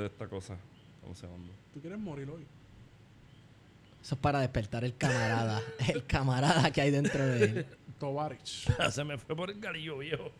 De 0.00 0.06
esta 0.06 0.26
cosa. 0.26 0.56
Un 1.06 1.14
segundo. 1.14 1.52
¿Tú 1.72 1.80
quieres 1.80 1.98
morir 1.98 2.28
hoy? 2.28 2.44
Eso 4.02 4.14
es 4.14 4.20
para 4.20 4.40
despertar 4.40 4.84
el 4.84 4.96
camarada. 4.96 5.60
el 5.88 6.04
camarada 6.04 6.70
que 6.70 6.80
hay 6.80 6.90
dentro 6.90 7.26
de 7.26 7.44
él. 7.44 7.66
Tovarich. 7.98 8.70
Se 8.90 9.04
me 9.04 9.18
fue 9.18 9.34
por 9.34 9.50
el 9.50 9.58
garillo 9.58 9.98
viejo. 9.98 10.30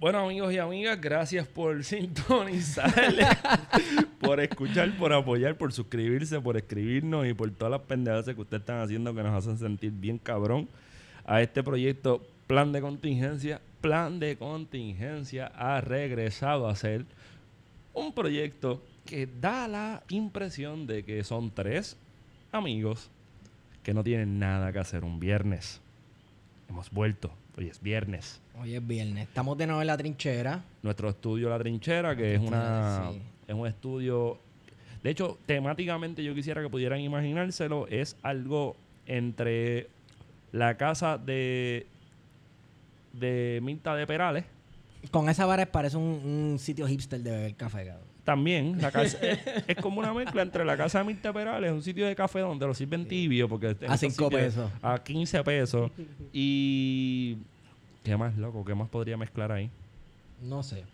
bueno, 0.00 0.20
amigos 0.20 0.52
y 0.52 0.58
amigas, 0.58 1.00
gracias 1.00 1.46
por 1.46 1.84
sintonizar, 1.84 2.92
por 4.18 4.40
escuchar, 4.40 4.96
por 4.96 5.12
apoyar, 5.12 5.56
por 5.56 5.72
suscribirse, 5.72 6.40
por 6.40 6.56
escribirnos 6.56 7.26
y 7.26 7.34
por 7.34 7.50
todas 7.50 7.72
las 7.72 7.82
pendejadas 7.82 8.24
que 8.24 8.40
ustedes 8.40 8.62
están 8.62 8.80
haciendo 8.80 9.14
que 9.14 9.22
nos 9.22 9.34
hacen 9.34 9.58
sentir 9.58 9.92
bien 9.92 10.18
cabrón 10.18 10.68
a 11.26 11.42
este 11.42 11.62
proyecto 11.62 12.26
Plan 12.46 12.72
de 12.72 12.80
Contingencia. 12.80 13.60
Plan 13.80 14.18
de 14.18 14.36
Contingencia 14.36 15.46
ha 15.54 15.80
regresado 15.80 16.68
a 16.68 16.74
ser 16.74 17.04
un 17.94 18.12
proyecto 18.12 18.82
que 19.04 19.26
da 19.26 19.68
la 19.68 20.02
impresión 20.08 20.86
de 20.86 21.04
que 21.04 21.22
son 21.24 21.50
tres 21.50 21.96
amigos 22.52 23.10
que 23.82 23.94
no 23.94 24.02
tienen 24.04 24.38
nada 24.38 24.72
que 24.72 24.78
hacer 24.80 25.04
un 25.04 25.18
viernes. 25.20 25.80
Hemos 26.68 26.90
vuelto. 26.90 27.30
Hoy 27.56 27.68
es 27.68 27.80
viernes. 27.80 28.40
Hoy 28.60 28.74
es 28.74 28.86
viernes. 28.86 29.28
Estamos 29.28 29.56
de 29.56 29.66
nuevo 29.66 29.80
en 29.80 29.86
la 29.86 29.96
trinchera. 29.96 30.62
Nuestro 30.82 31.08
estudio 31.08 31.48
La 31.48 31.58
Trinchera, 31.58 32.14
que 32.16 32.34
es 32.34 32.40
una 32.40 33.10
Sí. 33.12 33.22
es 33.48 33.54
un 33.54 33.66
estudio. 33.66 34.38
De 35.02 35.10
hecho, 35.10 35.38
temáticamente 35.46 36.22
yo 36.22 36.34
quisiera 36.34 36.60
que 36.62 36.68
pudieran 36.68 37.00
imaginárselo. 37.00 37.86
Es 37.88 38.16
algo 38.22 38.76
entre 39.06 39.88
la 40.52 40.76
casa 40.76 41.16
de 41.18 41.86
de 43.18 43.60
Minta 43.62 43.94
de 43.94 44.06
Perales. 44.06 44.44
Con 45.10 45.28
esa 45.28 45.46
vara 45.46 45.64
parece 45.66 45.96
un, 45.96 46.04
un 46.52 46.58
sitio 46.58 46.86
hipster 46.88 47.20
de 47.20 47.30
beber 47.30 47.54
café, 47.54 47.86
cabrón. 47.86 48.06
También, 48.24 48.80
la 48.82 48.90
casa, 48.90 49.16
es, 49.22 49.38
es 49.66 49.76
como 49.76 50.00
una 50.00 50.12
mezcla 50.12 50.42
entre 50.42 50.64
la 50.64 50.76
casa 50.76 50.98
de 50.98 51.04
Mirta 51.04 51.32
Perales, 51.32 51.72
un 51.72 51.82
sitio 51.82 52.06
de 52.06 52.14
café 52.14 52.40
donde 52.40 52.66
lo 52.66 52.74
sirven 52.74 53.06
tibio, 53.08 53.48
porque 53.48 53.68
A 53.68 53.70
estos 53.70 54.00
cinco 54.00 54.24
sitios- 54.28 54.30
pesos. 54.54 54.70
A 54.82 54.98
15 55.02 55.44
pesos. 55.44 55.90
Y. 56.32 57.38
¿Qué 58.04 58.16
más, 58.16 58.36
loco? 58.36 58.64
¿Qué 58.64 58.74
más 58.74 58.88
podría 58.88 59.16
mezclar 59.16 59.50
ahí? 59.52 59.70
No 60.42 60.62
sé. 60.62 60.84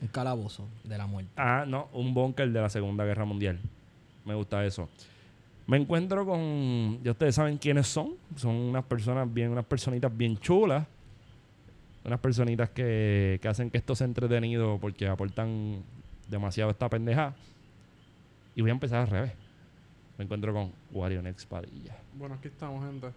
Un 0.00 0.08
calabozo 0.08 0.66
de 0.84 0.96
la 0.96 1.06
muerte. 1.06 1.30
Ah, 1.36 1.64
no, 1.66 1.88
un 1.92 2.14
búnker 2.14 2.50
de 2.50 2.60
la 2.60 2.68
Segunda 2.70 3.04
Guerra 3.04 3.24
Mundial. 3.24 3.58
Me 4.24 4.34
gusta 4.34 4.64
eso. 4.64 4.88
Me 5.66 5.76
encuentro 5.76 6.24
con. 6.24 6.98
Ya 7.02 7.10
ustedes 7.12 7.34
saben 7.34 7.58
quiénes 7.58 7.86
son. 7.86 8.14
Son 8.36 8.54
unas 8.54 8.84
personas 8.84 9.32
bien, 9.32 9.50
unas 9.50 9.64
personitas 9.66 10.14
bien 10.16 10.38
chulas. 10.38 10.86
Unas 12.04 12.20
personitas 12.20 12.70
que, 12.70 13.38
que 13.42 13.48
hacen 13.48 13.70
que 13.70 13.78
esto 13.78 13.94
sea 13.94 14.06
entretenido 14.06 14.78
porque 14.80 15.06
aportan 15.06 15.82
demasiado 16.28 16.70
esta 16.70 16.88
pendeja. 16.88 17.34
Y 18.54 18.62
voy 18.62 18.70
a 18.70 18.74
empezar 18.74 19.00
al 19.00 19.08
revés. 19.08 19.32
Me 20.18 20.24
encuentro 20.24 20.52
con 20.52 20.72
Wario 20.92 21.22
Next 21.22 21.48
Padilla. 21.48 21.96
Bueno, 22.14 22.34
aquí 22.34 22.48
estamos, 22.48 22.84
gente. 22.84 23.08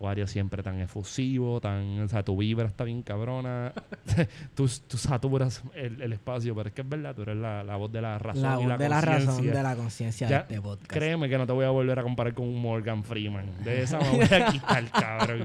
Wario 0.00 0.26
siempre 0.26 0.62
tan 0.62 0.80
efusivo, 0.80 1.60
tan. 1.60 2.00
O 2.00 2.08
sea, 2.08 2.24
tu 2.24 2.34
vibra 2.34 2.66
está 2.66 2.84
bien 2.84 3.02
cabrona. 3.02 3.74
tú, 4.54 4.68
tú 4.88 4.96
saturas 4.96 5.62
el, 5.74 6.00
el 6.00 6.14
espacio, 6.14 6.54
pero 6.54 6.70
es 6.70 6.74
que 6.74 6.80
es 6.80 6.88
verdad, 6.88 7.14
tú 7.14 7.22
eres 7.22 7.36
la, 7.36 7.62
la 7.62 7.76
voz 7.76 7.92
de 7.92 8.00
la 8.00 8.18
razón. 8.18 8.42
La 8.42 8.54
y 8.54 8.56
voz 8.56 8.66
la 8.66 8.78
de 8.78 8.88
la 8.88 9.00
razón 9.02 9.46
de 9.46 9.62
la 9.62 9.76
conciencia 9.76 10.26
de 10.26 10.36
este 10.36 10.60
podcast. 10.60 10.90
Créeme 10.90 11.28
que 11.28 11.36
no 11.36 11.46
te 11.46 11.52
voy 11.52 11.66
a 11.66 11.70
volver 11.70 11.98
a 11.98 12.02
comparar 12.02 12.32
con 12.32 12.48
un 12.48 12.62
Morgan 12.62 13.04
Freeman. 13.04 13.62
De 13.62 13.82
esa 13.82 13.98
me 14.00 14.10
voy 14.10 14.22
a 14.22 14.46
quitar, 14.46 14.90
cabrón. 14.90 15.44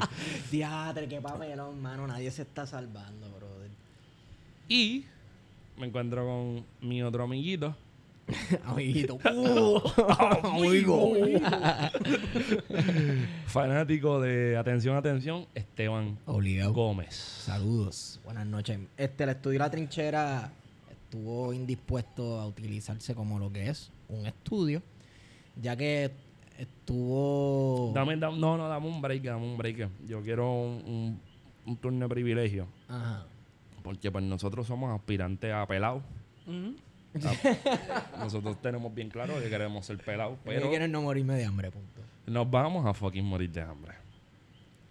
Diatre, 0.50 1.10
qué 1.10 1.20
papelón, 1.20 1.82
mano. 1.82 2.08
Nadie 2.08 2.32
se 2.32 2.44
está 2.44 2.66
salvando, 2.66 3.30
brother. 3.32 3.72
Y 4.70 5.04
me 5.78 5.88
encuentro 5.88 6.26
con 6.26 6.66
mi 6.80 7.04
otro 7.04 7.24
amiguito. 7.24 7.76
Amiguito. 8.66 9.16
Uh, 9.16 9.80
amigo. 10.44 11.14
Fanático 13.48 14.20
de 14.20 14.58
Atención, 14.58 14.96
Atención, 14.98 15.46
Esteban 15.54 16.18
Obligado. 16.26 16.74
Gómez. 16.74 17.14
Saludos. 17.16 18.20
Buenas 18.26 18.48
noches. 18.48 18.80
Este, 18.98 19.24
el 19.26 19.30
estudio 19.32 19.60
La 19.60 19.70
Trinchera 19.70 20.52
estuvo 20.90 21.54
indispuesto 21.54 22.40
a 22.40 22.48
utilizarse 22.48 23.14
como 23.14 23.38
lo 23.40 23.52
que 23.52 23.70
es 23.70 23.92
un 24.10 24.26
estudio, 24.26 24.82
ya 25.62 25.76
que 25.76 26.12
estuvo... 26.58 27.92
Dame, 27.94 28.18
dame- 28.18 28.38
no, 28.40 28.58
no, 28.58 28.68
dame 28.68 28.88
un 28.88 29.02
break, 29.02 29.24
dame 29.24 29.46
un 29.46 29.58
break. 29.58 29.90
Yo 30.08 30.22
quiero 30.22 30.52
un, 30.52 30.84
un, 30.86 31.20
un 31.66 31.78
turno 31.78 32.06
de 32.06 32.10
privilegio. 32.10 32.68
Ajá. 32.88 33.26
Porque 33.84 34.12
pues 34.12 34.24
nosotros 34.24 34.66
somos 34.66 34.94
aspirantes 34.94 35.54
a 35.54 35.66
pelados. 35.68 36.02
Nosotros 38.20 38.62
tenemos 38.62 38.94
bien 38.94 39.10
claro 39.10 39.34
que 39.42 39.50
queremos 39.50 39.86
ser 39.86 39.98
pelados, 39.98 40.38
Pero 40.46 40.70
quieren 40.70 40.92
no 40.92 41.02
morirme 41.02 41.36
de 41.36 41.46
hambre, 41.46 41.72
punto. 41.72 42.02
nos 42.28 42.50
vamos 42.50 42.86
a 42.86 42.94
fucking 42.94 43.26
morir 43.26 43.50
de 43.52 43.62
hambre. 43.62 43.94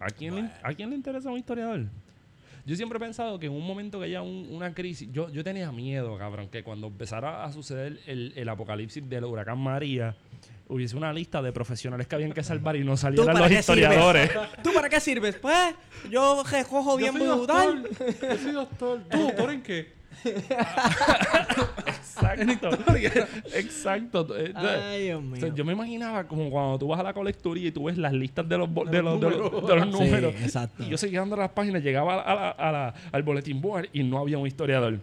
¿A 0.01 0.07
quién, 0.07 0.35
le, 0.37 0.51
¿a 0.63 0.73
quién 0.75 0.91
le 0.91 0.97
interesa 0.97 1.31
un 1.31 1.39
historiador? 1.39 1.87
Yo 2.67 2.77
siempre 2.77 2.97
he 2.97 3.01
pensado 3.01 3.39
que 3.39 3.47
en 3.47 3.53
un 3.53 3.67
momento 3.67 3.99
que 3.99 4.07
haya 4.07 4.23
un- 4.23 4.49
una 4.51 4.73
crisis, 4.75 5.09
yo, 5.13 5.31
yo 5.31 5.45
tenía 5.45 5.71
miedo, 5.73 6.17
cabrón, 6.19 6.49
que 6.49 6.63
cuando 6.63 6.87
empezara 6.89 7.45
a 7.45 7.53
suceder 7.53 8.01
el, 8.07 8.33
el 8.37 8.49
apocalipsis 8.49 9.07
del 9.09 9.25
huracán 9.25 9.59
María, 9.59 10.17
hubiese 10.69 10.97
una 10.97 11.13
lista 11.13 11.43
de 11.43 11.53
profesionales 11.53 12.07
que 12.07 12.15
habían 12.15 12.33
que 12.33 12.43
salvar 12.43 12.77
y 12.77 12.85
no 12.85 12.97
salieran 12.97 13.37
los 13.39 13.51
historiadores. 13.51 14.31
¿Tú 14.63 14.73
para 14.73 14.89
qué 14.89 14.99
sirves? 15.01 15.37
Pues 15.37 15.75
yo 16.11 16.43
recojo 16.51 16.97
bien 16.97 17.13
yo 17.15 17.19
soy 17.19 17.37
brutal. 17.37 17.83
doctor. 17.83 18.07
Yo 18.31 18.39
soy 18.39 18.53
doctor. 18.53 19.03
¿Tú 19.11 19.19
doctor 19.19 19.51
en 19.51 19.63
qué? 19.63 19.93
Exacto. 21.87 22.69
Exacto. 23.55 24.37
Eh, 24.39 24.53
Ay, 24.55 25.05
Dios 25.05 25.19
o 25.19 25.23
mío. 25.23 25.41
sea, 25.41 25.55
yo 25.55 25.65
me 25.65 25.73
imaginaba 25.73 26.25
como 26.25 26.51
cuando 26.51 26.79
tú 26.79 26.89
vas 26.89 27.01
a 27.01 27.03
la 27.03 27.13
colecturía 27.13 27.69
y 27.69 27.73
tú 27.73 27.85
ves 27.85 27.99
las 27.99 28.13
listas 28.13 28.49
de 28.49 28.59
los, 28.59 28.71
bo- 28.73 28.85
De 28.85 28.91
de 28.99 29.03
los 29.03 29.21
los, 29.21 29.33
de 29.33 29.39
los- 29.39 29.53
números. 29.89 30.11
de 30.11 30.21
los 30.21 30.35
Sí, 30.37 30.45
exacto. 30.45 30.83
Y 30.85 30.89
yo 30.89 30.99
seguía 30.99 31.21
dando 31.21 31.37
las 31.37 31.51
páginas, 31.51 31.83
llegaba 31.83 32.21
a 32.23 32.35
la- 32.35 32.51
a 32.51 32.73
la- 32.73 32.95
al 33.13 33.23
boletín 33.23 33.61
board 33.61 33.89
y 33.93 34.03
no 34.03 34.19
había 34.19 34.39
un 34.39 34.47
historiador. 34.47 34.99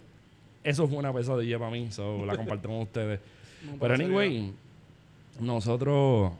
Eso 0.64 0.86
fue 0.86 0.98
una 0.98 1.12
pesadilla 1.12 1.58
para 1.58 1.70
mí, 1.70 1.90
so, 1.90 2.24
la 2.24 2.36
comparto 2.36 2.68
con 2.68 2.78
ustedes. 2.80 3.20
No, 3.64 3.76
Pero 3.78 3.94
anyway, 3.94 4.52
nosotros, 5.40 6.32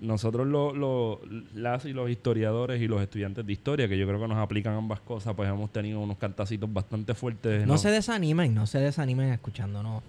nosotros 0.00 0.46
lo- 0.46 0.74
lo- 0.74 1.20
las 1.54 1.84
y 1.86 1.92
los 1.92 2.10
historiadores 2.10 2.80
y 2.82 2.86
los 2.88 3.00
estudiantes 3.00 3.46
de 3.46 3.52
historia, 3.52 3.88
que 3.88 3.96
yo 3.96 4.06
creo 4.06 4.20
que 4.20 4.28
nos 4.28 4.38
aplican 4.38 4.74
ambas 4.74 5.00
cosas, 5.00 5.34
pues 5.34 5.48
hemos 5.48 5.72
tenido 5.72 6.00
unos 6.00 6.18
cantacitos 6.18 6.70
bastante 6.72 7.14
fuertes. 7.14 7.66
No 7.66 7.78
se 7.78 7.90
desanimen, 7.90 8.54
no 8.54 8.66
se 8.66 8.78
desanimen 8.78 9.32
escuchándonos. 9.32 10.02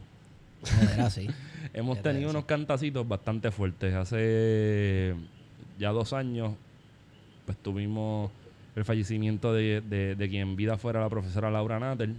Joder, 0.61 1.01
así. 1.01 1.27
Hemos 1.73 1.97
¿Qué 1.97 2.03
te 2.03 2.09
tenido 2.13 2.29
unos 2.31 2.45
cantacitos 2.45 3.07
bastante 3.07 3.51
fuertes. 3.51 3.93
Hace 3.93 5.13
ya 5.77 5.89
dos 5.91 6.13
años, 6.13 6.53
pues 7.45 7.57
tuvimos 7.59 8.31
el 8.75 8.83
fallecimiento 8.85 9.53
de, 9.53 9.81
de- 9.81 10.15
de 10.15 10.29
quien 10.29 10.49
en 10.49 10.55
vida 10.55 10.77
fuera 10.77 10.99
la 11.01 11.09
profesora 11.09 11.49
Laura 11.51 11.79
Natter, 11.79 12.09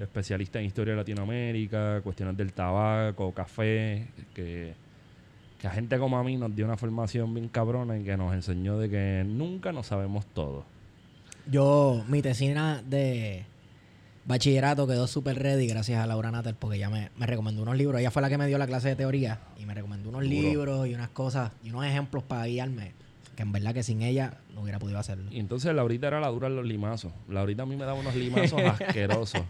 especialista 0.00 0.58
en 0.60 0.66
historia 0.66 0.92
de 0.94 0.98
Latinoamérica, 0.98 2.00
cuestiones 2.02 2.36
del 2.36 2.52
tabaco, 2.52 3.32
café, 3.32 4.06
que, 4.34 4.74
que 5.58 5.66
a 5.66 5.70
gente 5.70 5.98
como 5.98 6.18
a 6.18 6.24
mí 6.24 6.36
nos 6.36 6.54
dio 6.54 6.64
una 6.64 6.76
formación 6.76 7.34
bien 7.34 7.48
cabrona 7.48 7.98
y 7.98 8.04
que 8.04 8.16
nos 8.16 8.32
enseñó 8.34 8.78
de 8.78 8.88
que 8.88 9.24
nunca 9.26 9.72
nos 9.72 9.86
sabemos 9.88 10.24
todo. 10.26 10.64
Yo, 11.50 12.04
mi 12.08 12.22
tesina 12.22 12.82
de 12.86 13.44
bachillerato 14.24 14.86
quedó 14.86 15.06
súper 15.06 15.38
ready 15.42 15.66
gracias 15.66 16.00
a 16.02 16.06
Laura 16.06 16.30
Natter 16.30 16.54
porque 16.54 16.76
ella 16.76 16.90
me, 16.90 17.10
me 17.16 17.26
recomendó 17.26 17.62
unos 17.62 17.76
libros. 17.76 18.00
Ella 18.00 18.10
fue 18.10 18.22
la 18.22 18.28
que 18.28 18.38
me 18.38 18.46
dio 18.46 18.58
la 18.58 18.66
clase 18.66 18.88
de 18.88 18.96
teoría 18.96 19.40
y 19.58 19.64
me 19.64 19.74
recomendó 19.74 20.10
unos 20.10 20.22
Duro. 20.22 20.32
libros 20.34 20.86
y 20.86 20.94
unas 20.94 21.08
cosas 21.08 21.50
y 21.64 21.70
unos 21.70 21.86
ejemplos 21.86 22.22
para 22.22 22.44
guiarme. 22.46 22.92
que 23.34 23.42
en 23.42 23.52
verdad 23.52 23.72
que 23.72 23.82
sin 23.82 24.02
ella 24.02 24.34
no 24.54 24.60
hubiera 24.62 24.78
podido 24.78 24.98
hacerlo. 24.98 25.30
Y 25.30 25.38
entonces 25.40 25.74
Laurita 25.74 26.08
era 26.08 26.20
la 26.20 26.28
dura 26.28 26.48
en 26.48 26.56
los 26.56 26.66
limazos. 26.66 27.12
Laurita 27.28 27.62
a 27.62 27.66
mí 27.66 27.76
me 27.76 27.84
daba 27.84 27.98
unos 27.98 28.14
limazos 28.14 28.60
asquerosos. 28.80 29.42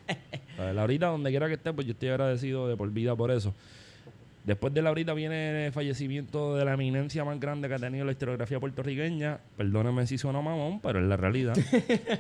Laurita, 0.75 1.07
donde 1.09 1.31
quiera 1.31 1.49
que 1.49 1.55
esté, 1.55 1.73
pues 1.73 1.87
yo 1.87 1.93
estoy 1.93 2.11
agradecido 2.11 2.69
de 2.69 2.77
por 2.77 2.91
vida 2.91 3.17
por 3.17 3.31
eso. 3.31 3.55
Después 4.45 4.73
de 4.73 4.81
Laurita 4.81 5.13
viene 5.13 5.67
el 5.67 5.73
fallecimiento 5.73 6.57
de 6.57 6.65
la 6.65 6.75
eminencia 6.75 7.25
más 7.25 7.39
grande 7.39 7.69
que 7.69 7.75
ha 7.75 7.79
tenido 7.79 8.05
la 8.05 8.13
historiografía 8.13 8.59
puertorriqueña. 8.59 9.41
Perdóname 9.57 10.07
si 10.07 10.17
suena 10.17 10.41
mamón, 10.41 10.81
pero 10.81 11.01
es 11.01 11.07
la 11.07 11.17
realidad. 11.17 11.55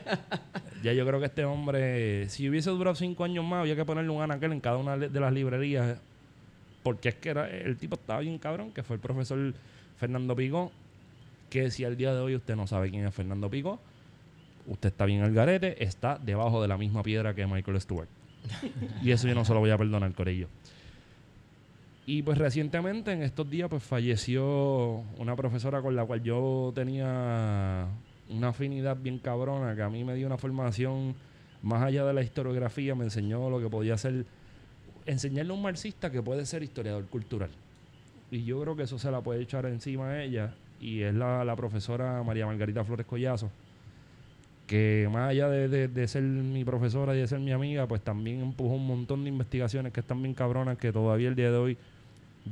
ya 0.83 0.93
yo 0.93 1.07
creo 1.07 1.21
que 1.21 1.27
este 1.27 1.45
hombre, 1.45 2.29
si 2.29 2.49
hubiese 2.49 2.71
durado 2.71 2.97
cinco 2.97 3.25
años 3.25 3.45
más, 3.45 3.61
había 3.61 3.77
que 3.77 3.85
ponerle 3.85 4.11
un 4.11 4.21
anaquel 4.21 4.53
en 4.53 4.61
cada 4.61 4.77
una 4.77 4.99
de 4.99 5.21
las 5.21 5.33
librerías. 5.33 5.99
Porque 6.83 7.11
es 7.11 7.15
que 7.15 7.31
era, 7.31 7.49
el 7.49 7.77
tipo 7.77 7.97
estaba 7.97 8.21
bien 8.21 8.39
cabrón, 8.39 8.73
que 8.73 8.83
fue 8.83 8.97
el 8.97 9.01
profesor 9.01 9.55
Fernando 9.97 10.37
Picó. 10.37 10.71
Que 11.49 11.71
si 11.71 11.85
al 11.85 11.97
día 11.97 12.13
de 12.13 12.21
hoy 12.21 12.35
usted 12.35 12.57
no 12.57 12.67
sabe 12.67 12.91
quién 12.91 13.07
es 13.07 13.15
Fernando 13.15 13.49
Picó, 13.49 13.81
usted 14.67 14.91
está 14.91 15.07
bien 15.07 15.23
al 15.23 15.33
garete, 15.33 15.83
está 15.83 16.19
debajo 16.19 16.61
de 16.61 16.69
la 16.69 16.77
misma 16.77 17.03
piedra 17.03 17.35
que 17.35 17.47
Michael 17.47 17.81
Stewart. 17.81 18.09
y 19.03 19.11
eso 19.11 19.27
yo 19.27 19.35
no 19.35 19.45
se 19.45 19.55
lo 19.55 19.61
voy 19.61 19.71
a 19.71 19.79
perdonar, 19.79 20.13
Corillo. 20.13 20.49
Y 22.11 22.23
pues 22.23 22.39
recientemente, 22.39 23.13
en 23.13 23.23
estos 23.23 23.51
días, 23.51 23.69
pues 23.69 23.83
falleció 23.83 25.03
una 25.19 25.37
profesora 25.37 25.83
con 25.83 25.95
la 25.95 26.07
cual 26.07 26.23
yo 26.23 26.73
tenía 26.75 27.87
una 28.31 28.49
afinidad 28.49 28.97
bien 28.97 29.19
cabrona, 29.19 29.77
que 29.77 29.83
a 29.83 29.91
mí 29.91 30.05
me 30.05 30.15
dio 30.15 30.27
una 30.27 30.39
formación 30.39 31.15
más 31.63 31.83
allá 31.83 32.07
de 32.07 32.15
la 32.15 32.23
historiografía, 32.23 32.95
me 32.95 33.05
enseñó 33.05 33.51
lo 33.51 33.61
que 33.61 33.69
podía 33.69 33.99
ser, 33.99 34.25
enseñarle 35.05 35.53
a 35.53 35.55
un 35.57 35.61
marxista 35.61 36.11
que 36.11 36.23
puede 36.23 36.47
ser 36.47 36.63
historiador 36.63 37.05
cultural. 37.09 37.51
Y 38.31 38.43
yo 38.43 38.59
creo 38.63 38.75
que 38.75 38.85
eso 38.85 38.99
se 38.99 39.11
la 39.11 39.21
puede 39.21 39.43
echar 39.43 39.67
encima 39.67 40.09
a 40.09 40.23
ella, 40.25 40.55
y 40.81 41.03
es 41.03 41.15
la, 41.15 41.45
la 41.45 41.57
profesora 41.57 42.23
María 42.23 42.47
Margarita 42.47 42.85
Flores 42.85 43.05
Collazo, 43.05 43.51
que 44.67 45.11
más 45.13 45.29
allá 45.29 45.51
de, 45.51 45.69
de- 45.69 45.89
de 45.89 46.09
ser 46.09 46.23
mi 46.23 46.65
profesora 46.65 47.15
y 47.15 47.19
de 47.19 47.27
ser 47.27 47.41
mi 47.41 47.53
amiga, 47.53 47.87
pues 47.87 48.01
también 48.01 48.41
empujó 48.41 48.77
un 48.77 48.87
montón 48.87 49.25
de 49.25 49.29
investigaciones 49.29 49.93
que 49.93 50.01
están 50.01 50.23
bien 50.23 50.33
cabronas, 50.35 50.79
que 50.79 50.91
todavía 50.91 51.29
el 51.29 51.35
día 51.35 51.51
de 51.51 51.57
hoy 51.59 51.79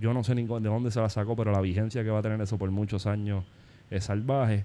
yo 0.00 0.12
no 0.12 0.25
sé 0.25 0.34
ni 0.34 0.44
de 0.44 0.60
dónde 0.60 0.90
se 0.90 1.00
la 1.00 1.08
sacó, 1.08 1.37
pero 1.37 1.52
la 1.52 1.60
vigencia 1.60 2.02
que 2.02 2.10
va 2.10 2.19
a 2.19 2.22
tener 2.22 2.40
eso 2.40 2.58
por 2.58 2.70
muchos 2.70 3.06
años 3.06 3.44
es 3.90 4.04
salvaje. 4.04 4.64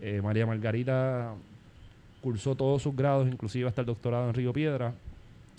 Eh, 0.00 0.20
María 0.22 0.46
Margarita 0.46 1.34
cursó 2.20 2.54
todos 2.54 2.82
sus 2.82 2.94
grados, 2.94 3.28
inclusive 3.28 3.68
hasta 3.68 3.82
el 3.82 3.86
doctorado 3.86 4.28
en 4.28 4.34
Río 4.34 4.52
Piedra. 4.52 4.94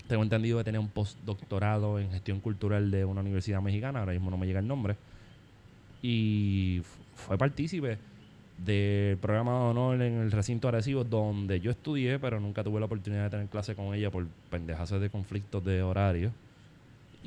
Tengo 0.07 0.23
entendido 0.23 0.57
que 0.57 0.63
tenía 0.63 0.79
un 0.79 0.89
postdoctorado 0.89 1.99
en 1.99 2.11
gestión 2.11 2.39
cultural 2.39 2.91
de 2.91 3.05
una 3.05 3.21
universidad 3.21 3.61
mexicana, 3.61 3.99
ahora 3.99 4.13
mismo 4.13 4.31
no 4.31 4.37
me 4.37 4.45
llega 4.45 4.59
el 4.59 4.67
nombre. 4.67 4.95
Y 6.01 6.81
fue 7.15 7.37
partícipe 7.37 7.97
del 8.57 9.17
programa 9.17 9.51
de 9.51 9.57
honor 9.57 10.01
en 10.01 10.13
el 10.13 10.31
recinto 10.31 10.67
Arecibo, 10.67 11.03
donde 11.03 11.59
yo 11.59 11.71
estudié, 11.71 12.19
pero 12.19 12.39
nunca 12.39 12.63
tuve 12.63 12.79
la 12.79 12.85
oportunidad 12.85 13.25
de 13.25 13.29
tener 13.29 13.47
clase 13.47 13.75
con 13.75 13.93
ella 13.93 14.09
por 14.09 14.25
pendejazos 14.49 15.01
de 15.01 15.09
conflictos 15.09 15.63
de 15.63 15.83
horario. 15.83 16.31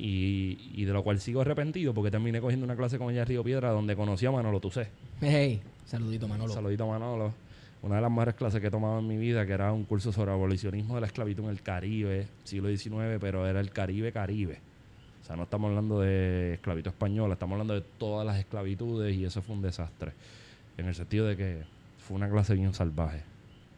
Y, 0.02 0.70
y 0.72 0.86
de 0.86 0.92
lo 0.94 1.02
cual 1.04 1.20
sigo 1.20 1.42
arrepentido 1.42 1.92
porque 1.92 2.10
terminé 2.10 2.40
cogiendo 2.40 2.64
una 2.64 2.74
clase 2.74 2.96
con 2.96 3.10
ella 3.10 3.20
en 3.20 3.26
Río 3.26 3.44
Piedra 3.44 3.70
donde 3.70 3.94
conocí 3.94 4.24
a 4.24 4.30
Manolo 4.30 4.58
Tusé. 4.58 4.88
Hey, 5.20 5.60
saludito 5.84 6.26
Manolo. 6.26 6.54
Saludito 6.54 6.86
Manolo. 6.86 7.34
Una 7.82 7.96
de 7.96 8.00
las 8.00 8.10
mejores 8.10 8.34
clases 8.34 8.62
que 8.62 8.68
he 8.68 8.70
tomado 8.70 8.98
en 8.98 9.06
mi 9.06 9.18
vida, 9.18 9.44
que 9.44 9.52
era 9.52 9.72
un 9.72 9.84
curso 9.84 10.10
sobre 10.10 10.32
abolicionismo 10.32 10.94
de 10.94 11.02
la 11.02 11.06
esclavitud 11.06 11.44
en 11.44 11.50
el 11.50 11.60
Caribe, 11.60 12.28
siglo 12.44 12.74
XIX, 12.74 13.18
pero 13.20 13.46
era 13.46 13.60
el 13.60 13.70
Caribe 13.72 14.10
Caribe. 14.10 14.58
O 15.22 15.26
sea, 15.26 15.36
no 15.36 15.42
estamos 15.42 15.68
hablando 15.68 16.00
de 16.00 16.54
esclavitud 16.54 16.88
española, 16.88 17.34
estamos 17.34 17.52
hablando 17.54 17.74
de 17.74 17.82
todas 17.98 18.26
las 18.26 18.38
esclavitudes 18.38 19.14
y 19.14 19.26
eso 19.26 19.42
fue 19.42 19.54
un 19.54 19.60
desastre. 19.62 20.12
En 20.78 20.86
el 20.86 20.94
sentido 20.94 21.26
de 21.26 21.36
que 21.36 21.62
fue 21.98 22.16
una 22.16 22.30
clase 22.30 22.54
bien 22.54 22.72
salvaje. 22.72 23.22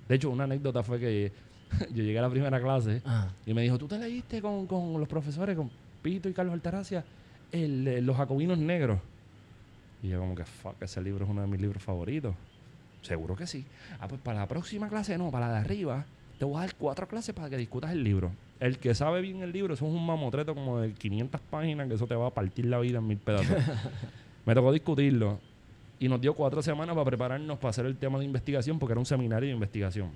De 0.09 0.15
hecho, 0.15 0.31
una 0.31 0.45
anécdota 0.45 0.85
fue 0.85 1.01
que 1.01 1.33
yo 1.93 2.03
llegué 2.03 2.19
a 2.19 2.23
la 2.23 2.31
primera 2.31 2.61
clase 2.61 3.03
Ah, 3.05 3.29
y 3.45 3.55
me 3.55 3.63
dijo, 3.63 3.77
¿tú 3.77 3.89
te 3.89 3.99
leíste 3.99 4.41
con, 4.41 4.67
con 4.67 5.01
los 5.01 5.09
profesores, 5.09 5.57
con 5.57 5.71
Pito 6.03 6.29
y 6.29 6.33
Carlos 6.33 6.53
Altagracia, 6.53 7.05
el, 7.53 8.05
Los 8.05 8.17
Jacobinos 8.17 8.59
Negros? 8.59 8.99
Y 10.03 10.09
yo 10.09 10.19
como 10.19 10.35
que, 10.35 10.45
fuck, 10.45 10.81
ese 10.83 11.01
libro 11.01 11.25
es 11.25 11.31
uno 11.31 11.43
de 11.43 11.47
mis 11.47 11.61
libros 11.61 11.83
favoritos. 11.83 12.35
Seguro 13.03 13.37
que 13.37 13.47
sí. 13.47 13.65
Ah, 14.01 14.09
pues 14.09 14.21
para 14.21 14.41
la 14.41 14.49
próxima 14.49 14.89
clase 14.89 15.17
no, 15.17 15.31
para 15.31 15.49
la 15.49 15.55
de 15.55 15.59
arriba, 15.61 16.05
te 16.39 16.45
voy 16.45 16.57
a 16.57 16.61
dar 16.61 16.75
cuatro 16.77 17.07
clases 17.07 17.35
para 17.35 17.49
que 17.49 17.57
discutas 17.57 17.93
el 17.93 18.03
libro. 18.03 18.33
El 18.59 18.79
que 18.79 18.95
sabe 18.95 19.21
bien 19.21 19.43
el 19.43 19.53
libro, 19.53 19.75
eso 19.75 19.87
es 19.87 19.93
un 19.93 20.05
mamotreto 20.05 20.55
como 20.55 20.81
de 20.81 20.93
500 20.93 21.41
páginas, 21.41 21.89
que 21.89 21.95
eso 21.95 22.07
te 22.07 22.15
va 22.15 22.29
a 22.29 22.31
partir 22.31 22.67
la 22.67 22.79
vida 22.79 22.99
en 22.99 23.07
mil 23.07 23.19
pedazos. 23.19 23.57
me 24.47 24.55
tocó 24.55 24.73
discutirlo. 24.73 25.39
Y 25.99 26.09
nos 26.09 26.21
dio 26.21 26.35
cuatro 26.35 26.63
semanas 26.63 26.95
para 26.95 27.05
prepararnos 27.05 27.59
para 27.59 27.71
hacer 27.71 27.87
el 27.87 27.97
tema 27.97 28.19
de 28.19 28.25
investigación, 28.25 28.79
porque 28.79 28.93
era 28.93 29.01
un 29.01 29.07
seminario 29.07 29.49
de 29.49 29.55
investigación. 29.55 30.11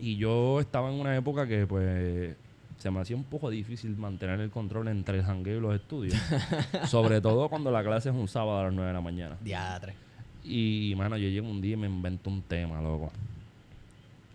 Y 0.00 0.16
yo 0.16 0.60
estaba 0.60 0.90
en 0.90 1.00
una 1.00 1.16
época 1.16 1.46
que, 1.46 1.66
pues, 1.66 2.36
se 2.78 2.90
me 2.90 3.00
hacía 3.00 3.16
un 3.16 3.24
poco 3.24 3.50
difícil 3.50 3.96
mantener 3.96 4.40
el 4.40 4.50
control 4.50 4.88
entre 4.88 5.18
el 5.18 5.24
jangueo 5.24 5.58
y 5.58 5.60
los 5.60 5.74
estudios. 5.74 6.14
Sobre 6.86 7.20
todo 7.20 7.48
cuando 7.48 7.70
la 7.70 7.82
clase 7.82 8.08
es 8.10 8.14
un 8.14 8.28
sábado 8.28 8.60
a 8.60 8.64
las 8.64 8.72
9 8.72 8.88
de 8.88 8.94
la 8.94 9.00
mañana. 9.00 9.36
diatre. 9.42 9.94
Y, 10.44 10.94
mano, 10.96 11.16
yo 11.18 11.28
llego 11.28 11.48
un 11.48 11.60
día 11.60 11.74
y 11.74 11.76
me 11.76 11.88
invento 11.88 12.30
un 12.30 12.40
tema, 12.42 12.80
loco. 12.80 13.10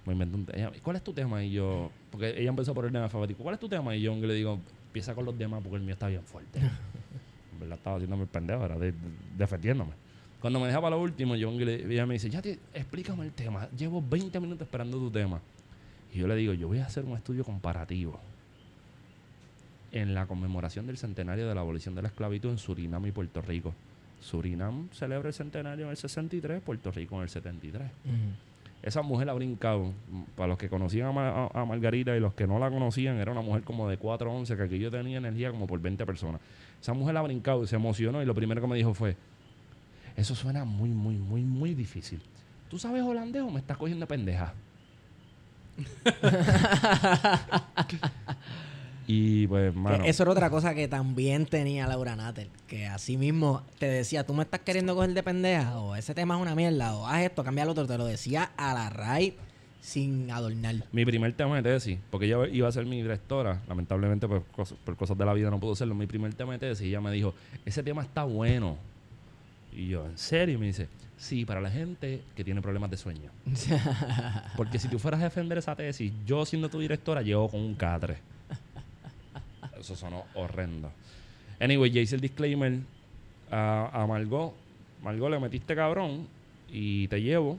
Me 0.06 0.14
invento 0.14 0.38
un 0.38 0.46
tema. 0.46 0.72
¿Cuál 0.84 0.98
es 0.98 1.04
tu 1.04 1.14
tema? 1.14 1.44
Y 1.44 1.52
yo... 1.54 1.90
Porque 2.12 2.40
ella 2.40 2.50
empezó 2.50 2.74
por 2.74 2.86
orden 2.86 3.02
alfabético. 3.02 3.42
¿Cuál 3.42 3.56
es 3.56 3.60
tu 3.60 3.70
tema? 3.70 3.96
Y 3.96 4.02
yo 4.02 4.14
le 4.16 4.34
digo, 4.34 4.60
empieza 4.88 5.16
con 5.16 5.26
los 5.26 5.36
demás 5.38 5.62
porque 5.64 5.78
el 5.78 5.82
mío 5.84 5.94
está 5.94 6.08
bien 6.10 6.22
fuerte. 6.24 6.60
en 7.54 7.60
verdad 7.60 7.78
estaba 7.78 7.96
haciéndome 7.96 8.24
el 8.24 8.30
pendejo, 8.30 8.66
era 8.66 8.78
de- 8.78 8.92
de- 8.92 8.98
defendiéndome. 9.38 9.92
Cuando 10.42 10.60
me 10.60 10.68
deja 10.68 10.82
para 10.82 10.98
lo 10.98 11.02
último, 11.02 11.36
yo 11.38 11.50
ella 11.52 12.06
me 12.06 12.16
dice, 12.16 12.30
ya 12.30 12.42
te, 12.42 12.60
explícame 12.74 13.24
el 13.26 13.32
tema. 13.32 13.70
Llevo 13.78 14.04
20 14.08 14.38
minutos 14.42 14.68
esperando 14.68 14.98
tu 14.98 15.10
tema. 15.10 15.40
Y 16.14 16.20
yo 16.20 16.28
le 16.28 16.36
digo, 16.36 16.54
yo 16.54 16.68
voy 16.68 16.80
a 16.80 16.86
hacer 16.86 17.06
un 17.06 17.16
estudio 17.18 17.44
comparativo 17.44 18.20
en 19.92 20.14
la 20.14 20.26
conmemoración 20.26 20.88
del 20.88 20.98
centenario 20.98 21.48
de 21.48 21.56
la 21.56 21.62
abolición 21.62 21.96
de 21.96 22.02
la 22.02 22.08
esclavitud 22.08 22.50
en 22.50 22.58
Surinam 22.58 23.06
y 23.06 23.12
Puerto 23.12 23.42
Rico. 23.42 23.74
Surinam 24.22 24.90
celebra 24.92 25.28
el 25.30 25.34
centenario 25.34 25.86
en 25.86 25.92
el 25.92 25.98
63, 25.98 26.62
Puerto 26.62 26.92
Rico 26.92 27.16
en 27.18 27.24
el 27.24 27.30
73. 27.30 27.92
Esa 28.82 29.02
mujer 29.02 29.30
ha 29.30 29.34
brincado. 29.34 29.94
Para 30.36 30.48
los 30.50 30.58
que 30.58 30.68
conocían 30.70 31.08
a, 31.08 31.12
Ma- 31.12 31.48
a- 31.54 31.66
Margarita 31.66 32.16
y 32.18 32.20
los 32.20 32.34
que 32.34 32.48
no 32.48 32.60
la 32.60 32.70
conocían, 32.70 33.18
era 33.18 33.32
una 33.32 33.42
mujer 33.42 33.64
como 33.64 33.88
de 33.90 33.98
4 33.98 34.30
a 34.30 34.34
11, 34.34 34.56
que 34.58 34.64
aquí 34.64 34.80
yo 34.80 34.92
tenía 34.92 35.18
energía 35.20 35.52
como 35.52 35.68
por 35.68 35.80
20 35.80 36.06
personas. 36.06 36.42
Esa 36.82 36.94
mujer 36.94 37.16
ha 37.18 37.22
brincado 37.22 37.64
y 37.64 37.68
se 37.68 37.76
emocionó 37.76 38.22
y 38.22 38.26
lo 38.26 38.34
primero 38.36 38.62
que 38.62 38.68
me 38.68 38.76
dijo 38.76 38.94
fue, 38.94 39.16
eso 40.18 40.36
suena 40.36 40.66
muy, 40.66 40.90
muy, 40.90 41.16
muy, 41.16 41.44
muy 41.44 41.74
difícil. 41.74 42.22
¿Tú 42.70 42.78
sabes 42.78 43.04
holandés 43.04 43.42
o 43.44 43.50
me 43.52 43.60
estás 43.60 43.78
cogiendo 43.78 44.06
de 44.06 44.08
pendeja? 44.10 44.54
Y 49.08 49.48
pues, 49.48 49.76
mano, 49.76 50.06
Eso 50.06 50.24
era 50.24 50.32
otra 50.32 50.50
cosa 50.50 50.74
que 50.74 50.88
también 50.88 51.46
tenía 51.46 51.88
Laura 51.88 52.16
Natter. 52.16 52.48
Que 52.68 52.88
así 52.88 53.18
mismo 53.18 53.62
te 53.80 53.88
decía, 53.88 54.26
tú 54.26 54.34
me 54.34 54.44
estás 54.44 54.62
queriendo 54.62 54.96
coger 54.96 55.14
de 55.14 55.24
pendeja, 55.24 55.78
o 55.80 55.96
ese 55.96 56.14
tema 56.16 56.36
es 56.36 56.42
una 56.42 56.56
mierda, 56.56 56.96
o 56.96 57.06
haz 57.08 57.22
esto, 57.24 57.44
cambia 57.44 57.66
lo 57.66 57.72
otro. 57.72 57.86
Te 57.86 57.98
lo 57.98 58.06
decía 58.06 58.52
a 58.56 58.74
la 58.74 58.90
raíz 58.90 59.34
sin 59.82 60.32
adornar. 60.32 60.76
Mi 60.94 61.04
primer 61.06 61.34
tema 61.34 61.58
de 61.58 61.64
tesis, 61.64 62.00
porque 62.10 62.28
ella 62.28 62.48
iba 62.48 62.70
a 62.70 62.72
ser 62.72 62.86
mi 62.86 63.02
directora, 63.02 63.62
lamentablemente 63.68 64.28
por, 64.28 64.44
cos- 64.56 64.76
por 64.86 64.96
cosas 64.96 65.18
de 65.18 65.26
la 65.26 65.34
vida 65.34 65.50
no 65.50 65.60
pudo 65.60 65.76
serlo. 65.76 65.94
Mi 65.96 66.08
primer 66.08 66.34
tema 66.34 66.54
de 66.54 66.60
tesis, 66.60 66.88
ella 66.88 67.02
me 67.02 67.12
dijo, 67.12 67.34
ese 67.66 67.84
tema 67.84 68.02
está 68.04 68.24
bueno. 68.24 68.78
Y 69.74 69.90
yo, 69.90 70.06
¿en 70.06 70.18
serio? 70.18 70.56
Y 70.56 70.58
me 70.60 70.68
dice, 70.68 70.88
sí, 71.18 71.46
para 71.46 71.62
la 71.62 71.70
gente 71.72 72.22
que 72.36 72.44
tiene 72.44 72.62
problemas 72.62 72.90
de 72.92 72.98
sueño. 72.98 73.32
Porque 74.58 74.80
si 74.80 74.88
tú 74.88 75.00
fueras 75.00 75.22
a 75.22 75.26
defender 75.26 75.58
esa 75.58 75.76
tesis, 75.76 76.12
yo 76.26 76.46
siendo 76.46 76.70
tu 76.70 76.80
directora, 76.80 77.22
llego 77.22 77.50
con 77.50 77.62
un 77.62 77.76
catre. 77.76 78.18
Eso 79.80 79.96
sonó 79.96 80.24
horrendo. 80.36 80.92
Anyway, 81.60 81.92
ya 81.92 82.02
hice 82.02 82.16
el 82.16 82.22
disclaimer 82.22 82.80
a, 83.52 83.90
a 84.04 84.08
Margot. 84.08 84.54
Margot, 85.04 85.30
le 85.30 85.40
metiste 85.40 85.76
cabrón 85.76 86.28
y 86.72 87.08
te 87.10 87.22
llevo. 87.22 87.58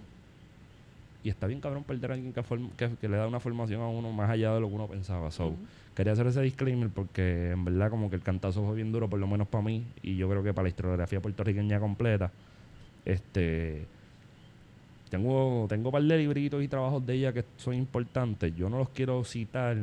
Y 1.23 1.31
está 1.31 1.47
bien 1.47 1.61
cabrón 1.61 1.85
perder 1.85 2.11
a 2.11 2.15
alguien 2.15 2.33
que, 2.33 2.43
form- 2.43 2.71
que, 2.77 2.91
que 3.01 3.09
le 3.09 3.17
da 3.17 3.27
una 3.27 3.41
formación 3.41 3.81
a 3.81 3.89
uno 3.89 4.13
más 4.13 4.29
allá 4.31 4.53
de 4.55 4.61
lo 4.61 4.69
que 4.69 4.75
uno 4.75 4.87
pensaba. 4.89 5.31
So, 5.31 5.55
quería 5.95 6.13
hacer 6.13 6.27
ese 6.27 6.43
disclaimer 6.43 6.89
porque 6.91 7.51
en 7.53 7.65
verdad 7.65 7.89
como 7.91 8.11
que 8.11 8.17
el 8.17 8.23
cantazo 8.23 8.65
fue 8.65 8.75
bien 8.77 8.93
duro, 8.93 9.09
por 9.09 9.19
lo 9.19 9.27
menos 9.27 9.49
para 9.49 9.65
mí. 9.65 9.85
Y 10.03 10.17
yo 10.17 10.29
creo 10.29 10.43
que 10.43 10.53
para 10.53 10.65
la 10.65 10.69
historiografía 10.71 11.21
puertorriqueña 11.21 11.81
completa. 11.81 12.31
Este... 13.05 13.87
Tengo, 15.11 15.67
tengo 15.69 15.91
un 15.91 15.93
par 15.93 16.03
de 16.03 16.19
libritos 16.19 16.63
y 16.63 16.67
trabajos 16.69 17.05
de 17.07 17.15
ella 17.15 17.33
que 17.33 17.45
son 17.57 17.75
importantes. 17.75 18.55
Yo 18.57 18.69
no 18.69 18.79
los 18.79 18.89
quiero 18.89 19.23
citar, 19.23 19.77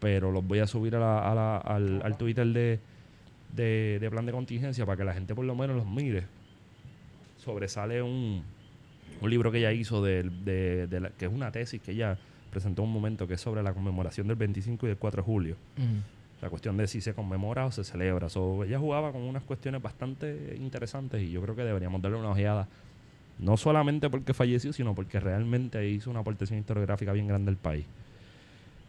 pero 0.00 0.30
los 0.32 0.46
voy 0.46 0.60
a 0.60 0.66
subir 0.66 0.96
a 0.96 1.00
la- 1.00 1.30
a 1.30 1.34
la- 1.34 1.56
al, 1.58 2.00
al 2.02 2.16
Twitter 2.16 2.46
de, 2.46 2.78
de, 3.54 3.98
de 4.00 4.10
plan 4.10 4.24
de 4.24 4.32
contingencia 4.32 4.86
para 4.86 4.96
que 4.96 5.04
la 5.04 5.12
gente 5.12 5.34
por 5.34 5.44
lo 5.44 5.54
menos 5.54 5.76
los 5.76 5.86
mire. 5.86 6.24
Sobresale 7.36 8.00
un, 8.00 8.42
un 9.20 9.30
libro 9.30 9.50
que 9.52 9.58
ella 9.58 9.72
hizo 9.72 10.02
de, 10.02 10.22
de- 10.22 11.00
la- 11.00 11.10
que 11.10 11.26
es 11.26 11.32
una 11.32 11.50
tesis 11.52 11.80
que 11.82 11.92
ella 11.92 12.16
presentó 12.50 12.82
en 12.82 12.88
un 12.88 12.94
momento 12.94 13.26
que 13.28 13.34
es 13.34 13.40
sobre 13.40 13.62
la 13.62 13.74
conmemoración 13.74 14.28
del 14.28 14.36
25 14.36 14.86
y 14.86 14.88
del 14.90 14.98
4 14.98 15.22
de 15.22 15.26
julio. 15.26 15.56
La 16.42 16.50
cuestión 16.50 16.76
de 16.76 16.88
si 16.88 17.00
se 17.00 17.14
conmemora 17.14 17.66
o 17.66 17.70
se 17.70 17.84
celebra. 17.84 18.28
So, 18.28 18.64
ella 18.64 18.78
jugaba 18.78 19.12
con 19.12 19.22
unas 19.22 19.44
cuestiones 19.44 19.80
bastante 19.80 20.56
interesantes 20.58 21.22
y 21.22 21.30
yo 21.30 21.40
creo 21.40 21.54
que 21.54 21.62
deberíamos 21.62 22.02
darle 22.02 22.18
una 22.18 22.30
ojeada 22.30 22.66
No 23.38 23.56
solamente 23.56 24.10
porque 24.10 24.34
falleció, 24.34 24.72
sino 24.72 24.94
porque 24.94 25.20
realmente 25.20 25.88
hizo 25.88 26.10
una 26.10 26.20
aportación 26.20 26.58
historiográfica 26.58 27.12
bien 27.12 27.28
grande 27.28 27.50
al 27.50 27.56
país. 27.56 27.86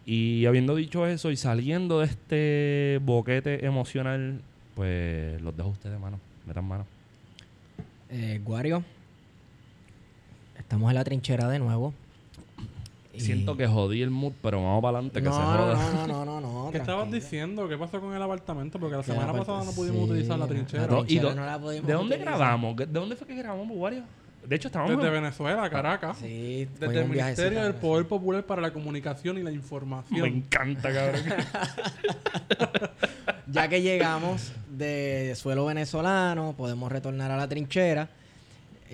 Y 0.05 0.45
habiendo 0.47 0.75
dicho 0.75 1.07
eso 1.07 1.31
y 1.31 1.37
saliendo 1.37 1.99
de 1.99 2.07
este 2.07 2.99
boquete 3.03 3.65
emocional, 3.65 4.41
pues 4.75 5.41
los 5.41 5.55
dejo 5.55 5.69
a 5.69 5.71
ustedes, 5.71 5.99
mano. 5.99 6.19
Metan 6.45 6.65
mano. 6.65 6.85
Eh, 8.09 8.41
Guario, 8.43 8.83
estamos 10.57 10.89
en 10.89 10.95
la 10.95 11.03
trinchera 11.03 11.47
de 11.47 11.59
nuevo. 11.59 11.93
Y- 13.13 13.19
Siento 13.21 13.55
que 13.55 13.67
jodí 13.67 14.01
el 14.01 14.09
mood, 14.09 14.33
pero 14.41 14.61
vamos 14.63 14.81
para 14.81 14.97
adelante, 14.97 15.21
que 15.21 15.29
no, 15.29 15.35
se 15.35 15.39
no, 15.41 15.45
joda. 15.45 16.05
no, 16.07 16.25
no, 16.25 16.25
no, 16.41 16.41
no, 16.65 16.71
¿Qué 16.71 16.79
estabas 16.79 17.11
diciendo? 17.11 17.69
¿Qué 17.69 17.77
pasó 17.77 18.01
con 18.01 18.13
el 18.13 18.21
apartamento? 18.21 18.79
Porque 18.79 18.95
la 18.97 19.03
semana 19.03 19.31
pasada 19.33 19.63
no 19.63 19.71
pudimos 19.71 20.05
sí, 20.05 20.11
utilizar 20.11 20.39
la 20.39 20.45
la 20.45 20.49
trinchera. 20.49 20.87
¿y 21.07 21.19
no 21.19 21.33
la 21.45 21.59
pudimos 21.59 21.87
¿De 21.87 21.93
dónde 21.93 22.15
utilizar. 22.15 22.37
grabamos? 22.39 22.75
¿De 22.75 22.85
dónde 22.87 23.15
fue 23.15 23.27
que 23.27 23.35
grabamos, 23.35 23.67
Wario? 23.77 24.03
De 24.47 24.55
hecho, 24.57 24.67
estábamos... 24.67 24.97
Desde 24.97 25.09
Venezuela, 25.09 25.69
Caracas. 25.69 26.17
Sí, 26.17 26.67
Desde 26.79 27.01
el 27.01 27.07
Ministerio 27.09 27.63
del. 27.63 27.75
Poder 27.75 28.07
Popular 28.07 28.43
para 28.45 28.61
la 28.61 28.73
Comunicación 28.73 29.37
y 29.37 29.43
la 29.43 29.51
Me 29.51 29.55
Información. 29.55 30.25
encanta, 30.25 30.91
cabrón. 30.91 31.21
Ya 33.47 33.67
que 33.67 33.81
llegamos 33.81 34.51
de 34.69 35.33
suelo 35.35 35.65
venezolano, 35.65 36.55
podemos 36.57 36.91
retornar 36.91 37.29
a 37.29 37.37
la 37.37 37.47
trinchera. 37.47 38.09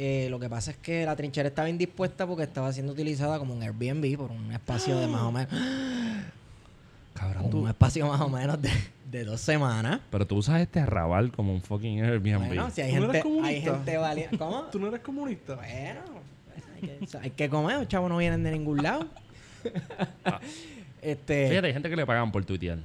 Eh, 0.01 0.27
lo 0.29 0.39
que 0.39 0.47
pasa 0.49 0.71
es 0.71 0.77
que 0.77 1.05
la 1.05 1.13
trinchera 1.17 1.49
estaba 1.49 1.69
indispuesta 1.69 2.25
porque 2.25 2.43
estaba 2.43 2.71
siendo 2.71 2.93
utilizada 2.93 3.37
como 3.37 3.53
un 3.53 3.61
Airbnb 3.61 4.15
por 4.15 4.31
un 4.31 4.49
espacio 4.53 4.97
de 4.97 5.07
más 5.07 5.21
o 5.23 5.31
menos. 5.33 5.49
cabrón, 7.13 7.43
un 7.45 7.51
tú... 7.51 7.67
espacio 7.67 8.07
más 8.07 8.21
o 8.21 8.29
menos 8.29 8.61
de, 8.61 8.69
de 9.11 9.25
dos 9.25 9.41
semanas. 9.41 9.99
Pero 10.09 10.25
tú 10.25 10.37
usas 10.37 10.61
este 10.61 10.79
arrabal 10.79 11.31
como 11.33 11.53
un 11.53 11.61
fucking 11.61 12.01
Airbnb. 12.01 12.47
Bueno, 12.47 12.71
si 12.71 12.79
hay 12.81 12.93
¿Tú 12.93 13.01
no 13.01 13.11
gente, 13.11 13.17
eres 13.17 13.25
hay 13.25 13.31
comunista? 13.31 13.75
gente 13.75 13.97
valiente. 13.97 14.37
¿Cómo? 14.37 14.61
¿Tú 14.71 14.79
no 14.79 14.87
eres 14.87 15.01
comunista? 15.01 15.55
Bueno, 15.55 16.01
hay 16.75 17.07
que, 17.07 17.17
hay 17.17 17.29
que 17.31 17.49
comer, 17.49 17.77
los 17.79 17.87
chavos 17.89 18.09
no 18.09 18.17
vienen 18.17 18.41
de 18.41 18.51
ningún 18.51 18.81
lado. 18.81 19.05
este, 21.01 21.49
Fíjate, 21.49 21.67
hay 21.67 21.73
gente 21.73 21.89
que 21.89 21.95
le 21.95 22.05
pagan 22.05 22.31
por 22.31 22.45
tuitear. 22.45 22.77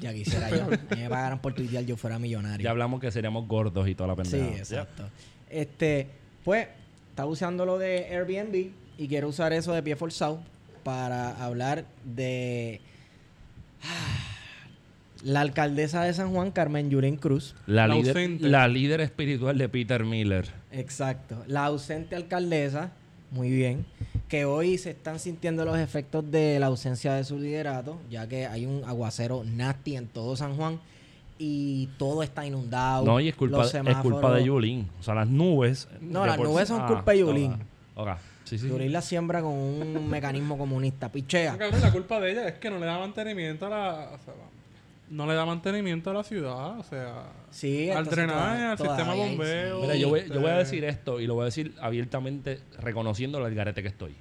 ya 0.00 0.12
quisiera 0.12 0.50
yo. 0.50 0.66
Me 0.96 1.08
pagaran 1.08 1.38
por 1.38 1.54
tuitear, 1.54 1.84
yo 1.84 1.96
fuera 1.96 2.18
millonario. 2.18 2.64
Ya 2.64 2.70
hablamos 2.70 3.00
que 3.00 3.10
seríamos 3.12 3.46
gordos 3.46 3.88
y 3.88 3.94
toda 3.94 4.14
la 4.16 4.24
Sí, 4.24 4.32
pendeja. 4.32 4.58
exacto. 4.58 5.04
Este, 5.50 6.06
pues, 6.44 6.68
estaba 7.10 7.28
usando 7.30 7.66
lo 7.66 7.78
de 7.78 8.06
Airbnb 8.06 8.70
y 8.98 9.08
quiero 9.08 9.28
usar 9.28 9.52
eso 9.52 9.72
de 9.72 9.82
pie 9.82 9.96
forzado 9.96 10.40
para 10.82 11.30
hablar 11.44 11.84
de 12.04 12.80
la 15.22 15.40
alcaldesa 15.40 16.04
de 16.04 16.12
San 16.14 16.32
Juan, 16.32 16.50
Carmen 16.50 16.90
Yulín 16.90 17.16
Cruz. 17.16 17.54
La, 17.66 17.86
La 17.86 17.94
líder, 17.94 18.16
ausente. 18.16 18.48
la 18.48 18.68
líder 18.68 19.00
espiritual 19.00 19.58
de 19.58 19.68
Peter 19.68 20.04
Miller. 20.04 20.48
Exacto. 20.72 21.42
La 21.46 21.66
ausente 21.66 22.14
alcaldesa, 22.16 22.92
muy 23.30 23.50
bien, 23.50 23.84
que 24.28 24.44
hoy 24.44 24.78
se 24.78 24.90
están 24.90 25.18
sintiendo 25.18 25.64
los 25.64 25.78
efectos 25.78 26.30
de 26.30 26.58
la 26.60 26.66
ausencia 26.66 27.14
de 27.14 27.24
su 27.24 27.38
liderato, 27.38 27.98
ya 28.10 28.28
que 28.28 28.46
hay 28.46 28.66
un 28.66 28.84
aguacero 28.84 29.42
nasty 29.44 29.96
en 29.96 30.06
todo 30.06 30.36
San 30.36 30.56
Juan 30.56 30.80
y 31.38 31.86
todo 31.98 32.22
está 32.22 32.44
inundado. 32.44 33.04
No, 33.04 33.20
y 33.20 33.28
es 33.28 33.34
culpa, 33.36 33.64
es 33.64 33.96
culpa 34.02 34.32
de 34.34 34.44
Yulín. 34.44 34.88
O 34.98 35.02
sea, 35.02 35.14
las 35.14 35.28
nubes. 35.28 35.88
No, 36.00 36.26
las 36.26 36.38
nubes 36.38 36.68
sí- 36.68 36.74
son 36.74 36.82
Ah, 36.82 36.86
culpa 36.88 37.12
de 37.12 37.18
Yulín. 37.18 37.52
ok. 37.94 38.08
Ok. 38.08 38.08
Sí, 38.44 38.58
sí. 38.58 38.68
Yulín 38.68 38.92
la 38.92 39.02
siembra 39.02 39.42
con 39.42 39.52
un 39.52 40.08
mecanismo 40.10 40.56
comunista. 40.56 41.10
Pichea. 41.12 41.52
No, 41.52 41.58
cabrón, 41.58 41.80
la 41.82 41.92
culpa 41.92 42.18
de 42.20 42.32
ella 42.32 42.48
es 42.48 42.54
que 42.58 42.70
no 42.70 42.78
le 42.78 42.86
da 42.86 42.98
mantenimiento 42.98 43.66
a 43.66 43.68
la... 43.68 43.90
o 44.14 44.18
sea, 44.24 44.34
no 45.10 45.26
le 45.26 45.34
da 45.34 45.46
mantenimiento 45.46 46.10
a 46.10 46.14
la 46.14 46.22
ciudad, 46.22 46.78
o 46.78 46.82
sea... 46.82 47.24
Sí, 47.50 47.90
al 47.90 48.04
drenaje, 48.06 48.76
toda- 48.76 48.90
al 48.94 48.96
sistema 48.98 49.14
bombeo. 49.14 49.80
Mira, 49.80 49.94
yo 49.96 50.08
voy, 50.10 50.24
yo 50.28 50.40
voy 50.40 50.50
a 50.50 50.60
Este- 50.60 50.76
decir 50.76 50.84
esto 50.84 51.18
y 51.20 51.26
lo 51.26 51.34
voy 51.34 51.42
a 51.42 51.44
decir 51.46 51.74
abiertamente, 51.80 52.60
reconociendo 52.78 53.46
el 53.46 53.54
garete 53.54 53.80
que 53.82 53.88
estoy. 53.88 54.14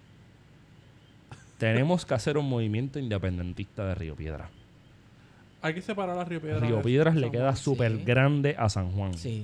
Tenemos 1.58 2.06
que 2.06 2.14
hacer 2.14 2.38
un 2.38 2.48
movimiento 2.48 3.00
independentista 3.00 3.86
de 3.86 3.96
Río 3.96 4.16
Piedra. 4.16 4.50
Hay 5.62 5.74
que 5.74 5.82
separar 5.82 6.18
a 6.18 6.24
Río 6.24 6.40
Piedras. 6.42 6.62
Río 6.62 6.82
Piedras 6.82 7.16
le 7.16 7.32
queda 7.32 7.56
súper 7.56 7.98
Sí. 7.98 8.04
grande 8.06 8.56
a 8.58 8.70
San 8.70 8.92
Juan. 8.92 9.14
Sí, 9.16 9.44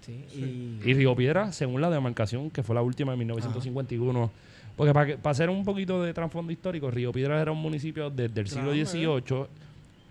sí. 0.00 0.24
Sí. 0.28 0.78
Y 0.84 0.94
Río 0.94 1.14
Piedras, 1.14 1.54
según 1.54 1.80
la 1.80 1.90
demarcación, 1.90 2.50
que 2.50 2.62
fue 2.62 2.74
la 2.74 2.82
última 2.82 3.12
en 3.12 3.18
1951, 3.20 4.30
porque 4.76 4.92
para, 4.92 5.06
que- 5.06 5.16
para 5.18 5.30
hacer 5.32 5.48
un 5.50 5.64
poquito 5.64 6.02
de 6.02 6.12
trasfondo 6.12 6.52
histórico, 6.52 6.90
Río 6.90 7.12
Piedras 7.12 7.40
era 7.40 7.52
un 7.52 7.60
municipio 7.62 8.10
desde 8.10 8.40
el 8.40 8.48
siglo. 8.48 8.72
XVIII 8.72 9.46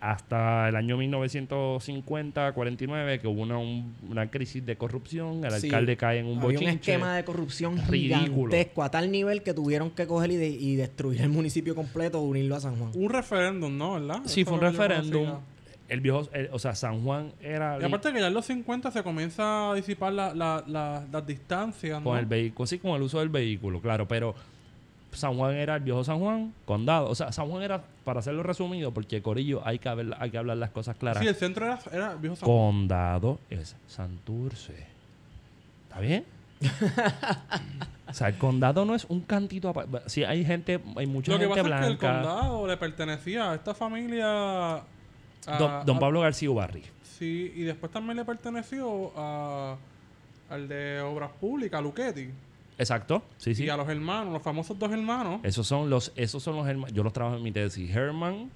hasta 0.02 0.70
el 0.70 0.75
año 0.75 0.98
1950-49, 0.98 3.20
que 3.20 3.28
hubo 3.28 3.42
una, 3.42 3.58
un- 3.58 3.96
una 4.10 4.30
crisis 4.30 4.66
de 4.66 4.75
corrupción, 4.78 5.44
el 5.46 5.52
Sí. 5.54 5.68
alcalde 5.68 5.98
cae 5.98 6.20
en 6.20 6.25
un 6.28 6.38
Había 6.38 6.44
bochinche. 6.60 6.66
un 6.66 6.72
esquema 6.80 7.16
de 7.16 7.24
corrupción 7.25 7.78
ridículo. 7.88 8.52
gigantesco 8.52 8.84
a 8.84 8.92
tal 8.92 9.12
nivel 9.12 9.42
que 9.44 9.54
tuvieron 9.54 9.92
que 9.92 10.06
coger 10.08 10.32
y, 10.32 10.36
de- 10.38 10.50
y 10.50 10.75
destruir 10.75 11.22
el 11.22 11.30
municipio 11.30 11.75
completo 11.75 12.20
o 12.20 12.24
unirlo 12.24 12.56
a 12.56 12.60
San 12.60 12.75
Juan. 12.78 12.92
Un 12.94 13.10
referéndum, 13.10 13.78
¿no? 13.78 13.94
¿Verdad? 13.94 14.22
Sí, 14.25 14.42
Eso 14.42 14.50
fue 14.52 14.60
un 14.60 14.66
referéndum. 14.66 15.30
El 15.88 16.02
viejo, 16.02 16.28
el- 16.34 16.50
o 16.52 16.58
sea, 16.58 16.74
San 16.74 17.04
Juan 17.04 17.32
era 17.40 17.78
Y 17.80 17.84
aparte 17.84 18.12
que 18.12 18.20
ya 18.20 18.28
en 18.28 18.34
los 18.34 18.46
50 18.48 18.90
se 18.90 19.04
comienza 19.04 19.70
a 19.72 19.75
disipar 19.75 20.14
la, 20.14 20.34
la, 20.34 20.64
la- 20.68 21.06
las 21.12 21.28
distancias, 21.28 22.00
¿no? 22.00 22.06
con 22.10 22.18
el 22.18 22.25
vehículo, 22.25 22.66
sí, 22.66 22.80
con 22.80 22.96
el 22.96 23.04
uso 23.04 23.20
del 23.20 23.30
vehículo, 23.30 23.80
claro, 23.82 24.08
pero 24.08 24.34
San 25.15 25.36
Juan 25.38 25.55
era 25.55 25.75
el 25.75 25.81
viejo 25.81 26.03
San 26.03 26.19
Juan, 26.19 26.53
condado. 26.65 27.10
O 27.10 27.15
sea, 27.15 27.31
San 27.31 27.48
Juan 27.50 27.63
era, 27.63 27.81
para 28.03 28.19
hacerlo 28.19 28.43
resumido, 28.43 28.91
porque 28.93 29.22
Corillo 29.22 29.62
hay 29.65 29.79
que, 29.79 29.89
hablar- 29.89 30.17
hay 30.22 30.29
que 30.31 30.38
hablar 30.38 30.57
las 30.57 30.72
cosas 30.72 30.95
claras. 30.98 31.22
Sí, 31.22 31.27
el 31.27 31.36
centro 31.36 31.65
era, 31.65 31.79
era 31.91 32.12
el 32.13 32.17
viejo 32.19 32.36
San 32.36 32.45
Juan. 32.48 32.57
condado 32.57 33.39
es 33.50 33.75
Santurce. 33.88 34.88
¿Está 35.88 36.00
bien? 36.00 36.25
o 38.07 38.13
sea, 38.13 38.27
el 38.29 38.38
condado 38.38 38.86
no 38.86 38.95
es 38.95 39.05
un 39.05 39.22
cantito. 39.22 39.69
apa- 39.69 39.86
Sí, 40.07 40.24
hay 40.24 40.45
gente, 40.45 40.79
hay 40.95 41.05
mucha 41.07 41.31
Lo 41.34 41.39
que 41.39 41.48
pasa 41.48 41.62
es 41.62 41.65
que 41.67 41.72
el 41.72 41.98
blanca. 41.98 42.13
condado 42.22 42.67
le 42.67 42.77
pertenecía 42.77 43.51
a 43.51 43.55
esta 43.55 43.74
familia... 43.74 44.75
a- 44.75 45.84
don, 45.86 46.00
Pablo 46.00 46.22
García 46.22 46.50
Ubarri. 46.50 46.84
Sí, 47.03 47.51
y 47.55 47.62
después 47.63 47.91
también 47.91 48.17
le 48.17 48.25
perteneció 48.25 49.12
a, 49.15 49.75
al 50.50 50.67
de 50.67 51.00
Obras 51.01 51.31
Públicas, 51.39 51.79
a 51.79 51.81
Luchetti. 51.81 52.29
Exacto. 52.77 53.24
Sí, 53.38 53.55
sí. 53.55 53.63
Y 53.65 53.70
a 53.70 53.77
los 53.77 53.88
hermanos, 53.88 54.34
los 54.34 54.41
famosos 54.41 54.77
dos 54.77 54.91
hermanos. 54.91 55.39
Esos 55.44 55.65
son 55.65 55.89
los, 55.89 56.12
esos 56.15 56.44
son 56.44 56.55
los 56.58 56.67
hermanos. 56.67 56.94
Yo 56.94 57.03
los 57.03 57.13
trabajo 57.13 57.38
en 57.38 57.44
mi 57.44 57.51
tesis. 57.51 57.89
Herman 57.96 58.50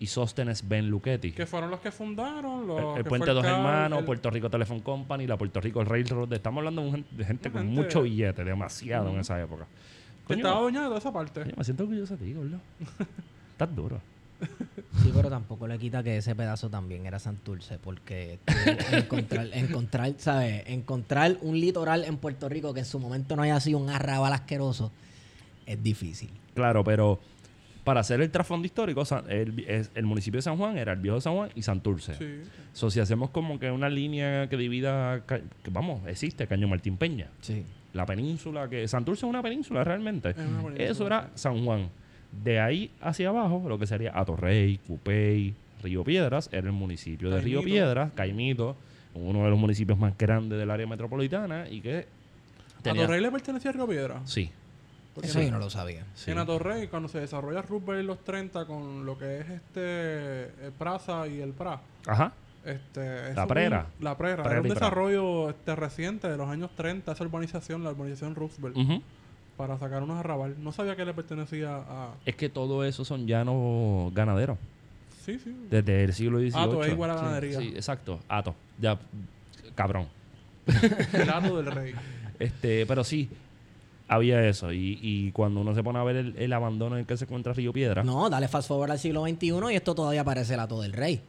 y 0.00 0.06
Sóstenes 0.06 0.68
Ben 0.68 0.88
Luchetti. 0.88 1.32
Que 1.32 1.44
fueron 1.44 1.70
los 1.70 1.80
que 1.80 1.90
fundaron 1.90 2.66
los... 2.68 2.78
El, 2.80 2.86
el 2.98 3.02
que 3.02 3.08
Puente 3.08 3.30
Dos 3.32 3.44
Hermanos, 3.44 3.98
el- 3.98 4.04
Puerto 4.04 4.30
Rico 4.30 4.48
Telephone 4.48 4.80
Company, 4.80 5.26
la 5.26 5.36
Puerto 5.36 5.60
Rico 5.60 5.82
Railroad. 5.82 6.32
Estamos 6.32 6.58
hablando 6.58 7.02
de, 7.10 7.24
gente 7.24 7.50
con 7.50 7.66
mucho 7.66 8.02
billete, 8.02 8.44
demasiado 8.44 9.10
en 9.10 9.18
esa 9.20 9.40
época. 9.42 9.66
Coño, 10.24 10.38
estaba 10.38 10.60
doñado 10.60 10.92
de 10.92 10.98
esa 10.98 11.12
parte. 11.12 11.42
coño, 11.42 11.54
me 11.56 11.64
siento 11.64 11.82
orgulloso 11.82 12.16
de 12.16 12.24
ti, 12.26 12.32
gordo. 12.34 12.58
Estás 13.52 13.74
duro. 13.74 14.00
Sí, 15.02 15.12
pero 15.14 15.30
tampoco 15.30 15.68
le 15.68 15.78
quita 15.78 16.02
que 16.02 16.16
ese 16.16 16.34
pedazo 16.34 16.70
también 16.70 17.06
era 17.06 17.20
Santurce, 17.20 17.78
porque 17.78 18.40
encontrar, 18.90 19.48
encontrar, 19.52 20.14
¿sabes? 20.18 20.64
Encontrar 20.66 21.36
un 21.42 21.60
litoral 21.60 22.04
en 22.04 22.16
Puerto 22.16 22.48
Rico 22.48 22.74
que 22.74 22.80
en 22.80 22.86
su 22.86 22.98
momento 22.98 23.36
no 23.36 23.42
haya 23.42 23.60
sido 23.60 23.78
un 23.78 23.90
arrabal 23.90 24.32
asqueroso 24.32 24.90
es 25.68 25.82
difícil. 25.82 26.30
Claro, 26.54 26.82
pero 26.82 27.20
para 27.84 28.00
hacer 28.00 28.20
el 28.20 28.30
trasfondo 28.30 28.66
histórico, 28.66 29.04
San- 29.04 29.24
el, 29.30 29.52
municipio 30.04 30.38
de 30.38 30.42
San 30.42 30.56
Juan 30.56 30.78
era 30.78 30.92
el 30.92 30.98
viejo 30.98 31.20
San 31.20 31.34
Juan 31.34 31.50
y 31.54 31.62
Santurce. 31.62 32.14
Sí. 32.14 32.50
So, 32.72 32.90
si 32.90 33.00
hacemos 33.00 33.30
como 33.30 33.58
que 33.58 33.70
una 33.70 33.88
línea 33.88 34.48
que 34.48 34.56
divida, 34.56 35.24
que 35.26 35.42
vamos, 35.70 36.06
existe 36.06 36.46
Caño 36.46 36.68
Martín 36.68 36.96
Peña. 36.96 37.28
Sí. 37.40 37.64
La 37.92 38.06
península, 38.06 38.68
que 38.68 38.88
Santurce 38.88 39.26
es 39.26 39.30
una 39.30 39.42
península 39.42 39.84
realmente. 39.84 40.30
Es 40.30 40.36
una 40.38 40.62
península, 40.62 40.84
Eso 40.84 41.06
era 41.06 41.30
San 41.34 41.64
Juan. 41.64 41.90
De 42.32 42.60
ahí 42.60 42.90
hacia 43.00 43.30
abajo, 43.30 43.64
lo 43.68 43.78
que 43.78 43.86
sería 43.86 44.12
Atorrey, 44.18 44.78
Cupey, 44.86 45.54
Río 45.82 46.04
Piedras, 46.04 46.48
era 46.52 46.66
el 46.66 46.72
municipio 46.72 47.30
de 47.30 47.40
Río. 47.40 47.62
Piedras, 47.62 48.12
Caimito, 48.14 48.76
uno 49.14 49.44
de 49.44 49.50
los 49.50 49.58
municipios 49.58 49.98
más 49.98 50.16
grandes 50.16 50.58
del 50.58 50.70
área 50.70 50.86
metropolitana 50.86 51.68
y 51.68 51.80
que 51.80 52.06
¿A 52.78 52.82
tenía... 52.82 53.06
Torrey 53.06 53.20
le 53.20 53.30
pertenecía 53.30 53.70
a 53.70 53.74
Río 53.74 53.88
Piedra? 53.88 54.20
Sí, 54.24 54.50
Porque 55.14 55.28
Eso 55.30 55.40
yo 55.42 55.50
no 55.50 55.58
lo 55.58 55.70
sabía. 55.70 56.04
sí. 56.14 56.30
En 56.30 56.38
Atorrey, 56.38 56.86
cuando 56.88 57.08
se 57.08 57.18
desarrolla 57.20 57.62
Roosevelt 57.62 58.00
en 58.00 58.06
los 58.06 58.22
30 58.22 58.66
con 58.66 59.04
lo 59.06 59.18
que 59.18 59.40
es 59.40 59.48
este 59.50 60.42
el 60.66 60.72
Praza 60.78 61.26
y 61.26 61.40
el 61.40 61.50
PRA, 61.52 61.80
Ajá. 62.06 62.32
este, 62.64 63.34
La 63.34 63.46
Prera. 63.46 63.86
un- 63.98 64.04
la 64.04 64.16
Prera. 64.16 64.42
Prera 64.44 64.50
era 64.58 64.60
un 64.62 64.68
desarrollo 64.68 65.50
este, 65.50 65.74
reciente 65.74 66.28
de 66.28 66.36
los 66.36 66.48
años 66.48 66.70
30, 66.76 67.12
esa 67.12 67.24
urbanización, 67.24 67.82
la 67.82 67.90
urbanización 67.90 68.34
Roosevelt, 68.36 68.76
Ujú. 68.76 69.02
Para 69.58 69.76
sacar 69.78 70.02
unos 70.02 70.16
arrabal. 70.18 70.54
No 70.58 70.72
sabía 70.72 70.96
que 70.96 71.04
le 71.04 71.12
pertenecía 71.12 71.76
a... 71.76 72.14
Es 72.24 72.34
que 72.36 72.48
todo 72.48 72.84
eso 72.84 73.04
son 73.04 73.26
llanos 73.26 74.14
ganaderos. 74.14 74.56
Sí, 75.26 75.38
sí. 75.38 75.54
Desde 75.68 76.04
el 76.04 76.14
siglo 76.14 76.38
XVIII. 76.38 76.52
Ato 76.54 76.84
es 76.84 76.92
igual 76.92 77.10
a 77.10 77.18
Sí, 77.18 77.20
ganadería. 77.24 77.58
Sí, 77.58 77.72
exacto. 77.74 78.20
Ato. 78.28 78.54
Ya, 78.80 78.98
cabrón. 79.74 80.06
El 81.12 81.28
Ato 81.28 81.56
del 81.60 81.66
Rey. 81.66 81.94
Este, 82.38 82.86
pero 82.86 83.02
sí, 83.04 83.28
había 84.06 84.46
eso. 84.48 84.72
Y, 84.72 84.98
y 85.02 85.32
cuando 85.32 85.60
uno 85.60 85.74
se 85.74 85.82
pone 85.82 85.98
a 85.98 86.04
ver 86.04 86.16
el, 86.16 86.34
el 86.38 86.52
abandono 86.52 86.94
en 86.96 87.00
el 87.00 87.06
que 87.06 87.16
se 87.16 87.24
encuentra 87.24 87.52
Río 87.52 87.72
Piedra, 87.72 88.04
No, 88.04 88.30
dale 88.30 88.48
fast 88.48 88.68
forward 88.68 88.92
al 88.92 88.98
siglo 88.98 89.26
XXI 89.26 89.52
y 89.72 89.74
esto 89.74 89.94
todavía 89.94 90.24
parece 90.24 90.54
el 90.54 90.60
ato 90.60 90.80
del 90.80 90.92
rey. 90.92 91.20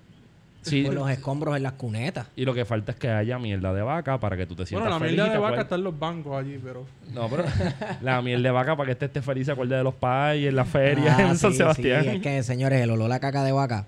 Sí. 0.61 0.83
por 0.83 0.93
los 0.93 1.09
escombros 1.09 1.55
en 1.57 1.63
las 1.63 1.73
cunetas. 1.73 2.27
Y 2.35 2.43
lo 2.45 2.53
que 2.53 2.65
falta 2.65 2.91
es 2.91 2.97
que 2.97 3.09
haya 3.09 3.39
mierda 3.39 3.73
de 3.73 3.81
vaca 3.81 4.19
para 4.19 4.35
que 4.37 4.45
tú 4.45 4.55
te 4.55 4.65
sientas 4.65 4.89
Bueno, 4.89 4.99
la 4.99 5.05
feliz. 5.05 5.17
mierda 5.21 5.33
de 5.33 5.39
vaca 5.39 5.61
está 5.61 5.75
en 5.75 5.83
los 5.83 5.97
bancos 5.97 6.37
allí, 6.39 6.59
pero... 6.63 6.85
No, 7.13 7.29
pero 7.29 7.45
la 8.01 8.21
miel 8.21 8.43
de 8.43 8.51
vaca 8.51 8.75
para 8.75 8.87
que 8.87 8.91
este 8.93 9.05
esté 9.05 9.21
feliz 9.21 9.45
se 9.45 9.53
acuerde 9.53 9.77
de 9.77 9.83
los 9.83 9.95
pais 9.95 10.45
en 10.47 10.55
la 10.55 10.65
feria 10.65 11.15
Ah, 11.17 11.21
en 11.29 11.37
San 11.37 11.51
sí, 11.51 11.57
Sebastián. 11.57 12.03
sí, 12.03 12.09
es 12.09 12.21
que, 12.21 12.43
señores, 12.43 12.81
el 12.81 12.89
olor 12.91 13.11
a 13.11 13.19
caca 13.19 13.43
de 13.43 13.51
vaca 13.51 13.85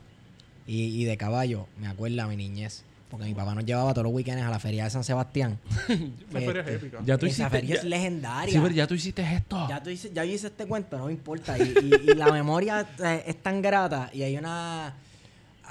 y, 0.65 0.83
y 1.01 1.03
de 1.03 1.17
caballo 1.17 1.67
me 1.79 1.87
acuerda 1.87 2.23
a 2.23 2.27
mi 2.27 2.37
niñez. 2.37 2.83
Porque 3.09 3.25
mi 3.25 3.33
papá 3.33 3.53
nos 3.53 3.65
llevaba 3.65 3.91
todos 3.93 4.05
los 4.05 4.13
weekends 4.13 4.41
a 4.41 4.49
la 4.49 4.57
feria 4.57 4.85
de 4.85 4.89
San 4.89 5.03
Sebastián. 5.03 5.59
Esa 5.89 6.39
feria 6.39 6.61
es 6.61 6.67
Este, 6.69 6.73
épica. 6.75 6.99
Ya 7.05 7.17
tú 7.17 7.25
Esa 7.25 7.33
hiciste. 7.43 7.49
feria 7.49 7.75
ya- 7.75 7.81
es 7.81 7.83
legendaria. 7.83 8.53
Sí, 8.53 8.59
pero 8.63 8.73
ya 8.73 8.87
tú 8.87 8.93
hiciste 8.93 9.21
esto. 9.21 9.67
Ya, 9.67 9.83
tú 9.83 9.89
hice- 9.89 10.11
ya 10.13 10.23
yo 10.23 10.31
hice 10.33 10.47
este 10.47 10.65
cuento, 10.65 10.97
no 10.97 11.07
me 11.07 11.11
importa. 11.11 11.57
Y, 11.57 11.61
y- 11.63 12.11
y 12.11 12.15
la 12.15 12.31
memoria 12.31 12.87
eh, 13.03 13.23
es 13.27 13.35
tan 13.43 13.61
grata. 13.61 14.09
Y 14.13 14.23
hay 14.23 14.37
una. 14.37 14.93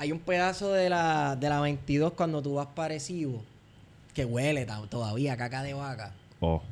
Hay 0.01 0.13
un 0.13 0.19
pedazo 0.19 0.73
de 0.73 0.89
la, 0.89 1.37
de 1.37 1.51
la 1.51 1.61
22 1.61 2.15
cuando 2.15 2.41
tú 2.41 2.55
vas 2.55 2.69
parecido 2.69 3.43
que 4.15 4.25
huele 4.25 4.67
todavía 4.89 5.35
a 5.35 5.37
caca 5.37 5.63
de 5.63 5.75
vaca. 5.75 6.15
Oh. 6.41 6.63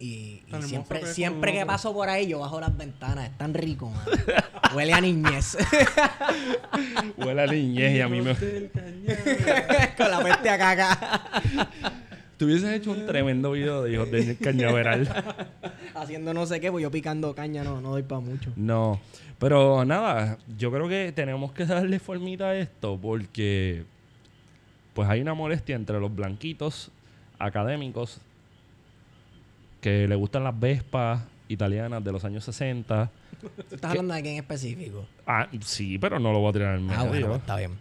Y, 0.00 0.42
siempre, 0.62 1.06
siempre 1.06 1.52
que 1.52 1.64
paso 1.64 1.94
por 1.94 2.08
ahí, 2.08 2.26
yo 2.26 2.40
bajo 2.40 2.58
las 2.58 2.76
ventanas. 2.76 3.30
Es 3.30 3.38
tan 3.38 3.54
rico, 3.54 3.88
man. 3.88 4.04
Huele 4.74 4.94
a 4.94 5.00
niñez. 5.00 5.56
Huele 7.18 7.42
a 7.42 7.46
niñez 7.46 7.98
y 7.98 8.00
a 8.00 8.08
mí 8.08 8.20
me. 8.20 8.34
Con 9.96 10.10
la 10.10 10.20
peste 10.24 10.50
a 10.50 10.58
caca. 10.58 11.30
Tú 12.36 12.46
hubieses 12.46 12.72
hecho 12.72 12.90
un 12.90 13.06
tremendo 13.06 13.52
video 13.52 13.84
de 13.84 13.92
hijos 13.92 14.10
de 14.10 14.36
cañaveral. 14.38 15.08
Haciendo 15.94 16.34
no 16.34 16.46
sé 16.46 16.58
qué, 16.58 16.72
pues 16.72 16.82
yo 16.82 16.90
picando 16.90 17.32
caña 17.32 17.62
no, 17.62 17.80
no 17.80 17.90
doy 17.90 18.02
para 18.02 18.20
mucho. 18.20 18.50
No. 18.56 19.00
Pero 19.42 19.84
nada, 19.84 20.38
yo 20.56 20.70
creo 20.70 20.88
que 20.88 21.10
tenemos 21.10 21.50
que 21.50 21.66
darle 21.66 21.98
formita 21.98 22.50
a 22.50 22.56
esto 22.56 22.96
porque 22.96 23.82
pues 24.94 25.08
hay 25.08 25.20
una 25.20 25.34
molestia 25.34 25.74
entre 25.74 25.98
los 25.98 26.14
blanquitos 26.14 26.92
académicos 27.40 28.20
que 29.80 30.06
le 30.06 30.14
gustan 30.14 30.44
las 30.44 30.56
vespas 30.56 31.24
italianas 31.48 32.04
de 32.04 32.12
los 32.12 32.24
años 32.24 32.44
60. 32.44 33.10
¿Tú 33.40 33.50
estás 33.74 33.90
hablando 33.90 34.14
de 34.14 34.22
quién 34.22 34.36
específico? 34.36 35.06
Ah, 35.26 35.48
sí, 35.62 35.98
pero 35.98 36.20
no 36.20 36.32
lo 36.32 36.38
voy 36.38 36.50
a 36.50 36.52
tirar 36.52 36.78
en 36.78 36.86
medio. 36.86 37.00
Ah, 37.00 37.04
bueno, 37.08 37.26
pues 37.26 37.40
está 37.40 37.56
bien. 37.56 37.72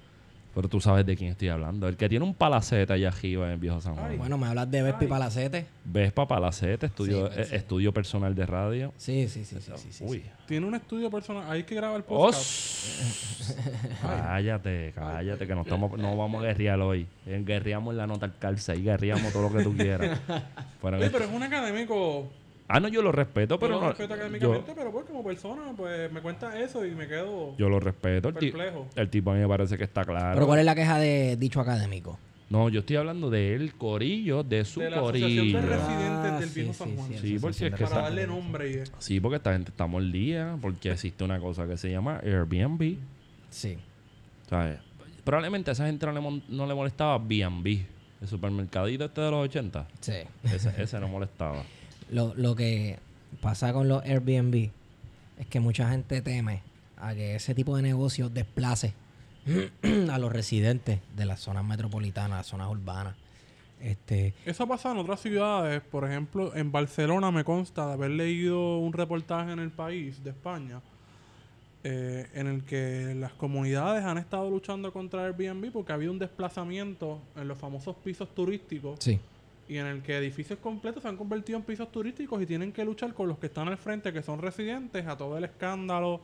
Pero 0.53 0.67
tú 0.67 0.81
sabes 0.81 1.05
de 1.05 1.15
quién 1.15 1.31
estoy 1.31 1.48
hablando. 1.48 1.88
El 1.88 1.96
que 1.96 2.10
tiene 2.10 2.25
un 2.25 2.34
palacete 2.34 2.91
allá 2.91 3.08
arriba 3.08 3.46
en 3.46 3.51
el 3.53 3.58
viejo 3.58 3.79
San 3.79 3.96
Juan. 3.96 4.12
Ay. 4.12 4.17
Bueno, 4.17 4.38
me 4.38 4.48
hablas 4.48 4.70
de 4.70 4.81
Vespi 4.81 5.05
Ay. 5.05 5.10
Palacete. 5.10 5.65
Vespa 5.86 6.27
Palacete, 6.27 6.88
estudio, 6.88 7.27
Sí, 7.27 7.34
pues, 7.36 7.51
eh, 7.51 7.55
estudio 7.55 7.93
personal 7.93 8.36
de 8.36 8.46
radio. 8.46 8.93
Sí, 8.98 9.29
sí, 9.29 9.46
sí, 9.46 9.58
sí, 9.62 9.72
sí, 9.77 9.88
sí, 9.93 10.03
Uy. 10.05 10.24
Tiene 10.48 10.65
un 10.65 10.75
estudio 10.75 11.10
personal. 11.10 11.50
Hay 11.50 11.63
que 11.63 11.74
grabar 11.75 11.98
el 11.98 12.03
Oh, 12.10 12.25
podcast. 12.25 13.58
cállate, 14.01 14.91
cállate, 14.93 15.48
que 15.48 15.55
no, 15.55 15.62
estamos, 15.62 15.98
no 15.98 16.17
vamos 16.17 16.43
a 16.43 16.48
guerrear 16.48 16.79
hoy. 16.81 17.08
Eh, 17.25 17.41
Guerreamos 17.46 17.91
en 17.93 17.98
la 17.98 18.08
nota 18.08 18.25
al 18.25 18.38
calce 18.38 18.75
y 18.75 18.84
guerreamos 18.84 19.31
todo 19.31 19.50
lo 19.50 19.58
que 19.58 19.63
tú 19.63 19.74
quieras. 19.75 20.20
Oye, 20.81 21.10
pero 21.10 21.25
es 21.25 21.31
un 21.31 21.43
académico. 21.43 22.29
Ah, 22.72 22.80
no, 22.80 22.88
yo 22.88 23.01
lo 23.01 23.12
respeto, 23.12 23.60
Pero 23.60 23.75
no 23.75 23.82
no. 23.82 23.88
respeto 23.90 24.10
Yo, 24.10 24.16
académicamente, 24.16 24.74
pero 24.75 24.92
pues 24.92 25.06
como 25.06 25.24
persona, 25.24 25.62
pues 25.75 26.12
me 26.12 26.22
cuenta 26.22 26.60
eso 26.60 26.86
y 26.86 26.92
me 26.92 27.08
quedo 27.08 27.56
yo 27.58 27.70
lo 27.70 27.80
respeto. 27.80 28.30
El, 28.30 28.36
perplejo. 28.36 28.88
el 28.96 29.10
tipo 29.10 29.32
a 29.32 29.34
mí 29.36 29.40
me 29.42 29.48
parece 29.48 29.78
que 29.78 29.84
está 29.84 30.04
claro. 30.04 30.34
Pero 30.36 30.48
¿cuál 30.48 30.60
es 30.60 30.66
la 30.66 30.75
queja 30.75 30.98
de 31.00 31.36
dicho 31.38 31.60
académico? 31.62 32.18
No, 32.50 32.68
yo 32.68 32.82
estoy 32.82 32.98
hablando 32.98 33.30
del 33.30 33.75
corillo, 33.75 34.44
de 34.44 34.66
su 34.66 34.82
De 34.82 34.90
la 34.90 34.98
Asociación 34.98 35.30
de 35.32 35.54
corillo. 35.54 35.62
residentes 35.62 36.40
del 36.42 36.50
sí, 36.50 36.60
Viejo 36.60 36.74
sí, 36.74 36.80
San 36.80 36.96
Juan. 36.98 37.08
sí, 37.10 37.18
Sí, 37.18 37.40
porque 37.40 37.48
asociación 37.48 37.51
es 37.68 37.72
de 37.72 37.78
que 37.78 37.84
Para 37.86 37.96
esa- 37.96 38.01
darle 38.01 38.28
nombre 38.28 38.70
y 38.72 38.74
eso. 38.74 38.94
Sí, 39.00 39.20
porque 39.22 39.36
esta 39.38 39.54
gente 39.54 39.72
estamos 39.72 40.00
al 40.01 40.12
día, 40.12 40.58
porque 40.62 40.92
existe 40.92 41.24
una 41.24 41.40
cosa 41.40 41.66
que 41.66 41.78
se 41.78 41.90
llama 41.90 42.20
Airbnb. 42.24 42.98
Sí. 43.50 43.78
¿Sabes? 44.50 44.80
Probablemente 45.24 45.70
a 45.72 45.74
esa 45.74 45.86
gente 45.86 46.06
no 46.06 46.12
le, 46.12 46.42
no 46.50 46.66
le 46.68 46.74
molestaba 46.74 47.18
B&B, 47.20 47.86
el 48.22 48.28
supermercadito 48.28 49.06
este 49.06 49.22
de 49.22 49.32
los 49.32 49.46
80. 49.46 49.88
Sí. 50.01 50.13
Ese, 50.44 50.74
ese 50.82 51.00
no 51.00 51.08
molestaba. 51.08 51.63
Lo, 52.12 52.34
lo 52.36 52.56
que 52.56 53.00
pasa 53.41 53.74
con 53.74 53.88
los 53.88 54.03
Airbnb 54.03 54.70
es 55.39 55.48
que 55.48 55.60
mucha 55.60 55.89
gente 55.89 56.22
teme 56.22 56.62
a 56.98 57.15
que 57.15 57.36
ese 57.36 57.56
tipo 57.56 57.75
de 57.75 57.82
negocio 57.82 58.30
desplace 58.30 58.94
a 60.12 60.20
los 60.20 60.32
residentes 60.32 61.00
de 61.15 61.25
las 61.25 61.39
zonas 61.39 61.65
metropolitanas, 61.65 62.38
las 62.38 62.48
zonas 62.48 62.70
urbanas. 62.70 63.15
Este, 63.80 64.36
Eso 64.46 64.68
pasa 64.68 64.92
en 64.92 65.00
otras 65.00 65.20
ciudades. 65.22 65.81
Por 65.81 66.05
ejemplo, 66.05 66.55
en 66.55 66.72
Barcelona 66.72 67.31
me 67.31 67.44
consta 67.44 67.88
de 67.88 67.94
haber 67.94 68.12
leído 68.12 68.77
un 68.77 68.94
reportaje 68.94 69.51
en 69.51 69.59
el 69.59 69.72
país 69.72 70.24
de 70.24 70.29
España 70.29 70.81
eh, 71.83 72.27
en 72.36 72.46
el 72.46 72.64
que 72.64 73.16
las 73.16 73.33
comunidades 73.33 74.05
han 74.05 74.20
estado 74.20 74.48
luchando 74.51 74.94
contra 74.94 75.25
Airbnb 75.25 75.72
porque 75.72 75.92
ha 75.92 75.96
habido 75.96 76.12
un 76.12 76.20
desplazamiento 76.20 77.20
en 77.36 77.48
los 77.48 77.57
famosos 77.57 77.96
pisos 77.96 78.29
turísticos 78.36 79.00
sí. 79.00 79.20
Y 79.68 79.78
en 79.78 79.86
el 79.88 80.02
que 80.02 80.18
edificios 80.18 80.60
completos 80.60 81.04
se 81.04 81.10
han 81.10 81.18
convertido 81.18 81.58
en 81.58 81.64
pisos 81.64 81.92
turísticos 81.92 82.42
y 82.42 82.46
tienen 82.46 82.72
que 82.72 82.84
luchar 82.84 83.14
con 83.14 83.28
los 83.28 83.38
que 83.38 83.48
están 83.48 83.68
al 83.68 83.78
frente, 83.78 84.12
que 84.12 84.22
son 84.22 84.42
residentes, 84.42 85.06
a 85.08 85.16
todo 85.18 85.38
el 85.38 85.44
escándalo, 85.46 86.20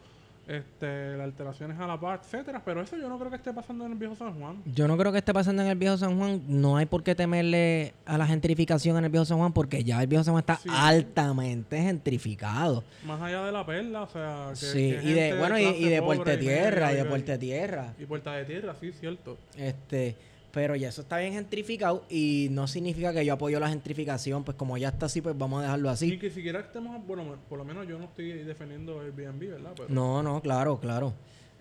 este, 0.48 1.18
las 1.18 1.26
alteraciones 1.26 1.78
a 1.78 1.86
la 1.88 2.00
paz, 2.00 2.22
etcétera. 2.24 2.62
Pero 2.64 2.82
eso 2.82 2.96
yo 2.98 3.10
no 3.10 3.18
creo 3.20 3.30
que 3.30 3.36
esté 3.36 3.52
pasando 3.54 3.86
en 3.86 3.92
el 3.92 3.98
viejo 3.98 4.16
San 4.16 4.34
Juan. 4.40 4.62
Yo 4.74 4.88
no 4.88 4.98
creo 4.98 5.12
que 5.12 5.18
esté 5.18 5.34
pasando 5.34 5.62
en 5.62 5.68
el 5.68 5.78
Viejo 5.78 5.98
San 5.98 6.18
Juan. 6.18 6.42
No 6.48 6.78
hay 6.78 6.86
por 6.86 7.04
qué 7.04 7.16
temerle 7.16 7.94
a 8.06 8.18
la 8.18 8.26
gentrificación 8.26 8.96
en 8.98 9.04
el 9.06 9.10
Viejo 9.12 9.26
San 9.26 9.38
Juan 9.40 9.52
porque 9.52 9.84
ya 9.84 10.02
el 10.02 10.08
Viejo 10.08 10.24
San 10.24 10.34
Juan 10.34 10.42
está 10.44 10.56
Sí. 10.56 10.70
altamente 10.72 11.82
gentrificado. 11.82 12.84
Más 13.06 13.22
allá 13.22 13.44
de 13.46 13.52
la 13.52 13.66
perla, 13.66 14.04
o 14.04 14.08
sea, 14.08 14.48
que, 14.52 14.56
sí, 14.56 14.72
que 15.02 15.02
y 15.04 15.14
de, 15.14 15.38
bueno, 15.38 15.60
y, 15.60 15.64
y 15.66 15.90
de 15.90 16.02
pobre, 16.02 16.18
Puerto 16.18 16.40
Tierra, 16.40 16.92
y 16.92 16.96
de 16.96 17.02
media, 17.04 17.10
Puerto 17.10 17.40
Tierra. 17.40 17.94
Y 18.00 18.06
Puerta 18.06 18.32
de 18.34 18.46
Tierra, 18.46 18.76
sí, 18.80 18.92
cierto. 18.94 19.38
Este, 19.58 20.16
pero 20.52 20.76
ya 20.76 20.90
eso 20.90 21.02
está 21.02 21.18
bien 21.20 21.34
gentrificado 21.34 22.04
y 22.10 22.48
no 22.52 22.68
significa 22.68 23.14
que 23.14 23.24
yo 23.26 23.34
apoyo 23.34 23.60
la 23.60 23.70
gentrificación, 23.70 24.44
pues 24.44 24.58
como 24.58 24.78
ya 24.78 24.90
está 24.90 25.06
así, 25.08 25.22
pues 25.22 25.38
vamos 25.38 25.60
a 25.60 25.64
dejarlo 25.64 25.90
Y 25.90 25.92
así. 25.92 26.18
que 26.18 26.32
siquiera 26.32 26.60
estemos, 26.62 27.06
bueno, 27.06 27.36
por 27.50 27.58
lo 27.60 27.66
menos 27.66 27.88
yo 27.88 27.98
no 28.00 28.06
estoy 28.06 28.32
defendiendo 28.44 29.02
el 29.02 29.08
Airbnb, 29.08 29.40
¿verdad? 29.52 29.72
Pero 29.76 29.90
No, 29.90 30.24
no, 30.24 30.42
claro, 30.42 30.80
claro. 30.80 31.14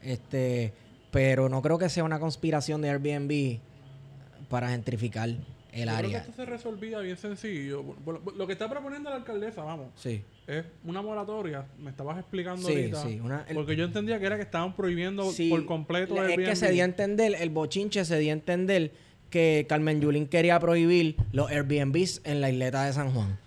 Este, 0.02 0.72
pero 1.10 1.48
no 1.48 1.60
creo 1.62 1.78
que 1.78 1.88
sea 1.88 2.04
una 2.04 2.20
conspiración 2.20 2.80
de 2.80 2.90
Airbnb 2.90 3.58
para 4.48 4.68
gentrificar 4.70 5.30
el 5.82 5.88
yo 5.88 5.94
creo 5.96 6.10
que 6.10 6.16
área. 6.16 6.18
esto 6.18 6.32
se 6.32 6.44
resolvía 6.46 6.98
bien 7.00 7.16
sencillo. 7.16 7.82
Bueno, 7.82 8.20
lo 8.36 8.46
que 8.46 8.52
está 8.52 8.68
proponiendo 8.68 9.10
la 9.10 9.16
alcaldesa, 9.16 9.62
vamos, 9.62 9.88
Sí. 9.96 10.22
es 10.46 10.64
una 10.84 11.02
moratoria. 11.02 11.66
Me 11.78 11.90
estabas 11.90 12.18
explicando 12.18 12.66
Sí, 12.66 12.72
ahorita. 12.74 13.02
sí, 13.02 13.20
una- 13.20 13.44
el- 13.48 13.54
porque 13.54 13.76
yo 13.76 13.84
entendía 13.84 14.18
que 14.18 14.26
era 14.26 14.36
que 14.36 14.42
estaban 14.42 14.74
prohibiendo 14.76 15.30
Sí, 15.32 15.48
por 15.50 15.64
completo 15.66 16.14
le- 16.14 16.34
el 16.34 16.40
es 16.42 16.48
que 16.50 16.56
se 16.56 16.70
dio 16.70 16.82
a 16.82 16.86
entender, 16.86 17.34
el 17.40 17.50
bochinche 17.50 18.04
se 18.04 18.18
dio 18.18 18.30
a 18.30 18.34
entender 18.34 18.92
que 19.30 19.66
Carmen 19.68 20.00
Yulín 20.00 20.26
quería 20.28 20.58
prohibir 20.60 21.16
los 21.32 21.50
Airbnbs 21.50 22.20
en 22.24 22.40
la 22.40 22.48
isleta 22.50 22.84
de 22.84 22.92
San 22.92 23.12
Juan. 23.12 23.38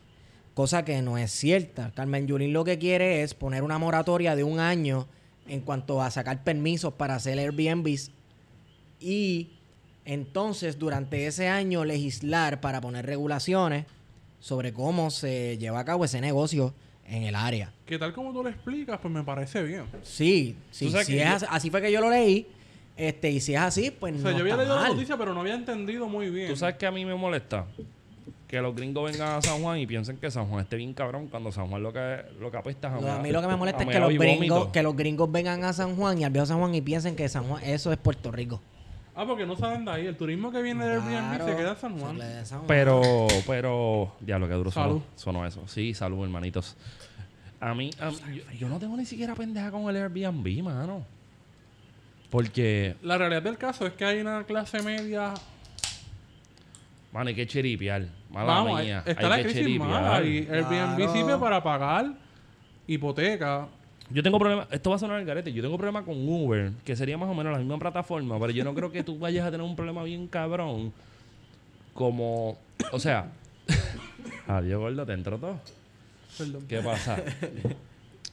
Cosa 0.53 0.83
que 0.83 1.01
no 1.01 1.17
es 1.17 1.31
cierta. 1.31 1.91
Carmen 1.95 2.27
Yulín 2.27 2.51
lo 2.51 2.65
que 2.65 2.77
quiere 2.77 3.23
es 3.23 3.33
poner 3.33 3.63
una 3.63 3.77
moratoria 3.77 4.35
de 4.35 4.43
un 4.43 4.59
año 4.59 5.07
en 5.47 5.61
cuanto 5.61 6.01
a 6.01 6.11
sacar 6.11 6.43
permisos 6.43 6.93
para 6.93 7.15
hacer 7.15 7.39
Airbnbs 7.39 8.11
y 8.99 9.51
entonces 10.13 10.79
durante 10.79 11.27
ese 11.27 11.47
año 11.47 11.85
legislar 11.85 12.61
para 12.61 12.81
poner 12.81 13.05
regulaciones 13.05 13.85
sobre 14.39 14.73
cómo 14.73 15.11
se 15.11 15.57
lleva 15.57 15.79
a 15.79 15.85
cabo 15.85 16.05
ese 16.05 16.19
negocio 16.21 16.73
en 17.07 17.23
el 17.23 17.35
área. 17.35 17.71
Que 17.85 17.97
tal 17.99 18.13
como 18.13 18.31
tú 18.33 18.43
lo 18.43 18.49
explicas, 18.49 18.99
pues 19.01 19.13
me 19.13 19.23
parece 19.23 19.61
bien. 19.63 19.83
Sí, 20.03 20.55
sí, 20.71 20.87
si 20.87 20.93
que 20.93 20.99
es 21.01 21.07
yo- 21.09 21.35
así, 21.35 21.45
así 21.49 21.69
fue 21.69 21.81
que 21.81 21.91
yo 21.91 22.01
lo 22.01 22.09
leí. 22.09 22.47
Este, 22.97 23.31
y 23.31 23.39
si 23.39 23.53
es 23.53 23.61
así, 23.61 23.91
pues 23.91 24.13
O 24.15 24.17
sea, 24.21 24.31
no 24.31 24.37
yo 24.37 24.43
había 24.43 24.57
leído 24.57 24.75
la 24.75 24.89
noticia, 24.89 25.15
pero 25.17 25.33
no 25.33 25.39
había 25.41 25.55
entendido 25.55 26.07
muy 26.07 26.29
bien. 26.29 26.49
¿Tú 26.49 26.55
sabes 26.57 26.75
que 26.75 26.85
a 26.85 26.91
mí 26.91 27.05
me 27.05 27.15
molesta? 27.15 27.65
Que 28.47 28.59
los 28.61 28.75
gringos 28.75 29.11
vengan 29.11 29.35
a 29.37 29.41
San 29.41 29.61
Juan 29.61 29.77
y 29.79 29.85
piensen 29.87 30.17
que 30.17 30.29
San 30.31 30.47
Juan 30.47 30.61
esté 30.63 30.75
bien 30.75 30.93
cabrón 30.93 31.27
cuando 31.27 31.51
San 31.51 31.67
Juan 31.69 31.81
lo 31.83 31.93
que, 31.93 32.17
lo 32.39 32.49
que 32.51 32.57
apesta 32.57 32.87
es 32.87 32.93
No, 32.95 33.01
jamás. 33.01 33.19
a 33.19 33.21
mí 33.21 33.31
lo 33.31 33.41
que 33.41 33.47
me 33.47 33.55
molesta 33.55 33.83
es 33.83 33.89
que 33.89 33.99
los, 33.99 34.13
gringos, 34.13 34.67
que 34.69 34.83
los 34.83 34.95
gringos 34.95 35.31
vengan 35.31 35.63
a 35.63 35.71
San 35.71 35.95
Juan 35.95 36.17
y 36.19 36.23
al 36.23 36.31
viejo 36.31 36.47
San 36.47 36.59
Juan 36.59 36.73
y 36.75 36.81
piensen 36.81 37.15
que 37.15 37.29
San 37.29 37.43
Juan, 37.47 37.63
eso 37.63 37.91
es 37.91 37.97
Puerto 37.99 38.31
Rico. 38.31 38.59
Ah, 39.21 39.25
porque 39.27 39.45
no 39.45 39.57
saben 39.57 39.83
de 39.83 39.91
ahí. 39.91 40.07
El 40.07 40.15
turismo 40.15 40.49
que 40.49 40.61
viene 40.61 40.85
del 40.85 41.01
Airbnb 41.01 41.45
se 41.45 41.55
queda 41.57 41.71
en 41.71 41.75
San 41.77 41.99
Juan. 41.99 42.17
Pero, 42.67 43.27
pero, 43.45 44.15
diablo, 44.21 44.47
que 44.47 44.53
duro 44.53 44.71
sonó, 44.71 44.85
Salud. 44.87 45.01
sonó 45.15 45.45
eso. 45.45 45.67
Sí, 45.67 45.93
salud, 45.93 46.23
hermanitos. 46.23 46.77
A 47.59 47.73
mí, 47.73 47.89
a 47.99 48.11
mí- 48.11 48.17
yo, 48.37 48.51
yo 48.57 48.69
no 48.69 48.79
tengo 48.79 48.95
ni 48.95 49.05
siquiera 49.05 49.35
pendeja 49.35 49.71
con 49.71 49.89
el 49.93 50.01
Airbnb, 50.01 50.63
mano. 50.63 51.03
Porque, 52.29 52.95
La 53.01 53.17
realidad 53.17 53.41
del 53.41 53.57
caso 53.57 53.85
es 53.87 53.93
que 53.93 54.05
hay 54.05 54.21
una 54.21 54.45
clase 54.45 54.81
media. 54.83 55.33
mano, 57.11 57.27
hay 57.27 57.35
que 57.35 57.45
chiripiar. 57.47 58.03
Mala 58.29 58.45
Vamos, 58.45 58.81
mía. 58.81 59.03
está 59.05 59.23
hay 59.23 59.29
la 59.29 59.35
que 59.37 59.43
crisis 59.43 59.59
chiripiar. 59.61 59.89
mala 59.89 60.23
y 60.23 60.37
Airbnb 60.49 60.95
Claro. 60.95 61.13
sirve 61.13 61.37
para 61.37 61.61
pagar 61.61 62.13
hipoteca. 62.87 63.67
Yo 64.11 64.23
tengo 64.23 64.39
problema, 64.39 64.67
esto 64.71 64.89
va 64.89 64.95
a 64.95 64.99
sonar 64.99 65.19
el 65.19 65.25
garete, 65.25 65.53
yo 65.53 65.61
tengo 65.61 65.77
problema 65.77 66.03
con 66.03 66.15
Uber, 66.27 66.71
que 66.83 66.95
sería 66.95 67.17
más 67.17 67.29
o 67.29 67.33
menos 67.35 67.53
la 67.53 67.59
misma 67.59 67.77
plataforma, 67.77 68.39
pero 68.39 68.51
yo 68.51 68.63
no 68.63 68.73
creo 68.73 68.91
que 68.91 69.03
tú 69.03 69.19
vayas 69.19 69.45
a 69.45 69.51
tener 69.51 69.65
un 69.65 69.75
problema 69.75 70.03
bien 70.03 70.27
cabrón 70.27 70.91
como, 71.93 72.57
o 72.91 72.99
sea, 72.99 73.31
adiós 74.47 74.79
gordo, 74.79 75.05
te 75.05 75.13
entró 75.13 75.37
todo. 75.37 75.59
Perdón. 76.37 76.65
¿Qué 76.67 76.79
pasa? 76.79 77.21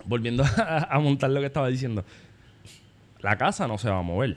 Volviendo 0.07 0.45
a, 0.45 0.95
a 0.95 0.99
montar 0.99 1.31
lo 1.31 1.41
que 1.41 1.47
estaba 1.47 1.69
diciendo. 1.69 2.05
La 3.21 3.37
casa 3.37 3.67
no 3.67 3.77
se 3.77 3.91
va 3.91 3.99
a 3.99 4.03
mover. 4.03 4.37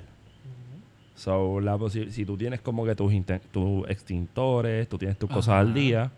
So, 1.19 1.59
la 1.59 1.77
si 1.89 2.25
tú 2.25 2.37
tienes 2.37 2.61
como 2.61 2.85
que 2.85 2.95
tus, 2.95 3.13
tus 3.51 3.89
extintores, 3.89 4.87
tú 4.87 4.97
tienes 4.97 5.17
tus 5.17 5.29
cosas 5.29 5.55
al 5.55 5.73
día, 5.73 6.09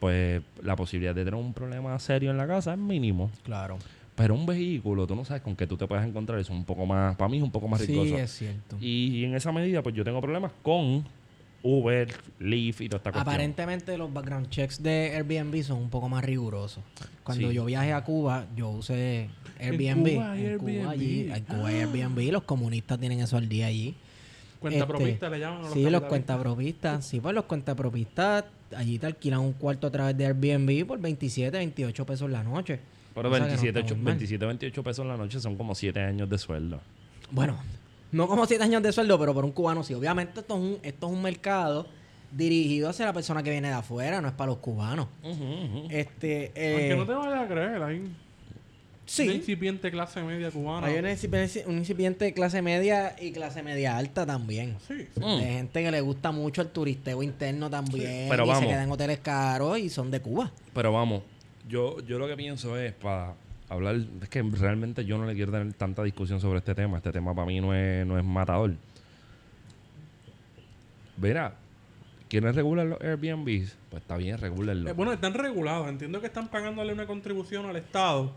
pues 0.00 0.42
la 0.60 0.74
posibilidad 0.74 1.14
de 1.14 1.24
tener 1.24 1.38
un 1.38 1.54
problema 1.54 1.96
serio 2.00 2.32
en 2.32 2.36
la 2.36 2.48
casa 2.48 2.72
es 2.72 2.78
mínimo. 2.78 3.30
Claro. 3.44 3.78
Pero 4.16 4.34
un 4.34 4.44
vehículo, 4.46 5.06
tú 5.06 5.14
no 5.14 5.24
sabes 5.24 5.42
con 5.42 5.56
qué 5.56 5.66
tú 5.66 5.76
te 5.76 5.86
puedes 5.86 6.06
encontrar. 6.06 6.38
Eso 6.38 6.52
es 6.52 6.58
un 6.58 6.64
poco 6.64 6.84
más, 6.86 7.16
para 7.16 7.28
mí 7.28 7.38
es 7.38 7.42
un 7.42 7.50
poco 7.50 7.68
más 7.68 7.80
riesgoso. 7.80 8.14
Sí, 8.16 8.20
es 8.20 8.30
cierto. 8.30 8.76
Y 8.80 9.24
en 9.24 9.34
esa 9.34 9.50
medida, 9.52 9.82
pues 9.82 9.94
yo 9.94 10.04
tengo 10.04 10.20
problemas 10.20 10.52
con 10.62 11.04
Uber, 11.62 12.08
Lyft 12.38 12.80
y 12.82 12.88
toda 12.88 12.98
esta 12.98 13.12
cuestión. 13.12 13.34
Aparentemente 13.34 13.96
los 13.98 14.12
background 14.12 14.48
checks 14.50 14.82
de 14.82 15.12
Airbnb 15.14 15.62
son 15.62 15.78
un 15.78 15.90
poco 15.90 16.08
más 16.08 16.24
rigurosos. 16.24 16.82
Cuando 17.24 17.48
Sí. 17.48 17.54
yo 17.54 17.64
viajé 17.66 17.92
a 17.92 18.02
Cuba, 18.02 18.46
yo 18.56 18.70
usé 18.70 19.28
Airbnb. 19.58 20.14
Cuba 20.14 20.32
hay 20.32 20.46
En 20.46 20.58
Cuba, 20.58 20.70
Airbnb. 20.70 20.88
allí, 20.88 21.30
en 21.32 21.44
Cuba 21.44 21.68
hay 21.68 21.76
Airbnb. 21.76 22.32
Los 22.32 22.42
comunistas 22.44 22.98
tienen 22.98 23.20
eso 23.20 23.36
al 23.36 23.48
día 23.48 23.66
allí. 23.66 23.94
Cuenta 24.58 24.80
Este, 24.80 24.88
propista 24.88 25.30
le 25.30 25.38
llaman 25.38 25.58
a 25.58 25.62
los 25.62 25.72
Sí, 25.72 25.80
los 25.82 25.92
capitalistas. 25.92 26.08
cuentapropistas. 26.08 27.06
Sí, 27.06 27.20
pues 27.20 27.34
los 27.34 27.44
cuentapropistas 27.44 28.44
allí 28.76 28.98
te 28.98 29.06
alquilan 29.06 29.40
un 29.40 29.52
cuarto 29.54 29.86
a 29.86 29.90
través 29.90 30.16
de 30.16 30.26
Airbnb 30.26 30.86
por 30.86 30.98
27, 31.00 31.56
28 31.56 32.04
pesos 32.06 32.30
la 32.30 32.42
noche. 32.42 32.80
Pero 33.14 33.28
Cosa 33.28 33.34
que 33.36 33.40
no 33.40 33.46
27, 33.48 33.78
está 33.80 33.86
ocho- 33.86 33.96
muy 33.96 34.04
mal. 34.04 34.12
27, 34.14 34.46
28 34.46 34.82
pesos 34.82 35.02
en 35.02 35.08
la 35.08 35.16
noche 35.16 35.40
son 35.40 35.56
como 35.56 35.74
7 35.74 36.00
años 36.00 36.28
de 36.30 36.38
sueldo. 36.38 36.80
Bueno, 37.30 37.58
no 38.12 38.26
como 38.28 38.46
7 38.46 38.62
años 38.62 38.82
de 38.82 38.92
sueldo, 38.92 39.18
pero 39.18 39.34
por 39.34 39.44
un 39.44 39.52
cubano 39.52 39.82
sí. 39.82 39.94
Obviamente 39.94 40.40
esto 40.40 40.54
es 40.56 40.60
un, 40.60 40.78
esto 40.82 41.06
es 41.08 41.12
un 41.12 41.22
mercado 41.22 41.86
dirigido 42.32 42.88
hacia 42.88 43.06
la 43.06 43.12
persona 43.12 43.42
que 43.42 43.50
viene 43.50 43.68
de 43.68 43.74
afuera, 43.74 44.20
no 44.20 44.28
es 44.28 44.34
para 44.34 44.50
los 44.50 44.58
cubanos. 44.58 45.08
Este, 45.88 46.52
eh, 46.54 46.92
Aunque 46.94 46.96
no 46.96 47.06
te 47.06 47.12
vayas 47.28 47.44
a 47.44 47.48
creer, 47.48 47.82
hay 47.82 47.98
una 47.98 48.08
sí. 49.06 49.24
incipiente 49.24 49.90
clase 49.90 50.22
media 50.22 50.50
cubana. 50.50 50.86
Hay 50.86 50.98
una 50.98 51.10
incipiente, 51.10 51.64
un 51.66 51.78
incipiente 51.78 52.26
de 52.26 52.32
clase 52.32 52.62
media 52.62 53.16
y 53.20 53.32
clase 53.32 53.62
media 53.64 53.96
alta 53.96 54.24
también. 54.26 54.76
Sí, 54.86 55.06
sí. 55.12 55.20
Mm. 55.20 55.38
De 55.40 55.44
gente 55.46 55.82
que 55.82 55.90
le 55.90 56.00
gusta 56.00 56.30
mucho 56.30 56.62
el 56.62 56.68
turisteo 56.68 57.22
interno 57.22 57.68
también. 57.68 58.28
Pero 58.28 58.44
y 58.44 58.48
vamos. 58.48 58.62
se 58.62 58.68
quedan 58.68 58.84
en 58.84 58.92
hoteles 58.92 59.18
caros 59.18 59.78
y 59.78 59.88
son 59.88 60.10
de 60.12 60.20
Cuba. 60.20 60.52
Pero 60.72 60.92
vamos, 60.92 61.22
yo, 61.70 62.00
yo 62.00 62.18
lo 62.18 62.26
que 62.26 62.36
pienso 62.36 62.76
es 62.78 62.92
para 62.92 63.34
hablar, 63.68 63.96
es 64.20 64.28
que 64.28 64.42
realmente 64.42 65.04
yo 65.04 65.16
no 65.16 65.24
le 65.24 65.34
quiero 65.34 65.52
tener 65.52 65.72
tanta 65.74 66.02
discusión 66.02 66.40
sobre 66.40 66.58
este 66.58 66.74
tema. 66.74 66.98
Este 66.98 67.12
tema 67.12 67.34
para 67.34 67.46
mí 67.46 67.60
no 67.60 67.72
es, 67.74 68.04
no 68.06 68.18
es 68.18 68.24
matador. 68.24 68.74
Verá, 71.16 71.54
¿quiénes 72.28 72.54
regulan 72.54 72.90
los 72.90 73.00
Airbnbs? 73.00 73.76
Pues 73.90 74.02
está 74.02 74.16
bien, 74.16 74.38
regulenlo. 74.38 74.90
Eh, 74.90 74.92
bueno, 74.92 75.12
están 75.12 75.34
regulados. 75.34 75.88
Entiendo 75.88 76.20
que 76.20 76.26
están 76.26 76.48
pagándole 76.48 76.92
una 76.92 77.06
contribución 77.06 77.66
al 77.66 77.76
Estado. 77.76 78.32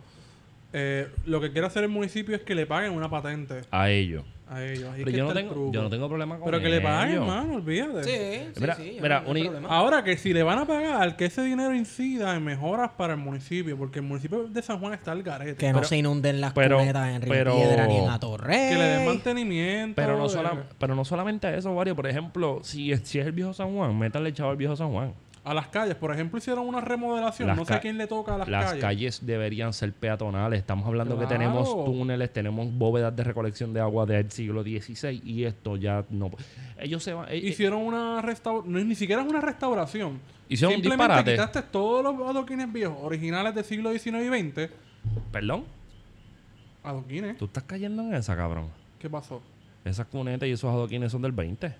Eh, 0.73 1.07
lo 1.25 1.39
que 1.39 1.51
quiere 1.51 1.67
hacer 1.67 1.83
el 1.83 1.89
municipio 1.89 2.35
es 2.35 2.41
que 2.41 2.55
le 2.55 2.65
paguen 2.65 2.93
una 2.93 3.09
patente 3.09 3.61
a 3.69 3.89
ellos. 3.91 4.23
a 4.49 4.63
ellos. 4.63 4.89
Ahí 4.91 4.99
es 5.01 5.05
Pero 5.05 5.11
que 5.11 5.17
yo 5.17 5.25
no, 5.25 5.33
tengo, 5.33 5.51
truco. 5.53 5.71
yo 5.71 5.81
no 5.83 5.89
tengo 5.89 6.07
problema 6.09 6.35
con 6.37 6.45
Pero 6.45 6.59
que 6.61 6.69
le 6.69 6.81
paguen, 6.81 7.25
mano, 7.25 7.55
olvídate. 7.55 8.03
Sí, 8.03 8.59
Mira, 8.59 8.77
mira, 9.01 9.23
uni- 9.25 9.49
Ahora 9.67 10.03
que 10.03 10.17
si 10.17 10.33
le 10.33 10.43
van 10.43 10.59
a 10.59 10.65
pagar, 10.65 11.15
que 11.15 11.25
ese 11.25 11.43
dinero 11.43 11.73
incida 11.73 12.35
en 12.35 12.43
mejoras 12.43 12.91
para 12.97 13.13
el 13.13 13.19
municipio, 13.19 13.77
porque 13.77 13.99
el 13.99 14.05
municipio 14.05 14.47
de 14.47 14.61
San 14.61 14.79
Juan 14.79 14.93
está 14.93 15.11
al 15.11 15.23
garete. 15.23 15.55
Que 15.55 15.71
no 15.73 15.83
se 15.83 15.97
inunden 15.97 16.41
las 16.41 16.53
pero- 16.53 16.77
cunetas 16.79 17.07
en 17.15 17.21
Río 17.21 17.33
pero- 17.33 17.55
Piedra 17.55 17.87
ni 17.87 17.97
en 17.97 18.09
Atorrey. 18.09 18.69
Que 18.69 18.75
le 18.75 18.83
den 18.83 19.05
mantenimiento. 19.05 19.95
Pero 19.95 20.17
no, 20.17 20.23
de- 20.23 20.29
sola- 20.29 20.63
pero 20.77 20.95
no 20.95 21.05
solamente 21.05 21.55
eso, 21.55 21.71
Wario. 21.71 21.95
Por 21.95 22.07
ejemplo, 22.07 22.59
si 22.63 22.91
es, 22.91 23.01
si 23.07 23.19
es 23.19 23.25
el 23.25 23.31
viejo 23.31 23.53
San 23.53 23.73
Juan, 23.75 23.97
métanle 23.97 24.33
chavo 24.33 24.49
al 24.51 24.57
viejo 24.57 24.75
San 24.75 24.91
Juan. 24.91 25.13
A 25.45 25.53
las 25.53 25.67
calles, 25.67 25.95
por 25.95 26.09
ejemplo, 26.13 26.37
hicieron 26.37 26.65
una 26.65 26.79
remodelación. 26.79 27.49
Las 27.49 27.57
no 27.57 27.65
sé 27.65 27.77
quién 27.81 27.97
le 27.97 28.07
toca 28.07 28.35
a 28.35 28.37
las, 28.37 28.47
Las 28.47 28.65
calles. 28.65 28.81
calles. 28.81 29.25
deberían 29.25 29.73
ser 29.73 29.91
peatonales. 29.91 30.59
Estamos 30.59 30.87
hablando 30.87 31.19
que 31.19 31.25
tenemos 31.25 31.69
túneles, 31.83 32.31
tenemos 32.31 32.71
bóvedas 32.73 33.13
de 33.13 33.25
recolección 33.25 33.73
de 33.73 33.81
agua 33.81 34.05
del 34.05 34.31
siglo 34.31 34.63
XVI 34.63 35.21
y 35.25 35.43
esto 35.43 35.75
ya 35.75 36.05
no. 36.09 36.31
Ellos 36.79 37.03
se 37.03 37.13
van. 37.13 37.27
eh, 37.27 37.33
eh, 37.33 37.37
Hicieron 37.49 37.81
una 37.81 38.21
restauración. 38.21 38.87
Ni 38.87 38.95
siquiera 38.95 39.21
es 39.21 39.27
una 39.29 39.41
restauración. 39.41 40.19
Hicieron 40.47 40.77
un 40.77 40.81
disparate. 40.81 41.31
quitaste 41.31 41.61
todos 41.63 42.03
los 42.03 42.29
adoquines 42.29 42.71
viejos, 42.71 42.97
originales 43.01 43.53
del 43.53 43.65
siglo 43.65 43.91
XIX 43.91 44.05
y 44.23 44.51
XX. 44.51 44.69
Perdón, 45.31 45.65
Adoquines. 46.83 47.37
tú 47.37 47.45
estás 47.45 47.63
cayendo 47.63 48.01
en 48.03 48.13
esa, 48.13 48.35
cabrón. 48.35 48.67
¿Qué 48.99 49.09
pasó? 49.09 49.41
Esas 49.85 50.05
cunetas 50.07 50.47
y 50.47 50.53
esos 50.53 50.69
adoquines 50.71 51.11
son 51.11 51.21
del 51.21 51.31
20. 51.33 51.73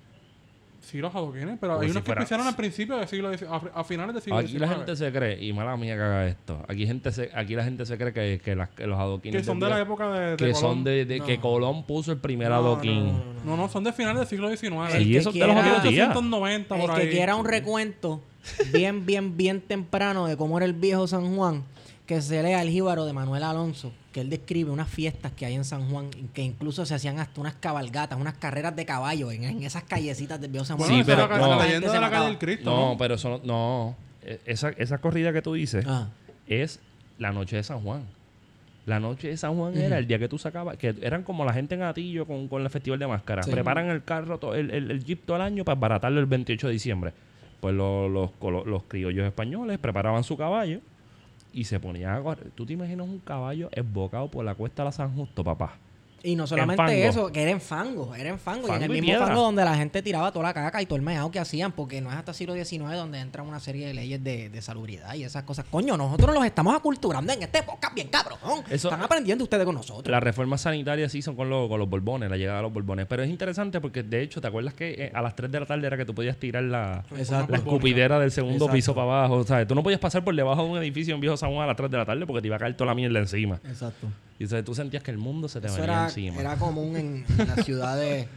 Sí, 0.84 1.00
los 1.00 1.16
adoquines, 1.16 1.58
pero 1.60 1.74
Como 1.74 1.82
hay 1.82 1.88
si 1.88 1.92
unos 1.98 2.04
que 2.04 2.24
hicieron 2.24 2.46
al 2.46 2.56
principio 2.56 2.98
del 2.98 3.08
siglo 3.08 3.30
XIX, 3.36 3.50
a, 3.50 3.80
a 3.80 3.84
finales 3.84 4.14
del 4.16 4.22
siglo 4.24 4.38
Aquí 4.38 4.60
la 4.60 4.68
XIX. 4.68 4.78
gente 4.78 4.96
se 4.98 5.12
cree, 5.12 5.44
y 5.44 5.52
mala 5.54 5.76
mía 5.78 5.96
que 5.96 6.02
haga 6.02 6.28
esto. 6.28 6.64
Aquí, 6.68 6.86
gente 6.86 7.12
se, 7.12 7.32
aquí 7.34 7.56
la 7.56 7.64
gente 7.64 7.86
se 7.86 7.98
cree 7.98 8.12
que, 8.14 8.40
que, 8.44 8.56
las- 8.56 8.70
que 8.70 8.86
los 8.86 9.00
adoquines. 9.00 9.42
que 9.42 9.46
son 9.46 9.60
de 9.60 9.70
la 9.70 9.80
época 9.80 10.12
de, 10.12 10.32
de 10.32 10.36
que 10.38 10.52
Colón. 10.52 10.62
son 10.62 10.84
de, 10.84 11.06
de- 11.06 11.22
que 11.22 11.38
No. 11.38 11.42
Colón 11.42 11.84
puso 11.86 12.12
el 12.12 12.18
primer 12.20 12.50
No, 12.50 12.56
adoquín. 12.56 13.08
no, 13.08 13.12
no, 13.14 13.18
no, 13.18 13.34
no. 13.34 13.44
No, 13.46 13.58
no, 13.58 13.70
son 13.70 13.84
de 13.86 13.94
finales 13.94 14.20
del 14.20 14.28
siglo 14.28 14.50
XIX. 14.50 14.92
Sí, 14.92 14.98
El 14.98 15.04
que 15.12 15.18
eso. 15.18 15.32
1890 15.32 16.76
por 16.76 16.90
El 16.90 16.96
ahí. 16.96 17.02
que 17.06 17.10
quiera 17.12 17.36
un 17.36 17.46
recuento 17.46 18.22
bien, 18.74 19.06
bien, 19.06 19.38
bien 19.38 19.62
temprano 19.62 20.28
de 20.28 20.38
cómo 20.38 20.58
era 20.58 20.66
el 20.66 20.74
viejo 20.74 21.08
San 21.08 21.36
Juan, 21.36 21.64
que 22.06 22.22
se 22.22 22.44
lea 22.44 22.62
el 22.62 22.70
jíbaro 22.70 23.06
de 23.06 23.14
Manuel 23.14 23.44
Alonso, 23.44 23.94
que 24.12 24.22
él 24.22 24.30
describe 24.30 24.70
unas 24.72 24.90
fiestas 24.90 25.32
que 25.32 25.46
hay 25.46 25.54
en 25.56 25.64
San 25.64 25.90
Juan, 25.90 26.10
que 26.34 26.42
incluso 26.42 26.86
se 26.86 26.94
hacían 26.96 27.20
hasta 27.20 27.40
unas 27.40 27.54
cabalgatas, 27.56 28.20
unas 28.20 28.34
carreras 28.34 28.76
de 28.76 28.86
caballo 28.86 29.32
en, 29.32 29.46
en 29.46 29.64
esas 29.64 29.84
callecitas 29.84 30.40
del 30.42 30.52
viejo 30.52 30.66
San 30.66 30.78
Juan. 30.78 30.90
Sí, 30.90 31.02
pero 31.06 31.28
no. 31.28 31.56
la 31.58 31.64
de 31.66 32.00
la 32.00 32.10
calle 32.10 32.26
del 32.26 32.38
Cristo. 32.38 32.70
No, 32.70 32.90
¿no? 32.92 32.98
pero 32.98 33.16
eso 33.16 33.30
no. 33.30 33.40
no. 33.44 33.96
E- 34.22 34.40
Esa, 34.46 34.70
esa 34.72 34.98
corrida 35.00 35.32
que 35.34 35.42
tú 35.42 35.54
dices 35.54 35.86
Ah, 35.88 36.10
es 36.48 36.80
la 37.20 37.32
noche 37.32 37.56
de 37.56 37.64
San 37.64 37.80
Juan. 37.82 38.04
La 38.86 39.00
noche 39.00 39.30
de 39.30 39.38
San 39.38 39.56
Juan 39.56 39.78
era 39.78 39.98
el 39.98 40.06
día 40.08 40.20
que 40.20 40.28
tú 40.28 40.38
sacabas, 40.38 40.76
que 40.76 40.94
eran 41.02 41.24
como 41.24 41.46
la 41.46 41.54
gente 41.54 41.76
en 41.76 41.84
Atillo 41.84 42.26
con, 42.28 42.50
con 42.50 42.62
el 42.64 42.70
festival 42.70 43.00
de 43.00 43.08
máscaras. 43.08 43.46
Sí. 43.46 43.52
Preparan 43.52 43.88
el 43.90 44.04
carro, 44.04 44.40
to- 44.40 44.56
el, 44.56 44.72
el, 44.72 44.92
el 44.92 45.06
jeep 45.06 45.26
todo 45.26 45.38
el 45.38 45.42
año 45.44 45.64
para 45.64 45.80
baratarlo 45.80 46.20
el 46.20 46.26
28 46.26 46.68
de 46.68 46.74
diciembre. 46.74 47.14
Pues 47.62 47.74
lo- 47.74 48.10
los, 48.10 48.32
los 48.66 48.84
criollos 48.84 49.26
españoles 49.26 49.80
preparaban 49.80 50.26
su 50.26 50.36
caballo 50.36 50.82
y 51.54 51.64
se 51.66 51.80
ponían 51.80 52.16
a. 52.16 52.52
¿Tú 52.56 52.66
te 52.66 52.74
imaginas 52.74 53.08
un 53.08 53.20
caballo 53.20 53.70
esbocado 53.72 54.30
por 54.30 54.44
la 54.44 54.56
cuesta 54.56 54.84
de 54.84 54.86
la 54.86 54.92
San 54.92 55.16
Justo, 55.16 55.44
papá? 55.44 55.78
Y 56.26 56.38
no 56.38 56.48
solamente 56.48 57.06
eso, 57.06 57.32
que 57.34 57.42
era 57.42 57.52
en 57.52 57.60
fango, 57.60 58.16
era 58.16 58.30
en 58.30 58.40
fango. 58.40 58.70
y 58.70 58.72
en 58.72 58.84
el 58.84 58.90
mismo 58.90 59.08
piedra. 59.08 59.28
fango 59.28 59.42
donde 59.42 59.66
la 59.66 59.76
gente 59.76 60.02
tiraba 60.02 60.32
toda 60.32 60.44
la 60.46 60.54
caca 60.54 60.82
y 60.82 60.86
todo 60.86 60.96
el 60.96 61.02
meado 61.02 61.30
que 61.32 61.40
hacían, 61.40 61.74
porque 61.74 62.00
no 62.00 62.10
es 62.10 62.16
hasta 62.16 62.34
siglo 62.34 62.54
XIX 62.56 62.94
donde 62.94 63.20
entra 63.20 63.44
una 63.44 63.60
serie 63.60 63.86
de 63.88 63.94
leyes 63.94 64.24
de, 64.24 64.48
de 64.50 64.62
salubridad 64.62 65.14
y 65.16 65.26
esas 65.26 65.44
cosas. 65.44 65.66
Coño, 65.70 65.98
nosotros 65.98 66.34
los 66.34 66.46
estamos 66.46 66.74
aculturando 66.76 67.34
en 67.34 67.44
este 67.44 67.62
podcast 67.64 67.94
bien 67.94 68.08
cabrón. 68.08 68.40
Eso- 68.70 68.88
Están 68.88 69.04
aprendiendo 69.04 69.44
ustedes 69.44 69.66
con 69.66 69.76
nosotros. 69.76 70.10
Las 70.10 70.24
reformas 70.24 70.62
sanitarias 70.62 71.12
sí 71.12 71.22
son 71.22 71.36
con, 71.36 71.50
los- 71.50 71.68
con 71.68 71.78
los 71.78 71.90
borbones, 71.90 72.30
la 72.30 72.38
llegada 72.38 72.60
de 72.60 72.64
los 72.64 72.74
borbones. 72.74 73.06
Pero 73.06 73.24
es 73.24 73.30
interesante 73.30 73.82
porque, 73.82 74.02
de 74.04 74.22
hecho, 74.22 74.40
¿te 74.40 74.48
acuerdas 74.48 74.74
que 74.74 74.92
eh, 74.94 75.12
a 75.14 75.22
las 75.22 75.36
3 75.36 75.52
de 75.52 75.60
la 75.60 75.66
tarde 75.66 75.86
era 75.88 75.98
que 75.98 76.06
tú 76.06 76.16
podías 76.16 76.38
tirar 76.38 76.64
la, 76.64 77.04
Exacto. 77.18 77.52
la 77.52 77.58
escupidera 77.58 78.18
del 78.18 78.32
segundo 78.32 78.56
Exacto. 78.66 78.74
piso 78.74 78.96
para 78.96 79.08
abajo? 79.08 79.34
O 79.36 79.44
sea, 79.44 79.68
tú 79.68 79.76
no 79.76 79.84
podías 79.84 80.00
pasar 80.00 80.24
por 80.24 80.34
debajo 80.34 80.64
de 80.64 80.70
un 80.70 80.78
edificio 80.78 81.14
en 81.16 81.20
Viejo 81.20 81.36
San 81.36 81.52
Juan 81.52 81.66
a 81.66 81.68
las 81.68 81.76
3 81.76 81.92
de 81.92 81.98
la 81.98 82.06
tarde 82.06 82.26
porque 82.26 82.40
te 82.42 82.48
iba 82.48 82.56
a 82.56 82.60
caer 82.60 82.76
toda 82.78 82.88
la 82.92 82.96
mierda 82.96 83.20
encima. 83.20 83.60
Exacto. 83.68 84.08
Y 84.40 84.44
entonces 84.44 84.66
tú 84.66 84.74
sentías 84.76 85.04
que 85.04 85.12
el 85.12 85.18
mundo 85.18 85.48
se 85.48 85.62
te 85.62 85.68
Eso 85.68 85.78
venía 85.78 85.94
era, 85.94 86.04
encima. 86.06 86.42
era 86.42 86.56
común 86.58 86.96
en, 86.98 87.26
en 87.38 87.48
las 87.48 87.64
ciudades 87.66 88.28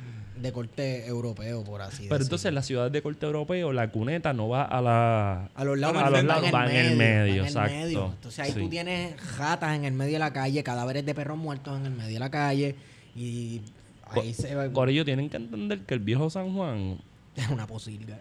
de 0.40 0.52
corte 0.52 1.06
europeo, 1.06 1.64
por 1.64 1.80
así 1.80 1.90
Pero 2.02 2.02
decirlo. 2.02 2.24
entonces 2.24 2.44
en 2.50 2.54
las 2.54 2.66
ciudades 2.66 2.92
de 2.92 3.00
corte 3.00 3.24
europeo, 3.24 3.72
la 3.72 3.90
cuneta 3.90 4.34
no 4.34 4.48
va 4.50 4.64
a 4.64 4.82
la... 4.82 5.48
A 5.54 5.64
los 5.64 5.78
lados, 5.78 5.96
a 5.96 6.10
los 6.10 6.18
va 6.20 6.22
lados 6.22 6.50
va 6.54 6.70
en 6.70 6.76
el 6.76 6.96
medio, 6.96 7.20
va 7.20 7.24
en 7.24 7.32
el 7.38 7.44
exacto. 7.46 7.74
medio. 7.74 8.06
Entonces 8.14 8.38
ahí 8.40 8.52
Sí. 8.52 8.60
tú 8.60 8.68
tienes 8.68 9.38
ratas 9.38 9.74
en 9.74 9.86
el 9.86 9.94
medio 9.94 10.12
de 10.12 10.18
la 10.18 10.32
calle, 10.34 10.62
cadáveres 10.62 11.06
de 11.06 11.14
perros 11.14 11.38
muertos 11.38 11.78
en 11.80 11.86
el 11.86 11.92
medio 11.92 12.12
de 12.14 12.20
la 12.20 12.30
calle 12.30 12.74
y 13.16 13.62
ahí 14.10 14.34
se 14.34 14.54
va 14.54 14.68
Por 14.68 14.90
ello 14.90 15.06
tienen 15.06 15.30
que 15.30 15.38
entender 15.38 15.80
que 15.80 15.94
el 15.94 16.00
Viejo 16.00 16.28
San 16.28 16.52
Juan 16.54 16.98
es 17.34 17.48
una 17.48 17.66
posibilidad. 17.66 18.20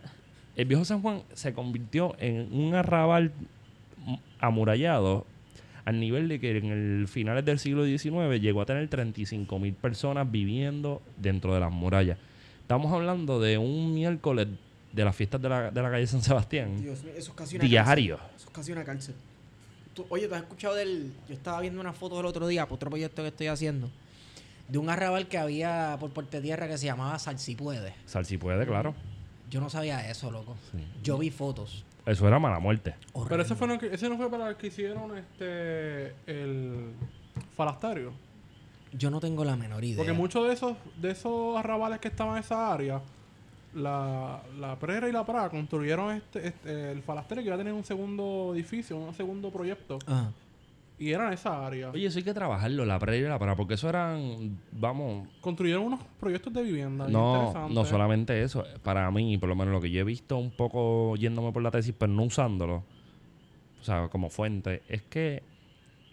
el 0.55 0.65
viejo 0.65 0.85
San 0.85 1.01
Juan 1.01 1.21
se 1.33 1.53
convirtió 1.53 2.15
en 2.19 2.47
un 2.57 2.75
arrabal 2.75 3.33
amurallado 4.39 5.25
al 5.85 5.99
nivel 5.99 6.27
de 6.27 6.39
que 6.39 6.57
en 6.57 6.65
el 6.71 7.07
finales 7.07 7.45
del 7.45 7.59
siglo 7.59 7.85
XIX 7.85 8.41
llegó 8.41 8.61
a 8.61 8.65
tener 8.65 8.87
35 8.89 9.59
mil 9.59 9.73
personas 9.73 10.29
viviendo 10.31 11.01
dentro 11.17 11.53
de 11.53 11.59
las 11.59 11.71
murallas. 11.71 12.17
Estamos 12.61 12.91
hablando 12.91 13.39
de 13.39 13.57
un 13.59 13.93
miércoles 13.93 14.47
de 14.91 15.05
las 15.05 15.15
fiestas 15.15 15.41
de 15.41 15.49
la, 15.49 15.69
de 15.71 15.81
la 15.81 15.91
calle 15.91 16.07
San 16.07 16.21
Sebastián. 16.23 16.81
Dios 16.81 17.03
mío, 17.03 17.13
eso 17.15 17.31
es 17.31 17.37
casi 17.37 17.55
una 17.57 17.65
Diario. 17.65 18.17
cárcel. 18.17 18.35
Eso 18.37 18.47
es 18.47 18.53
casi 18.55 18.71
una 18.71 18.83
cárcel. 18.83 19.15
Tú- 19.93 20.05
oye, 20.09 20.27
¿tú 20.27 20.35
has 20.35 20.41
escuchado 20.41 20.73
del...? 20.75 21.11
Yo 21.27 21.33
estaba 21.35 21.61
viendo 21.61 21.79
una 21.79 21.93
foto 21.93 22.19
el 22.19 22.25
otro 22.25 22.47
día, 22.47 22.65
por 22.65 22.75
otro 22.77 22.89
proyecto 22.89 23.21
que 23.21 23.27
estoy 23.27 23.47
haciendo, 23.47 23.89
de 24.67 24.77
un 24.79 24.89
arrabal 24.89 25.27
que 25.27 25.37
había 25.37 25.97
por 25.99 26.09
Puerto 26.11 26.41
Tierra 26.41 26.67
que 26.67 26.77
se 26.79 26.85
llamaba 26.87 27.19
Salsipuede. 27.19 27.93
Sal 28.05 28.25
si 28.25 28.37
puede, 28.39 28.65
claro. 28.65 28.95
Yo 29.51 29.61
no 29.61 29.69
sabía 29.69 30.09
eso, 30.09 30.31
loco. 30.31 30.57
Sí. 30.71 30.79
Yo 31.03 31.17
vi 31.19 31.29
fotos. 31.29 31.85
Eso 32.05 32.27
era 32.27 32.39
mala 32.39 32.59
muerte. 32.59 32.95
Pero 33.27 33.41
ese, 33.41 33.55
fue 33.55 33.67
no, 33.67 33.73
ese 33.75 34.09
no 34.09 34.17
fue 34.17 34.29
para 34.29 34.49
el 34.49 34.55
que 34.55 34.67
hicieron 34.67 35.17
este 35.17 36.13
el 36.27 36.93
falasterio. 37.55 38.13
Yo 38.93 39.09
no 39.09 39.19
tengo 39.19 39.43
la 39.43 39.55
menor 39.55 39.83
idea. 39.83 39.97
Porque 39.97 40.13
muchos 40.13 40.47
de 40.47 40.53
esos, 40.53 40.77
de 41.01 41.11
esos 41.11 41.57
arrabales 41.57 41.99
que 41.99 42.07
estaban 42.07 42.37
en 42.37 42.43
esa 42.43 42.71
área, 42.71 43.01
la, 43.73 44.41
la 44.57 44.77
Prera 44.79 45.09
y 45.09 45.11
la 45.11 45.25
Pra 45.25 45.49
construyeron 45.49 46.15
este, 46.15 46.47
este, 46.47 46.91
el 46.91 47.01
falasterio 47.01 47.43
que 47.43 47.47
iba 47.47 47.55
a 47.55 47.57
tener 47.57 47.73
un 47.73 47.83
segundo 47.83 48.51
edificio, 48.53 48.97
un 48.97 49.13
segundo 49.13 49.51
proyecto. 49.51 49.99
Ajá. 50.05 50.31
Y 50.97 51.11
era 51.11 51.27
en 51.27 51.33
esa 51.33 51.65
área. 51.65 51.89
Oye, 51.91 52.05
eso 52.05 52.19
hay 52.19 52.23
que 52.23 52.33
trabajarlo, 52.33 52.85
la 52.85 52.97
pre 52.99 53.17
y 53.17 53.21
la 53.21 53.37
para, 53.37 53.55
porque 53.55 53.73
eso 53.73 53.89
eran, 53.89 54.57
vamos, 54.71 55.27
Construyeron 55.41 55.83
unos 55.83 55.99
proyectos 56.19 56.53
de 56.53 56.63
vivienda. 56.63 57.07
no, 57.07 57.67
no 57.69 57.85
solamente 57.85 58.41
eso. 58.41 58.63
Para 58.81 59.09
mí, 59.11 59.37
por 59.37 59.49
lo 59.49 59.55
menos 59.55 59.73
lo 59.73 59.81
que 59.81 59.91
yo 59.91 60.01
he 60.01 60.05
visto 60.05 60.37
un 60.37 60.51
poco 60.51 61.15
yéndome 61.17 61.51
por 61.51 61.61
la 61.61 61.71
tesis, 61.71 61.93
pero 61.97 62.11
no 62.13 62.23
usándolo, 62.23 62.83
o 63.81 63.83
sea, 63.83 64.07
como 64.07 64.29
fuente, 64.29 64.83
es 64.87 65.01
que 65.03 65.43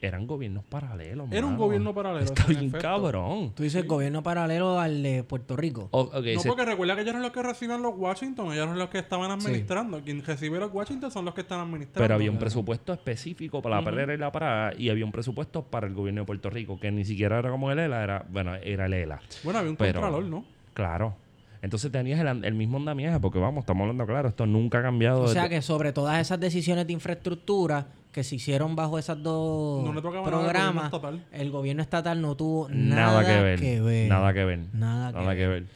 eran 0.03 0.27
gobiernos 0.27 0.65
paralelos. 0.65 1.29
Era 1.31 1.47
un 1.47 1.53
mano. 1.53 1.65
gobierno 1.65 1.95
paralelo. 1.95 2.25
Está 2.27 2.43
en 2.43 2.49
bien 2.49 2.65
efecto. 2.67 2.79
cabrón. 2.89 3.53
Tú 3.55 3.63
dices 3.63 3.87
gobierno 3.87 4.23
paralelo 4.23 4.79
al 4.81 5.03
de 5.03 5.23
Puerto 5.25 5.57
Rico. 5.57 5.89
O- 5.93 6.11
No, 6.13 6.41
se- 6.41 6.49
porque 6.49 6.65
recuerda 6.65 6.95
que 6.97 7.03
ellos 7.03 7.11
eran 7.11 7.23
los 7.23 7.31
que 7.31 7.43
reciben 7.43 7.81
los 7.83 7.95
Washington, 7.97 8.47
ellos 8.53 8.65
eran 8.67 8.79
los 8.79 8.89
que 8.89 8.99
estaban 8.99 9.31
administrando. 9.31 10.03
Quien 10.03 10.25
recibe 10.25 10.59
los 10.59 10.73
Washington 10.75 11.11
son 11.11 11.25
los 11.25 11.35
que 11.35 11.43
están 11.43 11.61
administrando. 11.61 12.03
pero 12.05 12.15
había 12.15 12.31
un 12.31 12.39
presupuesto 12.39 12.93
específico 12.93 13.63
para 13.63 13.77
la 13.77 13.85
perrera 13.85 14.15
y 14.15 14.19
la 14.19 14.33
parada 14.33 14.73
y 14.77 14.89
había 14.91 15.05
un 15.05 15.13
presupuesto 15.13 15.63
para 15.63 15.87
el 15.87 15.95
gobierno 15.95 16.23
de 16.23 16.27
Puerto 16.27 16.51
Rico, 16.51 16.79
que 16.81 16.91
ni 16.91 17.05
siquiera 17.05 17.39
era 17.39 17.51
como 17.51 17.71
el 17.71 17.79
ELA, 17.79 18.03
era, 18.03 18.27
bueno, 18.29 18.55
era 18.57 18.87
el 18.87 18.93
ELA. 18.95 19.21
Bueno, 19.45 19.59
había 19.61 19.71
un 19.71 19.77
pero- 19.77 20.01
contralor, 20.01 20.25
¿no? 20.29 20.45
Claro. 20.75 21.15
Entonces 21.63 21.93
tenías 21.93 22.19
el, 22.19 22.45
el 22.45 22.55
mismo 22.55 22.77
andamiaje, 22.77 23.21
porque 23.21 23.39
vamos, 23.39 23.63
estamos 23.63 23.83
hablando 23.83 24.05
claro, 24.05 24.29
esto 24.29 24.47
nunca 24.47 24.81
ha 24.81 24.83
cambiado. 24.83 25.23
O 25.23 25.29
sea 25.29 25.49
que 25.49 25.63
sobre 25.63 25.93
todas 25.93 26.21
esas 26.21 26.41
decisiones 26.41 26.87
de 26.89 26.93
infraestructura 26.93 27.87
que 28.11 28.25
se 28.25 28.35
hicieron 28.35 28.77
bajo 28.77 28.99
esas 28.99 29.23
dos 29.23 29.85
No 29.85 29.93
nada 29.93 30.23
programas, 30.25 30.91
gobierno 30.91 31.21
el 31.33 31.51
gobierno 31.51 31.83
estatal 31.83 32.21
no 32.21 32.37
tuvo 32.37 32.69
nada, 32.69 33.25
que, 33.25 33.41
ver, 33.81 34.09
Nada 34.09 34.35
que 34.35 34.45
ver. 34.45 34.59
Nada 34.75 35.13
que 35.13 35.19
Nada 35.19 35.35
que 35.37 35.47
ver. 35.47 35.67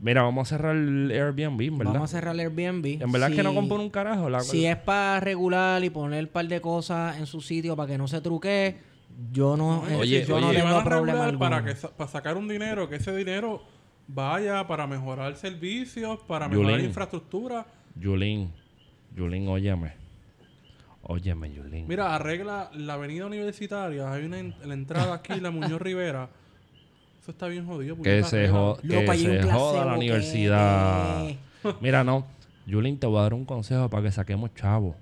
Mira, 0.00 0.22
vamos 0.22 0.46
a 0.52 0.56
cerrar 0.56 0.76
el 0.76 1.10
Airbnb, 1.10 1.60
en 1.60 1.78
¿verdad? 1.78 1.94
Vamos 1.94 2.12
a 2.12 2.16
cerrar 2.16 2.34
el 2.34 2.40
Airbnb. 2.40 3.02
En 3.02 3.10
verdad 3.10 3.30
es 3.30 3.36
que 3.36 3.42
no 3.42 3.54
compone 3.54 3.84
un 3.84 3.90
carajo. 3.90 4.28
La, 4.28 4.40
Si 4.40 4.66
es 4.66 4.76
para 4.76 5.18
regular 5.20 5.82
y 5.82 5.90
poner 5.90 6.24
un 6.24 6.30
par 6.30 6.46
de 6.46 6.60
cosas 6.60 7.18
en 7.18 7.26
su 7.26 7.40
sitio 7.40 7.74
para 7.74 7.88
que 7.88 7.98
no 7.98 8.06
se 8.06 8.20
truque, 8.20 8.76
yo 9.32 9.56
no, 9.56 9.88
eh, 9.88 9.96
Oye, 9.96 10.24
yo 10.24 10.40
no 10.40 10.48
oye. 10.48 10.58
Van 10.58 10.66
tengo 10.68 10.78
a 10.80 10.84
problema 10.84 11.26
regular 11.26 11.38
para, 11.38 11.64
que, 11.64 11.74
para 11.88 12.10
sacar 12.10 12.36
un 12.36 12.48
dinero, 12.48 12.88
que 12.88 12.96
ese 12.96 13.14
dinero 13.16 13.62
vaya 14.08 14.66
para 14.66 14.86
mejorar 14.86 15.36
servicios, 15.36 16.20
para 16.26 16.48
mejorar 16.48 16.72
Yulín. 16.72 16.86
infraestructura. 16.86 17.66
Yulín, 17.96 18.50
Yulín, 19.14 19.48
óyeme. 19.48 19.92
Óyeme, 21.02 21.52
Yulín. 21.52 21.86
Mira, 21.86 22.14
arregla 22.14 22.70
la 22.74 22.94
avenida 22.94 23.26
universitaria. 23.26 24.10
Hay 24.10 24.24
una 24.24 24.38
en- 24.38 24.54
la 24.64 24.74
entrada 24.74 25.14
aquí, 25.14 25.38
la 25.40 25.50
Muñoz 25.50 25.80
Rivera. 25.80 26.30
Eso 27.20 27.30
está 27.30 27.46
bien 27.48 27.66
jodido. 27.66 27.96
que 28.02 28.22
se, 28.24 28.48
jo- 28.48 28.78
que 28.82 29.06
se 29.16 29.42
joda 29.42 29.84
la 29.84 29.94
universidad. 29.94 31.26
Mira, 31.80 32.04
no. 32.04 32.26
Yulín, 32.66 32.98
te 32.98 33.06
voy 33.06 33.18
a 33.18 33.22
dar 33.22 33.34
un 33.34 33.44
consejo 33.44 33.88
para 33.90 34.02
que 34.02 34.12
saquemos 34.12 34.54
chavos. 34.54 34.96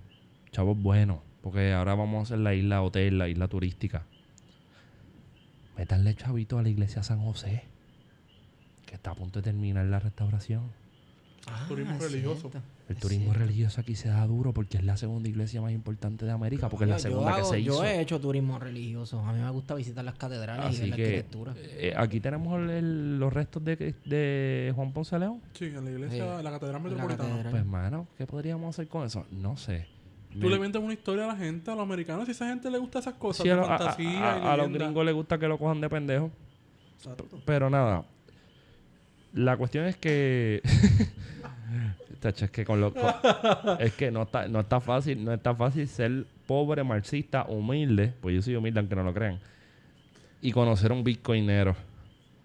Chavos 0.51 0.77
buenos. 0.81 1.19
Porque 1.41 1.73
ahora 1.73 1.95
vamos 1.95 2.19
a 2.19 2.23
hacer 2.23 2.39
la 2.39 2.55
isla 2.55 2.83
hotel, 2.83 3.19
la 3.19 3.29
isla 3.29 3.49
turística. 3.49 4.03
Métanle 5.77 6.15
chavito 6.15 6.59
a 6.59 6.63
la 6.63 6.69
iglesia 6.69 7.03
San 7.03 7.21
José. 7.25 7.65
Que 8.93 8.97
está 8.97 9.13
a 9.13 9.15
punto 9.15 9.39
de 9.39 9.45
terminar 9.45 9.87
la 9.87 9.99
restauración. 10.01 10.65
Ah, 11.47 11.65
Turismo 11.67 11.99
religioso. 11.99 12.51
cierto. 12.51 12.61
El 12.91 12.97
turismo 12.97 13.33
religioso 13.33 13.81
aquí 13.81 13.95
se 13.97 14.11
da 14.11 14.27
duro 14.27 14.53
porque 14.53 14.77
es 14.77 14.85
la 14.85 14.99
segunda 14.99 15.31
iglesia 15.31 15.63
más 15.63 15.73
importante 15.73 16.27
de 16.27 16.31
América, 16.31 16.69
porque 16.69 16.85
es 16.85 16.91
la 16.91 16.99
segunda 16.99 17.35
que 17.37 17.45
se 17.45 17.59
hizo. 17.61 17.73
Yo 17.79 17.85
he 17.85 18.03
hecho 18.03 18.21
turismo 18.21 18.59
religioso. 18.59 19.19
A 19.21 19.33
mí 19.33 19.41
me 19.41 19.49
gusta 19.49 19.75
visitar 19.75 20.05
las 20.05 20.17
catedrales 20.17 20.77
y 20.77 20.81
ver 20.83 20.89
la 20.91 20.95
arquitectura. 20.97 21.55
eh, 21.57 21.95
aquí 21.97 22.21
tenemos 22.21 22.61
el- 22.61 22.69
el- 22.69 23.19
los 23.19 23.33
restos 23.33 23.65
de, 23.65 23.77
de 24.05 24.73
Juan 24.77 24.93
Ponce 24.93 25.19
León. 25.19 25.41
Sí, 25.55 25.65
en 25.65 25.85
la 25.87 25.91
iglesia, 25.91 26.23
Sí. 26.35 26.39
en 26.41 26.45
la 26.45 26.51
catedral 26.51 26.75
la 26.75 26.89
metropolitana. 26.91 27.29
catedral. 27.31 27.51
Pues, 27.51 27.65
mano, 27.65 28.07
¿qué 28.19 28.27
podríamos 28.27 28.77
hacer 28.77 28.89
con 28.89 29.07
eso? 29.07 29.25
No 29.31 29.57
sé. 29.57 29.87
Tú 30.33 30.37
Me- 30.39 30.51
le 30.51 30.59
vendes 30.59 30.83
una 30.83 30.93
historia 30.93 31.25
a 31.25 31.29
la 31.29 31.37
gente, 31.37 31.71
a 31.71 31.75
los 31.75 31.83
americanos, 31.85 32.27
si 32.27 32.33
a 32.33 32.35
esa 32.35 32.47
gente 32.47 32.71
le 32.71 32.77
gusta 32.77 32.99
esas 32.99 33.15
cosas 33.15 33.43
Sí, 33.43 33.49
de 33.49 33.55
a- 33.55 33.65
fantasía 33.65 34.35
a- 34.35 34.39
y 34.39 34.47
a 34.49 34.57
los 34.59 34.71
gringos 34.71 35.03
les 35.07 35.15
gusta 35.15 35.39
que 35.39 35.49
lo 35.49 35.57
cojan 35.59 35.81
de 35.81 35.89
pendejo. 35.89 36.31
Exacto. 36.99 37.41
Pero 37.47 37.71
nada. 37.71 38.05
La 39.35 39.57
cuestión 39.57 39.87
es 39.87 39.97
que. 39.97 40.63
Tacho, 42.21 42.45
es 42.45 42.51
que 42.51 42.65
con 42.65 42.81
lo. 42.81 42.93
con- 42.95 43.03
es 43.81 43.93
que 43.95 44.11
no 44.11 44.23
está, 44.23 44.47
no 44.47 44.61
está 44.61 44.81
fácil, 44.81 45.25
no 45.25 45.33
está 45.33 45.55
fácil 45.55 45.89
ser 45.89 46.25
pobre, 46.47 46.85
marxista, 46.85 47.45
humilde. 47.49 48.13
Pues 48.21 48.35
yo 48.37 48.43
soy 48.43 48.55
humilde 48.57 48.79
aunque 48.81 48.95
no 48.95 49.03
lo 49.03 49.13
crean. 49.13 49.39
Y 50.41 50.53
conocer 50.53 50.91
a 50.91 50.95
un 50.95 51.03
bitcoinero. 51.03 51.75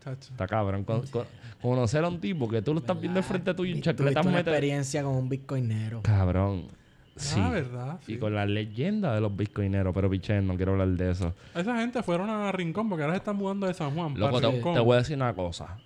Chacho. 0.04 0.32
Está 0.32 0.47
cabrón. 0.47 0.84
Con- 0.84 1.06
con- 1.08 1.26
conocer 1.62 2.04
a 2.04 2.08
un 2.08 2.19
tipo 2.19 2.47
que 2.47 2.62
tú 2.62 2.73
lo 2.73 2.80
estás 2.80 3.00
viendo 3.00 3.19
enfrente 3.19 3.54
tuyo 3.54 3.76
y 3.76 3.82
chancletas 3.82 4.26
una 4.26 4.39
experiencia 4.39 5.04
con 5.04 5.13
un 5.15 5.30
bitcoinero. 5.30 6.02
Cabrón. 6.04 6.67
Sí. 7.15 7.39
Ah, 7.41 7.50
verdad. 7.50 8.00
Y 8.08 8.17
con 8.17 8.34
la 8.36 8.45
leyenda 8.45 9.13
de 9.15 9.21
los 9.21 9.36
bitcoineros. 9.36 9.93
Pero 9.93 10.10
piché, 10.10 10.39
no 10.41 10.56
quiero 10.56 10.73
hablar 10.73 10.89
de 10.89 11.12
eso. 11.12 11.34
Esa 11.56 11.78
gente 11.80 12.02
fueron 12.04 12.30
a 12.30 12.52
Rincón 12.52 12.88
porque 12.89 13.04
ahora 13.04 13.13
se 13.15 13.17
están 13.19 13.36
mudando 13.36 13.65
de 13.67 13.73
San 13.73 13.91
Juan. 13.95 14.13
Loco, 14.19 14.34
para 14.36 14.50
te, 14.50 14.56
Rincón. 14.56 14.73
te 14.76 14.80
voy 14.80 14.95
a 14.95 14.97
decir 15.00 15.15
una 15.15 15.34
cosa. 15.34 15.78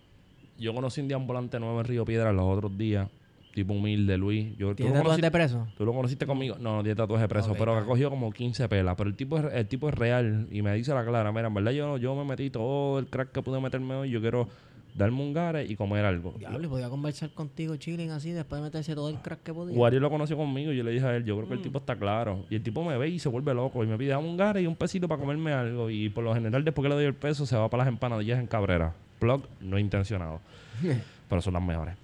Yo 0.62 0.74
conocí 0.74 1.02
un 1.02 1.08
deambulante 1.08 1.60
nuevo 1.60 1.80
en 1.80 1.86
Río 1.86 2.06
Piedra 2.06 2.32
los 2.32 2.45
otros 2.45 2.78
días. 2.78 3.10
Tipo 3.54 3.74
humilde, 3.74 4.17
Luis. 4.17 4.56
Yo, 4.58 4.69
tú, 4.69 4.76
¿Tienes 4.76 4.93
lo 4.93 5.00
tatuajes 5.00 5.04
conociste, 5.04 5.26
de 5.26 5.32
preso? 5.32 5.67
tú 5.78 5.86
lo 5.86 5.93
conociste 5.93 6.26
conmigo. 6.26 6.56
No, 6.60 6.78
no 6.78 6.84
tiene 6.84 6.95
tatuaje 6.95 7.24
de 7.24 7.28
preso. 7.28 7.52
Pero 7.58 7.71
está 7.74 7.84
ha 7.84 7.86
cogido 7.86 8.10
como 8.10 8.32
15 8.32 8.69
pelas. 8.69 8.95
Pero 8.95 9.10
el 9.10 9.15
tipo, 9.17 9.38
es, 9.39 9.45
el 9.54 9.67
tipo 9.67 9.89
es 9.89 9.95
real. 9.95 10.47
Y 10.52 10.62
me 10.62 10.74
dice 10.76 10.93
la 10.93 11.04
clara. 11.06 11.32
Mira, 11.34 11.47
en 11.47 11.54
verdad 11.54 11.71
yo, 11.71 11.97
yo 11.97 12.15
me 12.15 12.24
metí 12.24 12.50
todo 12.50 12.97
el 13.00 13.08
crack 13.08 13.34
que 13.34 13.41
pude 13.41 13.60
meterme 13.60 13.93
hoy. 13.95 14.10
Yo 14.10 14.21
quiero 14.21 14.47
darme 14.95 15.21
un 15.21 15.34
gare 15.34 15.65
y 15.65 15.76
comer 15.76 16.06
algo. 16.06 16.34
Diablo, 16.38 16.69
podía 16.69 16.88
conversar 16.89 17.32
contigo, 17.32 17.76
chilling, 17.76 18.12
así, 18.12 18.32
después 18.32 18.62
de 18.62 18.67
meterse 18.67 18.95
todo 18.95 19.10
el 19.10 19.17
crack 19.17 19.43
que 19.43 19.54
podía. 19.54 19.78
Wario 19.78 20.00
lo 20.00 20.10
conoció 20.10 20.38
conmigo 20.38 20.71
y 20.71 20.78
yo 20.78 20.84
le 20.84 20.91
dije 20.91 21.06
a 21.06 21.15
él, 21.17 21.26
yo 21.26 21.36
creo 21.36 21.47
que 21.50 21.56
Mm. 21.56 21.58
el 21.58 21.62
tipo 21.63 21.80
está 21.80 21.97
claro. 21.97 22.45
Y 22.50 22.56
el 22.56 22.63
tipo 22.63 22.86
me 22.86 22.97
ve 22.97 23.10
y 23.10 23.19
se 23.19 23.28
vuelve 23.28 23.54
loco 23.54 23.84
y 23.84 23.88
me 23.88 23.97
pide 23.97 24.12
dame 24.12 24.30
un 24.30 24.38
gare 24.38 24.62
y 24.62 24.67
un 24.67 24.76
pesito 24.78 25.10
para 25.10 25.19
comerme 25.19 25.52
algo. 25.52 25.89
Y 25.89 26.08
por 26.10 26.24
lo 26.24 26.34
general, 26.34 26.63
después 26.63 26.84
que 26.86 26.89
le 26.89 26.95
doy 26.95 27.06
el 27.06 27.15
peso, 27.15 27.45
se 27.45 27.58
va 27.58 27.69
para 27.69 27.84
las 27.84 27.91
empanadillas 27.91 28.39
en 28.39 28.47
Cabrera. 28.47 28.93
Plug 29.22 29.44
no 29.62 29.78
intencionado. 29.78 30.42
pero 31.30 31.42
son 31.42 31.54
las 31.54 31.64
mejores. 31.64 31.96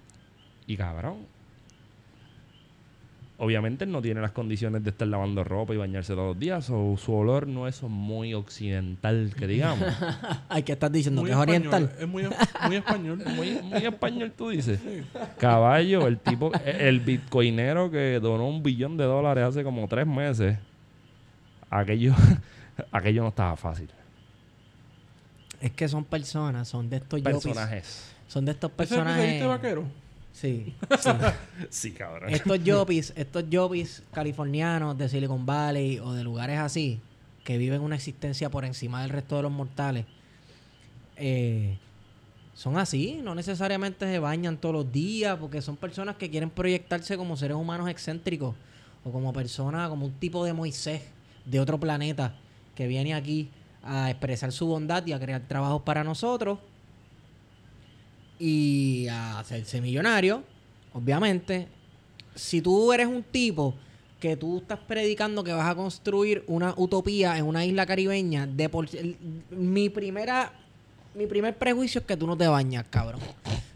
Y 0.66 0.76
cabrón. 0.76 1.16
Obviamente 3.40 3.84
él 3.84 3.92
no 3.92 4.02
tiene 4.02 4.20
las 4.20 4.32
condiciones 4.32 4.82
de 4.82 4.90
estar 4.90 5.06
lavando 5.06 5.44
ropa 5.44 5.72
y 5.74 5.76
bañarse 5.76 6.14
todos 6.14 6.28
los 6.28 6.38
días. 6.38 6.70
O 6.70 6.96
su 6.96 7.12
olor 7.12 7.46
no 7.46 7.68
es 7.68 7.82
muy 7.82 8.34
occidental, 8.34 9.32
que 9.36 9.46
digamos. 9.46 9.86
Ay, 10.48 10.62
¿qué 10.62 10.72
estás 10.72 10.90
diciendo? 10.90 11.20
Muy 11.20 11.30
¿Que 11.30 11.34
es 11.34 11.40
español, 11.40 11.74
oriental? 11.74 11.96
Es 12.00 12.08
muy, 12.08 12.24
muy 12.66 12.76
español. 12.76 13.22
muy, 13.36 13.50
muy 13.62 13.84
español, 13.84 14.32
tú 14.36 14.48
dices. 14.48 14.80
Caballo, 15.38 16.06
el 16.06 16.18
tipo, 16.18 16.50
el 16.64 17.00
bitcoinero 17.00 17.90
que 17.90 18.18
donó 18.20 18.48
un 18.48 18.62
billón 18.62 18.96
de 18.96 19.04
dólares 19.04 19.44
hace 19.44 19.62
como 19.62 19.86
tres 19.88 20.06
meses. 20.06 20.58
Aquello, 21.70 22.14
aquello 22.92 23.22
no 23.22 23.28
estaba 23.28 23.56
fácil. 23.56 23.88
Es 25.60 25.72
que 25.72 25.88
son 25.88 26.04
personas, 26.04 26.68
son 26.68 26.88
de 26.88 26.98
estos 26.98 27.20
yopis. 27.20 27.32
Personajes. 27.32 28.04
Son 28.28 28.44
de 28.44 28.52
estos 28.52 28.70
¿Ese 28.78 28.82
es 28.82 28.90
el 28.92 28.96
que 28.98 29.04
personajes. 29.04 29.46
vaquero? 29.48 29.84
Sí, 30.32 30.74
sí. 31.00 31.10
Sí, 31.70 31.92
cabrón. 31.92 32.30
estos 32.30 32.62
yopis, 32.64 33.12
estos 33.16 33.48
yopis 33.50 34.02
californianos 34.12 34.96
de 34.96 35.08
Silicon 35.08 35.44
Valley 35.44 35.98
o 35.98 36.12
de 36.12 36.22
lugares 36.22 36.58
así, 36.58 37.00
que 37.44 37.58
viven 37.58 37.80
una 37.80 37.96
existencia 37.96 38.50
por 38.50 38.64
encima 38.64 39.02
del 39.02 39.10
resto 39.10 39.36
de 39.36 39.42
los 39.42 39.50
mortales, 39.52 40.04
eh, 41.16 41.76
son 42.54 42.76
así, 42.76 43.20
no 43.22 43.34
necesariamente 43.34 44.06
se 44.06 44.18
bañan 44.18 44.56
todos 44.56 44.74
los 44.74 44.92
días, 44.92 45.36
porque 45.38 45.62
son 45.62 45.76
personas 45.76 46.16
que 46.16 46.28
quieren 46.30 46.50
proyectarse 46.50 47.16
como 47.16 47.36
seres 47.36 47.56
humanos 47.56 47.88
excéntricos, 47.88 48.54
o 49.04 49.12
como 49.12 49.32
personas, 49.32 49.88
como 49.88 50.06
un 50.06 50.12
tipo 50.12 50.44
de 50.44 50.52
Moisés 50.52 51.02
de 51.44 51.60
otro 51.60 51.78
planeta, 51.78 52.34
que 52.74 52.86
viene 52.86 53.14
aquí 53.14 53.48
a 53.88 54.10
expresar 54.10 54.52
su 54.52 54.66
bondad 54.66 55.06
y 55.06 55.12
a 55.12 55.20
crear 55.20 55.42
trabajos 55.48 55.82
para 55.82 56.04
nosotros 56.04 56.58
y 58.38 59.08
a 59.08 59.38
hacerse 59.38 59.80
millonario, 59.80 60.42
obviamente. 60.92 61.68
Si 62.34 62.60
tú 62.60 62.92
eres 62.92 63.06
un 63.06 63.22
tipo 63.22 63.74
que 64.20 64.36
tú 64.36 64.58
estás 64.58 64.78
predicando 64.80 65.42
que 65.42 65.52
vas 65.52 65.68
a 65.68 65.74
construir 65.74 66.44
una 66.46 66.74
utopía 66.76 67.38
en 67.38 67.46
una 67.46 67.64
isla 67.64 67.86
caribeña, 67.86 68.46
de 68.46 68.68
por 68.68 68.88
mi 69.50 69.88
primera 69.88 70.52
mi 71.14 71.26
primer 71.26 71.56
prejuicio 71.56 72.00
es 72.00 72.06
que 72.06 72.16
tú 72.16 72.26
no 72.26 72.36
te 72.36 72.46
bañas, 72.46 72.84
cabrón. 72.88 73.20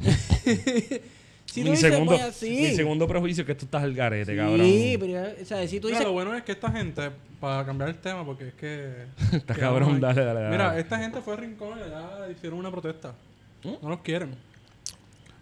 si 1.52 1.62
mi, 1.62 1.76
segundo, 1.76 2.18
mi 2.40 2.74
segundo 2.74 3.06
prejuicio 3.06 3.42
es 3.42 3.46
que 3.46 3.54
tú 3.54 3.66
estás 3.66 3.82
al 3.82 3.92
garete, 3.92 4.32
Sí, 4.32 4.38
cabrón. 4.38 4.66
pero, 5.00 5.42
o 5.42 5.44
sea, 5.44 5.68
si 5.68 5.80
tú 5.80 5.88
Mira, 5.88 5.98
dices, 5.98 6.06
lo 6.06 6.12
bueno 6.14 6.34
es 6.34 6.42
que 6.44 6.52
esta 6.52 6.72
gente, 6.72 7.10
para 7.38 7.66
cambiar 7.66 7.90
el 7.90 7.96
tema, 7.98 8.24
porque 8.24 8.48
es 8.48 8.54
que. 8.54 9.04
Está 9.36 9.54
cabrón, 9.54 10.00
dale, 10.00 10.24
dale, 10.24 10.40
dale. 10.40 10.50
Mira, 10.50 10.78
esta 10.78 10.98
gente 10.98 11.20
fue 11.20 11.34
a 11.34 11.36
Rincón 11.36 11.78
y 11.78 11.82
allá 11.82 12.30
hicieron 12.30 12.58
una 12.58 12.70
protesta. 12.70 13.14
No 13.64 13.88
los 13.90 14.00
quieren. 14.00 14.34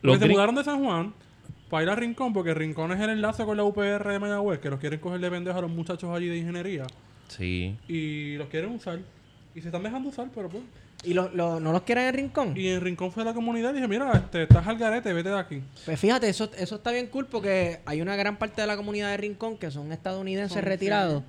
Los 0.02 0.18
se 0.18 0.26
mudaron 0.26 0.56
de 0.56 0.64
San 0.64 0.82
Juan 0.84 1.14
para 1.68 1.84
ir 1.84 1.90
a 1.90 1.94
Rincón, 1.94 2.32
porque 2.32 2.54
Rincón 2.54 2.90
es 2.90 3.00
el 3.00 3.10
enlace 3.10 3.44
con 3.44 3.56
la 3.56 3.62
UPR 3.62 4.08
de 4.08 4.18
Mayagüez, 4.18 4.58
que 4.58 4.68
los 4.68 4.80
quieren 4.80 4.98
coger 4.98 5.20
de 5.20 5.30
pendejo 5.30 5.58
a 5.58 5.62
los 5.62 5.70
muchachos 5.70 6.10
allí 6.12 6.26
de 6.26 6.38
ingeniería. 6.38 6.86
Sí. 7.28 7.76
Y 7.86 8.34
los 8.34 8.48
quieren 8.48 8.72
usar. 8.72 8.98
Y 9.54 9.60
se 9.60 9.68
están 9.68 9.84
dejando 9.84 10.08
usar, 10.08 10.28
pero 10.34 10.48
pues. 10.48 10.64
¿Y 11.04 11.14
lo- 11.14 11.28
lo- 11.30 11.60
no 11.60 11.72
los 11.72 11.82
quieren 11.82 12.06
en 12.08 12.14
Rincón? 12.14 12.52
Y 12.56 12.68
en 12.68 12.80
Rincón 12.80 13.10
fue 13.12 13.24
la 13.24 13.32
comunidad 13.34 13.70
y 13.70 13.74
dije, 13.76 13.88
mira, 13.88 14.12
este, 14.14 14.42
estás 14.44 14.66
al 14.66 14.76
garete, 14.78 15.12
vete 15.12 15.28
de 15.30 15.38
aquí. 15.38 15.62
Pues 15.84 15.98
fíjate, 15.98 16.28
eso, 16.28 16.50
eso 16.58 16.76
está 16.76 16.90
bien 16.92 17.06
cool 17.08 17.26
porque 17.26 17.80
hay 17.86 18.00
una 18.02 18.16
gran 18.16 18.38
parte 18.38 18.60
de 18.60 18.66
la 18.66 18.76
comunidad 18.76 19.10
de 19.10 19.16
Rincón 19.16 19.56
que 19.56 19.70
son 19.70 19.92
estadounidenses 19.92 20.54
Son, 20.54 20.62
retirados 20.64 21.22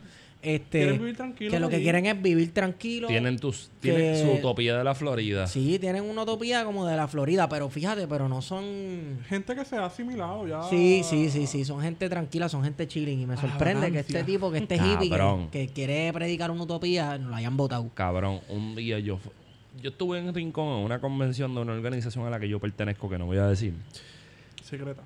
este, 0.44 0.80
Quieren 0.80 0.98
vivir 0.98 1.16
tranquilos 1.16 1.54
que 1.54 1.60
lo 1.60 1.70
que 1.70 1.84
quieren 1.84 2.08
es 2.08 2.20
vivir 2.20 2.52
tranquilo. 2.52 3.08
Tienen, 3.08 3.38
tus, 3.38 3.70
que- 3.80 3.92
tienen 3.92 4.18
su 4.26 4.32
utopía 4.40 4.76
de 4.76 4.84
la 4.84 4.96
Florida. 4.96 5.46
Sí, 5.46 5.78
tienen 5.78 6.04
una 6.04 6.24
utopía 6.24 6.64
como 6.66 6.88
de 6.88 6.96
la 6.98 7.08
Florida, 7.08 7.48
pero 7.48 7.70
fíjate, 7.70 8.08
pero 8.08 8.28
no 8.28 8.42
son... 8.42 9.20
Gente 9.30 9.54
que 9.54 9.64
se 9.66 9.76
ha 9.76 9.86
asimilado 9.86 10.48
ya. 10.48 10.64
Sí, 10.64 11.04
sí, 11.04 11.30
sí, 11.30 11.46
sí, 11.46 11.64
son 11.64 11.80
gente 11.82 12.10
tranquila, 12.10 12.50
son 12.50 12.64
gente 12.64 12.88
chilling 12.88 13.22
y 13.22 13.26
me 13.28 13.38
sorprende 13.38 13.92
que 13.92 14.00
este 14.00 14.24
tipo, 14.24 14.52
que 14.52 14.58
este 14.58 14.78
hippie 14.78 15.12
que, 15.12 15.48
que 15.52 15.68
quiere 15.74 16.12
predicar 16.12 16.50
una 16.50 16.64
utopía, 16.64 17.20
no 17.20 17.30
la 17.30 17.38
hayan 17.38 17.56
votado. 17.56 17.92
Cabrón, 17.94 18.40
un 18.50 18.74
día 18.76 18.98
yo 18.98 19.20
yo 19.80 19.90
estuve 19.92 20.20
en 20.20 20.34
Rincón 20.34 20.68
en 20.80 20.86
una 20.86 21.00
convención 21.00 21.54
de 21.56 21.62
una 21.62 21.74
organización 21.74 22.26
a 22.26 22.30
la 22.30 22.40
que 22.40 22.50
yo 22.50 22.60
pertenezco 22.60 23.10
que 23.10 23.18
no 23.18 23.26
voy 23.26 23.38
a 23.38 23.48
decir. 23.48 23.74
Secreta. 24.64 25.04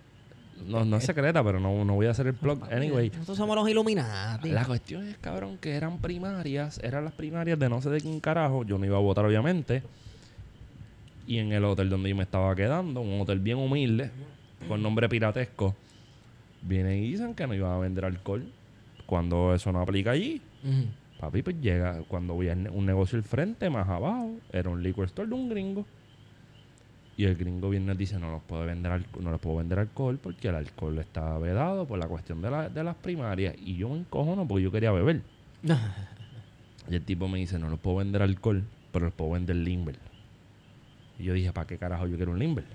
No, 0.68 0.86
no 0.86 0.98
es 0.98 1.04
secreta, 1.04 1.44
pero 1.44 1.60
no, 1.60 1.84
no 1.84 1.96
voy 1.96 2.08
a 2.08 2.12
hacer 2.12 2.28
el 2.28 2.34
plug. 2.34 2.64
Anyway, 2.72 3.10
Nosotros 3.10 3.38
somos 3.38 3.56
los 3.58 3.70
Illuminati. 3.70 4.50
la 4.50 4.66
cuestión 4.66 5.06
es, 5.06 5.18
cabrón, 5.18 5.58
que 5.58 5.72
eran 5.72 6.00
primarias, 6.00 6.80
eran 6.82 7.04
las 7.04 7.14
primarias 7.14 7.60
de 7.60 7.68
no 7.68 7.82
sé 7.82 7.90
de 7.90 8.00
quién 8.00 8.20
carajo. 8.22 8.64
Yo 8.64 8.78
no 8.78 8.86
iba 8.86 8.98
a 8.98 9.02
votar, 9.02 9.26
obviamente. 9.26 9.84
Y 11.28 11.40
en 11.40 11.52
el 11.52 11.66
hotel 11.66 11.90
donde 11.90 12.10
yo 12.10 12.16
me 12.16 12.24
estaba 12.24 12.56
quedando, 12.56 13.02
un 13.02 13.20
hotel 13.20 13.40
bien 13.40 13.58
humilde, 13.58 14.12
con 14.68 14.82
nombre 14.82 15.10
piratesco, 15.10 15.76
vienen 16.62 17.04
y 17.04 17.12
dicen 17.12 17.36
que 17.36 17.46
no 17.48 17.54
iban 17.54 17.72
a 17.74 17.78
vender 17.80 18.06
alcohol. 18.06 18.46
Cuando 19.06 19.54
eso 19.54 19.72
no 19.72 19.82
aplica 19.82 20.12
allí. 20.12 20.42
Papi, 21.20 21.42
pues 21.42 21.60
llega, 21.62 22.02
cuando 22.04 22.34
voy 22.34 22.50
a 22.50 22.54
un 22.54 22.86
negocio 22.86 23.18
al 23.18 23.24
frente, 23.24 23.70
más 23.70 23.88
abajo, 23.88 24.42
era 24.52 24.70
un 24.70 24.84
liquor 24.84 25.06
store 25.06 25.30
de 25.30 25.36
un 25.36 25.50
gringo. 25.50 25.86
Y 27.18 27.24
el 27.24 27.36
gringo 27.38 27.70
viene 27.70 27.94
y 27.94 27.96
dice, 27.96 28.20
no 28.20 28.30
los 28.30 28.44
puedo 28.44 28.66
vender 28.66 29.02
no 29.22 29.32
les 29.32 29.40
puedo 29.40 29.56
vender 29.58 29.80
alcohol 29.80 30.20
porque 30.22 30.50
el 30.50 30.56
alcohol 30.56 31.00
está 31.00 31.38
vedado 31.40 31.88
por 31.88 31.98
la 31.98 32.08
cuestión 32.08 32.42
de, 32.42 32.52
la- 32.52 32.68
de 32.70 32.84
las 32.84 32.96
primarias. 32.96 33.56
Y 33.58 33.78
yo 33.78 33.90
me 33.90 34.00
encojono 34.00 34.46
porque 34.48 34.64
yo 34.64 34.72
quería 34.72 34.92
beber. 34.92 35.22
Y 36.88 36.96
el 36.96 37.04
tipo 37.04 37.28
me 37.28 37.40
dice, 37.40 37.58
no 37.58 37.70
les 37.70 37.80
puedo 37.80 37.98
vender 37.98 38.22
alcohol, 38.22 38.64
pero 38.92 39.06
les 39.06 39.14
puedo 39.16 39.32
vender 39.32 39.56
limber. 39.56 39.98
Y 41.18 41.24
yo 41.24 41.34
dije, 41.34 41.52
¿para 41.52 41.66
qué 41.66 41.78
carajo 41.78 42.08
yo 42.08 42.18
quiero 42.18 42.32
un 42.34 42.40
limber? 42.40 42.66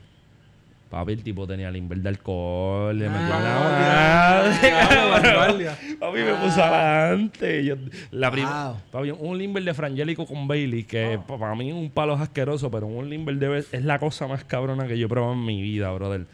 Papi, 0.91 1.13
el 1.13 1.23
tipo 1.23 1.47
tenía 1.47 1.71
limber 1.71 1.99
de 1.99 2.09
alcohol, 2.09 2.99
le 2.99 3.09
metió 3.09 3.27
en 3.27 3.33
Ah, 3.33 4.43
la 4.51 5.47
madre. 5.53 5.71
Papi 6.01 6.19
me 6.19 6.35
puso 6.35 6.63
adelante. 6.65 7.65
Yo, 7.65 7.77
la 8.11 8.31
Wow. 8.31 8.77
Papi, 8.91 9.11
un 9.13 9.39
limber 9.39 9.63
de 9.63 9.73
Frangélico 9.73 10.27
con 10.27 10.49
Bailey, 10.49 10.83
que 10.85 11.19
pa- 11.29 11.39
para 11.39 11.55
mí 11.55 11.69
es 11.71 11.75
un 11.77 11.91
palo 11.91 12.15
es 12.15 12.21
asqueroso, 12.21 12.71
pero 12.73 12.87
un 12.89 13.09
limber 13.09 13.37
de 13.37 13.49
vez- 13.49 13.73
es 13.73 13.85
la 13.85 14.01
cosa 14.01 14.27
más 14.27 14.43
cabrona 14.45 14.89
que 14.89 14.99
yo 14.99 15.07
he 15.07 15.09
probado 15.09 15.35
en 15.35 15.45
mi 15.45 15.63
vida, 15.63 15.93
brother. 15.93 16.27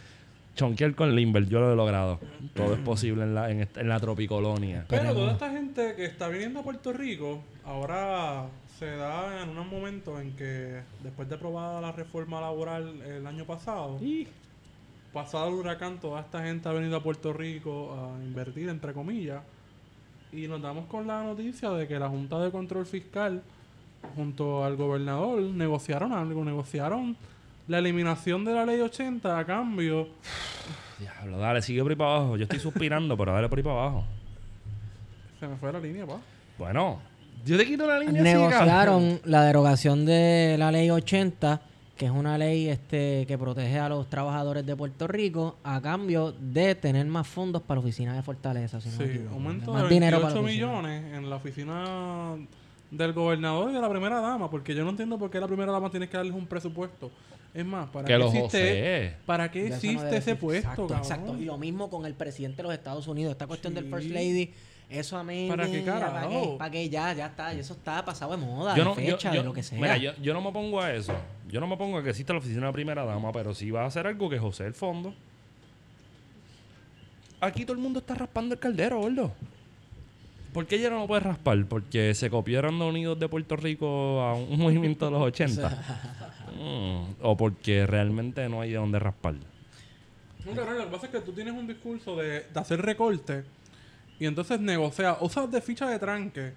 Chonquear 0.54 0.94
con 0.94 1.14
limber, 1.14 1.46
yo 1.48 1.60
lo 1.60 1.72
he 1.74 1.76
logrado. 1.76 2.18
Todo 2.54 2.72
es 2.72 2.80
posible 2.80 3.24
en 3.24 3.34
la, 3.34 3.50
en 3.50 3.60
esta- 3.60 3.82
en 3.82 3.90
la 3.90 4.00
tropicolonia. 4.00 4.86
Pero 4.88 5.12
toda 5.12 5.32
esta 5.32 5.50
gente 5.50 5.92
que 5.96 6.06
está 6.06 6.28
viniendo 6.28 6.60
a 6.60 6.62
Puerto 6.62 6.94
Rico, 6.94 7.42
ahora 7.62 8.46
se 8.78 8.86
da 8.96 9.42
en 9.42 9.50
un 9.58 9.68
momento 9.68 10.18
en 10.18 10.32
que, 10.32 10.80
después 11.02 11.28
de 11.28 11.34
aprobada 11.34 11.80
la 11.82 11.92
reforma 11.92 12.40
laboral 12.40 13.02
el 13.02 13.26
año 13.26 13.44
pasado, 13.44 13.98
pasado 15.16 15.48
el 15.48 15.54
huracán, 15.54 15.98
toda 15.98 16.20
esta 16.20 16.42
gente 16.42 16.68
ha 16.68 16.72
venido 16.72 16.94
a 16.94 17.02
Puerto 17.02 17.32
Rico 17.32 17.96
a 17.96 18.22
invertir, 18.22 18.68
entre 18.68 18.92
comillas, 18.92 19.40
y 20.30 20.46
nos 20.46 20.60
damos 20.60 20.84
con 20.88 21.06
la 21.06 21.22
noticia 21.22 21.70
de 21.70 21.88
que 21.88 21.98
la 21.98 22.10
Junta 22.10 22.38
de 22.38 22.50
Control 22.50 22.84
Fiscal, 22.84 23.40
junto 24.14 24.62
al 24.62 24.76
gobernador, 24.76 25.40
negociaron 25.40 26.12
algo, 26.12 26.44
negociaron 26.44 27.16
la 27.66 27.78
eliminación 27.78 28.44
de 28.44 28.52
la 28.52 28.66
ley 28.66 28.78
80 28.82 29.38
a 29.38 29.46
cambio. 29.46 30.08
Diablo, 30.98 31.38
dale, 31.38 31.62
sigue 31.62 31.80
por 31.80 31.92
ahí 31.92 31.96
para 31.96 32.16
abajo. 32.16 32.36
Yo 32.36 32.42
estoy 32.42 32.58
suspirando, 32.58 33.16
pero 33.16 33.32
dale 33.32 33.48
por 33.48 33.58
ahí 33.58 33.64
para 33.64 33.80
abajo. 33.80 34.04
Se 35.40 35.48
me 35.48 35.56
fue 35.56 35.72
la 35.72 35.80
línea, 35.80 36.06
pa. 36.06 36.18
Bueno, 36.58 37.00
yo 37.42 37.56
te 37.56 37.64
quito 37.64 37.86
la 37.86 38.00
línea 38.00 38.20
así. 38.20 38.32
Negociaron 38.34 39.20
la 39.24 39.44
derogación 39.44 40.04
de 40.04 40.56
la 40.58 40.70
ley 40.70 40.90
80, 40.90 41.62
que 41.96 42.06
es 42.06 42.10
una 42.10 42.36
ley 42.38 42.68
este 42.68 43.24
que 43.26 43.38
protege 43.38 43.78
a 43.78 43.88
los 43.88 44.08
trabajadores 44.08 44.64
de 44.66 44.76
Puerto 44.76 45.06
Rico 45.06 45.56
a 45.64 45.80
cambio 45.80 46.32
de 46.32 46.74
tener 46.74 47.06
más 47.06 47.26
fondos 47.26 47.62
para 47.62 47.80
la 47.80 47.86
oficina 47.86 48.14
de 48.14 48.22
Fortaleza. 48.22 48.80
Si 48.80 48.90
Sí, 48.90 49.20
aumento 49.30 49.72
más 49.72 49.84
de 49.84 49.88
dinero 49.88 50.18
28 50.20 50.20
para 50.20 50.34
la 50.34 50.40
oficina. 50.40 50.66
millones 50.68 51.14
en 51.14 51.30
la 51.30 51.36
oficina 51.36 52.36
del 52.90 53.12
gobernador 53.12 53.70
y 53.70 53.74
de 53.74 53.80
la 53.80 53.88
primera 53.90 54.20
dama, 54.20 54.50
porque 54.50 54.74
yo 54.74 54.84
no 54.84 54.90
entiendo 54.90 55.18
por 55.18 55.30
qué 55.30 55.40
la 55.40 55.46
primera 55.48 55.72
dama 55.72 55.90
tiene 55.90 56.08
que 56.08 56.16
darles 56.16 56.34
un 56.34 56.46
presupuesto. 56.46 57.10
Es 57.54 57.64
más, 57.64 57.88
¿para 57.88 58.06
Que 58.06 58.16
qué 58.18 58.22
existe, 58.24 58.42
José. 58.42 59.16
¿para 59.24 59.50
qué 59.50 59.68
no 59.70 59.74
existe 59.74 60.16
ese 60.18 60.36
puesto, 60.36 60.70
Exacto, 60.84 60.94
exacto. 60.94 61.38
Y 61.38 61.46
lo 61.46 61.56
mismo 61.56 61.88
con 61.88 62.04
el 62.04 62.12
presidente 62.14 62.58
de 62.58 62.62
los 62.64 62.74
Estados 62.74 63.08
Unidos. 63.08 63.32
Esta 63.32 63.46
cuestión 63.46 63.72
del 63.74 63.86
First. 63.86 64.10
Lady, 64.10 64.52
eso 64.88 65.16
a 65.16 65.24
mí. 65.24 65.46
¿Para 65.48 65.66
qué 65.66 65.80
¿Para 65.80 66.00
carajo? 66.00 66.52
qué? 66.52 66.58
¿Para 66.58 66.70
qué? 66.70 66.88
Ya, 66.88 67.12
ya 67.12 67.26
está. 67.26 67.52
Eso 67.52 67.74
está 67.74 68.04
pasado 68.04 68.30
de 68.32 68.36
moda, 68.38 68.74
Yo 68.76 68.82
de 68.84 68.88
no, 68.88 68.94
fecha, 68.94 69.32
yo- 69.32 69.40
de 69.40 69.44
lo 69.46 69.52
que 69.52 69.62
sea. 69.62 69.78
Mira, 69.80 69.96
yo, 69.96 70.12
yo 70.22 70.32
no 70.34 70.40
me 70.40 70.52
pongo 70.52 70.80
a 70.80 70.92
eso. 70.94 71.12
Yo 71.48 71.60
no 71.60 71.66
me 71.66 71.76
pongo 71.76 71.98
a 71.98 72.02
que 72.02 72.10
exista 72.10 72.32
la 72.32 72.38
oficina 72.38 72.66
de 72.68 72.72
primera 72.72 73.04
dama, 73.04 73.32
pero 73.32 73.54
si 73.54 73.70
va 73.70 73.82
a 73.82 73.86
hacer 73.86 74.06
algo 74.06 74.28
que 74.30 74.38
José 74.38 74.66
el 74.66 74.74
fondo. 74.74 75.14
Aquí 77.40 77.64
todo 77.64 77.74
el 77.76 77.82
mundo 77.82 77.98
está 78.00 78.14
raspando 78.14 78.54
el 78.54 78.60
caldero, 78.60 79.00
gordo. 79.00 79.32
¿Por 80.52 80.66
qué 80.66 80.76
ella 80.76 80.88
no 80.88 81.00
lo 81.00 81.06
puede 81.06 81.20
raspar? 81.20 81.66
Porque 81.66 82.14
se 82.14 82.30
copiaron 82.30 82.78
de 82.78 82.84
Unidos 82.86 83.18
de 83.18 83.28
Puerto 83.28 83.56
Rico 83.56 84.22
a 84.22 84.34
un 84.34 84.58
movimiento 84.58 85.04
de 85.04 85.10
los 85.12 85.22
80. 85.22 85.68
Mm, 86.58 87.02
o 87.22 87.36
porque 87.36 87.86
realmente 87.86 88.48
no 88.48 88.62
hay 88.62 88.70
de 88.70 88.76
dónde 88.76 88.98
raspar. 88.98 89.34
No, 90.46 90.54
lo 90.54 90.84
que 90.84 90.90
pasa 90.90 91.06
es 91.06 91.12
que 91.12 91.20
tú 91.20 91.32
tienes 91.32 91.52
un 91.52 91.66
discurso 91.66 92.16
de, 92.16 92.40
de 92.52 92.60
hacer 92.60 92.80
recorte 92.80 93.44
y 94.18 94.26
entonces 94.26 94.60
negocias, 94.60 95.16
usas 95.20 95.50
de 95.50 95.60
ficha 95.60 95.88
de 95.88 95.98
tranque 95.98 96.52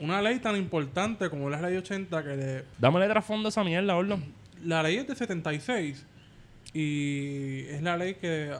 una 0.00 0.22
ley 0.22 0.38
tan 0.38 0.56
importante 0.56 1.28
como 1.30 1.50
la 1.50 1.60
ley 1.60 1.76
80 1.76 2.22
que 2.22 2.36
le, 2.36 2.64
Dámele 2.78 3.08
trasfondo 3.08 3.48
a 3.48 3.50
esa 3.50 3.64
mierda, 3.64 3.94
gordo. 3.94 4.18
la 4.64 4.82
ley 4.82 4.96
es 4.96 5.06
de 5.08 5.16
76 5.16 6.06
y 6.74 7.60
es 7.68 7.82
la 7.82 7.96
ley 7.96 8.14
que 8.14 8.52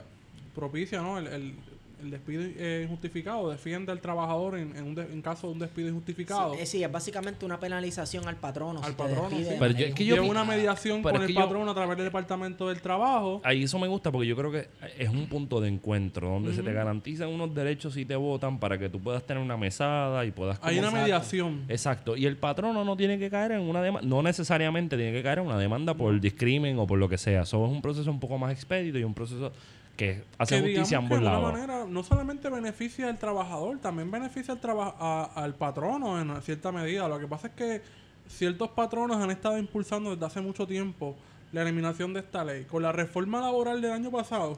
propicia 0.55 1.01
¿no? 1.01 1.17
el, 1.17 1.27
el- 1.27 1.55
el 2.01 2.11
despido 2.11 2.43
eh, 2.45 2.81
injustificado, 2.83 3.49
defiende 3.49 3.91
al 3.91 3.99
trabajador 4.01 4.57
en, 4.57 4.75
en 4.75 4.83
un 4.85 4.95
de- 4.95 5.03
en 5.03 5.21
caso 5.21 5.47
de 5.47 5.53
un 5.53 5.59
despido 5.59 5.89
injustificado. 5.89 6.53
Sí, 6.55 6.59
eh, 6.61 6.65
sí, 6.65 6.83
es 6.83 6.91
básicamente 6.91 7.45
una 7.45 7.59
penalización 7.59 8.27
al 8.27 8.35
patrono. 8.37 8.79
Al 8.83 8.91
si 8.91 8.95
patrono, 8.97 9.29
sí. 9.29 9.43
de 9.43 9.55
Pero 9.59 9.73
yo- 9.77 9.85
es 9.87 9.93
que 9.93 10.05
yo 10.05 10.15
Lleva 10.15 10.27
una 10.27 10.43
mediación 10.45 11.01
pero 11.01 11.15
con 11.15 11.23
es 11.23 11.29
el 11.29 11.35
que 11.35 11.39
yo- 11.41 11.45
patrón 11.45 11.69
a 11.69 11.73
través 11.73 11.97
del 11.97 12.05
Departamento 12.05 12.67
del 12.69 12.81
Trabajo. 12.81 13.41
Ahí 13.43 13.63
eso 13.63 13.77
me 13.79 13.87
gusta 13.87 14.11
porque 14.11 14.27
yo 14.27 14.35
creo 14.35 14.51
que 14.51 14.67
es 14.97 15.09
un 15.09 15.27
punto 15.27 15.59
de 15.61 15.67
encuentro 15.69 16.29
donde 16.29 16.53
se 16.53 16.63
te 16.63 16.73
garantizan 16.73 17.29
unos 17.29 17.53
derechos 17.53 17.93
si 17.93 18.05
te 18.05 18.15
votan 18.15 18.59
para 18.59 18.77
que 18.77 18.89
tú 18.89 18.99
puedas 18.99 19.23
tener 19.25 19.43
una 19.43 19.57
mesada 19.57 20.25
y 20.25 20.31
puedas... 20.31 20.59
Hay 20.61 20.79
una 20.79 20.91
mediación. 20.91 21.65
Exacto. 21.67 22.15
Y 22.15 22.25
el 22.25 22.37
patrono 22.37 22.83
no 22.85 22.95
tiene 22.97 23.19
que 23.19 23.29
caer 23.29 23.51
en 23.53 23.61
una 23.61 23.81
demanda, 23.81 24.07
no 24.07 24.21
necesariamente 24.23 24.95
tiene 24.97 25.11
que 25.11 25.23
caer 25.23 25.39
en 25.39 25.45
una 25.45 25.57
demanda 25.57 25.93
por 25.93 26.19
discrimen 26.19 26.77
o 26.79 26.87
por 26.87 26.99
lo 26.99 27.09
que 27.09 27.17
sea. 27.17 27.41
Eso 27.43 27.65
es 27.65 27.71
un 27.71 27.81
proceso 27.81 28.09
un 28.09 28.19
poco 28.19 28.37
más 28.37 28.51
expedito 28.51 28.97
y 28.97 29.03
un 29.03 29.13
proceso 29.13 29.51
que 29.99 30.23
hace 30.37 30.55
que 30.55 30.61
justicia 30.61 30.97
a 30.97 31.01
que 31.01 31.05
ambos 31.05 31.19
de 31.21 31.27
alguna 31.27 31.49
lados. 31.49 31.53
manera 31.67 31.85
no 31.91 32.03
solamente 32.03 32.49
beneficia 32.49 33.09
al 33.09 33.17
trabajador, 33.19 33.79
también 33.79 34.09
beneficia 34.09 34.53
al, 34.53 34.59
traba- 34.61 34.95
a- 34.99 35.31
al 35.35 35.55
patrono 35.55 36.19
en 36.21 36.41
cierta 36.41 36.71
medida. 36.71 37.07
Lo 37.07 37.19
que 37.19 37.27
pasa 37.27 37.47
es 37.47 37.53
que 37.53 37.81
ciertos 38.27 38.69
patronos 38.69 39.17
han 39.17 39.31
estado 39.31 39.57
impulsando 39.57 40.11
desde 40.11 40.25
hace 40.25 40.41
mucho 40.41 40.65
tiempo 40.65 41.15
la 41.51 41.63
eliminación 41.63 42.13
de 42.13 42.19
esta 42.21 42.43
ley. 42.45 42.65
Con 42.65 42.81
la 42.83 42.91
reforma 42.91 43.41
laboral 43.41 43.81
del 43.81 43.91
año 43.91 44.09
pasado, 44.11 44.57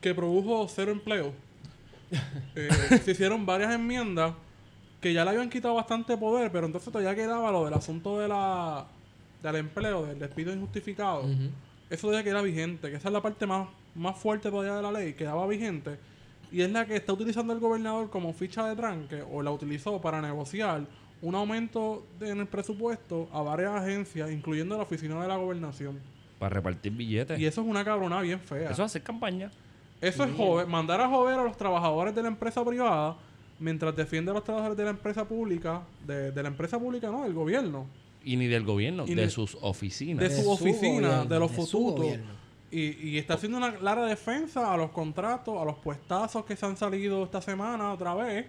que 0.00 0.14
produjo 0.14 0.66
cero 0.68 0.92
empleo, 0.92 1.32
eh, 2.54 2.68
se 3.04 3.10
hicieron 3.10 3.44
varias 3.46 3.74
enmiendas 3.74 4.32
que 5.00 5.12
ya 5.12 5.24
le 5.24 5.30
habían 5.30 5.50
quitado 5.50 5.74
bastante 5.74 6.16
poder, 6.16 6.50
pero 6.52 6.66
entonces 6.66 6.90
todavía 6.92 7.14
quedaba 7.14 7.50
lo 7.52 7.64
del 7.64 7.74
asunto 7.74 8.18
de 8.18 8.28
la, 8.28 8.86
del 9.42 9.56
empleo, 9.56 10.06
del 10.06 10.18
despido 10.18 10.52
injustificado. 10.52 11.24
Eso 11.90 12.08
todavía 12.08 12.24
queda 12.24 12.42
vigente, 12.42 12.90
que 12.90 12.96
esa 12.96 13.08
es 13.08 13.12
la 13.12 13.20
parte 13.22 13.46
más, 13.46 13.68
más 13.96 14.16
fuerte 14.18 14.50
todavía 14.50 14.74
de 14.76 14.82
la 14.82 14.92
ley, 14.92 15.14
quedaba 15.14 15.46
vigente. 15.46 15.98
Y 16.52 16.60
es 16.62 16.70
la 16.70 16.86
que 16.86 16.96
está 16.96 17.12
utilizando 17.12 17.52
el 17.52 17.58
gobernador 17.60 18.08
como 18.10 18.32
ficha 18.32 18.66
de 18.68 18.76
tranque, 18.76 19.22
o 19.30 19.42
la 19.42 19.50
utilizó 19.50 20.00
para 20.00 20.20
negociar 20.22 20.86
un 21.22 21.34
aumento 21.34 22.06
de- 22.20 22.30
en 22.30 22.40
el 22.40 22.46
presupuesto 22.46 23.28
a 23.32 23.40
varias 23.42 23.72
agencias, 23.72 24.30
incluyendo 24.30 24.76
la 24.76 24.82
oficina 24.84 25.20
de 25.20 25.28
la 25.28 25.36
gobernación. 25.36 25.98
Para 26.38 26.54
repartir 26.54 26.92
billetes. 26.92 27.38
Y 27.40 27.46
eso 27.46 27.62
es 27.62 27.66
una 27.66 27.84
cabronada 27.84 28.22
bien 28.22 28.38
fea. 28.38 28.64
Eso 28.70 28.72
es 28.84 28.90
hacer 28.90 29.02
campaña. 29.02 29.50
Eso 30.00 30.24
es 30.24 30.30
joder, 30.36 30.66
mandar 30.66 31.00
a 31.00 31.08
joder 31.08 31.38
a 31.38 31.42
los 31.42 31.56
trabajadores 31.56 32.14
de 32.14 32.22
la 32.22 32.28
empresa 32.28 32.62
privada 32.64 33.16
mientras 33.58 33.96
defiende 33.96 34.30
a 34.30 34.34
los 34.34 34.44
trabajadores 34.44 34.76
de 34.76 34.84
la 34.84 34.90
empresa 34.90 35.24
pública, 35.26 35.80
de, 36.06 36.30
de 36.30 36.42
la 36.42 36.48
empresa 36.50 36.78
pública, 36.78 37.10
no, 37.10 37.22
del 37.24 37.32
gobierno, 37.32 37.86
Y 38.22 38.36
ni 38.36 38.46
del 38.48 38.64
gobierno, 38.64 39.04
Y 39.06 39.14
de 39.14 39.30
sus 39.30 39.56
oficinas. 39.62 40.22
de, 40.22 40.28
De 40.28 40.42
su 40.42 40.50
oficina, 40.50 41.08
gobierno, 41.08 41.24
de 41.24 41.38
los 41.40 41.50
de 41.50 41.56
su 41.56 41.62
fututos. 41.78 42.04
gobierno. 42.04 42.35
Y, 42.70 43.10
y 43.10 43.18
está 43.18 43.34
haciendo 43.34 43.58
una 43.58 43.74
clara 43.74 44.04
defensa 44.06 44.72
a 44.72 44.76
los 44.76 44.90
contratos, 44.90 45.56
a 45.60 45.64
los 45.64 45.76
puestazos 45.76 46.44
que 46.44 46.56
se 46.56 46.66
han 46.66 46.76
salido 46.76 47.22
esta 47.24 47.40
semana 47.40 47.92
otra 47.92 48.14
vez. 48.14 48.46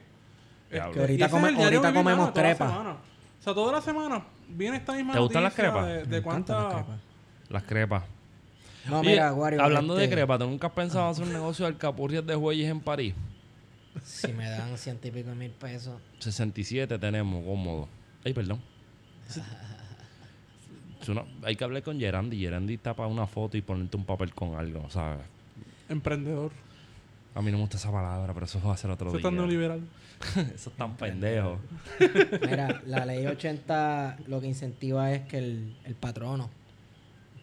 Que 0.69 0.79
ahorita 0.79 1.11
Y 1.11 1.15
ese 1.15 1.23
es 1.25 1.31
come- 1.31 1.63
ahorita 1.63 1.93
comemos 1.93 2.05
mano, 2.17 2.33
toda 2.33 2.43
la 2.43 2.49
crepa. 2.55 2.67
semana. 2.69 2.91
O 2.91 3.43
sea, 3.43 3.53
toda 3.53 3.71
la 3.73 3.81
semana 3.81 4.23
viene 4.49 4.77
esta 4.77 4.93
misma 4.93 5.13
¿Te 5.13 5.19
gustan 5.19 5.43
las 5.43 5.53
noticia 5.57 5.71
crepas? 5.71 6.09
de, 6.09 6.17
encantan 6.17 6.55
las 6.55 6.65
cuánta... 6.65 6.75
crepas. 6.83 6.99
Las 7.49 7.63
crepas. 7.63 8.03
No, 8.89 8.99
Oye, 8.99 9.09
mira, 9.11 9.33
Wario, 9.33 9.61
hablando 9.61 9.95
de 9.95 10.03
este- 10.05 10.15
crepa, 10.15 10.37
¿tú 10.39 10.45
nunca 10.45 10.67
has 10.67 10.73
pensado 10.73 11.07
hacer 11.09 11.23
un 11.25 11.33
negocio 11.33 11.65
de 11.65 11.71
alcapurrias 11.73 12.25
de 12.25 12.35
jueyes 12.35 12.69
en 12.69 12.79
París? 12.81 13.13
Si 14.03 14.31
me 14.33 14.49
dan 14.49 14.77
ciento 14.77 15.07
y 15.07 15.11
pico 15.11 15.33
mil 15.35 15.51
pesos. 15.51 15.99
67 16.19 16.97
tenemos, 16.99 17.43
cómodo. 17.45 17.87
Ay, 18.25 18.33
perdón. 18.33 18.61
Hay 21.43 21.55
que 21.55 21.63
hablar 21.63 21.83
con 21.83 21.99
Gerandi. 21.99 22.39
Gerandi 22.39 22.75
está 22.75 22.93
para 22.95 23.07
una 23.07 23.27
foto 23.27 23.57
y 23.57 23.61
ponerte 23.61 23.97
un 23.97 24.05
papel 24.05 24.33
con 24.33 24.55
algo, 24.55 24.89
¿sabes? 24.89 25.19
Emprendedor. 25.89 26.51
A 27.35 27.41
mí 27.41 27.51
no 27.51 27.57
me 27.57 27.61
gusta 27.61 27.77
esa 27.77 27.91
palabra, 27.91 28.33
pero 28.33 28.45
eso 28.45 28.59
va 28.65 28.73
a 28.73 28.77
ser 28.77 28.89
otro 28.89 29.09
Eso 29.09 29.17
día. 29.17 29.19
es 29.19 29.23
tan 29.23 29.35
neoliberal. 29.35 29.81
Eso 30.55 30.71
es 30.71 30.75
tan 30.75 30.97
pendejo. 30.97 31.59
Mira, 32.41 32.81
la 32.87 33.05
ley 33.05 33.27
80 33.27 34.17
lo 34.25 34.41
que 34.41 34.47
incentiva 34.47 35.11
es 35.11 35.21
que 35.27 35.37
el, 35.37 35.75
el 35.85 35.93
patrono 35.93 36.49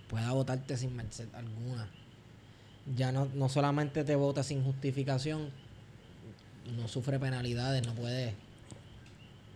pueda 0.09 0.33
votarte 0.33 0.77
sin 0.77 0.97
merced 0.97 1.29
alguna. 1.35 1.89
Ya 2.97 3.12
no, 3.12 3.29
no 3.35 3.49
solamente 3.49 4.03
te 4.03 4.17
vota 4.17 4.43
sin 4.43 4.65
justificación, 4.65 5.51
no 6.77 6.89
sufre 6.89 7.21
penalidades, 7.21 7.87
no 7.87 7.95
puede. 7.95 8.35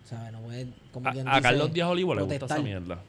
¿Sabes? 0.05 0.31
No 0.31 0.39
puede. 0.39 0.67
Como 0.93 1.09
A, 1.09 1.11
quien 1.11 1.27
a 1.27 1.31
dice, 1.31 1.41
Carlos 1.43 1.73
Díaz 1.73 1.89
Olivo 1.89 2.15
le 2.15 2.21
gusta 2.21 2.45
esa 2.45 2.59
mierda. 2.59 3.01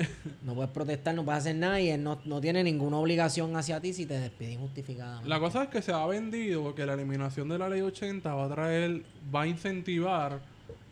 No 0.44 0.54
puedes 0.54 0.70
protestar, 0.70 1.14
no 1.14 1.24
puedes 1.24 1.40
hacer 1.40 1.56
nada 1.56 1.80
y 1.80 1.90
él 1.90 2.02
no, 2.02 2.18
no 2.24 2.40
tiene 2.40 2.64
ninguna 2.64 2.96
obligación 2.98 3.54
hacia 3.56 3.80
ti 3.80 3.92
si 3.92 4.06
te 4.06 4.18
despide 4.18 4.52
injustificadamente. 4.52 5.28
La 5.28 5.38
cosa 5.38 5.64
es 5.64 5.68
que 5.68 5.82
se 5.82 5.92
ha 5.92 6.04
vendido 6.06 6.74
que 6.74 6.86
la 6.86 6.94
eliminación 6.94 7.48
de 7.48 7.58
la 7.58 7.68
ley 7.68 7.80
80 7.82 8.34
va 8.34 8.44
a 8.46 8.48
traer, 8.48 9.02
va 9.34 9.42
a 9.42 9.46
incentivar 9.46 10.40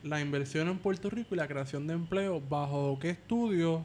la 0.03 0.21
inversión 0.21 0.69
en 0.69 0.79
Puerto 0.79 1.11
Rico 1.11 1.35
y 1.35 1.39
la 1.39 1.49
creación 1.49 1.87
de 1.87 1.95
empleo. 1.95 2.41
¿Bajo 2.49 2.99
qué 3.01 3.11
estudios? 3.11 3.81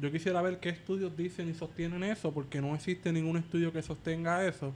Yo 0.00 0.12
quisiera 0.12 0.42
ver 0.42 0.58
qué 0.60 0.68
estudios 0.68 1.16
dicen 1.16 1.48
y 1.48 1.54
sostienen 1.54 2.02
eso, 2.04 2.30
porque 2.32 2.60
no 2.60 2.74
existe 2.74 3.10
ningún 3.12 3.38
estudio 3.38 3.72
que 3.72 3.80
sostenga 3.82 4.46
eso. 4.46 4.72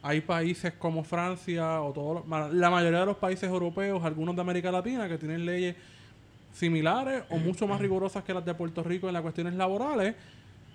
Hay 0.00 0.20
países 0.22 0.72
como 0.74 1.02
Francia 1.04 1.80
o 1.82 2.24
ma- 2.26 2.48
la 2.48 2.70
mayoría 2.70 3.00
de 3.00 3.06
los 3.06 3.16
países 3.16 3.48
europeos, 3.50 4.02
algunos 4.04 4.34
de 4.34 4.40
América 4.40 4.70
Latina, 4.72 5.08
que 5.08 5.18
tienen 5.18 5.44
leyes 5.44 5.76
similares 6.54 7.24
o 7.28 7.36
mucho 7.36 7.66
más 7.66 7.80
rigurosas 7.80 8.24
que 8.24 8.32
las 8.32 8.44
de 8.44 8.54
Puerto 8.54 8.82
Rico 8.82 9.08
en 9.08 9.12
las 9.12 9.22
cuestiones 9.22 9.54
laborales. 9.54 10.14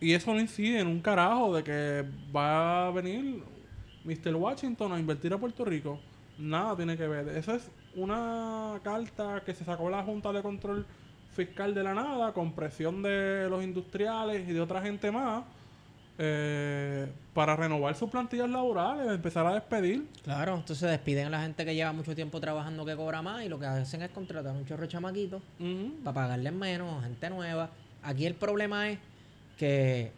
Y 0.02 0.14
eso 0.14 0.34
no 0.34 0.40
incide 0.40 0.80
en 0.80 0.88
un 0.88 1.02
carajo 1.02 1.56
de 1.56 1.64
que 1.64 2.06
va 2.36 2.88
a 2.88 2.92
venir 2.92 3.42
Mr. 4.04 4.36
Washington 4.36 4.94
a 4.94 5.00
invertir 5.00 5.34
a 5.34 5.38
Puerto 5.38 5.66
Rico. 5.66 6.00
Nada 6.38 6.76
tiene 6.76 6.96
que 6.96 7.08
ver. 7.08 7.30
Eso 7.30 7.54
es 7.56 7.70
una 7.96 8.80
carta 8.84 9.42
que 9.46 9.54
se 9.54 9.66
sacó 9.66 9.90
la 9.90 10.04
Junta 10.04 10.32
de 10.32 10.42
Control 10.42 10.86
Fiscal 11.32 11.74
de 11.74 11.84
la 11.84 11.94
nada, 11.94 12.34
con 12.34 12.54
presión 12.54 13.02
de 13.02 13.48
los 13.50 13.64
industriales 13.64 14.48
y 14.48 14.52
de 14.52 14.62
otra 14.62 14.82
gente 14.82 15.12
más, 15.12 15.44
eh, 16.22 17.08
para 17.34 17.56
renovar 17.56 17.96
sus 17.96 18.10
plantillas 18.10 18.50
laborales, 18.50 19.10
empezar 19.10 19.48
a 19.48 19.54
despedir. 19.54 20.06
Claro, 20.22 20.58
entonces 20.58 20.90
despiden 20.90 21.28
a 21.28 21.30
la 21.30 21.42
gente 21.42 21.64
que 21.64 21.74
lleva 21.74 21.94
mucho 21.94 22.14
tiempo 22.14 22.42
trabajando 22.42 22.86
que 22.86 22.94
cobra 22.98 23.22
más 23.22 23.46
y 23.46 23.48
lo 23.48 23.58
que 23.58 23.66
hacen 23.66 24.02
es 24.02 24.10
contratar 24.10 24.54
un 24.54 24.66
chorro 24.66 24.82
de 24.82 24.90
chamaquitos 24.90 25.42
para 26.04 26.14
pagarles 26.14 26.52
menos, 26.52 27.02
gente 27.04 27.30
nueva. 27.30 27.70
Aquí 28.04 28.26
el 28.26 28.36
problema 28.36 28.90
es 28.90 29.00
que 29.58 30.12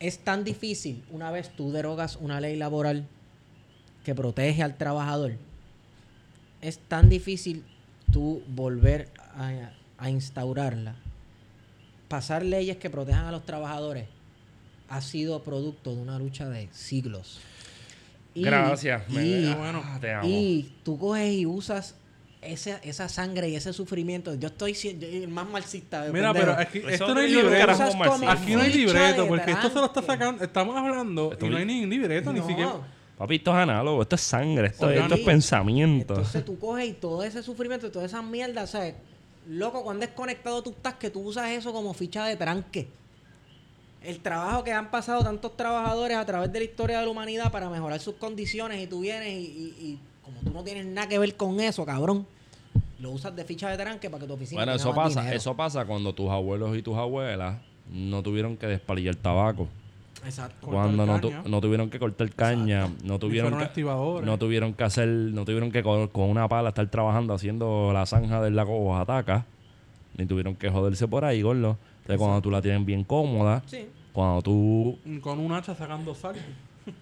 es 0.00 0.18
tan 0.20 0.44
difícil 0.44 1.04
una 1.10 1.30
vez 1.30 1.50
tú 1.50 1.70
derogas 1.70 2.16
una 2.16 2.40
ley 2.40 2.56
laboral 2.56 3.06
que 4.02 4.14
protege 4.14 4.62
al 4.62 4.78
trabajador. 4.78 5.32
Es 6.62 6.78
tan 6.78 7.10
difícil 7.10 7.64
tú 8.10 8.42
volver 8.48 9.10
a, 9.34 9.72
a 9.98 10.08
instaurarla. 10.08 10.96
Pasar 12.08 12.44
leyes 12.44 12.76
que 12.76 12.88
protejan 12.90 13.26
a 13.26 13.32
los 13.32 13.44
trabajadores 13.44 14.06
ha 14.88 15.00
sido 15.00 15.42
producto 15.42 15.94
de 15.94 16.00
una 16.02 16.18
lucha 16.18 16.48
de 16.48 16.68
siglos. 16.72 17.40
Y- 18.34 18.42
Gracias. 18.44 19.08
me- 19.08 19.26
y- 19.26 19.46
ah, 19.46 19.56
bueno, 19.56 19.82
te 20.00 20.12
amo. 20.12 20.28
y 20.28 20.72
tú 20.84 20.98
coges 20.98 21.32
y 21.32 21.46
usas 21.46 21.94
esa, 22.42 22.76
esa 22.78 23.08
sangre 23.08 23.48
y 23.48 23.56
ese 23.56 23.72
sufrimiento. 23.72 24.34
Yo 24.34 24.48
estoy 24.48 24.74
siendo 24.74 25.04
el 25.06 25.26
más 25.26 25.48
marxista. 25.48 26.04
de 26.04 26.12
Mira, 26.12 26.32
pendejo. 26.32 26.54
pero 26.56 26.68
aquí, 26.68 26.78
Eso 26.78 26.88
esto 26.90 27.14
no 27.14 27.20
hay 27.20 27.30
libreto. 27.30 27.72
Aquí 28.28 28.54
no 28.54 28.60
hay 28.62 28.72
libreto, 28.72 29.26
porque 29.26 29.50
esto 29.50 29.68
se 29.70 29.74
lo 29.76 29.86
está 29.86 30.02
sacando. 30.02 30.44
Estamos 30.44 30.76
hablando 30.76 31.32
Esto 31.32 31.46
y 31.46 31.50
no 31.50 31.56
hay 31.56 31.64
ni 31.64 31.86
libreto, 31.86 32.32
ni 32.32 32.40
siquiera. 32.42 32.74
Papi, 33.18 33.36
esto 33.36 33.50
es 33.52 33.56
análogo, 33.56 34.02
esto 34.02 34.14
es 34.14 34.20
sangre, 34.20 34.66
esto, 34.68 34.86
Oye, 34.86 35.00
esto 35.00 35.14
es 35.14 35.20
pensamiento. 35.22 36.14
Entonces 36.14 36.44
tú 36.44 36.58
coges 36.58 36.86
y 36.86 36.92
todo 36.92 37.24
ese 37.24 37.42
sufrimiento 37.42 37.86
y 37.86 37.90
toda 37.90 38.04
esa 38.04 38.20
mierda, 38.20 38.66
¿sabes? 38.66 38.94
Loco, 39.48 39.82
cuando 39.84 40.04
desconectado 40.06 40.62
tú 40.62 40.70
estás, 40.70 40.94
que 40.94 41.10
tú 41.10 41.20
usas 41.20 41.50
eso 41.50 41.72
como 41.72 41.94
ficha 41.94 42.24
de 42.26 42.36
tranque. 42.36 42.88
El 44.02 44.20
trabajo 44.20 44.62
que 44.64 44.72
han 44.72 44.90
pasado 44.90 45.22
tantos 45.22 45.56
trabajadores 45.56 46.16
a 46.16 46.24
través 46.26 46.52
de 46.52 46.58
la 46.60 46.64
historia 46.64 46.98
de 47.00 47.04
la 47.06 47.10
humanidad 47.10 47.50
para 47.50 47.68
mejorar 47.70 48.00
sus 48.00 48.14
condiciones 48.16 48.82
y 48.82 48.86
tú 48.86 49.00
vienes 49.00 49.28
y, 49.32 49.36
y- 49.46 49.84
y 49.86 49.98
como 50.24 50.40
tú 50.40 50.50
no 50.50 50.62
tienes 50.64 50.86
nada 50.86 51.08
que 51.08 51.18
ver 51.18 51.36
con 51.36 51.58
eso, 51.60 51.84
cabrón, 51.84 52.26
lo 53.00 53.10
usas 53.10 53.34
de 53.36 53.44
ficha 53.44 53.68
de 53.70 53.76
tranque 53.76 54.08
para 54.10 54.20
que 54.22 54.26
tu 54.28 54.34
oficina 54.34 54.60
Bueno, 54.60 54.74
eso 54.74 54.94
pasa, 54.94 55.20
dinero. 55.20 55.36
eso 55.36 55.54
pasa 55.56 55.84
cuando 55.84 56.12
tus 56.14 56.30
abuelos 56.30 56.76
y 56.76 56.82
tus 56.82 56.96
abuelas 56.96 57.58
no 57.92 58.22
tuvieron 58.22 58.56
que 58.56 58.66
despalillar 58.66 59.14
tabaco. 59.16 59.68
Exacto. 60.24 60.66
Cuando 60.66 61.04
no, 61.06 61.20
tu- 61.20 61.30
caña. 61.30 61.42
no 61.46 61.60
tuvieron 61.60 61.90
que 61.90 61.98
cortar 61.98 62.30
caña, 62.30 62.88
no 63.04 63.18
tuvieron 63.18 63.58
que, 63.58 63.82
no 64.24 64.38
tuvieron 64.38 64.72
que 64.74 64.84
hacer, 64.84 65.08
no 65.08 65.44
tuvieron 65.44 65.70
que 65.70 65.82
con, 65.82 66.08
con 66.08 66.30
una 66.30 66.48
pala 66.48 66.70
estar 66.70 66.86
trabajando 66.88 67.34
haciendo 67.34 67.90
la 67.92 68.06
zanja 68.06 68.40
del 68.40 68.56
lago 68.56 68.76
Oaxaca, 68.78 69.44
ni 70.16 70.26
tuvieron 70.26 70.56
que 70.56 70.70
joderse 70.70 71.06
por 71.06 71.24
ahí, 71.24 71.42
gordo. 71.42 71.76
Entonces 72.00 72.18
cuando 72.18 72.40
tú 72.40 72.50
la 72.50 72.62
tienes 72.62 72.84
bien 72.86 73.04
cómoda, 73.04 73.62
Sí. 73.66 73.86
cuando 74.12 74.40
tú 74.42 74.98
Con 75.20 75.38
un 75.38 75.52
hacha 75.52 75.74
sacando 75.74 76.14
sal. 76.14 76.36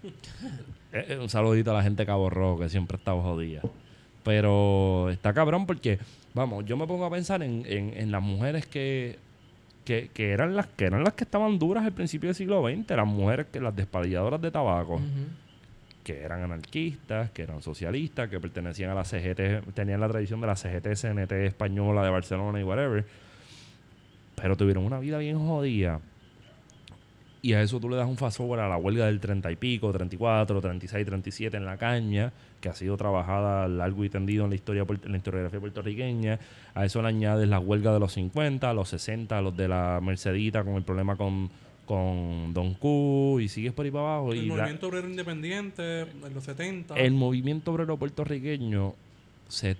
Eh, 0.92 1.06
eh, 1.08 1.18
un 1.20 1.28
saludito 1.28 1.72
a 1.72 1.74
la 1.74 1.82
gente 1.82 2.02
de 2.02 2.06
Cabo 2.06 2.30
Rojo 2.30 2.60
que 2.60 2.68
siempre 2.68 2.96
está 2.96 3.12
jodida. 3.12 3.60
Pero 4.22 5.10
está 5.10 5.32
cabrón 5.34 5.66
porque, 5.66 5.98
vamos, 6.34 6.64
yo 6.66 6.76
me 6.76 6.86
pongo 6.86 7.04
a 7.04 7.10
pensar 7.10 7.42
en, 7.42 7.64
en- 7.66 7.92
en 7.96 8.12
las 8.12 8.22
mujeres 8.22 8.64
que, 8.66 9.18
que, 9.84 10.10
que 10.12 10.32
eran 10.32 10.56
las 10.56 10.66
que 10.66 10.86
eran 10.86 11.04
las 11.04 11.14
que 11.14 11.24
estaban 11.24 11.58
duras 11.58 11.84
al 11.84 11.92
principio 11.92 12.28
del 12.28 12.34
siglo 12.34 12.62
XX, 12.66 12.90
las 12.96 13.06
mujeres 13.06 13.46
que 13.52 13.60
las 13.60 13.74
despalilladoras 13.76 14.40
de 14.40 14.50
tabaco, 14.50 15.00
que 16.02 16.22
eran 16.22 16.42
anarquistas, 16.42 17.30
que 17.30 17.42
eran 17.42 17.62
socialistas, 17.62 18.28
que 18.28 18.40
pertenecían 18.40 18.90
a 18.90 18.94
la 18.94 19.04
CGT, 19.04 19.72
tenían 19.74 20.00
la 20.00 20.08
tradición 20.08 20.40
de 20.40 20.46
la 20.46 20.56
CGT, 20.56 20.94
CNT 20.94 21.32
española 21.32 22.02
de 22.02 22.10
Barcelona 22.10 22.60
y 22.60 22.62
whatever. 22.62 23.04
Pero 24.34 24.56
tuvieron 24.56 24.84
una 24.84 24.98
vida 24.98 25.18
bien 25.18 25.38
jodida. 25.38 26.00
Y 27.44 27.52
a 27.52 27.60
eso 27.60 27.78
tú 27.78 27.90
le 27.90 27.96
das 27.96 28.08
un 28.08 28.16
fast 28.16 28.38
forward 28.38 28.60
a 28.60 28.68
la 28.70 28.78
huelga 28.78 29.04
del 29.04 29.20
30 29.20 29.52
y 29.52 29.56
pico, 29.56 29.92
34, 29.92 30.62
36, 30.62 31.04
37 31.04 31.54
en 31.58 31.66
la 31.66 31.76
caña, 31.76 32.32
que 32.58 32.70
ha 32.70 32.74
sido 32.74 32.96
trabajada 32.96 33.68
largo 33.68 34.02
y 34.02 34.08
tendido 34.08 34.44
en 34.44 34.50
la 34.50 34.56
historia 34.56 34.86
en 35.04 35.10
la 35.12 35.18
historiografía 35.18 35.60
puertorriqueña. 35.60 36.38
A 36.72 36.86
eso 36.86 37.02
le 37.02 37.08
añades 37.08 37.46
la 37.46 37.58
huelga 37.58 37.92
de 37.92 38.00
los 38.00 38.14
50, 38.14 38.72
los 38.72 38.88
60, 38.88 39.42
los 39.42 39.54
de 39.54 39.68
la 39.68 40.00
Mercedita 40.02 40.64
con 40.64 40.76
el 40.76 40.84
problema 40.84 41.16
con, 41.16 41.50
con 41.84 42.54
Don 42.54 42.72
Q 42.74 43.40
y 43.40 43.48
sigues 43.50 43.74
por 43.74 43.84
ahí 43.84 43.90
para 43.90 44.14
abajo. 44.14 44.32
El 44.32 44.38
y 44.44 44.46
la- 44.48 44.54
movimiento 44.56 44.88
obrero 44.88 45.06
independiente 45.10 46.00
en 46.00 46.32
los 46.34 46.44
70. 46.44 46.94
el 46.94 47.12
movimiento 47.12 47.72
obrero 47.72 47.98
puertorriqueño 47.98 48.94
se 49.48 49.76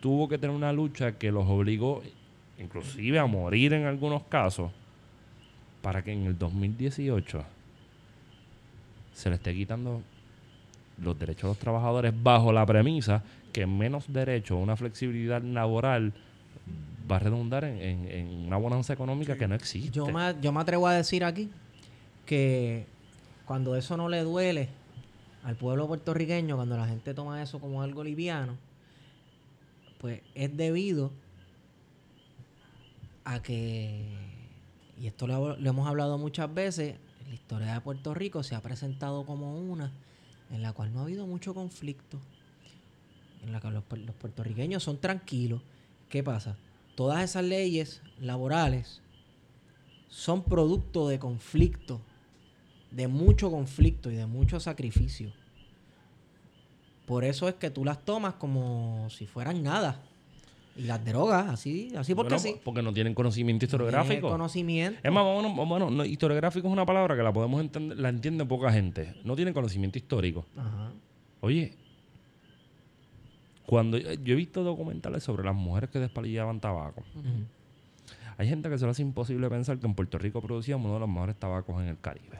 tuvo 0.00 0.28
que 0.28 0.38
tener 0.38 0.54
una 0.54 0.72
lucha 0.72 1.18
que 1.18 1.32
los 1.32 1.44
obligó 1.48 2.02
inclusive 2.56 3.18
a 3.18 3.26
morir 3.26 3.72
en 3.72 3.86
algunos 3.86 4.22
casos 4.24 4.70
para 5.82 6.02
que 6.02 6.12
en 6.12 6.24
el 6.26 6.38
2018 6.38 7.44
se 9.14 9.28
le 9.30 9.36
esté 9.36 9.54
quitando 9.54 10.02
los 11.02 11.18
derechos 11.18 11.44
a 11.44 11.48
los 11.48 11.58
trabajadores 11.58 12.12
bajo 12.22 12.52
la 12.52 12.64
premisa 12.66 13.22
que 13.52 13.66
menos 13.66 14.12
derechos, 14.12 14.58
una 14.60 14.76
flexibilidad 14.76 15.42
laboral 15.42 16.12
va 17.10 17.16
a 17.16 17.18
redundar 17.18 17.64
en, 17.64 17.78
en- 17.80 18.08
en 18.10 18.28
una 18.46 18.56
bonanza 18.56 18.92
económica 18.92 19.36
que 19.36 19.48
no 19.48 19.54
existe. 19.54 19.90
Yo 19.90 20.06
me, 20.06 20.34
yo 20.40 20.52
me 20.52 20.60
atrevo 20.60 20.86
a 20.86 20.94
decir 20.94 21.24
aquí 21.24 21.50
que 22.26 22.86
cuando 23.46 23.74
eso 23.74 23.96
no 23.96 24.08
le 24.08 24.20
duele 24.22 24.68
al 25.42 25.56
pueblo 25.56 25.88
puertorriqueño, 25.88 26.54
cuando 26.56 26.76
la 26.76 26.86
gente 26.86 27.14
toma 27.14 27.42
eso 27.42 27.58
como 27.58 27.82
algo 27.82 28.04
liviano, 28.04 28.56
pues 30.00 30.20
es 30.34 30.56
debido 30.56 31.10
a 33.24 33.42
que, 33.42 34.04
y 35.00 35.06
esto 35.06 35.26
lo, 35.26 35.56
hemos 35.56 35.88
hablado 35.88 36.18
muchas 36.18 36.52
veces, 36.52 36.96
la 37.26 37.34
historia 37.34 37.72
de 37.72 37.80
Puerto 37.80 38.12
Rico 38.12 38.42
se 38.42 38.54
ha 38.54 38.60
presentado 38.60 39.24
como 39.24 39.58
una 39.58 39.90
en 40.50 40.60
la 40.60 40.74
cual 40.74 40.92
no 40.92 41.00
ha 41.00 41.02
habido 41.04 41.26
mucho 41.26 41.54
conflicto, 41.54 42.18
en 43.42 43.52
la 43.52 43.60
que 43.60 43.70
los, 43.70 43.84
los 43.90 44.14
puertorriqueños 44.16 44.82
son 44.82 44.98
tranquilos. 44.98 45.62
¿Qué 46.10 46.22
pasa? 46.22 46.58
Todas 46.96 47.24
esas 47.24 47.44
leyes 47.44 48.02
laborales 48.20 49.00
son 50.08 50.42
producto 50.42 51.08
de 51.08 51.18
conflicto, 51.18 52.02
de 52.90 53.08
mucho 53.08 53.50
conflicto 53.50 54.10
y 54.10 54.16
de 54.16 54.26
mucho 54.26 54.60
sacrificio. 54.60 55.32
Por 57.06 57.24
eso 57.24 57.48
es 57.48 57.54
que 57.54 57.70
tú 57.70 57.86
las 57.86 58.04
tomas 58.04 58.34
como 58.34 59.08
si 59.08 59.26
fueran 59.26 59.62
nada. 59.62 60.02
Y 60.76 60.82
las 60.82 61.04
drogas, 61.04 61.48
así, 61.48 61.92
así 61.96 62.14
porque 62.14 62.34
Bueno, 62.34 62.38
sí. 62.38 62.60
porque 62.64 62.82
no 62.82 62.92
tienen 62.92 63.12
conocimiento 63.14 63.64
historiográfico. 63.64 64.30
conocimiento. 64.30 64.98
Es 65.02 65.12
más, 65.12 65.24
bueno, 65.24 65.66
bueno, 65.66 65.90
no, 65.90 66.04
historiográfico 66.04 66.66
es 66.68 66.72
una 66.72 66.86
palabra 66.86 67.16
que 67.16 67.22
la 67.22 67.32
podemos 67.32 67.60
entender, 67.60 67.98
la 67.98 68.08
entiende 68.08 68.44
poca 68.46 68.72
gente. 68.72 69.14
No 69.24 69.34
tienen 69.36 69.52
conocimiento 69.52 69.98
histórico. 69.98 70.46
Ajá. 70.56 70.92
Oye, 71.40 71.74
Cuando 73.66 73.98
yo 73.98 74.32
he 74.32 74.36
visto 74.36 74.64
documentales 74.64 75.22
sobre 75.22 75.44
las 75.44 75.54
mujeres 75.54 75.90
que 75.90 75.98
despalillaban 75.98 76.60
tabaco. 76.60 77.02
Hay 78.36 78.48
gente 78.48 78.68
que 78.70 78.78
se 78.78 78.84
le 78.84 78.90
hace 78.90 79.02
imposible 79.02 79.48
pensar 79.50 79.78
que 79.78 79.86
en 79.86 79.94
Puerto 79.94 80.18
Rico 80.18 80.40
producíamos 80.40 80.86
uno 80.86 80.94
de 80.94 81.00
los 81.00 81.08
mejores 81.08 81.36
tabacos 81.36 81.80
en 81.82 81.88
el 81.88 81.98
Caribe. 82.00 82.38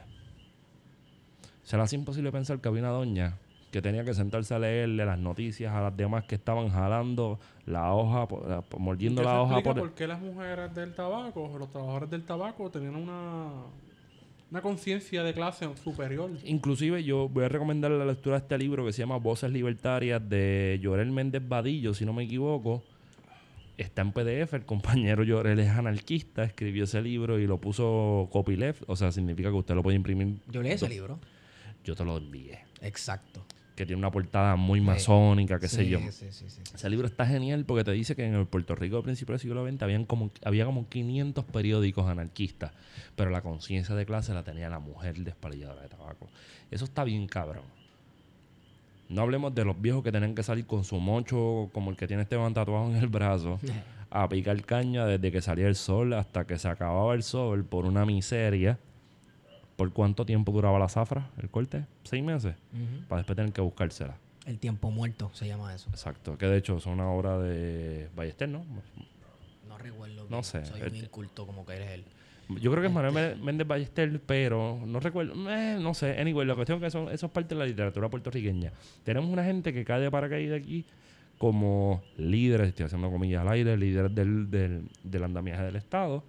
Se 1.63 1.77
le 1.77 1.83
hace 1.83 1.95
imposible 1.97 2.33
pensar 2.33 2.61
que 2.61 2.69
había 2.69 2.81
una 2.81 2.91
doña 2.91 3.37
que 3.71 3.81
tenía 3.81 4.05
que 4.05 4.15
sentarse 4.15 4.53
a 4.55 4.59
leerle 4.59 5.05
las 5.07 5.19
noticias 5.19 5.73
a 5.73 5.81
las 5.81 5.97
demás 5.97 6.25
que 6.25 6.35
estaban 6.35 6.69
jalando 6.71 7.39
la 7.67 7.93
hoja, 7.95 8.27
por- 8.27 8.49
la- 8.49 8.63
por- 8.63 8.81
mordiendo 8.81 9.23
¿Qué 9.23 9.29
la 9.29 9.41
hoja 9.43 9.63
por... 9.63 9.79
por 9.79 9.95
qué 9.95 10.07
las 10.09 10.21
mujeres 10.21 10.75
del 10.75 10.93
tabaco, 10.95 11.57
los 11.59 11.71
trabajadores 11.71 12.11
del 12.11 12.25
tabaco, 12.25 12.69
tenían 12.71 12.97
una, 12.97 13.49
una 14.51 14.61
conciencia 14.61 15.23
de 15.23 15.33
clase 15.35 15.69
superior? 15.85 16.31
Inclusive 16.45 17.05
yo 17.05 17.29
voy 17.29 17.45
a 17.45 17.49
recomendar 17.49 17.93
la 17.93 18.05
lectura 18.05 18.37
de 18.37 18.43
este 18.43 18.59
libro 18.59 18.85
que 18.85 18.93
se 18.93 18.99
llama 19.03 19.19
Voces 19.19 19.53
Libertarias 19.53 20.21
de 20.29 20.79
Llorel 20.83 21.13
Méndez 21.13 21.43
Vadillo, 21.47 21.95
si 21.95 22.05
no 22.05 22.13
me 22.13 22.25
equivoco. 22.25 22.83
Está 23.79 24.03
en 24.03 24.13
PDF, 24.13 24.53
el 24.55 24.67
compañero 24.67 25.23
Llorel 25.23 25.59
es 25.61 25.71
anarquista, 25.71 26.43
escribió 26.45 26.85
ese 26.85 27.01
libro 27.01 27.39
y 27.39 27.47
lo 27.47 27.59
puso 27.59 28.29
copyleft, 28.33 28.83
o 28.89 28.97
sea, 28.97 29.11
significa 29.13 29.49
que 29.49 29.55
usted 29.55 29.75
lo 29.75 29.83
puede 29.83 29.97
imprimir. 29.97 30.39
Yo 30.49 30.61
leí 30.61 30.73
ese 30.73 30.89
libro. 30.89 31.19
Yo 31.83 31.95
te 31.95 32.05
lo 32.05 32.19
envié. 32.19 32.59
Exacto. 32.83 33.43
Que 33.81 33.87
tiene 33.87 33.99
una 33.99 34.11
portada 34.11 34.57
muy 34.57 34.83
masónica, 34.83 35.59
qué 35.59 35.67
sé 35.67 35.89
yo. 35.89 36.01
Sí, 36.11 36.27
sí. 36.31 36.45
Ese 36.75 36.91
libro 36.91 37.07
está 37.07 37.25
genial 37.25 37.65
porque 37.65 37.83
te 37.83 37.93
dice 37.93 38.15
que 38.15 38.27
en 38.27 38.35
el 38.35 38.45
Puerto 38.45 38.75
Rico 38.75 38.99
a 38.99 39.03
principios 39.03 39.41
del 39.41 39.49
siglo 39.49 39.67
XX 39.67 39.81
habían 39.81 40.05
como, 40.05 40.31
había 40.45 40.67
como 40.67 40.87
500 40.91 41.47
periódicos 41.47 42.07
anarquistas, 42.07 42.73
pero 43.17 43.31
la 43.31 43.41
conciencia 43.41 43.95
de 43.95 44.05
clase 44.05 44.35
la 44.35 44.43
tenía 44.43 44.69
la 44.69 44.81
mujer 44.81 45.17
despalilladora 45.17 45.81
de 45.81 45.89
tabaco. 45.89 46.29
Eso 46.71 46.85
está 46.85 47.05
bien 47.05 47.27
cabrón. 47.27 47.65
No 49.09 49.23
hablemos 49.23 49.55
de 49.55 49.65
los 49.65 49.81
viejos 49.81 50.05
que 50.05 50.13
tenían 50.13 50.35
que 50.35 50.43
salir 50.43 50.67
con 50.67 50.85
su 50.85 51.01
mocho 51.01 51.71
como 51.73 51.91
el 51.91 51.97
que 51.97 52.07
tiene 52.07 52.25
Esteban 52.25 52.53
tatuado 52.53 52.91
en 52.91 52.97
el 52.97 53.09
brazo 53.09 53.61
a 54.11 54.29
picar 54.29 54.63
caña 54.63 55.07
desde 55.07 55.33
que 55.33 55.41
salía 55.41 55.69
el 55.69 55.75
sol 55.75 56.13
hasta 56.13 56.47
que 56.47 56.59
se 56.59 56.69
acababa 56.69 57.15
el 57.15 57.23
sol 57.23 57.65
por 57.65 57.87
una 57.87 58.05
miseria. 58.05 58.79
¿Por 59.81 59.95
cuánto 59.95 60.27
tiempo 60.27 60.53
duraba 60.53 60.79
la 60.79 60.91
zafra, 60.91 61.31
el 61.41 61.49
corte? 61.49 61.87
¿Seis 62.05 62.23
meses? 62.23 62.55
Para 63.09 63.21
después 63.21 63.35
tener 63.35 63.51
que 63.51 63.63
buscársela. 63.63 64.15
El 64.45 64.59
tiempo 64.59 64.91
muerto 64.91 65.31
se 65.33 65.47
llama 65.49 65.75
eso. 65.75 65.89
Exacto, 65.89 66.37
que 66.37 66.45
de 66.45 66.59
hecho 66.59 66.77
es 66.77 66.85
una 66.85 67.09
obra 67.11 67.39
de 67.39 68.11
Ballester, 68.15 68.47
¿no? 68.47 68.63
No 69.67 69.79
recuerdo. 69.79 70.27
No 70.29 70.43
sé, 70.43 70.67
Soy 70.67 70.83
este- 70.83 70.91
un 70.91 70.97
inculto 70.97 71.47
como 71.47 71.65
que 71.65 71.77
eres 71.77 71.91
él. 71.93 72.05
Yo 72.61 72.71
creo 72.71 72.83
que 72.83 72.89
es 72.89 72.93
Manuel 72.93 73.15
Mé- 73.15 73.43
Méndez 73.43 73.67
Ballester, 73.67 74.21
pero 74.27 74.79
no 74.85 75.01
recuerdo, 75.01 75.33
eh, 75.51 75.79
no 75.81 75.95
sé. 75.95 76.21
Anyway, 76.21 76.47
la 76.47 76.55
cuestión 76.57 76.77
es 76.77 76.85
que 76.85 76.91
son, 76.91 77.09
eso 77.11 77.25
es 77.27 77.33
parte 77.33 77.55
de 77.55 77.61
la 77.61 77.65
literatura 77.65 78.11
puertorriqueña. 78.11 78.73
Tenemos 79.03 79.31
una 79.31 79.45
gente 79.45 79.73
que 79.73 79.83
cae 79.87 80.01
de 80.03 80.11
paracaídas 80.11 80.61
aquí 80.61 80.85
como 81.39 82.03
líderes, 82.19 82.69
estoy 82.69 82.85
haciendo 82.85 83.11
comillas 83.11 83.41
al 83.41 83.49
aire, 83.49 83.79
líderes 83.79 84.15
del, 84.15 84.51
del, 84.51 84.89
del 85.05 85.25
andamiaje 85.25 85.63
del 85.63 85.77
Estado, 85.77 86.23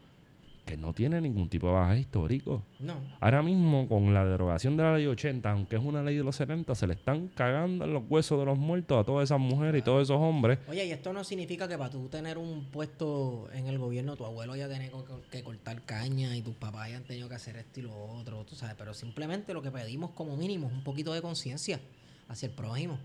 que 0.65 0.77
no 0.77 0.93
tiene 0.93 1.19
ningún 1.19 1.49
tipo 1.49 1.67
de 1.67 1.73
baja 1.73 1.97
histórico. 1.97 2.63
No. 2.79 2.95
Ahora 3.19 3.41
mismo, 3.41 3.87
con 3.87 4.13
la 4.13 4.23
derogación 4.23 4.77
de 4.77 4.83
la 4.83 4.95
ley 4.95 5.07
80, 5.07 5.51
aunque 5.51 5.75
es 5.75 5.83
una 5.83 6.03
ley 6.03 6.15
de 6.15 6.23
los 6.23 6.35
70, 6.35 6.75
se 6.75 6.87
le 6.87 6.93
están 6.93 7.27
cagando 7.29 7.85
en 7.85 7.93
los 7.93 8.03
huesos 8.09 8.39
de 8.39 8.45
los 8.45 8.57
muertos 8.57 8.99
a 8.99 9.03
todas 9.03 9.25
esas 9.25 9.39
mujeres 9.39 9.81
y 9.81 9.83
todos 9.83 10.03
esos 10.03 10.17
hombres. 10.17 10.59
Oye, 10.67 10.85
y 10.85 10.91
esto 10.91 11.13
no 11.13 11.23
significa 11.23 11.67
que 11.67 11.77
para 11.77 11.89
tú 11.89 12.07
tener 12.09 12.37
un 12.37 12.65
puesto 12.65 13.49
en 13.53 13.67
el 13.67 13.79
gobierno, 13.79 14.15
tu 14.15 14.25
abuelo 14.25 14.53
haya 14.53 14.69
tenido 14.69 15.05
que, 15.29 15.43
cortar 15.43 15.81
caña 15.83 16.35
y 16.35 16.41
tus 16.41 16.55
papás 16.55 16.83
hayan 16.83 17.03
tenido 17.03 17.27
que 17.27 17.35
hacer 17.35 17.57
esto 17.57 17.79
y 17.79 17.83
lo 17.83 17.95
otro, 17.95 18.45
tú 18.45 18.55
sabes. 18.55 18.75
Pero 18.77 18.93
simplemente 18.93 19.53
lo 19.53 19.61
que 19.61 19.71
pedimos 19.71 20.11
como 20.11 20.37
mínimo 20.37 20.67
es 20.67 20.73
un 20.73 20.83
poquito 20.83 21.13
de 21.13 21.21
conciencia 21.21 21.79
hacia 22.27 22.47
el 22.47 22.53
prójimo. 22.53 22.99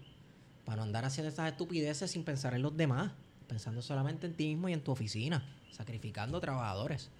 Para 0.65 0.77
no 0.77 0.83
andar 0.83 1.05
haciendo 1.05 1.29
estas 1.29 1.51
estupideces 1.51 2.11
sin 2.11 2.25
pensar 2.25 2.55
en 2.55 2.63
los 2.63 2.77
demás. 2.77 3.13
Pensando 3.47 3.81
solamente 3.81 4.27
en 4.27 4.35
ti 4.35 4.49
mismo 4.49 4.69
y 4.69 4.73
en 4.73 4.83
tu 4.83 4.91
oficina. 4.91 5.45
Sacrificando 5.71 6.41
trabajadores. 6.41 7.11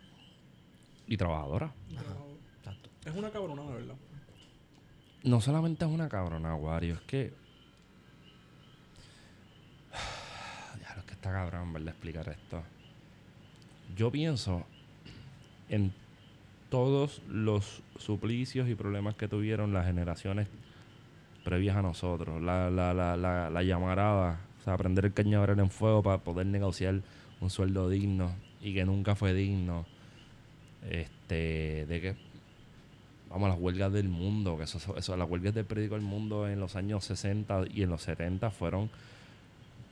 Y 1.07 1.17
trabajadoras. 1.17 1.73
Exacto. 2.59 2.91
Es 3.05 3.15
una 3.15 3.31
cabrona, 3.31 3.63
de 3.63 3.73
verdad. 3.75 3.95
No 5.23 5.41
solamente 5.41 5.85
es 5.85 5.91
una 5.91 6.09
cabrona, 6.09 6.55
Wario, 6.55 6.95
es 6.95 7.01
que. 7.03 7.33
Ya, 10.81 10.95
es 10.99 11.05
que 11.05 11.15
está 11.15 11.33
cabrón, 11.33 11.73
¿verdad? 11.73 11.89
Explicar 11.89 12.29
esto. 12.29 12.63
Yo 13.97 14.11
pienso 14.11 14.65
en 15.69 15.93
todos 16.69 17.23
los 17.29 17.83
suplicios 17.99 18.69
y 18.69 18.75
problemas 18.75 19.15
que 19.15 19.29
tuvieron 19.29 19.73
las 19.73 19.87
generaciones 19.87 20.49
previas 21.45 21.77
a 21.77 21.83
nosotros. 21.83 22.43
La, 22.43 22.71
la, 22.71 22.93
la, 22.93 23.17
la, 23.17 23.51
la 23.51 23.63
llamarada, 23.63 24.41
o 24.61 24.65
sea, 24.65 24.77
prender 24.77 25.07
el 25.07 25.13
cañaveral 25.13 25.59
en 25.61 25.71
fuego 25.71 26.03
para 26.03 26.19
poder 26.19 26.47
negociar 26.47 27.03
un 27.41 27.51
sueldo 27.51 27.89
digno 27.89 28.35
y 28.61 28.75
que 28.75 28.85
nunca 28.85 29.15
fue 29.15 29.33
digno. 29.33 29.87
Este, 30.91 31.87
de 31.87 32.01
que 32.01 32.17
vamos, 33.31 33.49
las 33.49 33.59
huelgas 33.59 33.93
del 33.93 34.09
mundo, 34.09 34.57
que 34.57 34.65
eso, 34.65 34.79
eso, 34.97 35.17
las 35.17 35.29
huelgas 35.29 35.55
del 35.55 35.65
periódico 35.65 35.97
El 35.97 36.03
Mundo 36.03 36.49
en 36.49 36.61
los 36.61 36.77
años 36.77 37.05
60 37.05 37.65
y 37.75 37.83
en 37.83 37.91
los 37.91 38.03
70 38.03 38.51
fueron 38.51 38.89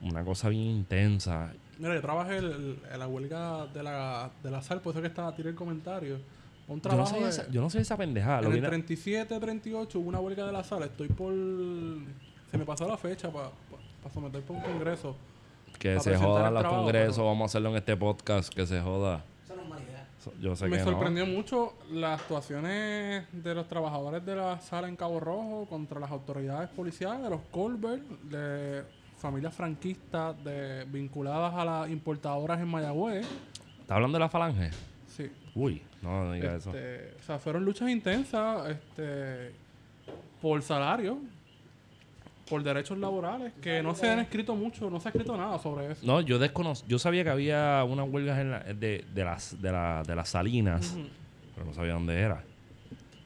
una 0.02 0.24
cosa 0.24 0.48
bien 0.48 0.62
intensa. 0.62 1.52
Mira, 1.78 1.94
yo 1.94 2.00
trabajé 2.00 2.36
el- 2.38 2.78
en 2.92 2.98
la 2.98 3.08
huelga 3.08 3.66
de 3.66 3.82
la, 3.82 4.30
de 4.42 4.50
la 4.50 4.62
sal, 4.62 4.80
por 4.80 4.92
eso 4.92 5.00
que 5.00 5.08
estaba 5.08 5.34
tiré 5.34 5.50
el 5.50 5.54
comentario. 5.56 6.18
Un 6.66 6.76
Yo 6.76 6.76
no, 6.76 6.80
trabajo 6.80 7.14
sé 7.16 7.22
de- 7.22 7.28
esa, 7.28 7.50
yo 7.50 7.60
no 7.60 7.68
sé 7.70 7.80
esa 7.80 7.96
pendejada. 7.96 8.38
en 8.40 8.44
el 8.46 8.52
vine 8.52 8.66
a- 8.66 8.70
37, 8.70 9.38
38 9.40 9.98
hubo 9.98 10.08
una 10.08 10.20
huelga 10.20 10.46
de 10.46 10.52
la 10.52 10.62
sal. 10.64 10.82
Estoy 10.84 11.08
por... 11.08 11.32
Se 12.50 12.56
me 12.58 12.64
pasó 12.64 12.86
la 12.86 12.96
fecha 12.96 13.30
para 13.32 13.50
someter 14.12 14.42
por 14.42 14.56
un 14.56 14.62
congreso. 14.62 15.16
que 15.78 15.98
se 16.00 16.10
el 16.14 16.20
los 16.20 16.36
trabajo, 16.62 16.76
congresos, 16.76 17.16
pero- 17.16 17.26
vamos 17.26 17.42
a 17.42 17.46
hacerlo 17.46 17.70
en 17.70 17.76
este 17.76 17.96
podcast, 17.96 18.54
que 18.54 18.64
se 18.66 18.80
joda. 18.80 19.24
Eso 19.44 19.56
no 19.56 19.62
es 19.62 19.68
mala 19.68 19.82
idea. 19.82 20.06
So- 20.13 20.13
Yo 20.40 20.56
sé 20.56 20.66
me 20.66 20.78
que 20.78 20.84
sorprendió 20.84 21.26
mucho 21.26 21.74
las 21.90 22.20
actuaciones 22.20 23.26
de 23.32 23.54
los 23.54 23.68
trabajadores 23.68 24.24
de 24.24 24.36
la 24.36 24.60
sala 24.60 24.88
en 24.88 24.96
Cabo 24.96 25.20
Rojo 25.20 25.66
contra 25.68 26.00
las 26.00 26.10
autoridades 26.10 26.70
policiales, 26.70 27.22
de 27.22 27.30
los 27.30 27.40
Colbert, 27.50 28.02
de 28.22 28.82
familias 29.18 29.54
franquistas 29.54 30.42
de, 30.44 30.84
vinculadas 30.84 31.54
a 31.54 31.64
las 31.64 31.90
importadoras 31.90 32.60
en 32.60 32.68
Mayagüez. 32.68 33.26
¿Está 33.80 33.94
hablando 33.94 34.16
de 34.16 34.20
la 34.20 34.28
falange? 34.28 34.70
Sí. 35.06 35.30
Uy, 35.54 35.82
no, 36.02 36.24
no 36.24 36.32
diga 36.32 36.56
eso. 36.56 36.70
Este, 36.70 37.16
o 37.18 37.22
sea, 37.22 37.38
fueron 37.38 37.64
luchas 37.64 37.88
intensas 37.88 38.68
este, 38.68 39.52
por 40.42 40.60
salario, 40.62 41.18
por 42.48 42.62
derechos 42.62 42.98
laborales, 42.98 43.52
que 43.62 43.82
no 43.82 43.94
se 43.94 44.08
han 44.10 44.18
escrito 44.20 44.54
mucho, 44.54 44.90
no 44.90 45.00
se 45.00 45.08
ha 45.08 45.10
escrito 45.10 45.36
nada 45.36 45.58
sobre 45.58 45.92
eso. 45.92 46.04
No, 46.04 46.20
yo 46.20 46.38
desconozco. 46.38 46.86
Yo 46.88 46.98
sabía 46.98 47.24
que 47.24 47.30
había 47.30 47.84
unas 47.88 48.08
huelgas 48.08 48.38
en 48.38 48.50
la- 48.50 48.60
de, 48.60 49.04
de 49.14 49.24
las, 49.24 49.60
de, 49.62 49.72
la- 49.72 50.02
de 50.06 50.14
las 50.14 50.28
salinas, 50.28 50.94
pero 51.54 51.66
no 51.66 51.72
sabía 51.74 51.94
dónde 51.94 52.18
era. 52.20 52.42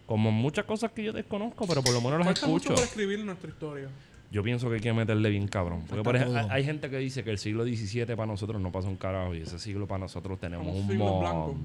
Como 0.06 0.30
muchas 0.30 0.64
cosas 0.64 0.92
que 0.92 1.02
yo 1.04 1.12
desconozco, 1.12 1.66
pero 1.66 1.82
por 1.82 1.92
lo 1.92 2.00
menos 2.00 2.18
las 2.20 2.28
mucho 2.28 2.46
escucho. 2.46 2.74
por 2.74 2.84
escribir 2.84 3.24
nuestra 3.24 3.50
historia. 3.50 3.88
Yo 4.30 4.42
pienso 4.42 4.68
que 4.68 4.76
hay 4.76 4.80
que 4.80 4.92
meterle 4.92 5.30
bien 5.30 5.48
cabrón. 5.48 5.84
Porque, 5.88 6.02
por 6.02 6.14
ejemplo, 6.14 6.46
hay 6.50 6.62
gente 6.64 6.88
que 6.90 6.98
dice 6.98 7.24
que 7.24 7.30
el 7.30 7.38
siglo 7.38 7.64
XVII 7.64 8.04
para 8.14 8.26
nosotros 8.26 8.60
no 8.60 8.70
pasa 8.70 8.86
un 8.88 8.96
carajo 8.96 9.34
y 9.34 9.40
ese 9.40 9.58
siglo 9.58 9.86
para 9.86 10.00
nosotros 10.00 10.38
tenemos 10.38 10.66
Como 10.66 10.78
un 10.78 10.90
en 10.90 10.98
blanco. 10.98 11.56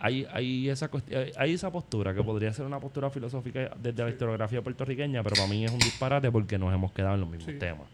Hay, 0.00 0.26
hay, 0.32 0.68
esa 0.68 0.88
hay- 1.36 1.52
esa 1.54 1.72
postura 1.72 2.14
que 2.14 2.22
podría 2.22 2.52
ser 2.52 2.64
una 2.66 2.78
postura 2.78 3.10
filosófica 3.10 3.70
desde 3.80 4.02
la 4.04 4.10
historiografía 4.10 4.62
puertorriqueña, 4.62 5.22
pero 5.24 5.36
para 5.36 5.48
mí 5.48 5.64
es 5.64 5.72
un 5.72 5.78
disparate 5.78 6.30
porque 6.30 6.56
nos 6.56 6.72
hemos 6.72 6.92
quedado 6.92 7.14
en 7.14 7.20
los 7.22 7.28
mismos 7.30 7.52
Sí. 7.52 7.58
temas. 7.58 7.86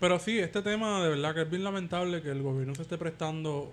Pero 0.00 0.18
sí, 0.18 0.38
este 0.38 0.62
tema 0.62 1.02
de 1.02 1.08
verdad 1.10 1.34
que 1.34 1.42
es 1.42 1.50
bien 1.50 1.64
lamentable 1.64 2.20
que 2.22 2.30
el 2.30 2.42
gobierno 2.42 2.74
se 2.74 2.82
esté 2.82 2.98
prestando 2.98 3.72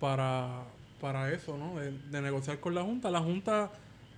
para, 0.00 0.64
para 1.00 1.32
eso, 1.32 1.56
¿no? 1.56 1.78
De, 1.78 1.92
de 1.92 2.20
negociar 2.22 2.58
con 2.60 2.74
la 2.74 2.82
Junta. 2.82 3.10
La 3.10 3.20
Junta 3.20 3.70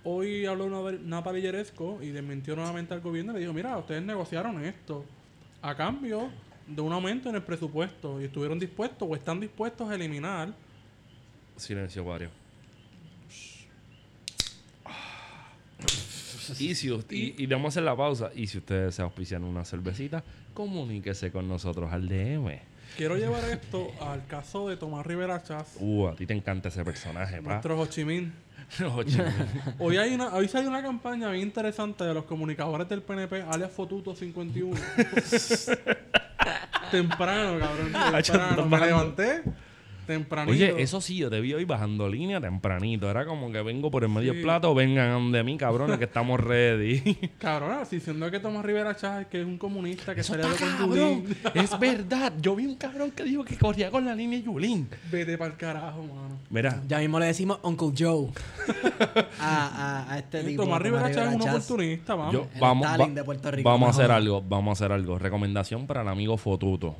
hoy 0.03 0.45
habló 0.45 0.65
una, 0.65 0.91
Napa 1.03 1.31
Villeresco 1.31 1.99
y 2.01 2.07
desmintió 2.09 2.55
nuevamente 2.55 2.93
al 2.93 3.01
gobierno 3.01 3.31
y 3.31 3.35
le 3.35 3.39
dijo, 3.41 3.53
mira, 3.53 3.77
ustedes 3.77 4.03
negociaron 4.03 4.63
esto 4.65 5.05
a 5.61 5.75
cambio 5.75 6.29
de 6.67 6.81
un 6.81 6.91
aumento 6.91 7.29
en 7.29 7.35
el 7.35 7.43
presupuesto 7.43 8.19
y 8.21 8.25
estuvieron 8.25 8.57
dispuestos 8.59 9.07
o 9.09 9.15
están 9.15 9.39
dispuestos 9.39 9.89
a 9.89 9.95
eliminar 9.95 10.53
Silencio, 11.57 12.03
Wario. 12.03 12.29
Y, 16.59 16.75
si 16.75 16.91
usted- 16.91 17.15
y, 17.15 17.35
y 17.37 17.45
vamos 17.45 17.65
a 17.65 17.69
hacer 17.69 17.83
la 17.83 17.95
pausa. 17.95 18.31
Y 18.35 18.47
si 18.47 18.57
ustedes 18.59 18.95
se 18.95 19.01
auspician 19.01 19.43
una 19.43 19.65
cervecita, 19.65 20.23
comuníquese 20.53 21.31
con 21.31 21.47
nosotros 21.47 21.91
al 21.91 22.07
DM. 22.07 22.59
Quiero 22.95 23.17
llevar 23.17 23.43
esto 23.49 23.91
al 24.01 24.25
caso 24.27 24.69
de 24.69 24.77
Tomás 24.77 25.05
Rivera 25.05 25.43
Chas, 25.43 25.75
Uh, 25.79 26.07
a 26.07 26.15
ti 26.15 26.25
te 26.25 26.33
encanta 26.33 26.69
ese 26.69 26.83
personaje, 26.85 27.41
pa. 27.41 27.49
nuestro 27.51 27.79
Ho 27.79 27.85
Chi 27.85 28.05
Minh. 28.05 28.31
Oye, 28.95 29.23
Hoy 29.77 29.97
hay 29.97 30.13
una, 30.13 30.33
hoy 30.33 30.47
salió 30.47 30.69
una 30.69 30.81
campaña 30.81 31.29
bien 31.31 31.43
interesante 31.47 32.03
de 32.05 32.13
los 32.13 32.23
comunicadores 32.25 32.89
del 32.89 33.01
PNP, 33.01 33.43
alias 33.43 33.71
Fotuto 33.71 34.15
51. 34.15 34.79
temprano, 36.91 37.59
cabrón. 37.59 37.91
Temprano. 38.23 38.65
Me 38.65 38.79
levanté 38.79 39.43
tempranito. 40.07 40.51
Oye, 40.51 40.81
eso 40.81 40.99
sí, 41.01 41.17
yo 41.17 41.29
te 41.29 41.39
vi 41.41 41.53
hoy 41.53 41.65
bajando 41.65 42.09
línea 42.09 42.41
tempranito. 42.41 43.09
Era 43.11 43.25
como 43.25 43.51
que 43.51 43.61
vengo 43.61 43.91
por 43.91 44.03
el 44.03 44.09
medio 44.09 44.33
Sí. 44.33 44.41
plato, 44.41 44.73
vengan 44.73 45.31
de 45.31 45.43
mí, 45.43 45.57
cabrones, 45.57 45.99
que 45.99 46.05
estamos 46.05 46.39
ready. 46.39 47.01
Cabrón, 47.37 47.85
si 47.85 47.99
siendo 47.99 48.31
que 48.31 48.39
Tomás 48.39 48.65
Rivera 48.65 48.95
Chávez, 48.95 49.27
que 49.27 49.41
es 49.41 49.45
un 49.45 49.57
comunista 49.59 50.15
que 50.15 50.23
con 50.23 50.39
cabrón. 50.39 50.87
Yulín, 50.89 51.37
Es 51.53 51.77
verdad. 51.79 52.33
Yo 52.41 52.55
vi 52.55 52.65
un 52.65 52.75
cabrón 52.75 53.11
que 53.11 53.23
dijo 53.23 53.43
que 53.45 53.55
corría 53.57 53.91
con 53.91 54.05
la 54.05 54.15
línea 54.15 54.39
Yulín. 54.39 54.87
vete 55.11 55.37
para 55.37 55.51
el 55.51 55.57
carajo, 55.57 56.01
mano. 56.01 56.39
Mira, 56.49 56.81
Ya 56.87 56.99
mismo 56.99 57.19
le 57.19 57.27
decimos 57.27 57.59
Uncle 57.61 57.91
Joe 57.97 58.29
a, 59.39 60.05
a, 60.07 60.13
a 60.13 60.17
este 60.19 60.43
tipo. 60.43 60.63
Tomás 60.63 60.81
Rivera 60.81 61.11
Chávez 61.11 61.29
es 61.29 61.35
un 61.35 61.49
oportunista, 61.49 62.15
vamos. 62.15 62.33
yo, 62.33 62.47
vamos, 62.59 62.87
va- 62.87 63.07
de 63.07 63.23
Puerto 63.23 63.51
Rico, 63.51 63.69
vamos 63.69 63.87
a 63.87 63.91
hacer 63.91 64.11
algo. 64.11 64.41
Vamos 64.41 64.69
a 64.69 64.73
hacer 64.73 64.91
algo. 64.91 65.19
Recomendación 65.19 65.85
para 65.87 66.01
el 66.01 66.07
amigo 66.07 66.37
Fotuto. 66.37 66.95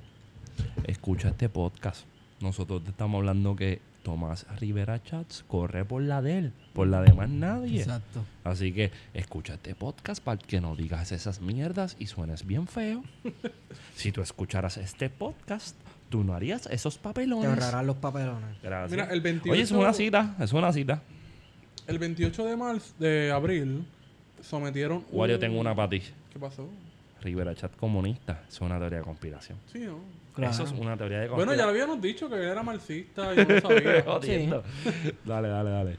Escucha 0.86 1.30
este 1.30 1.50
podcast. 1.50 2.06
Nosotros 2.40 2.84
te 2.84 2.92
estamos 2.92 3.18
hablando 3.20 3.56
que 3.56 3.82
Tomás 4.04 4.46
Rivera 4.60 5.02
Chats 5.02 5.44
corre 5.48 5.84
por 5.84 6.02
la 6.04 6.22
de 6.22 6.38
él, 6.38 6.54
por 6.74 6.88
la 6.88 7.02
de 7.02 7.12
más 7.14 7.30
nadie. 7.30 7.80
Exacto. 7.82 8.24
Así 8.44 8.72
que 8.74 8.92
escucha 9.14 9.56
este 9.56 9.74
podcast 9.76 10.24
para 10.24 10.38
que 10.38 10.62
no 10.62 10.76
digas 10.76 11.12
esas 11.12 11.42
mierdas 11.42 11.96
y 12.00 12.06
suenes 12.08 12.46
bien 12.46 12.68
feo. 12.68 13.04
si 13.96 14.12
tú 14.12 14.22
escucharas 14.22 14.78
este 14.78 15.10
podcast, 15.10 15.76
tú 16.10 16.24
no 16.24 16.34
harías 16.36 16.68
esos 16.68 16.98
Te 16.98 17.04
papelones. 17.04 17.50
ahorrarán 17.50 17.88
los 17.88 17.98
papelones. 17.98 18.62
Gracias. 18.62 18.92
Mira, 18.92 19.06
el 19.14 19.22
28 19.22 19.52
Oye, 19.52 19.62
es 19.64 19.72
una 19.72 19.92
cita, 19.94 20.36
es 20.40 20.54
una 20.54 20.72
cita. 20.72 21.02
El 21.88 22.00
28 22.00 22.46
de 22.46 22.56
marzo, 22.56 22.94
de 23.00 23.32
abril, 23.32 23.86
sometieron. 24.42 25.04
Wario, 25.12 25.36
un- 25.36 25.42
tengo 25.42 25.60
una 25.60 25.76
para 25.76 25.90
ti. 25.90 26.02
¿Qué 26.32 26.40
pasó? 26.40 26.70
Rivera 27.28 27.54
Chat 27.56 27.76
comunista. 27.76 28.44
Es 28.48 28.60
una 28.62 28.80
teoría 28.80 29.00
de 29.00 29.04
conspiración. 29.04 29.58
Sí, 29.72 29.80
¿no? 29.80 30.00
Claro. 30.34 30.52
Eso 30.54 30.64
es 30.64 30.72
una 30.72 30.96
teoría 30.96 31.20
de 31.20 31.28
Bueno, 31.30 31.54
ya 31.54 31.66
lo 31.66 31.68
conspiración. 31.68 31.70
habíamos 31.70 32.02
dicho 32.02 32.30
que 32.30 32.36
él 32.36 32.42
era 32.44 32.64
marxista 32.64 33.34
y 33.34 33.38
no 33.38 33.44
lo 33.44 33.62
sabía. 33.62 34.04
Dale, 35.26 35.48
dale, 35.50 35.70
dale. 35.70 35.98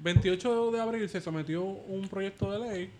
28 0.00 0.70
de 0.70 0.80
abril 0.80 1.08
se 1.08 1.20
sometió 1.20 1.62
un 1.64 2.08
proyecto 2.08 2.50
de 2.52 2.58
ley 2.70 2.90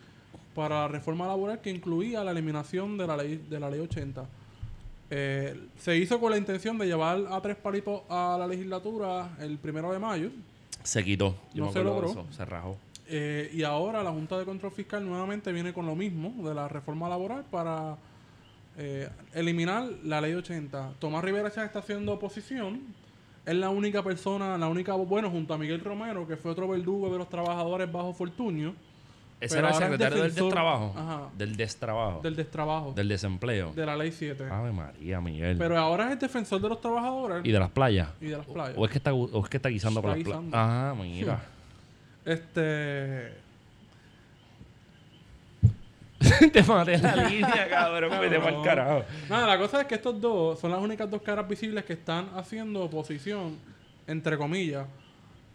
para 0.54 0.80
la 0.82 0.88
reforma 0.88 1.26
laboral 1.26 1.60
que 1.60 1.70
incluía 1.70 2.22
la 2.24 2.32
eliminación 2.32 2.98
de 2.98 3.06
la 3.06 3.16
ley 3.16 3.44
de 3.48 3.58
la 3.60 3.70
ley 3.70 3.80
80. 3.80 4.24
Eh, 5.12 5.58
se 5.78 5.96
hizo 5.96 6.20
con 6.20 6.30
la 6.30 6.36
intención 6.38 6.76
de 6.78 6.86
llevar 6.86 7.18
a 7.30 7.40
tres 7.40 7.56
palitos 7.56 8.02
a 8.08 8.36
la 8.38 8.46
legislatura 8.46 9.30
el 9.40 9.58
primero 9.58 9.90
de 9.92 9.98
mayo 9.98 10.30
Se 10.82 11.02
quitó. 11.02 11.36
Yo 11.54 11.64
No 11.64 11.66
me 11.66 11.72
se 11.72 11.82
logró. 11.84 12.10
eso. 12.10 12.26
Se 12.30 12.44
rajó. 12.44 12.76
Eh, 13.10 13.50
y 13.52 13.62
ahora 13.64 14.02
la 14.02 14.10
Junta 14.10 14.38
de 14.38 14.44
Control 14.44 14.72
Fiscal 14.72 15.04
nuevamente 15.04 15.52
viene 15.52 15.72
con 15.72 15.84
lo 15.86 15.94
mismo 15.96 16.48
de 16.48 16.54
la 16.54 16.68
reforma 16.68 17.08
laboral 17.08 17.44
para 17.50 17.96
eh, 18.78 19.08
eliminar 19.34 19.84
la 20.04 20.20
ley 20.20 20.32
80. 20.34 20.92
Tomás 20.98 21.22
Rivera 21.24 21.50
Chávez 21.50 21.68
está 21.68 21.80
haciendo 21.80 22.12
oposición. 22.12 22.80
Es 23.46 23.54
la 23.54 23.70
única 23.70 24.02
persona, 24.02 24.56
la 24.58 24.68
única, 24.68 24.94
bueno, 24.94 25.30
junto 25.30 25.54
a 25.54 25.58
Miguel 25.58 25.80
Romero, 25.80 26.26
que 26.28 26.36
fue 26.36 26.52
otro 26.52 26.68
verdugo 26.68 27.10
de 27.10 27.18
los 27.18 27.28
trabajadores 27.28 27.90
bajo 27.90 28.12
Fortunio, 28.12 28.74
Ese 29.40 29.58
era 29.58 29.70
el 29.70 29.74
secretario 29.74 30.22
del 30.22 30.34
destrabajo. 30.34 30.94
Ajá. 30.96 31.28
Del 31.36 31.56
destrabajo. 31.56 32.20
del 32.22 32.36
destrabajo, 32.36 32.92
Del 32.92 33.08
desempleo. 33.08 33.72
de 33.72 33.86
la 33.86 33.96
ley 33.96 34.12
7. 34.12 34.44
Ave 34.50 34.70
María, 34.72 35.20
Miguel. 35.22 35.56
Pero 35.58 35.78
ahora 35.78 36.06
es 36.08 36.12
el 36.12 36.18
defensor 36.18 36.60
de 36.60 36.68
los 36.68 36.80
trabajadores 36.80 37.44
¿Y 37.44 37.50
de 37.50 37.58
las 37.58 37.70
playas? 37.70 38.10
y 38.20 38.26
de 38.26 38.36
las 38.36 38.46
playas. 38.46 38.74
¿O 38.76 38.84
es 38.84 38.90
que 38.92 38.98
está, 38.98 39.14
o 39.14 39.42
es 39.42 39.48
que 39.50 39.56
está 39.56 39.68
guisando 39.70 40.00
Está 40.00 40.08
las 40.10 40.18
playas? 40.22 40.38
guisando. 40.42 40.56
Ah, 40.56 40.94
mira. 40.96 41.42
Este. 42.30 43.32
Te 46.52 46.62
maté 46.62 46.98
la 46.98 47.16
línea, 47.28 47.68
cabrón. 47.68 48.10
Vete 48.20 48.36
Cabrón. 48.36 48.54
pa'l 48.54 48.64
carajo. 48.64 49.04
Nada, 49.28 49.46
la 49.46 49.58
cosa 49.58 49.80
es 49.80 49.86
que 49.86 49.94
estos 49.94 50.20
dos 50.20 50.58
son 50.60 50.70
las 50.70 50.80
únicas 50.80 51.10
dos 51.10 51.22
caras 51.22 51.48
visibles 51.48 51.84
que 51.84 51.94
están 51.94 52.28
haciendo 52.36 52.82
oposición, 52.84 53.56
entre 54.06 54.36
comillas, 54.36 54.86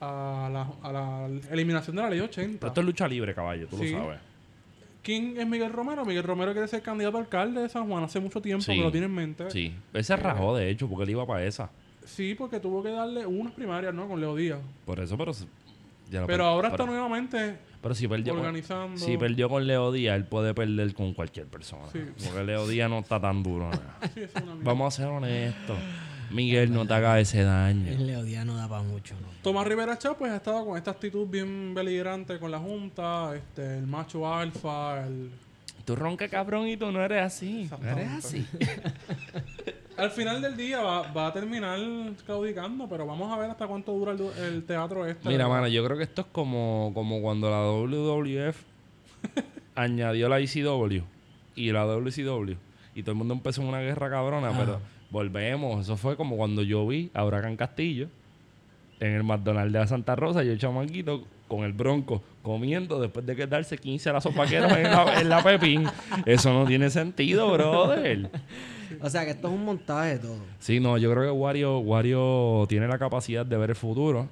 a 0.02 0.50
la, 0.52 0.68
a 0.82 0.92
la 0.92 1.28
eliminación 1.52 1.96
de 1.96 2.02
la 2.02 2.10
ley 2.10 2.20
80. 2.20 2.60
Pero 2.60 2.68
esto 2.70 2.82
es 2.82 2.86
lucha 2.86 3.08
libre, 3.08 3.34
caballo. 3.36 3.68
Tú 3.68 3.78
Sí. 3.78 3.92
lo 3.92 4.00
sabes. 4.00 4.20
¿Quién 5.04 5.40
es 5.40 5.48
Miguel 5.48 5.72
Romero? 5.72 6.04
Miguel 6.04 6.24
Romero 6.24 6.52
quiere 6.52 6.68
ser 6.68 6.82
candidato 6.82 7.18
a 7.18 7.20
alcalde 7.22 7.62
de 7.62 7.70
San 7.70 7.88
Juan 7.88 8.04
hace 8.04 8.20
mucho 8.20 8.42
tiempo 8.42 8.64
Sí. 8.64 8.74
que 8.76 8.82
lo 8.82 8.92
tiene 8.92 9.06
en 9.06 9.14
mente. 9.14 9.52
Sí. 9.52 9.72
Él 9.94 10.04
se 10.04 10.16
rajó, 10.16 10.56
de 10.58 10.68
hecho, 10.72 10.90
porque 10.90 11.04
él 11.04 11.12
iba 11.12 11.28
para 11.28 11.44
esa. 11.46 11.70
Sí, 12.06 12.34
porque 12.36 12.60
tuvo 12.60 12.82
que 12.82 12.90
darle 12.90 13.24
unas 13.26 13.54
primarias, 13.54 13.94
¿no? 13.94 14.08
Con 14.08 14.20
Leo 14.20 14.36
Díaz. 14.36 14.60
Por 14.86 15.00
eso, 15.00 15.16
pero... 15.16 15.32
se- 16.06 16.12
ya 16.12 16.22
lo 16.22 16.28
Pero 16.28 16.38
per- 16.38 16.42
ahora 16.48 16.72
pero, 16.72 16.84
está 16.84 16.92
nuevamente 16.92 17.58
pero 17.82 17.94
si 17.96 18.08
perdió, 18.08 18.34
con, 18.34 18.40
organizando. 18.42 18.98
si 18.98 19.18
perdió 19.18 19.48
con 19.50 19.68
Leo 19.68 19.92
Díaz, 19.92 20.16
él 20.16 20.26
puede 20.26 20.54
perder 20.54 20.94
con 20.96 21.14
cualquier 21.14 21.46
persona. 21.48 21.84
Sí. 21.94 22.00
Porque 22.26 22.44
Leo 22.44 22.68
Díaz 22.68 22.90
no 22.90 23.00
está 23.00 23.20
tan 23.22 23.44
duro. 23.44 23.70
nada. 23.70 24.00
Sí, 24.14 24.22
es 24.22 24.32
una 24.36 24.46
mierda. 24.54 24.64
Vamos 24.64 24.94
a 24.94 24.98
ser 24.98 25.08
honestos. 25.12 25.78
Miguel, 26.32 26.74
no 26.74 26.88
te 26.88 26.94
haga 26.96 27.20
ese 27.20 27.44
daño. 27.44 27.88
El 27.92 28.08
Leodía 28.08 28.44
no 28.44 28.56
da 28.58 28.68
para 28.68 28.82
mucho, 28.82 29.14
¿no? 29.22 29.28
Tomás 29.44 29.68
Rivera 29.68 29.96
Chá 30.00 30.16
pues 30.16 30.32
ha 30.32 30.38
estado 30.38 30.66
con 30.66 30.76
esta 30.76 30.90
actitud 30.92 31.28
bien 31.28 31.76
beligerante 31.76 32.40
con 32.40 32.50
la 32.50 32.58
Junta, 32.58 33.36
este, 33.36 33.78
el 33.78 33.86
macho 33.86 34.34
alfa, 34.34 35.06
el... 35.06 35.30
Tú 35.86 35.96
ronca 35.96 36.28
cabrón 36.28 36.68
y 36.68 36.78
tú 36.78 36.92
no 36.92 37.00
eres 37.04 37.22
así. 37.22 37.70
No 37.80 37.90
eres 37.90 38.10
así. 38.10 38.44
Al 39.98 40.12
final 40.12 40.42
del 40.42 40.58
día 40.58 40.82
va, 40.82 41.12
va 41.14 41.28
a 41.28 41.34
terminar 41.34 41.80
claudicando, 42.26 42.88
pero 42.90 43.06
vamos 43.06 43.32
a 43.32 43.38
ver 43.40 43.50
hasta 43.50 43.66
cuánto 43.66 43.94
dura 43.94 44.12
el, 44.12 44.22
el 44.44 44.64
teatro 44.66 45.06
este. 45.06 45.28
Mira, 45.30 45.48
mano, 45.48 45.68
yo 45.68 45.84
creo 45.86 45.98
que 45.98 46.04
esto 46.04 46.22
es 46.22 46.28
como, 46.32 46.92
como 46.94 47.22
cuando 47.22 47.50
la 47.50 47.62
WWF 47.62 48.58
añadió 49.76 50.28
la 50.28 50.40
ICW 50.42 51.04
y 51.56 51.72
la 51.72 51.86
WCW. 51.86 52.56
Y 52.94 53.04
todo 53.04 53.12
el 53.12 53.18
mundo 53.18 53.34
empezó 53.34 53.62
en 53.62 53.70
una 53.70 53.80
guerra 53.80 54.10
cabrona, 54.10 54.52
pero 54.58 54.80
volvemos. 55.10 55.82
Eso 55.82 55.98
fue 55.98 56.16
como 56.16 56.36
cuando 56.38 56.62
yo 56.62 56.86
vi 56.88 57.10
a 57.14 57.24
Huracán 57.24 57.56
Castillo 57.56 58.08
en 59.00 59.14
el 59.14 59.24
McDonald's 59.24 59.74
de 59.74 59.88
Santa 59.88 60.16
Rosa 60.16 60.44
y 60.44 60.50
el 60.50 60.58
chamaquito 60.60 61.24
con 61.48 61.64
el 61.64 61.74
bronco 61.74 62.24
comiendo 62.42 63.00
después 63.00 63.26
de 63.26 63.36
que 63.36 63.46
darse 63.48 63.78
15 63.78 64.14
lazos 64.14 64.34
vaqueros 64.36 64.72
en 64.72 64.84
la, 64.84 65.22
en 65.22 65.30
la 65.30 65.44
Pepín. 65.44 65.86
Eso 66.26 66.54
no 66.54 66.66
tiene 66.66 66.90
sentido, 66.90 67.52
brother. 67.52 68.30
O 69.02 69.10
sea 69.10 69.26
que 69.26 69.32
esto 69.32 69.48
es 69.48 69.54
un 69.54 69.66
montaje 69.66 70.18
todo. 70.20 70.38
Sí, 70.60 70.80
no, 70.80 70.98
yo 70.98 71.12
creo 71.12 71.24
que 71.24 71.32
Wario, 71.32 71.80
Wario 71.80 72.66
tiene 72.70 72.88
la 72.88 72.98
capacidad 72.98 73.46
de 73.46 73.58
ver 73.58 73.70
el 73.72 73.76
futuro 73.76 74.30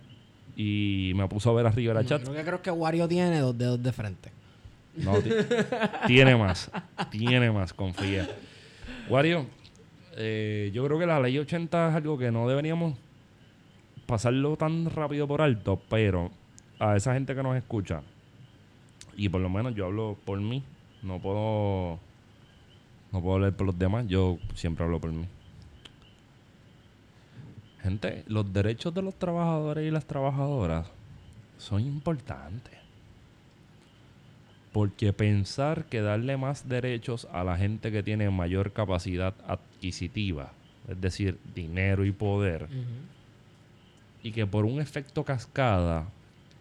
y 0.56 1.14
me 1.16 1.28
puso 1.28 1.50
a 1.50 1.54
ver 1.54 1.66
a 1.68 1.72
Rivera 1.72 2.04
Chat. 2.06 2.26
Lo 2.28 2.34
que 2.34 2.44
creo 2.44 2.62
que 2.62 2.72
Wario 2.72 3.08
tiene 3.08 3.40
dos 3.40 3.58
dedos 3.58 3.82
de 3.82 3.92
frente. 3.92 4.32
No, 4.98 5.18
ti- 5.20 5.32
tiene 6.08 6.36
más. 6.36 6.70
Tiene 7.10 7.50
más, 7.52 7.74
confía. 7.74 8.30
Wario, 9.10 9.46
eh, 10.18 10.70
yo 10.74 10.86
creo 10.86 11.00
que 11.00 11.06
la 11.08 11.20
ley 11.20 11.38
80 11.40 11.90
es 11.90 11.96
algo 11.96 12.18
que 12.18 12.32
no 12.32 12.48
deberíamos 12.48 12.96
pasarlo 14.06 14.56
tan 14.58 14.90
rápido 14.90 15.28
por 15.28 15.42
alto, 15.42 15.82
pero 15.90 16.30
a 16.80 16.96
esa 16.96 17.14
gente 17.14 17.34
que 17.36 17.42
nos 17.44 17.56
escucha, 17.56 18.02
y 19.16 19.30
por 19.30 19.42
lo 19.42 19.50
menos 19.50 19.74
yo 19.76 19.86
hablo 19.86 20.18
por 20.26 20.40
mí, 20.40 20.62
no 21.02 21.20
puedo, 21.20 22.00
no 23.14 23.22
puedo 23.22 23.36
hablar 23.36 23.56
por 23.56 23.68
los 23.68 23.78
demás, 23.78 24.08
yo 24.08 24.40
siempre 24.56 24.84
hablo 24.84 25.00
por 25.00 25.12
mí. 25.12 25.26
Gente, 27.84 28.24
los 28.28 28.52
derechos 28.52 28.94
de 28.94 29.04
los 29.04 29.14
trabajadores 29.14 29.88
y 29.88 29.92
las 29.92 30.06
trabajadoras 30.06 30.88
son 31.60 31.82
importantes. 31.82 32.74
Porque 34.72 35.14
pensar 35.14 35.86
que 35.86 36.02
darle 36.02 36.38
más 36.38 36.68
derechos 36.68 37.28
a 37.32 37.44
la 37.44 37.56
gente 37.56 37.92
que 37.92 38.02
tiene 38.02 38.32
mayor 38.32 38.72
capacidad 38.72 39.36
adquisitiva, 39.48 40.52
es 40.88 41.00
decir, 41.00 41.38
dinero 41.54 42.06
y 42.06 42.12
poder, 42.12 42.68
y 44.24 44.32
que 44.32 44.48
por 44.48 44.66
un 44.66 44.82
efecto 44.82 45.24
cascada, 45.24 46.08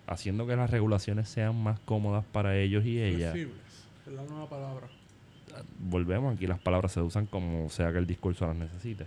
haciendo 0.06 0.46
que 0.46 0.56
las 0.56 0.70
regulaciones 0.70 1.30
sean 1.30 1.62
más 1.62 1.80
cómodas 1.80 2.26
para 2.30 2.58
ellos 2.58 2.84
y 2.84 3.00
ellas, 3.00 3.32
Flexibles, 3.32 3.88
es 4.06 4.12
la 4.12 4.22
nueva 4.24 4.46
palabra. 4.50 4.88
Volvemos, 5.78 6.34
aquí 6.34 6.46
las 6.46 6.58
palabras 6.60 6.92
se 6.92 7.00
usan 7.00 7.26
como 7.26 7.68
sea 7.70 7.92
que 7.92 7.98
el 7.98 8.06
discurso 8.06 8.46
las 8.46 8.56
necesite. 8.56 9.06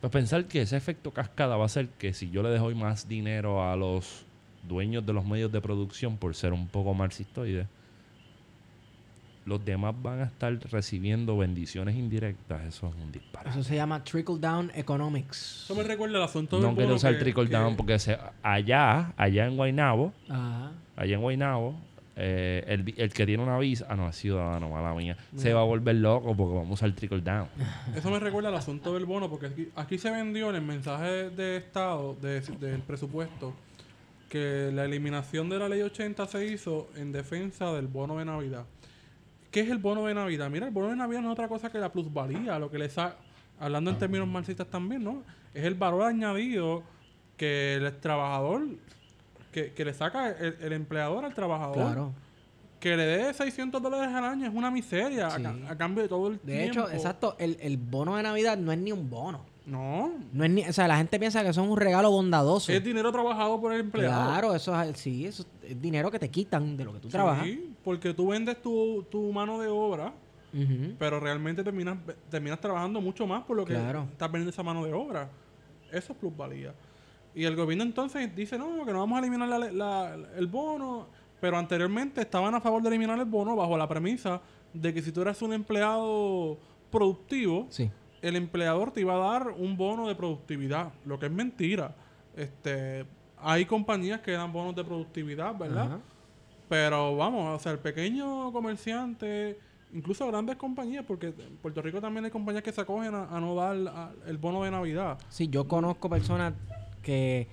Pues 0.00 0.12
pensar 0.12 0.44
que 0.46 0.62
ese 0.62 0.76
efecto 0.76 1.10
cascada 1.12 1.56
va 1.56 1.64
a 1.64 1.68
ser 1.68 1.88
que 1.88 2.12
si 2.14 2.30
yo 2.30 2.42
le 2.42 2.50
dejo 2.50 2.70
más 2.72 3.08
dinero 3.08 3.62
a 3.68 3.74
los 3.76 4.24
dueños 4.66 5.04
de 5.04 5.12
los 5.12 5.24
medios 5.24 5.50
de 5.50 5.60
producción 5.60 6.16
por 6.18 6.34
ser 6.34 6.52
un 6.52 6.68
poco 6.68 6.94
marxistoides, 6.94 7.66
los 9.44 9.64
demás 9.64 9.94
van 10.02 10.20
a 10.20 10.24
estar 10.24 10.52
recibiendo 10.70 11.38
bendiciones 11.38 11.96
indirectas. 11.96 12.64
Eso 12.66 12.88
es 12.88 12.94
un 13.02 13.10
disparate. 13.10 13.48
Eso 13.50 13.62
se 13.64 13.76
llama 13.76 14.04
trickle 14.04 14.38
down 14.38 14.70
economics. 14.74 15.62
Eso 15.64 15.74
me 15.74 15.82
recuerda 15.84 16.18
el 16.18 16.24
asunto 16.24 16.58
No 16.58 16.66
del 16.66 16.74
quiero 16.74 16.88
bono 16.88 16.96
usar 16.96 17.14
que- 17.14 17.20
trickle 17.20 17.46
que- 17.46 17.52
down 17.52 17.74
porque 17.76 17.98
se- 17.98 18.18
allá, 18.42 19.14
allá 19.16 19.46
en 19.46 19.56
Guaynabo, 19.56 20.12
Ajá. 20.28 20.72
allá 20.96 21.14
en 21.14 21.20
Guaynabo, 21.22 21.80
eh, 22.20 22.64
el, 22.66 22.94
el 22.96 23.12
que 23.12 23.24
tiene 23.26 23.42
una 23.42 23.58
visa, 23.58 23.86
ah, 23.88 23.94
no, 23.96 24.08
es 24.08 24.16
ciudadano, 24.16 24.68
mala 24.68 24.92
mía, 24.94 25.16
se 25.36 25.52
va 25.54 25.60
a 25.60 25.64
volver 25.64 25.94
loco 25.96 26.36
porque 26.36 26.54
vamos 26.56 26.70
a 26.70 26.74
usar 26.86 26.92
trickle 26.96 27.20
down. 27.20 27.46
Eso 27.94 28.10
me 28.10 28.18
recuerda 28.18 28.48
al 28.48 28.56
asunto 28.56 28.92
del 28.94 29.04
bono, 29.04 29.30
porque 29.30 29.46
aquí, 29.46 29.68
aquí 29.76 29.98
se 29.98 30.10
vendió 30.10 30.50
en 30.50 30.56
el 30.56 30.62
mensaje 30.62 31.30
de 31.30 31.56
Estado 31.58 32.14
de- 32.20 32.40
del 32.40 32.80
presupuesto 32.82 33.54
que 34.28 34.70
la 34.74 34.84
eliminación 34.84 35.48
de 35.48 35.58
la 35.58 35.68
ley 35.68 35.80
80 35.80 36.26
se 36.26 36.44
hizo 36.46 36.88
en 36.96 37.12
defensa 37.12 37.72
del 37.72 37.86
bono 37.86 38.18
de 38.18 38.24
Navidad. 38.24 38.64
¿Qué 39.50 39.60
es 39.60 39.70
el 39.70 39.78
bono 39.78 40.04
de 40.04 40.12
Navidad? 40.14 40.50
Mira, 40.50 40.66
el 40.66 40.72
bono 40.72 40.88
de 40.88 40.96
Navidad 40.96 41.22
no 41.22 41.28
es 41.28 41.32
otra 41.32 41.48
cosa 41.48 41.70
que 41.72 41.78
la 41.78 41.90
plusvalía, 41.90 42.58
lo 42.58 42.70
que 42.70 42.78
le 42.78 42.90
sa 42.90 43.16
hablando 43.58 43.90
en 43.90 43.98
términos 43.98 44.28
marxistas 44.28 44.66
también, 44.66 45.02
¿no? 45.02 45.22
Es 45.54 45.64
el 45.64 45.74
valor 45.74 46.02
añadido 46.02 46.82
que 47.38 47.76
el 47.76 47.96
trabajador, 48.00 48.66
que, 49.52 49.72
que 49.72 49.84
le 49.84 49.94
saca 49.94 50.30
el, 50.30 50.56
el 50.60 50.72
empleador 50.72 51.24
al 51.24 51.34
trabajador. 51.34 51.74
Claro. 51.76 52.12
Que 52.80 52.96
le 52.96 53.04
dé 53.04 53.34
600 53.34 53.82
dólares 53.82 54.14
al 54.14 54.24
año 54.24 54.46
es 54.48 54.54
una 54.54 54.70
miseria 54.70 55.26
a 55.26 55.30
Sí. 55.36 55.42
ca- 55.42 55.56
a, 55.68 55.76
cambio 55.76 56.02
de 56.04 56.08
todo 56.08 56.28
el 56.28 56.34
De 56.44 56.58
tiempo. 56.58 56.70
hecho, 56.86 56.90
exacto, 56.90 57.34
el, 57.38 57.56
el 57.60 57.76
bono 57.76 58.16
de 58.16 58.22
Navidad 58.22 58.56
no 58.56 58.70
es 58.70 58.78
ni 58.78 58.92
un 58.92 59.10
bono. 59.10 59.40
No, 59.66 60.12
No 60.32 60.44
es 60.44 60.50
ni, 60.50 60.62
o 60.66 60.72
sea, 60.72 60.88
la 60.88 60.96
gente 60.96 61.18
piensa 61.18 61.42
que 61.42 61.48
es 61.50 61.56
un 61.58 61.76
regalo 61.76 62.10
bondadoso. 62.10 62.72
es 62.72 62.82
dinero 62.82 63.10
trabajado 63.12 63.60
por 63.60 63.72
el 63.74 63.80
empleado. 63.80 64.30
Claro, 64.30 64.54
eso 64.54 64.80
es, 64.80 64.96
sí, 64.98 65.26
eso 65.26 65.44
es 65.62 65.78
dinero 65.82 66.10
que 66.10 66.18
te 66.18 66.30
quitan 66.30 66.76
de 66.76 66.84
lo 66.84 66.92
que 66.94 67.00
tú 67.00 67.08
trabajas. 67.08 67.44
Sí, 67.44 67.74
porque 67.84 68.14
tú 68.14 68.28
vendes 68.28 68.62
tu, 68.62 69.02
tu 69.10 69.30
mano 69.32 69.58
de 69.60 69.68
obra, 69.68 70.12
pero 70.98 71.20
realmente 71.20 71.62
terminas, 71.62 71.98
terminas 72.30 72.60
trabajando 72.60 73.00
mucho 73.02 73.26
más 73.26 73.42
por 73.44 73.56
lo 73.56 73.64
que 73.66 73.74
Claro. 73.74 74.06
estás 74.10 74.30
vendiendo 74.32 74.50
esa 74.50 74.62
mano 74.62 74.84
de 74.84 74.92
obra. 74.94 75.28
Eso 75.92 76.12
es 76.12 76.18
plusvalía. 76.18 76.72
Y 77.34 77.44
el 77.44 77.54
gobierno 77.56 77.84
entonces 77.84 78.34
dice, 78.34 78.58
no, 78.58 78.84
que 78.84 78.92
no 78.92 78.98
vamos 79.00 79.16
a 79.16 79.20
eliminar 79.20 79.48
la- 79.48 79.70
la- 79.70 80.14
el 80.36 80.46
bono, 80.46 81.06
pero 81.40 81.56
anteriormente 81.56 82.20
estaban 82.20 82.54
a 82.54 82.60
favor 82.60 82.82
de 82.82 82.88
eliminar 82.88 83.18
el 83.18 83.24
bono 83.26 83.54
bajo 83.54 83.76
la 83.78 83.88
premisa 83.88 84.40
de 84.72 84.92
que 84.92 85.02
si 85.02 85.12
tú 85.12 85.22
eras 85.22 85.40
un 85.42 85.52
empleado 85.52 86.58
productivo, 86.90 87.66
Sí. 87.70 87.90
el 88.22 88.36
empleador 88.36 88.90
te 88.90 89.00
iba 89.02 89.14
a 89.14 89.18
dar 89.32 89.48
un 89.50 89.76
bono 89.76 90.08
de 90.08 90.14
productividad, 90.14 90.92
lo 91.04 91.18
que 91.18 91.26
es 91.26 91.32
mentira. 91.32 91.94
Este, 92.36 93.06
hay 93.36 93.64
compañías 93.66 94.20
que 94.20 94.32
dan 94.32 94.52
bonos 94.52 94.74
de 94.74 94.84
productividad, 94.84 95.54
¿verdad? 95.56 95.84
Ajá. 95.86 96.00
Pero 96.68 97.16
vamos, 97.16 97.56
o 97.56 97.62
sea, 97.62 97.72
el 97.72 97.78
pequeño 97.78 98.52
comerciante, 98.52 99.58
incluso 99.94 100.26
grandes 100.26 100.56
compañías, 100.56 101.04
porque 101.06 101.28
en 101.28 101.56
Puerto 101.62 101.80
Rico 101.80 102.00
también 102.00 102.24
hay 102.26 102.30
compañías 102.30 102.62
que 102.62 102.72
se 102.72 102.80
acogen 102.80 103.14
a, 103.14 103.24
a 103.24 103.40
no 103.40 103.54
dar 103.54 103.76
a- 103.88 104.12
el 104.26 104.36
bono 104.38 104.62
de 104.64 104.70
Navidad. 104.70 105.18
Sí, 105.30 105.48
yo 105.48 105.66
conozco 105.66 106.10
personas 106.10 106.52
que 106.98 107.46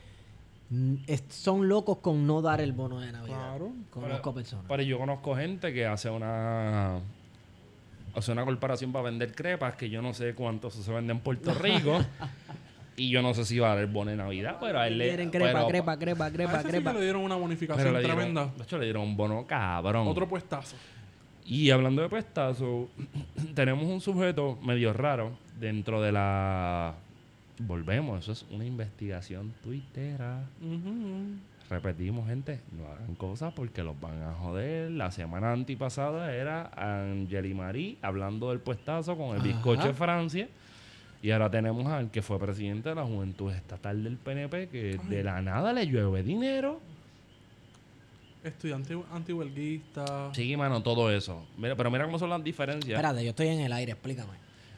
son 1.30 1.70
locos 1.70 2.00
con 2.00 2.26
no 2.26 2.42
dar 2.42 2.60
el 2.62 2.74
bono 2.74 3.00
de 3.00 3.12
Navidad. 3.12 3.38
Claro. 3.38 3.72
Conozco 3.92 4.34
personas. 4.34 4.66
Pero 4.68 4.84
yo 4.84 4.98
conozco 4.98 5.36
gente 5.36 5.74
que 5.74 5.86
hace 5.86 6.10
una 6.10 7.00
hace 8.16 8.32
una 8.32 8.46
corporación 8.46 8.92
para 8.94 9.04
vender 9.06 9.34
crepas 9.36 9.76
que 9.76 9.90
yo 9.90 10.02
no 10.02 10.14
sé 10.14 10.34
cuánto 10.36 10.70
eso 10.70 10.82
se 10.82 10.92
vende 10.92 11.12
en 11.14 11.20
Puerto 11.20 11.54
Rico. 11.62 12.00
y 12.98 13.10
yo 13.10 13.22
no 13.22 13.34
sé 13.34 13.44
si 13.46 13.60
va 13.60 13.68
a 13.74 13.76
dar 13.76 13.84
el 13.84 13.92
bono 13.92 14.12
de 14.12 14.18
Navidad, 14.18 14.58
pero 14.60 14.80
a 14.80 14.88
él 14.88 14.98
le 14.98 15.08
Quieren 15.10 15.30
crepa, 15.30 15.52
pero- 15.54 15.68
crepa, 15.68 15.98
crepa, 16.00 16.26
A 16.28 16.32
crepa, 16.32 16.54
ese 16.54 16.62
sí 16.64 16.68
crepa. 16.70 16.92
que 16.94 16.98
le 17.00 17.04
dieron 17.04 17.22
una 17.24 17.36
bonificación 17.36 17.94
dieron, 17.94 18.04
tremenda. 18.04 18.52
de 18.58 18.64
hecho, 18.64 18.78
le 18.78 18.86
dieron 18.86 19.04
un 19.04 19.18
bono 19.18 19.46
cabrón. 19.46 20.08
Otro 20.08 20.28
puestazo. 20.30 20.78
Y 21.46 21.70
hablando 21.72 22.02
de 22.02 22.10
puestazo, 22.10 22.88
tenemos 23.54 23.84
un 23.86 24.00
sujeto 24.02 24.58
medio 24.64 24.94
raro 24.94 25.32
dentro 25.60 26.02
de 26.02 26.12
la... 26.14 26.96
Volvemos, 27.60 28.20
eso 28.24 28.32
es 28.34 28.46
una 28.52 28.66
investigación 28.66 29.54
tuitera. 29.64 30.44
Repetimos, 31.70 32.28
gente, 32.28 32.60
no 32.78 32.86
hagan 32.92 33.16
cosas 33.16 33.54
porque 33.54 33.82
los 33.84 34.00
van 34.00 34.22
a 34.22 34.34
joder. 34.34 34.92
La 34.92 35.10
semana 35.12 35.52
antipasada 35.52 36.34
era 36.36 36.70
Angeli 36.76 37.54
Marie 37.54 37.98
hablando 38.02 38.50
del 38.50 38.60
puestazo 38.60 39.18
con 39.18 39.30
el 39.30 39.38
Ajá. 39.38 39.44
bizcocho 39.48 39.88
de 39.88 39.94
Francia. 39.94 40.48
Y 41.24 41.32
ahora 41.32 41.50
tenemos 41.50 41.88
al 41.88 42.12
que 42.12 42.22
fue 42.22 42.38
presidente 42.38 42.90
de 42.90 42.96
la 42.96 43.04
Juventud 43.04 43.52
Estatal 43.52 44.04
del 44.04 44.18
PNP 44.18 44.68
que 44.68 45.00
de 45.10 45.24
la 45.24 45.42
nada 45.42 45.74
le 45.74 45.88
llueve 45.88 46.22
dinero. 46.22 46.80
Estudiante 48.44 48.96
antihuelguista. 49.12 50.32
Sí, 50.36 50.56
mano, 50.56 50.84
todo 50.84 51.10
eso. 51.10 51.48
Mira, 51.58 51.76
pero 51.76 51.90
mira 51.90 52.06
cómo 52.06 52.20
son 52.20 52.30
las 52.30 52.44
diferencias. 52.44 52.96
Espérate, 52.96 53.24
yo 53.24 53.32
estoy 53.32 53.48
en 53.48 53.62
el 53.62 53.74
aire, 53.74 53.94
explícame. 53.94 54.34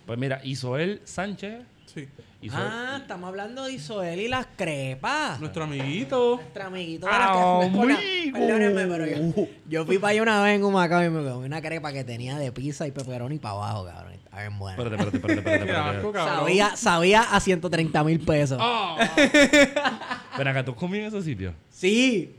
Pues 0.06 0.18
mira, 0.18 0.40
Isoel 0.46 1.02
Sánchez. 1.04 1.64
Sí. 1.88 2.08
Isoel- 2.42 2.70
Ah, 2.72 2.98
estamos 3.02 3.28
hablando 3.30 3.64
de 3.66 3.74
Isoel 3.74 4.20
y 4.20 4.28
las 4.28 4.46
crepas. 4.56 5.40
Nuestro 5.40 5.64
amiguito. 5.64 6.36
Nuestro 6.36 6.64
amiguito 6.66 7.08
de 7.08 7.12
las 7.12 7.30
crepas. 7.32 7.98
¡Amigo! 7.98 8.38
Perdónenme, 8.38 8.86
pero 8.86 9.06
yo, 9.08 9.48
yo 9.68 9.86
fui 9.86 9.98
para 9.98 10.12
allá 10.12 10.22
una 10.22 10.44
vez 10.44 10.56
en 10.56 10.64
Humacao 10.64 11.04
y 11.04 11.10
me 11.10 11.28
comí 11.28 11.46
una 11.48 11.62
crepa 11.62 11.92
que 11.92 12.04
tenía 12.04 12.38
de 12.38 12.52
pizza 12.52 12.86
y 12.86 12.92
pepperoni 12.92 13.40
para 13.40 13.56
abajo, 13.56 13.86
cabrón. 13.86 14.14
Está 14.14 14.40
bien 14.42 14.60
buena. 14.60 14.78
Espérate, 14.84 15.18
espérate, 15.18 15.40
espérate, 15.40 15.98
espérate. 15.98 16.20
Sabía, 16.30 16.76
sabía 16.76 17.22
a 17.22 17.40
130 17.40 18.04
mil 18.04 18.20
pesos. 18.20 18.60
Ah. 18.62 18.98
Ven 20.38 20.48
acá, 20.48 20.64
¿tú 20.64 20.76
comí 20.76 21.00
en 21.00 21.06
ese 21.06 21.24
sitio? 21.24 21.54
Sí. 21.72 22.36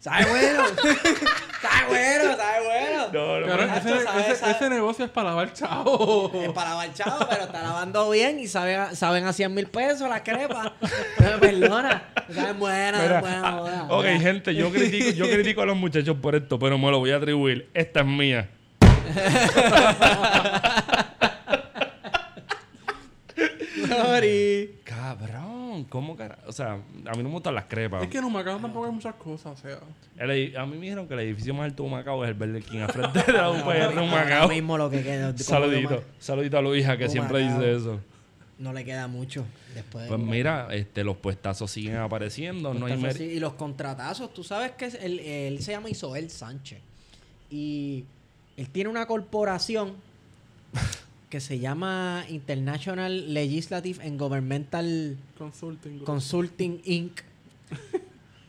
Sabe 0.00 0.26
bueno. 0.30 0.62
sabe 1.60 1.86
bueno, 1.88 2.36
sabe 2.36 2.64
bueno. 2.64 3.08
No, 3.12 3.40
no, 3.40 3.46
ese, 3.74 4.04
sabe, 4.04 4.20
ese- 4.22 4.36
sabe. 4.36 4.52
ese 4.52 4.70
negocio 4.70 5.04
es 5.04 5.10
para 5.10 5.30
lavar 5.30 5.52
chavo. 5.52 6.30
Es 6.44 6.50
para 6.50 6.70
lavar 6.70 6.94
chavo, 6.94 7.26
pero 7.28 7.42
está 7.44 7.62
lavando 7.62 8.08
bien 8.10 8.38
y 8.38 8.46
sabe 8.46 8.76
a- 8.76 8.94
saben 8.94 9.26
a 9.26 9.32
100 9.32 9.52
mil 9.52 9.66
pesos 9.66 10.08
las 10.08 10.20
crepas. 10.22 10.70
No 11.20 11.30
me 11.32 11.38
perdona. 11.38 12.02
Saben 12.32 12.58
buenas, 12.60 13.02
Mira, 13.02 13.18
ah, 13.42 13.60
buenas. 13.60 13.84
ok, 13.90 14.04
gente, 14.22 14.54
yo 14.54 14.70
critico, 14.70 15.10
yo 15.10 15.28
critico 15.28 15.62
a 15.62 15.66
los 15.66 15.76
muchachos 15.76 16.16
por 16.22 16.36
esto, 16.36 16.58
pero 16.60 16.78
me 16.78 16.90
lo 16.90 17.00
voy 17.00 17.10
a 17.10 17.16
atribuir. 17.16 17.68
Esta 17.74 18.00
es 18.00 18.06
mía. 18.06 18.48
Sorry. 23.88 24.80
Cabrón, 24.84 25.47
¿cómo 25.84 26.16
cara? 26.16 26.38
O 26.46 26.52
sea, 26.52 26.72
a 26.74 27.12
mí 27.12 27.18
no 27.22 27.24
me 27.24 27.30
gustan 27.30 27.54
las 27.54 27.64
crepas. 27.64 28.02
Es 28.02 28.08
que 28.08 28.18
en 28.18 28.24
Humacao 28.24 28.58
tampoco 28.58 28.86
hay 28.86 28.92
muchas 28.92 29.14
cosas, 29.14 29.58
o 29.58 29.62
sea. 29.62 29.78
El 30.16 30.56
a 30.56 30.66
mí 30.66 30.76
me 30.76 30.82
dijeron 30.82 31.06
que 31.08 31.14
el 31.14 31.20
edificio 31.20 31.54
más 31.54 31.64
alto 31.66 31.82
de 31.84 31.90
Macao 31.90 32.24
es 32.24 32.28
el 32.28 32.34
Burger 32.34 32.62
King 32.62 32.78
al 32.80 32.92
frente 32.92 33.22
de 33.22 33.32
la 33.32 33.50
UPR 33.50 33.72
de 33.74 33.82
Ahora 33.84 34.02
Macao. 34.04 34.48
mismo 34.48 34.76
lo 34.78 34.88
que 34.90 35.02
queda. 35.02 35.36
Saludito, 35.38 36.02
saludito 36.18 36.58
a 36.58 36.62
Luisa 36.62 36.96
que 36.96 37.08
siempre 37.08 37.42
Humacao. 37.42 37.60
dice 37.60 37.76
eso. 37.76 38.00
No 38.58 38.72
le 38.72 38.84
queda 38.84 39.06
mucho 39.06 39.44
después 39.74 40.02
de 40.04 40.08
Pues 40.08 40.20
mira, 40.20 40.66
este, 40.72 41.04
los 41.04 41.16
puestazos 41.18 41.70
siguen 41.70 41.96
apareciendo, 41.98 42.74
no 42.74 42.86
hay 42.86 43.12
sí, 43.14 43.22
y 43.24 43.38
los 43.38 43.52
contratazos, 43.52 44.34
tú 44.34 44.42
sabes 44.42 44.72
que 44.72 44.86
el- 44.86 45.20
él 45.20 45.62
se 45.62 45.70
llama 45.72 45.88
Isoel 45.90 46.28
Sánchez. 46.28 46.80
Y 47.50 48.04
él 48.56 48.68
tiene 48.70 48.90
una 48.90 49.06
corporación 49.06 49.94
que 51.28 51.40
se 51.40 51.58
llama 51.58 52.24
International 52.28 53.34
Legislative 53.34 54.02
and 54.06 54.18
Governmental 54.18 55.16
Consulting. 56.04 56.80
Inc. 56.84 57.20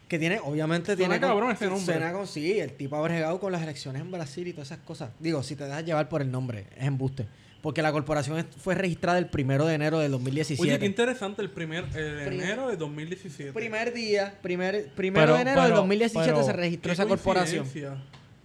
Que 0.08 0.18
tiene, 0.18 0.40
obviamente 0.44 0.96
Suena 0.96 0.98
tiene. 1.16 1.20
cabrón 1.20 1.52
ese 1.52 1.66
nombre. 1.68 1.84
suena 1.86 2.12
con- 2.12 2.26
sí, 2.26 2.60
el 2.60 2.72
tipo 2.74 2.96
ha 2.96 3.02
bregado 3.02 3.40
con 3.40 3.52
las 3.52 3.62
elecciones 3.62 4.02
en 4.02 4.10
Brasil 4.10 4.48
y 4.48 4.54
todas 4.54 4.72
esas 4.72 4.84
cosas. 4.84 5.12
Digo, 5.20 5.44
si 5.44 5.56
te 5.56 5.66
dejas 5.66 5.86
llevar 5.86 6.10
por 6.10 6.24
el 6.24 6.32
nombre, 6.32 6.66
es 6.78 6.86
embuste. 6.88 7.28
Porque 7.62 7.84
la 7.84 7.92
corporación 7.92 8.44
fue 8.58 8.74
registrada 8.74 9.20
el 9.20 9.28
primero 9.28 9.68
de 9.68 9.76
enero 9.76 10.00
del 10.00 10.12
2017. 10.14 10.64
Oye, 10.68 10.80
qué 10.80 10.88
interesante 10.88 11.44
el 11.44 11.52
primer 11.52 11.84
el 11.96 12.26
Primer- 12.26 12.34
enero 12.44 12.70
de 12.70 12.78
2017. 12.78 13.54
Primer 13.54 13.94
día, 13.94 14.34
primer, 14.42 14.88
primero 14.96 15.26
Pero- 15.28 15.36
de 15.36 15.42
enero 15.44 15.62
del 15.62 15.70
pero- 15.74 15.82
2017 15.82 16.32
pero- 16.32 16.44
se 16.44 16.54
registró 16.54 16.92
esa 16.92 17.06
corporación. 17.06 17.68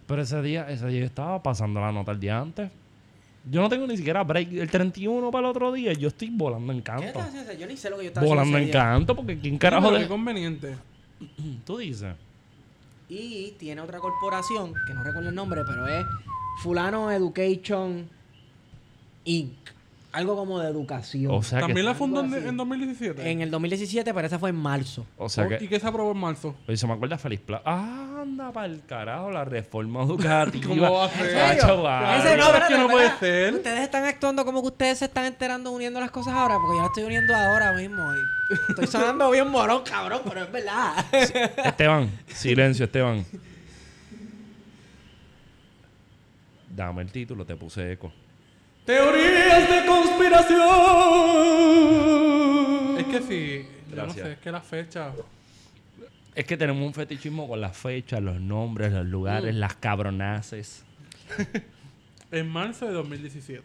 Pero 0.07 0.21
ese 0.21 0.43
día, 0.43 0.69
ese 0.69 0.87
día 0.89 1.01
yo 1.01 1.07
estaba 1.07 1.43
pasando 1.43 1.81
la 1.81 1.93
nota 1.93 2.13
el 2.13 2.21
día 2.21 2.39
antes. 2.41 2.71
Yo 3.51 3.61
no 3.61 3.69
tengo 3.69 3.87
ni 3.87 3.97
siquiera 3.97 4.23
break. 4.25 4.53
El 4.53 4.71
31 4.71 5.31
para 5.31 5.47
el 5.47 5.51
otro 5.51 5.73
día, 5.73 5.93
yo 5.93 6.09
estoy 6.09 6.31
volando 6.31 6.73
en 6.73 6.79
¿Qué 6.79 6.85
canto. 6.85 7.05
estás 7.05 7.29
haciendo? 7.29 7.53
Yo 7.53 7.67
ni 7.67 7.77
sé 7.77 7.91
lo 7.91 7.99
que 7.99 8.05
yo 8.05 8.09
estaba 8.09 8.27
Volando 8.27 8.57
en 8.59 8.71
canto, 8.71 9.15
porque 9.15 9.39
¿quién 9.39 9.59
carajo 9.59 9.91
de...? 9.91 10.01
Qué 10.01 10.09
conveniente. 10.09 10.77
Tú 11.67 11.79
dices. 11.79 12.15
Y 13.09 13.51
tiene 13.59 13.83
otra 13.83 13.99
corporación, 13.99 14.73
que 14.87 14.95
no 14.95 15.05
recuerdo 15.05 15.29
el 15.29 15.35
nombre, 15.35 15.61
pero 15.67 15.87
es 15.87 16.05
Fulano 16.63 17.11
Education 17.11 18.09
Inc. 19.25 19.53
Algo 20.15 20.37
como 20.37 20.61
de 20.61 20.69
educación. 20.71 21.33
O 21.35 21.43
sea 21.43 21.59
¿También 21.61 21.79
que... 21.79 21.83
la 21.83 21.95
fundó 21.95 22.21
en, 22.21 22.27
Algo 22.27 22.39
así. 22.39 22.49
en 22.49 22.57
2017? 22.57 23.31
en 23.31 23.41
el 23.41 23.51
2017, 23.51 24.15
pero 24.15 24.27
esa 24.27 24.39
fue 24.39 24.51
en 24.51 24.57
marzo. 24.57 25.05
O 25.19 25.29
sea 25.29 25.45
Oh, 25.45 25.49
que... 25.49 25.59
¿Y 25.65 25.69
qué 25.69 25.81
se 25.81 25.87
aprobó 25.87 26.13
en 26.13 26.19
marzo? 26.19 26.55
Oye, 26.69 26.77
se 26.77 26.87
me 26.87 26.93
acuerda 26.93 27.19
Feliz 27.19 27.41
Plaza. 27.41 27.63
Ah, 27.67 28.21
anda 28.23 28.53
para 28.53 28.67
el 28.67 28.83
carajo, 28.87 29.31
la 29.31 29.45
reforma 29.45 30.03
educativa. 30.05 30.67
¿Cómo 30.69 30.93
va 30.93 31.05
a 31.07 31.09
ser? 31.11 31.37
Hacho, 31.37 31.83
vale. 31.83 32.19
Ese 32.19 32.37
no, 32.37 32.55
es 32.55 32.65
que 32.65 32.79
no 32.79 32.89
puede 32.89 33.11
ser. 33.19 33.55
Ustedes 33.55 33.81
están 33.81 34.05
actuando 34.05 34.45
como 34.45 34.63
que 34.63 34.69
ustedes 34.69 34.99
se 34.99 35.05
están 35.07 35.25
enterando 35.25 35.71
uniendo 35.73 35.99
las 36.01 36.11
cosas 36.11 36.33
ahora, 36.35 36.57
porque 36.59 36.77
yo 36.77 36.81
las 36.83 36.91
estoy 36.91 37.05
uniendo 37.05 37.35
ahora 37.35 37.73
mismo. 37.73 38.03
y 38.15 38.55
estoy 38.71 38.87
sonando 38.87 39.31
bien 39.31 39.49
morón, 39.49 39.83
cabrón, 39.85 40.21
pero 40.25 40.43
es 40.45 40.53
verdad. 40.53 41.05
Esteban, 41.65 42.11
silencio, 42.29 42.85
Esteban. 42.87 43.25
Dame 46.75 47.03
el 47.03 47.11
título, 47.13 47.45
te 47.45 47.55
puse 47.57 47.93
eco. 47.93 48.13
Teorías 48.85 49.69
de 49.71 49.87
conspiración. 51.75 52.99
Es 52.99 53.05
que 53.07 53.21
sí, 53.23 53.67
yo 53.95 54.07
no 54.07 54.13
sé, 54.13 54.33
es 54.33 54.39
que 54.39 54.51
la 54.53 54.61
fecha. 54.61 55.13
Es 56.35 56.45
que 56.45 56.57
tenemos 56.57 56.85
un 56.85 56.93
fetichismo 56.95 57.47
con 57.49 57.61
las 57.61 57.77
fechas, 57.77 58.21
los 58.21 58.41
nombres, 58.41 58.93
los 58.93 59.07
lugares, 59.07 59.55
las 59.55 59.75
cabronaces. 59.75 60.85
En 62.31 62.49
marzo 62.49 62.87
de 62.87 62.93
2017. 62.95 63.63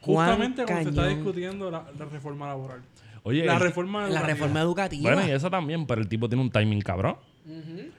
Juan 0.00 0.26
Justamente 0.28 0.64
cuando 0.64 0.82
se 0.84 0.88
está 0.88 1.08
discutiendo 1.08 1.70
la, 1.70 1.84
la 1.98 2.04
reforma 2.06 2.46
laboral. 2.46 2.80
Oye, 3.22 3.44
la 3.44 3.54
el- 3.56 3.60
reforma 3.60 4.00
La 4.02 4.06
educativa. 4.06 4.26
reforma 4.32 4.60
educativa. 4.60 5.12
bueno, 5.14 5.28
y 5.28 5.32
eso 5.32 5.50
también, 5.50 5.86
pero 5.86 6.00
el 6.00 6.08
tipo 6.08 6.26
tiene 6.26 6.42
un 6.42 6.50
timing 6.50 6.80
cabrón. 6.80 7.16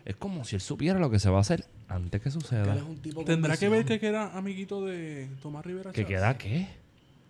Es 0.05 0.15
como 0.17 0.43
si 0.43 0.55
él 0.55 0.61
supiera 0.61 0.99
lo 0.99 1.09
que 1.09 1.19
se 1.19 1.29
va 1.29 1.37
a 1.37 1.41
hacer 1.41 1.65
antes 1.87 2.19
que 2.21 2.23
Que 2.23 2.29
él 2.29 2.33
suceda. 2.33 2.75
es 2.75 2.81
un 2.83 2.97
tipo 2.97 3.17
con 3.17 3.25
Tendrá 3.25 3.57
que 3.57 3.69
ver 3.69 3.85
que 3.85 4.05
era 4.05 4.37
amiguito 4.37 4.85
de 4.85 5.29
Tomás 5.41 5.65
Rivera 5.65 5.91
¿Que 5.91 6.03
Chávez. 6.03 6.17
queda 6.17 6.37
qué? 6.37 6.67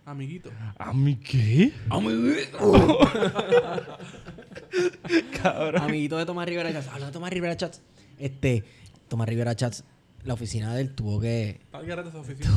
Amiguito. 0.04 0.50
¿A 0.78 0.92
mí 0.92 1.16
qué? 1.16 1.72
Cabrón. 5.42 5.82
Amiguito 5.82 6.16
de 6.16 6.26
Tomás 6.26 6.48
Rivera 6.48 6.72
Chats. 6.72 6.86
Hablando 6.88 7.06
de 7.06 7.12
Tomás 7.12 7.30
Rivera 7.30 7.56
Chats. 7.56 7.82
Este, 8.18 8.64
Tomás 9.08 9.28
Rivera 9.28 9.54
Chats, 9.54 9.84
la 10.28 10.34
oficina 10.34 10.74
de 10.74 10.82
él 10.82 10.94
tuvo 10.94 11.18
que. 11.20 11.58
Tal 11.72 11.86
garete 11.86 12.10
esa 12.10 12.18
oficina. 12.18 12.50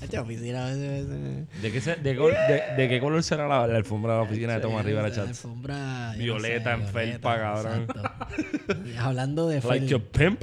Esta 0.00 0.20
oficina. 0.22 0.74
¿De 0.74 1.46
qué, 1.70 1.80
se- 1.80 1.96
de, 1.96 2.14
de- 2.14 2.62
de 2.76 2.88
qué 2.88 3.00
color 3.00 3.22
será 3.22 3.46
la, 3.46 3.66
la 3.66 3.76
alfombra 3.76 4.14
de 4.14 4.18
la 4.18 4.24
oficina 4.24 4.54
de 4.54 4.60
Tomás 4.60 4.84
Rivera 4.84 5.08
La 5.08 5.14
Chats? 5.14 5.28
alfombra, 5.28 6.12
yo 6.16 6.34
no 6.36 6.40
Violeta 6.42 6.72
en 6.72 6.86
felpa, 6.88 7.36
cabrón. 7.38 7.86
hablando 8.98 9.46
de 9.46 9.56
Like 9.60 9.68
fel- 9.84 9.88
your 9.88 10.02
pimp. 10.02 10.42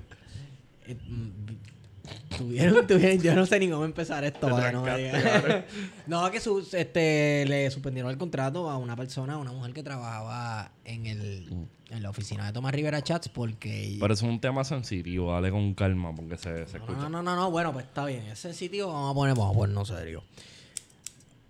Tuvieron, 2.37 2.87
tuvieron, 2.87 3.21
yo 3.21 3.35
no 3.35 3.45
sé 3.45 3.59
ni 3.59 3.69
cómo 3.69 3.85
empezar 3.85 4.23
esto. 4.23 4.47
Que 4.47 4.71
no, 4.71 4.83
me 4.83 5.63
no, 6.07 6.31
que 6.31 6.39
su- 6.39 6.67
este, 6.73 7.45
le 7.47 7.69
suspendieron 7.71 8.11
el 8.11 8.17
contrato 8.17 8.69
a 8.69 8.77
una 8.77 8.95
persona, 8.95 9.33
a 9.33 9.37
una 9.37 9.51
mujer 9.51 9.73
que 9.73 9.83
trabajaba 9.83 10.71
en 10.85 11.05
el 11.05 11.49
en 11.89 12.01
la 12.01 12.09
oficina 12.09 12.47
de 12.47 12.53
Tomás 12.53 12.73
Rivera 12.73 13.03
Chats 13.03 13.29
porque... 13.29 13.97
Pero 13.99 14.11
eso 14.15 14.25
es 14.25 14.31
un 14.31 14.41
tema 14.41 14.63
sensitivo, 14.63 15.31
dale 15.31 15.51
con 15.51 15.75
calma 15.75 16.11
porque 16.15 16.37
se, 16.37 16.65
se 16.65 16.79
no, 16.79 16.85
escucha. 16.85 17.01
no, 17.03 17.09
no, 17.09 17.21
no, 17.21 17.35
no, 17.35 17.51
bueno, 17.51 17.71
pues 17.71 17.85
está 17.85 18.03
bien. 18.05 18.23
Ese 18.23 18.51
sitio 18.53 18.87
vamos 18.87 19.11
a 19.11 19.13
poner, 19.13 19.35
vamos 19.35 19.53
a 19.53 19.57
ponernos 19.59 19.87
serio. 19.89 20.23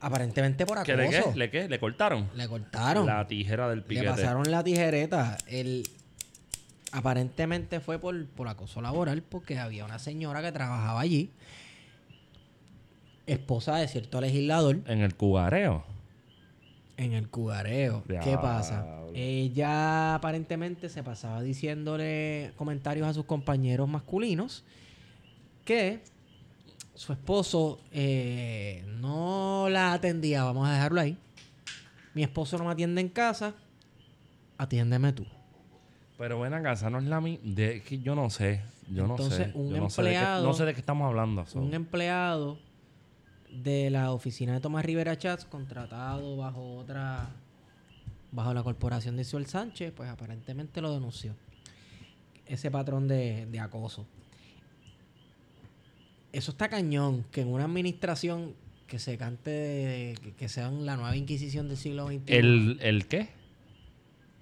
Aparentemente 0.01 0.65
por 0.65 0.83
¿Qué, 0.83 0.91
acoso. 0.91 1.07
¿Le 1.07 1.09
qué? 1.09 1.37
¿Le 1.37 1.49
qué? 1.49 1.69
¿Le 1.69 1.79
cortaron? 1.79 2.29
Le 2.35 2.47
cortaron. 2.49 3.05
La 3.05 3.25
tijera 3.25 3.69
del 3.69 3.79
Le 3.79 3.85
piquete. 3.85 4.07
pasaron 4.09 4.51
la 4.51 4.61
tijereta. 4.63 5.37
El, 5.47 5.87
aparentemente 6.93 7.79
fue 7.79 7.99
por, 7.99 8.25
por 8.27 8.47
acoso 8.47 8.81
laboral 8.81 9.21
porque 9.23 9.57
había 9.59 9.83
una 9.83 9.99
señora 9.99 10.41
que 10.41 10.51
trabajaba 10.51 11.01
allí, 11.01 11.31
esposa 13.25 13.77
de 13.77 13.87
cierto 13.87 14.21
legislador, 14.21 14.79
En 14.85 14.99
el 15.01 15.15
cugareo. 15.15 15.83
en 16.97 17.13
el 17.13 17.27
cugareo. 17.29 18.03
¿Qué 18.07 18.37
pasa? 18.41 18.85
Ella 19.15 20.15
aparentemente 20.15 20.89
se 20.89 21.03
pasaba 21.03 21.41
diciéndole 21.41 22.51
comentarios 22.55 23.07
a 23.07 23.13
sus 23.13 23.25
compañeros 23.25 23.87
masculinos 23.89 24.63
que 25.65 26.01
su 26.95 27.11
esposo 27.13 27.79
eh, 27.91 28.83
no 28.99 29.67
la 29.69 29.93
atendía, 29.93 30.43
vamos 30.43 30.67
a 30.67 30.73
dejarlo 30.73 31.01
ahí. 31.01 31.17
Mi 32.13 32.21
esposo 32.23 32.57
no 32.57 32.65
me 32.65 32.71
atiende 32.71 33.01
en 33.01 33.09
casa, 33.09 33.55
atiéndeme 34.57 35.13
tú. 35.13 35.25
Pero 36.23 36.39
ven 36.39 36.53
acá, 36.53 36.71
esa 36.71 36.89
no 36.89 36.99
es 36.99 37.03
la 37.03 37.19
mi... 37.19 37.37
De, 37.43 37.75
es 37.75 37.83
que 37.83 37.99
yo 37.99 38.15
no 38.15 38.29
sé. 38.29 38.61
Yo 38.89 39.05
no 39.05 39.15
Entonces, 39.15 39.47
sé. 39.47 39.57
un 39.57 39.71
yo 39.71 39.77
no 39.81 39.89
sé, 39.89 40.03
de 40.03 40.09
qué, 40.11 40.15
empleado- 40.15 40.45
no 40.47 40.53
sé 40.53 40.63
de 40.63 40.73
qué 40.73 40.79
estamos 40.79 41.05
hablando. 41.05 41.45
so. 41.45 41.59
Un 41.59 41.73
empleado 41.73 42.57
de 43.51 43.89
la 43.89 44.13
oficina 44.13 44.53
de 44.53 44.61
Tomás 44.61 44.85
Rivera 44.85 45.17
Chats, 45.17 45.43
contratado 45.43 46.37
bajo 46.37 46.77
otra, 46.77 47.27
bajo 48.31 48.53
la 48.53 48.63
corporación 48.63 49.17
de 49.17 49.23
Isabel 49.23 49.47
Sánchez, 49.47 49.91
pues 49.93 50.07
aparentemente 50.09 50.79
lo 50.79 50.93
denunció. 50.93 51.35
Ese 52.45 52.71
patrón 52.71 53.09
de, 53.09 53.45
de 53.47 53.59
acoso. 53.59 54.05
Eso 56.31 56.51
está 56.51 56.69
cañón, 56.69 57.25
que 57.31 57.41
en 57.41 57.49
una 57.49 57.65
administración 57.65 58.53
que 58.87 58.97
se 58.97 59.17
cante, 59.17 59.49
de- 59.51 60.17
que, 60.23 60.31
que 60.35 60.47
sea 60.47 60.71
la 60.71 60.95
nueva 60.95 61.17
Inquisición 61.17 61.67
del 61.67 61.75
siglo 61.75 62.07
XXI. 62.07 62.21
¿El, 62.27 62.77
¿El 62.81 63.07
qué? 63.07 63.27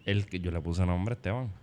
El 0.05 0.27
que 0.27 0.39
yo 0.39 0.51
le 0.51 0.61
puse 0.61 0.85
nombre, 0.85 1.15
Esteban. 1.15 1.59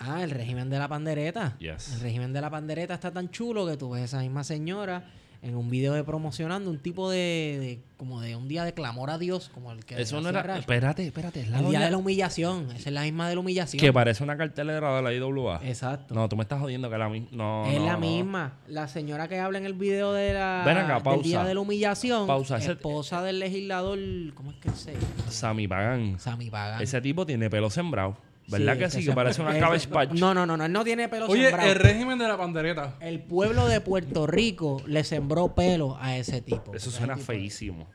Ah, 0.00 0.22
el 0.24 0.30
régimen 0.30 0.70
de 0.70 0.78
la 0.78 0.88
pandereta. 0.88 1.56
Yes. 1.58 1.94
El 1.94 2.00
régimen 2.00 2.32
de 2.32 2.40
la 2.40 2.50
pandereta 2.50 2.94
está 2.94 3.10
tan 3.12 3.30
chulo 3.30 3.66
que 3.66 3.76
tú 3.76 3.90
ves 3.90 4.00
a 4.02 4.04
esa 4.04 4.18
misma 4.20 4.42
señora 4.44 5.04
en 5.42 5.56
un 5.56 5.70
video 5.70 5.94
de 5.94 6.04
promocionando 6.04 6.68
un 6.70 6.78
tipo 6.78 7.10
de, 7.10 7.16
de- 7.18 7.80
como 7.96 8.20
de 8.20 8.36
un 8.36 8.46
día 8.46 8.62
de 8.64 8.74
clamor 8.74 9.08
a 9.08 9.16
Dios, 9.16 9.50
como 9.54 9.72
el 9.72 9.84
que 9.86 10.00
Eso 10.00 10.20
no 10.20 10.28
era... 10.28 10.58
Espérate, 10.58 11.06
espérate. 11.06 11.40
Es 11.40 11.48
la 11.48 11.60
el 11.60 11.68
día 11.70 11.80
de 11.80 11.90
la 11.90 11.96
humillación, 11.96 12.70
esa 12.72 12.88
es 12.90 12.92
la 12.94 13.02
misma 13.02 13.26
de 13.28 13.34
la 13.36 13.40
humillación. 13.40 13.80
Que 13.80 13.90
parece 13.90 14.22
una 14.22 14.36
cartelera 14.36 14.96
de 14.96 15.02
la 15.02 15.12
IWA. 15.14 15.60
Exacto. 15.64 16.14
No, 16.14 16.28
tú 16.28 16.36
me 16.36 16.42
estás 16.42 16.60
jodiendo 16.60 16.88
que 16.90 16.94
es 16.96 16.98
la 16.98 17.08
misma. 17.08 17.28
No, 17.32 17.66
es 17.66 17.78
no, 17.78 17.86
la 17.86 17.92
no. 17.94 18.00
misma. 18.00 18.52
La 18.68 18.86
señora 18.88 19.28
que 19.28 19.38
habla 19.38 19.56
en 19.58 19.64
el 19.64 19.72
video 19.74 20.12
de 20.12 20.34
la 20.34 20.62
Ven 20.66 20.76
acá, 20.76 20.94
del 20.94 21.02
pausa. 21.04 21.22
día 21.22 21.44
de 21.44 21.54
la 21.54 21.60
humillación, 21.60 22.26
Pausa, 22.26 22.58
ese- 22.58 22.72
esposa 22.72 23.22
del 23.22 23.38
legislador, 23.38 23.98
¿cómo 24.34 24.50
es 24.52 24.58
que 24.58 24.70
se 24.72 24.92
llama? 24.92 25.06
Sammy 25.30 25.66
Pagan. 25.68 26.18
Sammy 26.18 26.50
Pagan. 26.50 26.82
Ese 26.82 27.00
tipo 27.00 27.24
tiene 27.24 27.48
pelo 27.48 27.70
sembrado. 27.70 28.16
¿Verdad 28.50 28.76
que 28.78 28.90
sí? 28.90 29.04
Que 29.04 29.12
parece 29.12 29.40
una 29.42 29.58
cabbage 29.58 29.88
patch. 29.88 30.10
No, 30.12 30.34
no, 30.34 30.44
no, 30.46 30.56
no, 30.56 30.64
él 30.64 30.72
no 30.72 30.84
tiene 30.84 31.08
pelo 31.08 31.26
Oye, 31.26 31.48
sembrado. 31.48 31.70
el 31.70 31.76
régimen 31.78 32.18
de 32.18 32.28
la 32.28 32.36
pandereta. 32.36 32.96
El 33.00 33.20
pueblo 33.20 33.66
de 33.68 33.80
Puerto 33.80 34.26
Rico 34.26 34.82
le 34.86 35.04
sembró 35.04 35.54
pelo 35.54 35.96
a 36.00 36.16
ese 36.16 36.40
tipo. 36.42 36.74
Eso 36.74 36.90
suena 36.90 37.14
tipo- 37.14 37.26
feísimo. 37.26 37.88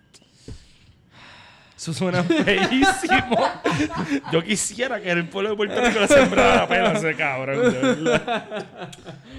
Eso 1.77 1.93
suena 1.93 2.23
feísimo. 2.45 3.37
Yo 4.31 4.41
quisiera 4.43 5.01
que 5.01 5.11
el 5.11 5.27
pueblo 5.27 5.49
de 5.51 5.55
Puerto 5.57 5.81
Rico 5.85 5.99
le 5.99 6.07
sembrara 6.07 6.67
pelo 6.67 6.87
a 6.87 6.91
ese 6.93 7.15
cabrón. 7.15 7.61
de 7.73 7.79
verdad. 7.81 8.69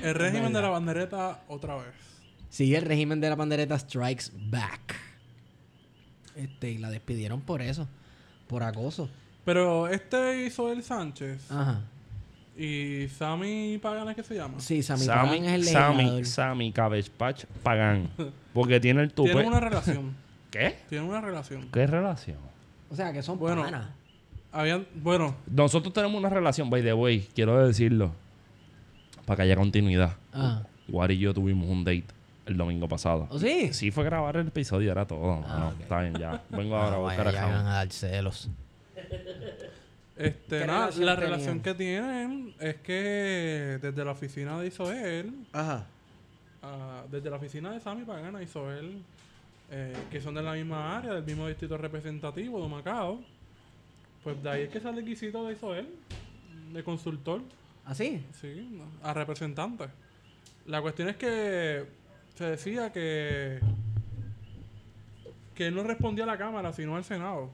El 0.03 0.15
régimen 0.15 0.53
de 0.53 0.61
la 0.61 0.71
pandereta 0.71 1.41
otra 1.49 1.77
vez. 1.77 1.87
Sí, 2.51 2.75
el 2.75 2.83
régimen 2.83 3.21
de 3.21 3.31
la 3.31 3.37
pandereta 3.37 3.79
strikes 3.79 4.25
back. 4.35 4.97
Este, 6.37 6.71
y 6.71 6.79
la 6.79 6.91
despidieron 6.91 7.41
por 7.41 7.63
eso. 7.63 7.89
Por 8.47 8.63
acoso. 8.63 9.09
Pero 9.47 9.89
este 9.89 10.45
hizo 10.45 10.71
el 10.71 10.83
Sánchez 10.83 11.51
Ajá. 11.51 11.81
y 12.59 13.07
Sammy 13.09 13.79
Pagan 13.81 14.09
es 14.11 14.17
que 14.17 14.23
se 14.23 14.35
llama. 14.35 14.61
Sí, 14.61 14.83
Sammy, 14.83 15.07
Pagan 15.07 15.35
es 15.45 15.53
el 15.53 15.65
Sammy, 15.65 15.97
legislador. 16.05 16.25
Sammy, 16.27 16.73
Sammy 16.73 17.09
Patch 17.17 17.45
Pagan. 17.63 18.11
Porque 18.53 18.79
tiene 18.81 19.03
el 19.03 19.13
tupe. 19.13 19.31
Tienen 19.31 19.47
una 19.49 19.61
relación. 19.61 20.15
¿Qué? 20.51 20.77
Tienen 20.89 21.09
una 21.09 21.21
relación. 21.21 21.69
¿Qué 21.73 21.87
relación? 21.87 22.37
O 22.91 22.95
sea, 22.97 23.13
que 23.13 23.23
son 23.23 23.39
Bueno. 23.39 23.63
panas. 23.63 23.89
Habían, 24.53 24.87
bueno, 24.97 25.35
Nosotros 25.51 25.93
tenemos 25.93 26.19
una 26.19 26.29
relación, 26.31 26.69
by 26.71 26.83
the 26.83 26.93
way, 26.95 27.29
quiero 27.35 27.67
decirlo. 27.67 28.13
Para 29.27 29.37
que 29.39 29.43
haya 29.43 29.57
continuidad. 29.57 30.17
Ah. 30.33 30.63
Guari 30.89 31.15
y 31.15 31.19
yo 31.19 31.35
tuvimos 31.35 31.69
un 31.69 31.85
date 31.85 32.05
el 32.47 32.57
domingo 32.57 32.89
pasado. 32.89 33.27
¿O 33.31 33.39
sí? 33.39 33.73
Sí, 33.73 33.91
fue 33.91 34.05
grabar 34.05 34.37
el 34.37 34.49
episodio, 34.49 34.91
era 34.93 35.05
todo. 35.07 35.45
Ah, 35.47 35.57
no. 35.75 35.83
Está 35.83 36.01
bien, 36.01 36.15
ya. 36.15 36.43
Vengo 36.49 36.77
ahora 36.77 36.97
a 36.97 36.99
Ah, 36.99 37.03
buscar 37.03 37.25
vaya, 37.27 37.43
a 37.43 37.47
van 37.47 37.67
a 37.67 37.75
dar 37.75 37.91
celos. 37.93 38.49
Este, 40.17 40.59
¿Qué 40.61 40.67
nada, 40.67 40.87
relación 40.91 41.07
la 41.07 41.15
tenían? 41.15 41.31
relación 41.31 41.61
que 41.61 41.75
tienen 41.75 42.55
es 42.59 42.77
que 42.77 43.79
desde 43.83 44.05
la 44.05 44.13
oficina 44.13 44.59
de 44.61 44.67
Isoel, 44.69 45.33
Ajá. 45.53 45.87
ah, 46.63 47.05
desde 47.11 47.29
la 47.31 47.37
oficina 47.37 47.71
de 47.73 47.81
Sammy 47.81 48.05
Pagan 48.05 48.35
a 48.37 48.43
Isoel, 48.43 49.03
eh, 49.71 49.95
que 50.11 50.21
son 50.21 50.35
de 50.35 50.43
la 50.43 50.53
misma 50.55 50.97
área, 50.97 51.13
del 51.15 51.25
mismo 51.25 51.47
distrito 51.49 51.77
representativo 51.77 52.63
de 52.63 52.69
Macao, 52.69 53.21
pues 54.25 54.43
de 54.43 54.51
ahí 54.51 54.63
es 54.63 54.69
que 54.71 54.81
sale 54.81 55.01
el 55.01 55.07
guisito 55.07 55.47
de 55.47 55.53
Isoel, 55.55 55.89
de 56.73 56.83
consultor. 56.83 57.43
¿Ah, 57.85 57.95
sí? 57.95 58.25
Sí, 58.41 58.69
no, 58.73 58.85
a 59.09 59.13
representantes. 59.15 59.89
La 60.67 60.81
cuestión 60.83 61.09
es 61.09 61.17
que 61.17 61.85
se 62.35 62.45
decía 62.45 62.93
que 62.93 63.61
que 65.55 65.69
él 65.69 65.75
no 65.75 65.83
respondía 65.85 66.25
a 66.25 66.27
la 66.27 66.37
Cámara, 66.37 66.73
sino 66.75 66.97
al 66.97 67.05
Senado. 67.05 67.51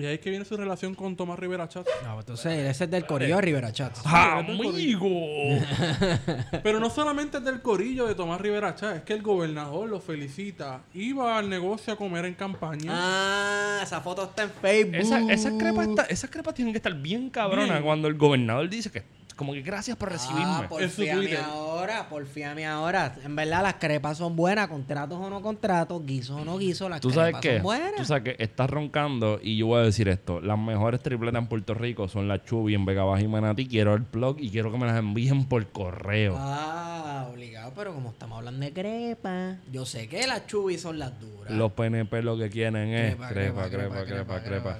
Y 0.00 0.06
ahí 0.06 0.14
es 0.14 0.20
que 0.20 0.30
viene 0.30 0.44
su 0.44 0.56
relación 0.56 0.94
con 0.94 1.16
Tomás 1.16 1.38
Rivera 1.38 1.68
Chat. 1.68 1.86
No, 2.04 2.18
entonces 2.18 2.52
ese 2.70 2.84
es 2.84 2.90
del 2.90 3.06
Corillo 3.06 3.36
de 3.36 3.42
Rivera 3.42 3.72
Chats. 3.72 4.00
¡Amigo! 4.04 5.08
Pero 6.62 6.80
no 6.80 6.90
solamente 6.90 7.38
es 7.38 7.44
del 7.44 7.60
corillo 7.62 8.06
de 8.06 8.14
Tomás 8.14 8.40
Rivera 8.40 8.74
Chat, 8.74 8.96
es 8.96 9.02
que 9.02 9.12
el 9.12 9.22
gobernador 9.22 9.88
lo 9.88 10.00
felicita. 10.00 10.82
Iba 10.94 11.38
al 11.38 11.48
negocio 11.48 11.92
a 11.92 11.96
comer 11.96 12.24
en 12.24 12.34
campaña. 12.34 12.90
Ah, 12.92 13.80
esa 13.82 14.00
foto 14.00 14.24
está 14.24 14.44
en 14.44 14.50
Facebook. 14.50 14.94
Esa, 14.96 15.20
esas 15.32 15.52
crepas 15.58 15.88
está- 15.88 16.04
esas 16.04 16.30
crepas 16.30 16.54
tienen 16.54 16.72
que 16.72 16.78
estar 16.78 16.94
bien 16.94 17.30
cabronas 17.30 17.68
Bien. 17.70 17.82
cuando 17.82 18.08
el 18.08 18.14
gobernador 18.14 18.68
dice 18.68 18.90
que 18.90 19.02
como 19.40 19.54
que 19.54 19.62
gracias 19.62 19.96
por 19.96 20.10
recibirme. 20.12 20.44
Ah, 20.44 20.60
su 20.64 20.68
porfiame 20.68 21.20
Twitter. 21.22 21.40
ahora, 21.42 22.06
porfiame 22.10 22.66
ahora. 22.66 23.14
En 23.24 23.34
verdad, 23.34 23.62
las 23.62 23.74
crepas 23.76 24.18
son 24.18 24.36
buenas, 24.36 24.68
contratos 24.68 25.18
o 25.18 25.30
no 25.30 25.40
contratos, 25.40 26.04
guisos 26.04 26.42
o 26.42 26.44
no 26.44 26.58
guisos, 26.58 26.90
las 26.90 27.00
¿Tú 27.00 27.10
sabes 27.10 27.30
crepas 27.30 27.40
qué? 27.40 27.54
son 27.54 27.62
buenas. 27.62 27.94
Tú 27.96 28.04
sabes 28.04 28.22
que 28.36 28.44
estás 28.44 28.68
roncando 28.68 29.40
y 29.42 29.56
yo 29.56 29.68
voy 29.68 29.80
a 29.80 29.84
decir 29.84 30.10
esto. 30.10 30.42
Las 30.42 30.58
mejores 30.58 31.02
tripletas 31.02 31.40
en 31.40 31.48
Puerto 31.48 31.72
Rico 31.72 32.06
son 32.06 32.28
la 32.28 32.44
Chubi 32.44 32.74
en 32.74 32.84
Vega 32.84 33.04
Baja 33.04 33.22
y 33.22 33.28
Manatí. 33.28 33.66
Quiero 33.66 33.94
el 33.94 34.02
blog 34.02 34.36
y 34.38 34.50
quiero 34.50 34.70
que 34.70 34.76
me 34.76 34.84
las 34.84 34.98
envíen 34.98 35.46
por 35.46 35.66
correo. 35.68 36.36
Ah, 36.38 37.26
obligado, 37.32 37.72
pero 37.74 37.94
como 37.94 38.10
estamos 38.10 38.36
hablando 38.36 38.60
de 38.66 38.74
crepas, 38.74 39.56
yo 39.72 39.86
sé 39.86 40.06
que 40.06 40.26
las 40.26 40.46
chubis 40.48 40.82
son 40.82 40.98
las 40.98 41.18
duras. 41.18 41.50
Los 41.50 41.72
PNP 41.72 42.20
lo 42.22 42.36
que 42.36 42.50
quieren 42.50 42.76
es 42.76 43.14
crepa, 43.16 43.70
crepa, 43.70 44.04
crepa, 44.04 44.42
crepa. 44.42 44.76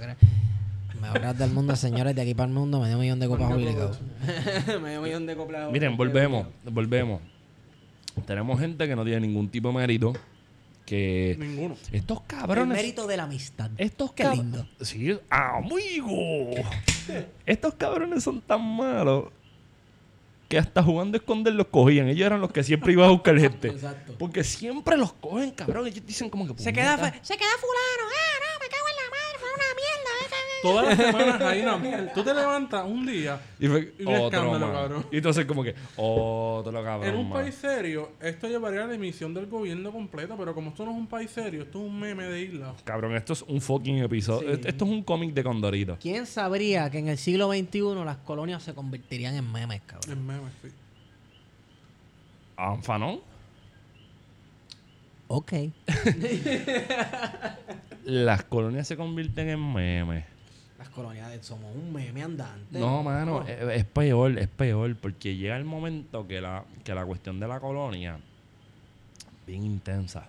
Mejores 1.01 1.39
del 1.39 1.51
mundo, 1.51 1.77
señores, 1.77 2.15
de 2.15 2.23
aquí 2.23 2.35
para 2.35 2.49
el 2.49 2.55
mundo, 2.55 2.81
medio 2.81 2.99
millón 2.99 3.21
de 3.21 3.29
copas 3.29 3.53
obligados. 3.53 3.99
medio 4.83 5.01
millón 5.03 5.27
de 5.27 5.37
copas 5.37 5.71
Miren, 5.73 5.97
volvemos, 5.97 6.47
volvemos. 6.65 7.21
Tenemos 8.27 8.59
gente 8.61 8.87
que 8.87 8.97
no 8.97 9.05
tiene 9.05 9.21
ningún 9.21 9.49
tipo 9.49 9.69
de 9.69 9.75
mérito. 9.75 10.13
Que 10.85 11.37
Ninguno. 11.39 11.77
estos 11.93 12.19
El 12.19 12.27
cabrones. 12.27 12.77
mérito 12.77 13.07
de 13.07 13.17
la 13.17 13.23
amistad. 13.23 13.71
Estos 13.79 14.13
Qué 14.13 14.29
lindo. 14.29 14.67
Sí, 14.81 15.17
amigo. 15.31 16.51
Estos 17.47 17.75
cabrones 17.75 18.25
son 18.25 18.41
tan 18.41 18.61
malos 18.61 19.27
que 20.49 20.59
hasta 20.59 20.83
jugando 20.83 21.17
a 21.17 21.21
esconder 21.21 21.55
los 21.55 21.69
cogían. 21.69 22.09
Ellos 22.09 22.27
eran 22.27 22.41
los 22.41 22.51
que 22.51 22.65
siempre 22.65 22.93
iban 22.93 23.07
a 23.07 23.13
buscar 23.13 23.39
gente. 23.39 23.69
Exacto. 23.69 24.17
Porque 24.19 24.43
siempre 24.43 24.97
los 24.97 25.13
cogen, 25.13 25.53
cabrón. 25.53 25.87
Ellos 25.87 26.05
dicen 26.05 26.29
como 26.29 26.45
que... 26.45 26.61
Se 26.61 26.73
queda, 26.73 26.97
se 27.23 27.37
queda 27.37 27.55
fulano. 27.61 28.11
Ah, 28.11 28.37
no, 28.43 28.59
me 28.59 28.69
cago 28.69 28.87
en 28.91 28.97
la 28.97 29.11
madre, 29.15 29.39
fue 29.39 29.49
una 29.49 29.71
mierda. 29.79 30.11
eh, 30.27 30.27
eh, 30.27 30.50
Todas 30.63 30.89
las 30.89 30.97
semanas 31.07 31.41
hay 31.43 31.63
una 31.63 31.77
mierda. 31.79 32.13
Tú 32.13 32.23
te 32.23 32.35
levantas 32.35 32.85
un 32.87 33.07
día 33.07 33.41
Y 33.59 33.67
fue 33.67 33.93
Y 33.99 34.03
un 34.03 34.09
otro 34.15 34.27
escándalo, 34.27 34.67
más. 34.67 34.77
cabrón. 34.77 35.07
Y 35.11 35.17
entonces 35.17 35.45
como 35.47 35.63
que 35.65 35.75
otro 35.97 36.85
cabrón 36.85 37.09
En 37.09 37.17
un 37.17 37.29
más. 37.29 37.43
país 37.43 37.55
serio, 37.55 38.13
esto 38.21 38.49
llevaría 38.49 38.85
a 38.85 38.87
la 38.87 38.95
emisión 38.95 39.33
del 39.33 39.47
gobierno 39.47 39.91
completo, 39.93 40.37
pero 40.39 40.55
como 40.55 40.71
esto 40.71 40.85
no 40.85 40.93
es 40.93 40.97
un 40.99 41.07
país 41.07 41.31
serio, 41.31 41.63
esto 41.63 41.79
es 41.81 41.85
un 41.87 41.99
meme 41.99 42.25
de 42.25 42.43
isla. 42.43 42.75
Cabrón, 42.85 43.15
esto 43.17 43.33
es 43.33 43.43
un 43.43 43.61
fucking 43.61 43.99
episodio. 43.99 44.55
Sí. 44.57 44.61
Esto 44.67 44.85
es 44.85 44.91
un 44.91 45.03
cómic 45.03 45.33
de 45.35 45.43
Condorito. 45.43 45.97
¿Quién 46.01 46.27
sabría 46.27 46.91
que 46.91 46.99
en 46.99 47.09
el 47.09 47.19
siglo 47.19 47.51
XXI 47.53 47.81
las 48.05 48.19
colonias 48.19 48.63
se 48.63 48.75
convertirían 48.75 49.35
en 49.37 49.51
memes, 49.51 49.81
cabrón? 49.87 50.11
Es 50.11 50.17
meme, 50.19 50.49
sí. 50.63 50.69
Anfanón. 52.57 53.21
Ok. 55.29 55.53
Las 58.05 58.45
colonias 58.45 58.87
se 58.89 58.97
convierten 58.97 59.49
en 59.51 59.73
memes. 59.73 60.25
Somos 61.41 61.75
un 61.75 61.93
meme 61.93 62.23
andante. 62.23 62.79
No, 62.79 63.03
mano, 63.03 63.47
es, 63.47 63.61
es 63.79 63.85
peor, 63.85 64.39
es 64.39 64.49
peor, 64.49 64.95
porque 64.97 65.37
llega 65.37 65.57
el 65.57 65.65
momento 65.65 66.27
que 66.27 66.41
la, 66.41 66.65
que 66.85 66.95
la 66.95 67.05
cuestión 67.05 67.41
de 67.41 67.49
la 67.49 67.61
colonia, 67.61 68.19
bien 69.47 69.65
intensa. 69.65 70.29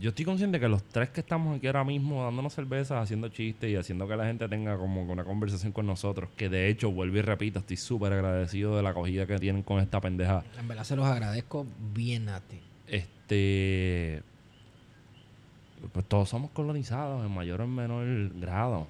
Yo 0.00 0.10
estoy 0.10 0.24
consciente 0.24 0.60
que 0.60 0.68
los 0.68 0.84
tres 0.84 1.10
que 1.10 1.20
estamos 1.20 1.56
aquí 1.56 1.66
ahora 1.66 1.82
mismo 1.82 2.22
dándonos 2.22 2.54
cervezas, 2.54 3.02
haciendo 3.02 3.28
chistes 3.28 3.68
y 3.68 3.74
haciendo 3.74 4.06
que 4.06 4.16
la 4.16 4.26
gente 4.26 4.48
tenga 4.48 4.76
como 4.76 5.02
una 5.02 5.24
conversación 5.24 5.72
con 5.72 5.86
nosotros, 5.86 6.30
que 6.36 6.48
de 6.48 6.68
hecho, 6.68 6.90
vuelvo 6.90 7.18
y 7.18 7.22
repito, 7.22 7.58
estoy 7.58 7.76
súper 7.76 8.12
agradecido 8.12 8.76
de 8.76 8.82
la 8.82 8.90
acogida 8.90 9.26
que 9.26 9.38
tienen 9.38 9.62
con 9.62 9.80
esta 9.80 10.00
pendeja. 10.00 10.44
En 10.58 10.68
verdad 10.68 10.84
se 10.84 10.94
los 10.94 11.06
agradezco 11.06 11.66
bien 11.92 12.28
a 12.28 12.40
ti. 12.40 12.60
Este. 12.86 14.22
Pues 15.92 16.04
todos 16.06 16.28
somos 16.28 16.50
colonizados 16.50 17.24
en 17.24 17.32
mayor 17.32 17.60
o 17.60 17.64
en 17.64 17.74
menor 17.74 18.06
grado. 18.40 18.86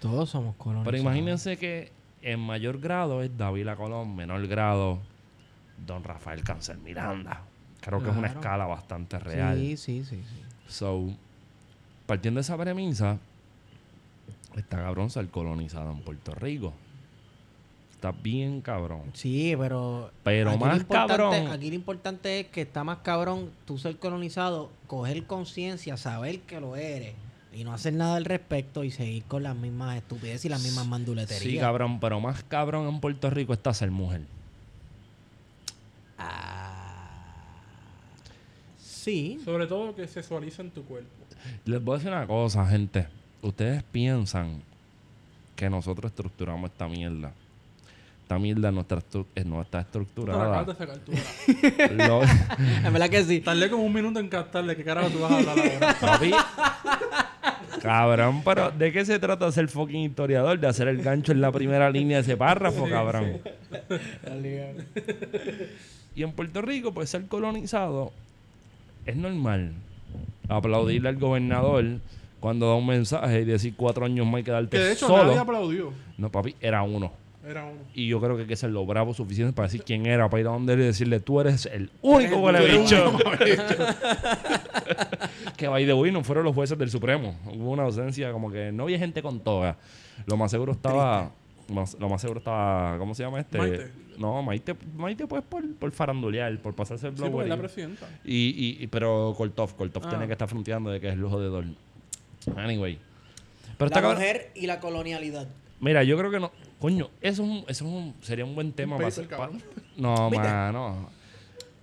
Todos 0.00 0.30
somos 0.30 0.54
colonizados. 0.56 0.92
Pero 0.92 0.98
imagínense 0.98 1.56
que 1.56 1.92
en 2.22 2.40
mayor 2.40 2.78
grado 2.80 3.22
es 3.22 3.36
David 3.36 3.68
Colón, 3.76 4.14
menor 4.14 4.46
grado 4.46 4.98
Don 5.86 6.04
Rafael 6.04 6.42
Cáncer 6.42 6.78
Miranda. 6.78 7.42
Creo 7.80 8.02
que 8.02 8.10
es 8.10 8.16
una 8.16 8.28
escala 8.28 8.66
bastante 8.66 9.18
real. 9.18 9.56
Sí, 9.58 9.76
sí, 9.76 10.04
sí, 10.04 10.16
sí. 10.16 10.42
So, 10.66 11.08
partiendo 12.06 12.38
de 12.38 12.42
esa 12.42 12.56
premisa, 12.56 13.18
está 14.56 14.78
cabrón 14.78 15.10
ser 15.10 15.28
colonizado 15.28 15.92
en 15.92 16.00
Puerto 16.00 16.34
Rico. 16.34 16.72
Está 18.08 18.22
bien 18.22 18.60
cabrón. 18.60 19.10
Sí, 19.14 19.54
pero. 19.58 20.12
Pero 20.22 20.50
aquí 20.50 20.58
lo 20.60 20.66
más 20.66 20.76
importante- 20.78 21.16
cabrón. 21.16 21.46
Aquí 21.48 21.68
lo 21.70 21.74
importante 21.74 22.40
es 22.40 22.46
que 22.46 22.62
está 22.62 22.84
más 22.84 22.98
cabrón 22.98 23.50
tú 23.64 23.78
ser 23.78 23.96
colonizado, 23.98 24.70
coger 24.86 25.24
conciencia, 25.26 25.96
saber 25.96 26.40
que 26.42 26.60
lo 26.60 26.76
eres 26.76 27.14
y 27.52 27.64
no 27.64 27.72
hacer 27.72 27.94
nada 27.94 28.16
al 28.16 28.24
respecto 28.24 28.84
y 28.84 28.92
seguir 28.92 29.24
con 29.24 29.42
las 29.42 29.56
mismas 29.56 29.96
estupideces 29.96 30.44
y 30.44 30.48
las 30.48 30.62
mismas 30.62 30.86
manduleterías. 30.86 31.42
Sí, 31.42 31.58
cabrón, 31.58 31.98
pero 31.98 32.20
más 32.20 32.44
cabrón 32.44 32.86
en 32.86 33.00
Puerto 33.00 33.28
Rico 33.28 33.52
está 33.52 33.74
ser 33.74 33.90
mujer. 33.90 34.22
Sí. 38.78 39.40
Sobre 39.44 39.66
todo 39.66 39.94
que 39.96 40.06
sexualiza 40.06 40.62
en 40.62 40.70
tu 40.70 40.84
cuerpo. 40.84 41.10
Les 41.64 41.82
voy 41.82 41.94
a 41.94 41.98
decir 41.98 42.12
una 42.12 42.26
cosa, 42.26 42.66
gente. 42.66 43.08
Ustedes 43.42 43.82
piensan 43.82 44.62
que 45.54 45.68
nosotros 45.70 46.10
estructuramos 46.10 46.70
esta 46.70 46.88
mierda. 46.88 47.32
Esta 48.26 48.40
mierda 48.40 48.72
no 48.72 48.80
está, 48.80 48.96
estru- 48.96 49.24
eh, 49.36 49.44
no 49.44 49.62
está 49.62 49.82
estructurada. 49.82 50.58
acabas 50.62 50.76
de. 51.06 51.94
Lo- 52.08 52.22
En 52.24 52.92
verdad 52.92 53.08
que 53.08 53.22
sí. 53.22 53.38
Tardé 53.38 53.70
como 53.70 53.84
un 53.84 53.92
minuto 53.92 54.18
en 54.18 54.28
captarle 54.28 54.74
qué 54.74 54.82
carajo 54.82 55.10
tú 55.10 55.20
vas 55.20 55.30
a 55.30 55.36
hablar 55.38 55.56
ahora. 55.60 55.96
Papi. 56.00 56.32
Cabrón, 57.80 58.42
pero 58.44 58.72
¿de 58.72 58.90
qué 58.90 59.04
se 59.04 59.20
trata 59.20 59.52
ser 59.52 59.68
fucking 59.68 60.00
historiador? 60.10 60.58
De 60.58 60.66
hacer 60.66 60.88
el 60.88 61.02
gancho 61.02 61.30
en 61.30 61.40
la 61.40 61.52
primera 61.52 61.88
línea 61.88 62.16
de 62.16 62.22
ese 62.22 62.36
párrafo, 62.36 62.88
cabrón. 62.88 63.38
Y 66.16 66.22
en 66.24 66.32
Puerto 66.32 66.62
Rico, 66.62 66.92
pues 66.92 67.10
ser 67.10 67.26
colonizado 67.26 68.10
es 69.04 69.14
normal. 69.14 69.72
Aplaudirle 70.48 71.10
al 71.10 71.16
gobernador 71.16 71.84
cuando 72.40 72.66
da 72.68 72.74
un 72.74 72.86
mensaje 72.88 73.42
y 73.42 73.44
decir 73.44 73.74
cuatro 73.76 74.04
años 74.06 74.26
más 74.26 74.36
hay 74.38 74.42
que 74.42 74.50
darte 74.50 74.76
Que 74.76 74.82
de 74.82 74.92
hecho 74.94 75.06
solo. 75.06 75.26
nadie 75.26 75.38
aplaudió. 75.38 75.92
No, 76.18 76.28
papi, 76.30 76.56
era 76.60 76.82
uno. 76.82 77.12
Era 77.46 77.64
uno. 77.64 77.78
Y 77.94 78.08
yo 78.08 78.20
creo 78.20 78.36
que 78.36 78.42
hay 78.42 78.48
que 78.48 78.56
ser 78.56 78.70
lo 78.70 78.84
bravo 78.86 79.14
suficiente 79.14 79.52
para 79.52 79.68
decir 79.68 79.82
quién 79.84 80.06
era, 80.06 80.28
para 80.28 80.40
ir 80.40 80.46
a 80.48 80.50
donde 80.50 80.72
él 80.74 80.80
y 80.80 80.84
decirle, 80.84 81.20
tú 81.20 81.40
eres 81.40 81.66
el 81.66 81.90
único 82.02 82.36
huele 82.38 82.78
bicho. 82.78 83.16
que 85.56 85.68
by 85.68 85.86
the 85.86 85.94
way, 85.94 86.12
no 86.12 86.22
fueron 86.24 86.44
los 86.44 86.54
jueces 86.54 86.78
del 86.78 86.90
Supremo. 86.90 87.36
Hubo 87.46 87.70
una 87.70 87.84
ausencia, 87.84 88.32
como 88.32 88.50
que 88.50 88.72
no 88.72 88.84
había 88.84 88.98
gente 88.98 89.22
con 89.22 89.40
toga. 89.40 89.76
Lo 90.26 90.36
más 90.36 90.50
seguro 90.50 90.72
estaba. 90.72 91.30
más- 91.68 91.96
lo 91.98 92.08
más 92.08 92.20
seguro 92.20 92.38
estaba. 92.38 92.98
¿Cómo 92.98 93.14
se 93.14 93.22
llama 93.22 93.40
este? 93.40 93.58
Maite. 93.58 93.90
No, 94.18 94.42
Maite, 94.42 94.74
Maite 94.96 95.26
pues 95.26 95.42
por, 95.44 95.62
por 95.74 95.90
farandulear, 95.92 96.56
por 96.58 96.74
pasarse 96.74 97.08
el 97.08 97.16
Sí, 97.16 97.22
porque 97.30 97.42
es 97.44 97.48
la 97.50 97.56
y- 97.56 97.58
presidenta. 97.58 98.06
y, 98.24 98.34
y, 98.34 98.82
y- 98.82 98.86
pero 98.86 99.34
Kortov, 99.36 99.74
Kortov 99.76 100.04
Ah. 100.06 100.10
tiene 100.10 100.26
que 100.26 100.32
estar 100.32 100.48
fronteando 100.48 100.90
de 100.90 101.00
que 101.00 101.08
es 101.08 101.14
el 101.14 101.20
lujo 101.20 101.38
de 101.38 101.48
Dol. 101.48 101.76
Anyway. 102.56 102.98
Pero 103.76 103.90
La 103.90 104.00
mujer 104.08 104.50
y 104.54 104.66
la 104.66 104.80
colonialidad. 104.80 105.46
Mira, 105.80 106.02
yo 106.02 106.16
creo 106.16 106.30
que 106.30 106.40
no. 106.40 106.50
Coño, 106.80 107.10
eso, 107.20 107.42
es 107.42 107.48
un- 107.48 107.64
eso 107.68 107.84
es 107.86 107.90
un- 107.92 108.14
sería 108.20 108.44
un 108.44 108.54
buen 108.54 108.72
tema 108.72 108.96
para 108.96 109.08
hacer. 109.08 109.28
no, 109.96 110.30
mano. 110.72 111.10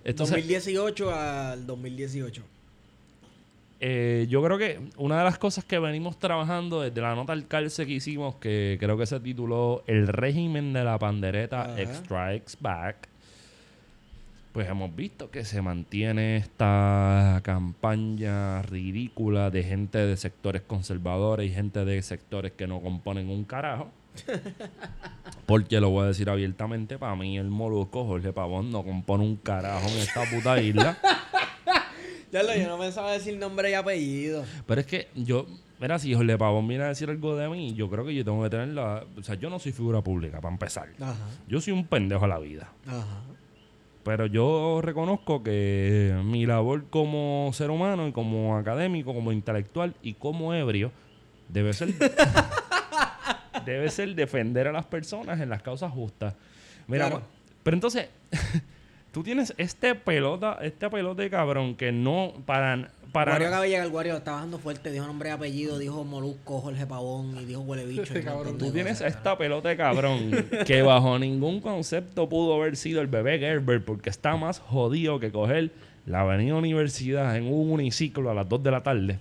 Esto 0.04 0.26
se- 0.26 0.34
2018 0.36 1.14
al 1.14 1.66
2018. 1.66 2.44
eh, 3.86 4.28
yo 4.30 4.42
creo 4.44 4.58
que 4.58 4.80
una 4.98 5.18
de 5.18 5.24
las 5.26 5.38
cosas 5.38 5.66
que 5.66 5.78
venimos 5.80 6.18
trabajando 6.18 6.82
desde 6.82 7.02
la 7.02 7.16
nota 7.16 7.34
al 7.34 7.48
calce 7.48 7.86
que 7.86 7.94
hicimos, 7.94 8.36
que 8.36 8.78
creo 8.80 8.98
que 8.98 9.06
se 9.06 9.20
tituló 9.20 9.84
El 9.88 10.08
régimen 10.08 10.72
de 10.74 10.84
la 10.86 10.98
pandereta 11.00 11.74
Ajá. 11.74 11.94
Strikes 11.96 12.54
Back, 12.62 13.10
pues 14.54 14.70
hemos 14.70 14.96
visto 14.96 15.30
que 15.32 15.44
se 15.44 15.62
mantiene 15.62 16.38
esta 16.38 17.42
campaña 17.44 18.62
ridícula 18.62 19.50
de 19.50 19.64
gente 19.64 19.98
de 19.98 20.16
sectores 20.16 20.62
conservadores 20.62 21.50
y 21.52 21.54
gente 21.54 21.84
de 21.84 22.02
sectores 22.04 22.52
que 22.54 22.68
no 22.68 22.80
componen 22.80 23.30
un 23.30 23.44
carajo. 23.44 23.90
Porque 25.46 25.80
lo 25.80 25.90
voy 25.90 26.04
a 26.06 26.08
decir 26.08 26.30
abiertamente, 26.30 26.98
para 26.98 27.16
mí 27.16 27.38
el 27.38 27.50
molusco 27.50 28.06
Jorge 28.06 28.32
Pavón 28.34 28.72
no 28.72 28.84
compone 28.84 29.24
un 29.24 29.36
carajo 29.38 29.88
en 29.90 29.98
esta 29.98 30.24
puta 30.30 30.62
isla. 30.62 30.98
Ya 32.32 32.42
lo, 32.42 32.56
yo 32.56 32.68
no 32.68 32.80
pensaba 32.80 33.12
decir 33.12 33.38
nombre 33.38 33.70
y 33.70 33.76
apellido. 33.76 34.44
Pero 34.66 34.82
es 34.82 34.88
que 34.88 35.08
yo, 35.14 35.46
mira, 35.80 36.00
si 36.00 36.16
Jorge 36.16 36.36
Pavón 36.36 36.68
viene 36.68 36.84
a 36.84 36.88
decir 36.88 37.08
algo 37.12 37.36
de 37.36 37.48
mí, 37.48 37.76
yo 37.76 37.92
creo 37.92 38.04
que 38.04 38.16
yo 38.16 38.26
tengo 38.26 38.42
que 38.42 38.50
tener 38.50 38.70
la... 38.70 39.06
O 39.16 39.22
sea, 39.22 39.36
yo 39.36 39.52
no 39.52 39.60
soy 39.60 39.72
figura 39.72 40.02
pública, 40.02 40.42
para 40.42 40.52
empezar. 40.52 40.90
Ajá, 41.00 41.16
Yo 41.48 41.62
soy 41.62 41.74
un 41.74 41.86
pendejo 41.86 42.26
a 42.26 42.28
la 42.28 42.40
vida. 42.40 42.72
ajá. 42.88 43.22
Pero 44.04 44.26
yo 44.26 44.82
reconozco 44.82 45.44
que 45.44 46.20
mi 46.26 46.48
labor 46.48 46.86
como 46.90 47.52
ser 47.54 47.70
humano 47.70 48.08
y 48.08 48.12
como 48.14 48.58
académico, 48.58 49.14
como 49.14 49.32
intelectual 49.32 49.94
y 50.02 50.16
como 50.16 50.56
ebrio 50.56 50.92
debe 51.50 51.72
ser 51.74 51.94
debe 53.66 53.90
ser 53.90 54.14
defender 54.16 54.68
a 54.68 54.72
las 54.72 54.86
personas 54.86 55.40
en 55.40 55.50
las 55.50 55.62
causas 55.62 55.92
justas. 55.92 56.36
Mira, 56.88 57.10
Claro. 57.10 57.24
pero 57.64 57.76
entonces 57.76 58.08
tú 59.12 59.24
tienes 59.24 59.54
este 59.58 59.96
pelota, 59.96 60.60
este 60.62 60.90
pelote 60.90 61.30
cabrón 61.30 61.76
que 61.76 61.92
no 61.92 62.34
para 62.46 62.90
para 63.12 63.34
Guario 63.34 63.48
acaba 63.48 63.64
de 63.64 63.70
llegar, 63.70 63.90
Guario 63.90 64.18
está 64.18 64.32
bajando 64.32 64.58
fuerte, 64.58 64.90
dijo 64.90 65.06
nombre 65.06 65.30
y 65.30 65.32
apellido, 65.32 65.78
dijo 65.78 66.04
Molusco, 66.04 66.60
Jorge 66.62 66.88
Pavón 66.88 67.38
y 67.40 67.46
dijo 67.46 67.62
huele 67.62 67.86
bicho. 67.86 68.12
Un 68.16 68.22
cabrón. 68.24 68.58
de 68.58 68.66
Tú 68.66 68.72
tienes 68.72 68.94
cosas, 68.94 69.16
esta 69.16 69.38
pelota 69.38 69.70
de 69.70 69.78
cabrón 69.78 70.32
que 70.66 70.82
bajo 70.82 71.20
ningún 71.20 71.62
concepto 71.62 72.28
pudo 72.28 72.56
haber 72.56 72.76
sido 72.76 73.02
el 73.02 73.08
bebé 73.08 73.38
Gerber 73.38 73.86
porque 73.86 74.10
está 74.10 74.36
más 74.36 74.60
jodido 74.60 75.20
que 75.20 75.32
coger 75.32 75.70
la 76.08 76.22
avenida 76.22 76.56
Universidad 76.56 77.38
en 77.38 77.46
un 77.54 77.70
uniciclo 77.72 78.32
a 78.32 78.34
las 78.34 78.50
2 78.50 78.64
de 78.64 78.72
la 78.72 78.82
tarde. 78.82 79.20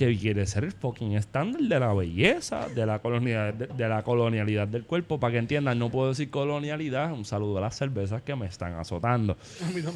Que 0.00 0.16
quiere 0.16 0.46
ser 0.46 0.64
el 0.64 0.72
fucking 0.72 1.12
estándar 1.12 1.60
de 1.60 1.78
la 1.78 1.92
belleza, 1.92 2.68
de 2.68 2.86
la 2.86 3.00
colonialidad, 3.00 3.52
de, 3.52 3.66
de 3.66 3.86
la 3.88 4.02
colonialidad 4.02 4.66
del 4.66 4.84
cuerpo. 4.84 5.20
Para 5.20 5.32
que 5.32 5.38
entiendan, 5.38 5.78
no 5.78 5.90
puedo 5.90 6.08
decir 6.08 6.30
colonialidad. 6.30 7.12
Un 7.12 7.26
saludo 7.26 7.58
a 7.58 7.60
las 7.60 7.76
cervezas 7.76 8.22
que 8.22 8.34
me 8.34 8.46
están 8.46 8.72
azotando. 8.76 9.36
Pero 9.70 9.92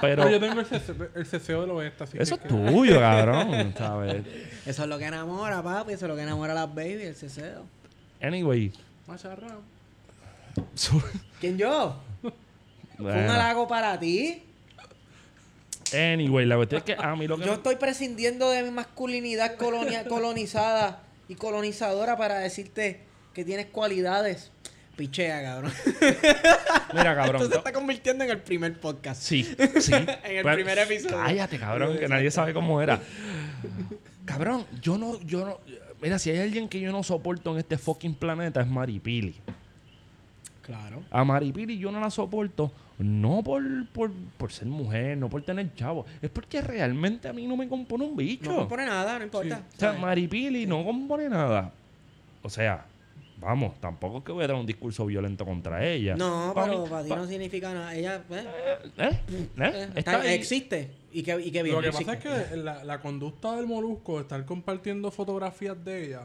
Pero 0.00 0.30
yo 0.30 0.40
tengo 0.40 0.60
el, 0.60 0.66
cese- 0.66 1.08
el 1.14 1.26
ceseo 1.26 1.60
del 1.62 1.70
oeste, 1.72 2.04
así 2.04 2.16
eso 2.18 2.38
que... 2.38 2.48
es 2.48 2.48
tuyo, 2.48 2.98
cabrón. 2.98 3.74
¿sabes? 3.76 4.24
Eso 4.64 4.82
es 4.84 4.88
lo 4.88 4.98
que 4.98 5.04
enamora, 5.04 5.62
papi. 5.62 5.92
Eso 5.92 6.06
es 6.06 6.08
lo 6.10 6.16
que 6.16 6.22
enamora 6.22 6.52
a 6.52 6.56
las 6.66 6.74
baby, 6.74 7.02
el 7.02 7.14
ceseo. 7.14 7.64
Anyway. 8.22 8.72
Macharrao. 9.06 9.60
su- 10.74 11.02
¿Quién 11.40 11.58
yo? 11.58 11.94
Fue 12.22 12.30
un 13.00 13.04
Bueno. 13.04 13.32
halago 13.32 13.68
para 13.68 13.98
ti. 14.00 14.42
Anyway, 15.94 16.44
la 16.46 16.56
cuestión 16.56 16.78
es 16.80 16.84
que 16.84 16.94
a 16.98 17.14
mí 17.16 17.26
lo 17.26 17.36
que... 17.36 17.42
Yo 17.44 17.48
me- 17.52 17.56
estoy 17.56 17.76
prescindiendo 17.76 18.50
de 18.50 18.62
mi 18.62 18.70
masculinidad 18.70 19.56
colonia- 19.56 20.04
colonizada 20.06 21.02
y 21.28 21.34
colonizadora 21.34 22.16
para 22.16 22.38
decirte 22.38 23.00
que 23.34 23.44
tienes 23.44 23.66
cualidades. 23.66 24.50
Pichea, 24.96 25.40
cabrón. 25.42 25.72
Mira, 26.92 27.14
cabrón. 27.14 27.36
Esto 27.42 27.52
se 27.52 27.58
está 27.58 27.72
convirtiendo 27.72 28.24
en 28.24 28.30
el 28.30 28.40
primer 28.40 28.78
podcast. 28.80 29.22
Sí, 29.22 29.44
sí. 29.80 29.92
En 29.94 30.38
el 30.46 30.54
primer 30.54 30.78
episodio. 30.78 31.16
Cállate, 31.18 31.58
cabrón, 31.58 31.96
que 31.98 32.08
nadie 32.08 32.30
sabe 32.32 32.52
cómo 32.52 32.82
era. 32.82 33.00
Cabrón, 34.24 34.66
yo 34.82 34.98
no, 34.98 35.20
yo 35.20 35.44
no. 35.46 35.60
Mira, 36.02 36.18
si 36.18 36.30
hay 36.30 36.40
alguien 36.40 36.68
que 36.68 36.80
yo 36.80 36.90
no 36.92 37.02
soporto 37.02 37.52
en 37.52 37.58
este 37.58 37.78
fucking 37.78 38.14
planeta 38.14 38.60
es 38.60 38.66
Maripili. 38.66 39.36
Claro. 40.62 41.02
A 41.10 41.24
Maripili 41.24 41.78
yo 41.78 41.90
no 41.90 42.00
la 42.00 42.10
soporto, 42.10 42.72
no 42.98 43.42
por, 43.44 43.62
por, 43.88 44.10
por 44.36 44.50
ser 44.52 44.66
mujer, 44.68 45.16
no 45.18 45.28
por 45.28 45.42
tener 45.42 45.72
chavo, 45.74 46.04
es 46.20 46.30
porque 46.30 46.60
realmente 46.60 47.28
a 47.28 47.32
mí 47.32 47.46
no 47.46 47.56
me 47.56 47.68
compone 47.68 48.04
un 48.04 48.16
bicho. 48.16 48.50
No 48.50 48.56
compone 48.58 48.86
nada, 48.86 49.18
no 49.18 49.24
importa. 49.24 49.62
o 49.76 49.78
sea, 49.78 49.92
Maripili 49.92 50.66
no 50.66 50.84
compone 50.84 51.28
nada. 51.28 51.72
O 52.42 52.50
sea, 52.50 52.84
vamos, 53.40 53.80
tampoco 53.80 54.18
es 54.18 54.24
que 54.24 54.32
voy 54.32 54.42
a 54.44 54.48
dar 54.48 54.56
un 54.56 54.66
discurso 54.66 55.06
violento 55.06 55.44
contra 55.44 55.84
ella. 55.86 56.16
No, 56.16 56.52
Pa' 56.54 56.64
pero 56.64 56.82
mí- 56.84 56.88
para 56.90 57.02
ti 57.04 57.08
pa- 57.10 57.16
no 57.16 57.26
significa 57.26 57.72
nada. 57.72 57.94
Ella, 57.94 58.22
eh, 58.30 58.44
¿Eh? 58.98 59.08
¿Eh? 59.08 59.18
eh, 59.58 59.88
Está 59.94 60.34
existe. 60.34 60.90
Y 61.12 61.22
que, 61.22 61.40
y 61.40 61.50
que 61.52 61.62
bien. 61.62 61.76
Lo 61.76 61.82
que 61.82 61.88
existe. 61.88 62.16
pasa 62.16 62.38
es 62.40 62.48
que 62.50 62.56
la, 62.56 62.82
la 62.84 63.00
conducta 63.00 63.54
del 63.56 63.66
molusco, 63.66 64.20
estar 64.20 64.44
compartiendo 64.44 65.10
fotografías 65.10 65.82
de 65.84 66.04
ella, 66.06 66.22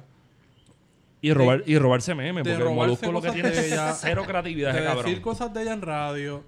Y, 1.22 1.32
robar, 1.34 1.64
y 1.66 1.78
robarse 1.78 2.14
memes, 2.16 2.44
porque 2.44 2.64
el 2.68 2.76
molusco 2.76 3.12
lo 3.12 3.22
que 3.22 3.32
tiene 3.32 3.50
es 3.50 3.72
ella, 3.72 3.94
cero 3.94 4.24
creatividad, 4.28 4.74
de 4.74 4.80
ese 4.80 4.88
cabrón. 4.88 5.06
decir 5.06 5.22
cosas 5.22 5.54
de 5.54 5.62
ella 5.62 5.74
en 5.74 5.82
radio, 5.82 6.44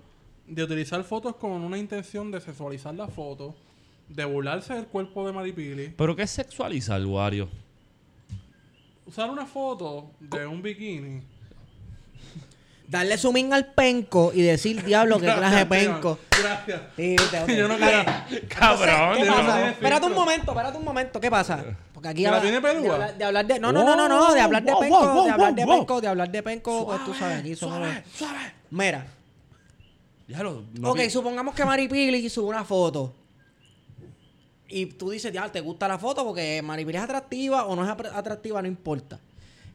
de 0.48 0.64
utilizar 0.64 1.04
fotos 1.04 1.36
con 1.38 1.52
una 1.52 1.78
intención 1.78 2.32
de 2.32 2.40
sexualizar 2.42 2.94
la 2.96 3.08
foto, 3.08 3.56
de 4.10 4.24
burlarse 4.26 4.74
del 4.76 4.86
cuerpo 4.86 5.26
de 5.26 5.34
Maripili, 5.34 5.90
Pero 5.98 6.16
¿qué 6.16 6.24
es 6.24 6.32
sexualizar, 6.32 7.04
Wario? 7.06 7.50
usar 9.08 9.30
una 9.30 9.46
foto 9.46 10.12
de 10.20 10.46
un 10.48 10.62
bikini. 10.62 11.22
Darle 12.88 13.18
zoom 13.18 13.38
in 13.38 13.52
al 13.54 13.66
penco 13.74 14.32
y 14.34 14.44
decir, 14.44 14.84
diablo, 14.84 15.20
qué 15.20 15.26
clase 15.26 15.56
de 15.58 15.66
penco. 15.66 16.20
Gracias. 16.40 16.82
Sí, 16.96 17.16
te-. 17.16 17.58
Yo 17.58 17.68
no 17.68 17.78
bien. 17.78 18.06
Cabrón, 18.48 19.18
¿Qué 19.18 19.26
no. 19.26 19.36
pasa? 19.36 19.70
Espérate 19.72 20.06
un 20.06 20.14
momento, 20.14 20.52
espérate 20.52 20.78
un 20.78 20.84
momento. 20.86 21.20
¿Qué 21.20 21.32
pasa? 21.32 21.64
Porque 21.94 22.10
aquí 22.10 22.18
¿Que 22.24 22.30
la 22.30 22.38
habla- 22.38 22.42
tiene 22.42 22.62
pelúa? 22.62 22.84
De 22.84 22.94
hablar 22.94 23.18
de, 23.18 23.24
hablar 23.26 23.46
de- 23.48 23.60
no, 23.60 23.72
no, 23.72 23.84
no, 23.84 23.96
no, 23.96 24.08
no, 24.08 24.34
de 24.34 24.40
hablar 24.42 24.64
de 24.64 24.74
penco, 24.80 25.24
de 25.24 25.32
hablar 25.32 25.56
de 25.56 25.66
penco, 25.66 26.02
de 26.02 26.08
hablar 26.08 26.32
de 26.32 26.44
penco, 26.44 26.86
pues 26.86 27.06
tú 27.06 27.14
sabes, 27.16 27.40
aquí 27.40 27.56
somos 27.56 27.88
suave. 28.16 28.54
Mira, 28.70 29.08
Déjalo. 30.28 30.64
no 30.80 30.92
ok, 30.92 31.02
supongamos 31.10 31.54
que 31.56 31.66
Maripili 31.66 32.30
sube 32.30 32.48
una 32.48 32.64
foto. 32.64 33.14
Y 34.68 34.88
tú 34.88 35.12
dices, 35.12 35.32
ya, 35.32 35.52
¿te 35.52 35.62
gusta 35.62 35.88
la 35.88 36.00
foto? 36.00 36.24
Porque 36.26 36.62
Maripili 36.62 36.98
es 36.98 37.04
atractiva 37.04 37.66
o 37.66 37.76
no 37.76 37.84
es 37.84 37.90
atractiva, 37.90 38.62
no 38.62 38.68
importa. 38.68 39.20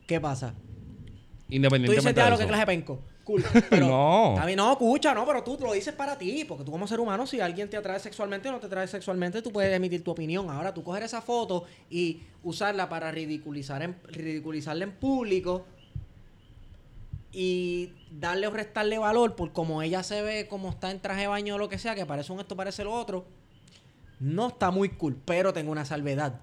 ¿Qué 0.06 0.20
pasa? 0.20 0.52
Tú 0.52 1.54
Independientemente 1.56 2.20
dices, 2.20 2.24
ya, 2.24 2.30
lo 2.30 2.38
que 2.38 2.46
clase 2.46 2.60
de 2.60 2.66
penco. 2.66 3.00
Cool. 3.24 3.44
Pero, 3.70 3.86
No. 3.86 4.44
Bien, 4.44 4.56
no, 4.56 4.72
escucha, 4.72 5.14
no, 5.14 5.24
pero 5.24 5.44
tú 5.44 5.56
lo 5.60 5.72
dices 5.72 5.94
para 5.94 6.18
ti, 6.18 6.44
porque 6.44 6.64
tú 6.64 6.72
como 6.72 6.86
ser 6.88 6.98
humano, 6.98 7.26
si 7.26 7.40
alguien 7.40 7.70
te 7.70 7.76
atrae 7.76 8.00
sexualmente 8.00 8.48
o 8.48 8.52
no 8.52 8.58
te 8.58 8.66
atrae 8.66 8.88
sexualmente, 8.88 9.42
tú 9.42 9.52
puedes 9.52 9.72
emitir 9.74 10.02
tu 10.02 10.10
opinión. 10.10 10.50
Ahora, 10.50 10.74
tú 10.74 10.82
coger 10.82 11.04
esa 11.04 11.22
foto 11.22 11.64
y 11.88 12.22
usarla 12.42 12.88
para 12.88 13.10
ridiculizar 13.12 13.82
en, 13.82 13.96
ridiculizarla 14.08 14.84
en 14.84 14.92
público 14.92 15.64
y 17.32 17.92
darle 18.10 18.46
o 18.46 18.50
restarle 18.50 18.98
valor 18.98 19.36
por 19.36 19.52
como 19.52 19.82
ella 19.82 20.02
se 20.02 20.22
ve, 20.22 20.48
como 20.48 20.70
está 20.70 20.90
en 20.90 21.00
traje 21.00 21.22
de 21.22 21.26
baño 21.28 21.54
o 21.54 21.58
lo 21.58 21.68
que 21.68 21.78
sea, 21.78 21.94
que 21.94 22.06
parece 22.06 22.32
un 22.32 22.40
esto, 22.40 22.56
parece 22.56 22.84
lo 22.84 22.92
otro, 22.92 23.26
no 24.18 24.48
está 24.48 24.70
muy 24.70 24.90
cool, 24.90 25.16
pero 25.24 25.52
tengo 25.52 25.72
una 25.72 25.84
salvedad. 25.84 26.40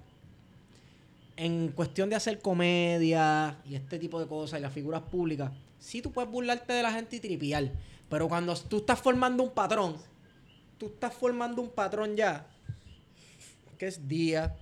En 1.36 1.68
cuestión 1.68 2.10
de 2.10 2.16
hacer 2.16 2.40
comedia 2.40 3.58
y 3.64 3.76
este 3.76 3.98
tipo 3.98 4.18
de 4.18 4.26
cosas 4.26 4.58
y 4.58 4.62
las 4.62 4.72
figuras 4.72 5.02
públicas, 5.02 5.52
sí 5.78 6.02
tú 6.02 6.10
puedes 6.10 6.30
burlarte 6.30 6.72
de 6.72 6.82
la 6.82 6.92
gente 6.92 7.16
y 7.16 7.20
tripiar. 7.20 7.70
Pero 8.08 8.28
cuando 8.28 8.54
tú 8.56 8.78
estás 8.78 9.00
formando 9.00 9.42
un 9.42 9.50
patrón, 9.50 9.96
tú 10.78 10.86
estás 10.86 11.14
formando 11.14 11.60
un 11.60 11.68
patrón 11.68 12.16
ya, 12.16 12.46
que 13.76 13.86
es 13.86 14.08
día 14.08 14.56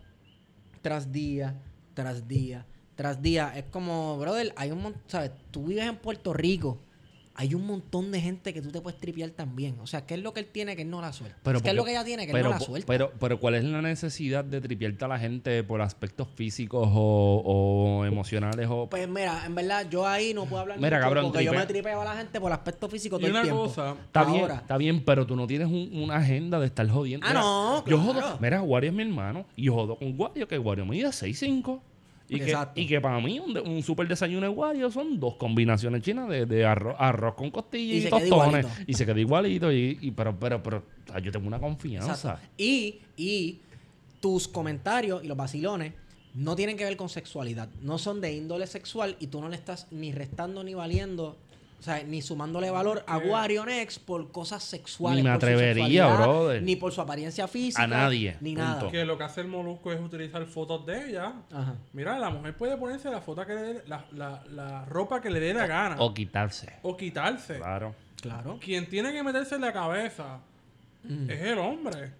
tras 0.82 1.10
día, 1.10 1.54
tras 1.94 2.28
día, 2.28 2.66
tras 2.96 3.22
día. 3.22 3.52
Es 3.56 3.64
como, 3.70 4.18
brother, 4.18 4.52
hay 4.56 4.70
un 4.72 4.82
montón, 4.82 5.02
¿sabes? 5.06 5.30
Tú 5.52 5.66
vives 5.66 5.86
en 5.86 5.96
Puerto 5.96 6.32
Rico. 6.32 6.78
Hay 7.38 7.54
un 7.54 7.66
montón 7.66 8.10
de 8.12 8.18
gente 8.22 8.54
que 8.54 8.62
tú 8.62 8.70
te 8.70 8.80
puedes 8.80 8.98
tripear 8.98 9.28
también. 9.28 9.78
O 9.82 9.86
sea, 9.86 10.06
¿qué 10.06 10.14
es 10.14 10.20
lo 10.22 10.32
que 10.32 10.40
él 10.40 10.46
tiene 10.46 10.74
que 10.74 10.80
él 10.80 10.88
no 10.88 11.02
la 11.02 11.12
suelta? 11.12 11.36
Pero 11.42 11.60
¿Qué 11.60 11.68
es 11.68 11.74
lo 11.74 11.84
que 11.84 11.90
ella 11.90 12.02
tiene 12.02 12.24
que 12.24 12.30
él 12.30 12.34
pero, 12.34 12.48
no 12.48 12.54
la 12.54 12.60
suelta? 12.60 12.86
Pero, 12.86 13.12
pero 13.20 13.38
¿cuál 13.38 13.56
es 13.56 13.64
la 13.64 13.82
necesidad 13.82 14.42
de 14.42 14.58
tripiarte 14.62 15.04
a 15.04 15.08
la 15.08 15.18
gente 15.18 15.62
por 15.62 15.82
aspectos 15.82 16.28
físicos 16.34 16.88
o, 16.90 17.42
o 17.44 18.04
emocionales? 18.06 18.66
O... 18.70 18.88
Pues 18.88 19.06
mira, 19.06 19.44
en 19.44 19.54
verdad, 19.54 19.86
yo 19.90 20.06
ahí 20.06 20.32
no 20.32 20.46
puedo 20.46 20.62
hablar 20.62 20.78
Mira, 20.78 20.96
mucho 20.96 21.04
cabrón, 21.08 21.24
porque 21.26 21.44
yo 21.44 21.52
me 21.52 21.66
tripeo 21.66 22.00
a 22.00 22.04
la 22.06 22.16
gente 22.16 22.40
por 22.40 22.50
aspecto 22.52 22.88
físico 22.88 23.16
Y 23.18 23.20
todo 23.20 23.30
una 23.30 23.40
el 23.40 23.44
tiempo. 23.44 23.64
cosa, 23.64 23.90
Está 24.06 24.24
bien, 24.24 24.50
está 24.52 24.76
bien, 24.78 25.04
pero 25.04 25.26
tú 25.26 25.36
no 25.36 25.46
tienes 25.46 25.68
un- 25.68 25.90
una 25.92 26.16
agenda 26.16 26.58
de 26.58 26.64
estar 26.64 26.88
jodiendo. 26.88 27.26
Ah, 27.26 27.30
Mira, 27.32 27.40
no, 27.42 27.76
Yo 27.84 27.84
claro. 27.84 28.00
jodo, 28.30 28.38
mira, 28.40 28.62
Wario 28.62 28.88
es 28.88 28.96
mi 28.96 29.02
hermano 29.02 29.44
y 29.56 29.64
yo 29.64 29.74
jodo 29.74 29.96
con 29.98 30.18
Wario, 30.18 30.48
que 30.48 30.58
Wario 30.58 30.86
mide 30.86 31.08
6'5". 31.08 31.82
Y 32.28 32.40
que, 32.40 32.56
y 32.74 32.86
que 32.88 33.00
para 33.00 33.20
mí 33.20 33.38
un, 33.38 33.56
un 33.58 33.82
super 33.82 34.08
desayuno 34.08 34.42
de 34.42 34.48
Wario 34.48 34.90
son 34.90 35.20
dos 35.20 35.36
combinaciones 35.36 36.02
chinas 36.02 36.28
de, 36.28 36.44
de 36.44 36.64
arroz, 36.66 36.96
arroz 36.98 37.34
con 37.34 37.50
costillas 37.52 38.04
Y 38.04 38.06
y, 38.06 38.10
tostones. 38.10 38.66
Y 38.86 38.94
se 38.94 39.06
queda 39.06 39.20
igualito. 39.20 39.70
Y, 39.72 39.98
y- 40.00 40.10
pero, 40.10 40.36
pero, 40.38 40.60
pero, 40.62 40.78
o 41.08 41.12
sea, 41.12 41.20
yo 41.20 41.30
tengo 41.30 41.46
una 41.46 41.60
confianza. 41.60 42.10
Exacto. 42.12 42.46
Y, 42.58 43.00
y 43.16 43.60
tus 44.20 44.48
comentarios 44.48 45.22
y 45.22 45.28
los 45.28 45.36
vacilones 45.36 45.92
no 46.34 46.56
tienen 46.56 46.76
que 46.76 46.84
ver 46.84 46.96
con 46.96 47.08
sexualidad. 47.08 47.68
No 47.80 47.96
son 47.98 48.20
de 48.20 48.34
índole 48.34 48.66
sexual 48.66 49.16
y 49.20 49.28
tú 49.28 49.40
no 49.40 49.48
le 49.48 49.54
estás 49.56 49.86
ni 49.92 50.12
restando 50.12 50.64
ni 50.64 50.74
valiendo, 50.74 51.38
sea, 51.86 52.02
ni 52.04 52.20
sumándole 52.22 52.70
valor 52.70 53.02
a 53.06 53.16
Wario 53.18 53.64
Next 53.64 54.02
por 54.04 54.30
cosas 54.30 54.62
sexuales. 54.62 55.22
Ni 55.24 55.28
me 55.28 55.34
por 55.34 55.40
su 55.40 55.46
atrevería, 55.46 55.74
sexualidad, 56.06 56.16
brother. 56.16 56.62
Ni 56.62 56.76
por 56.76 56.92
su 56.92 57.00
apariencia 57.00 57.48
física. 57.48 57.82
A 57.82 57.86
nadie, 57.86 58.36
Ni 58.40 58.54
punto. 58.54 58.68
nada. 58.70 58.90
que 58.90 59.04
lo 59.04 59.16
que 59.18 59.24
hace 59.24 59.40
el 59.40 59.48
molusco 59.48 59.92
es 59.92 60.00
utilizar 60.00 60.44
fotos 60.46 60.84
de 60.86 61.08
ella. 61.10 61.32
Ajá. 61.52 61.74
Mira, 61.92 62.18
la 62.18 62.30
mujer 62.30 62.56
puede 62.56 62.76
ponerse 62.76 63.10
la 63.10 63.20
foto 63.20 63.44
que 63.46 63.54
le 63.54 63.62
dé- 63.62 63.82
la, 63.86 64.04
la, 64.12 64.42
la 64.50 64.84
ropa 64.84 65.20
que 65.20 65.30
le 65.30 65.40
dé 65.40 65.54
la 65.54 65.66
gana. 65.66 65.96
O 65.98 66.12
quitarse. 66.12 66.72
O 66.82 66.96
quitarse. 66.96 67.56
Claro. 67.56 67.94
Claro. 68.20 68.58
Quien 68.60 68.88
tiene 68.88 69.12
que 69.12 69.22
meterse 69.22 69.54
en 69.56 69.60
la 69.62 69.72
cabeza 69.72 70.38
Mm. 71.04 71.30
es 71.30 71.40
el 71.40 71.58
hombre. 71.58 72.10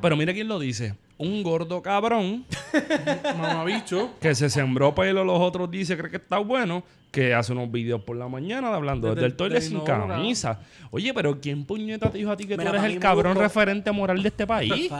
Pero 0.00 0.16
mira 0.16 0.32
quién 0.32 0.48
lo 0.48 0.58
dice. 0.58 0.94
Un 1.18 1.42
gordo 1.42 1.80
cabrón 1.80 2.44
Mamabicho. 3.38 4.10
que 4.20 4.34
se 4.34 4.50
sembró 4.50 4.94
pelo 4.94 5.24
los 5.24 5.40
otros 5.40 5.70
se 5.84 5.96
cree 5.96 6.10
que 6.10 6.18
está 6.18 6.38
bueno, 6.38 6.82
que 7.10 7.32
hace 7.34 7.52
unos 7.52 7.70
videos 7.72 8.02
por 8.02 8.16
la 8.16 8.28
mañana 8.28 8.74
hablando 8.74 9.08
Desde 9.08 9.22
desde, 9.22 9.26
el 9.26 9.32
del 9.32 9.62
sin 9.62 9.80
camisa. 9.80 10.60
Oye, 10.90 11.14
pero 11.14 11.40
¿quién 11.40 11.64
puñeta 11.64 12.10
te 12.10 12.18
dijo 12.18 12.30
a 12.30 12.36
ti 12.36 12.44
que 12.46 12.56
Mira, 12.58 12.70
tú 12.70 12.76
eres 12.76 12.82
pa' 12.82 12.92
el 12.92 12.98
cabrón 12.98 13.34
Molusco- 13.34 13.40
referente 13.42 13.90
moral 13.92 14.22
de 14.22 14.28
este 14.28 14.46
país? 14.46 14.90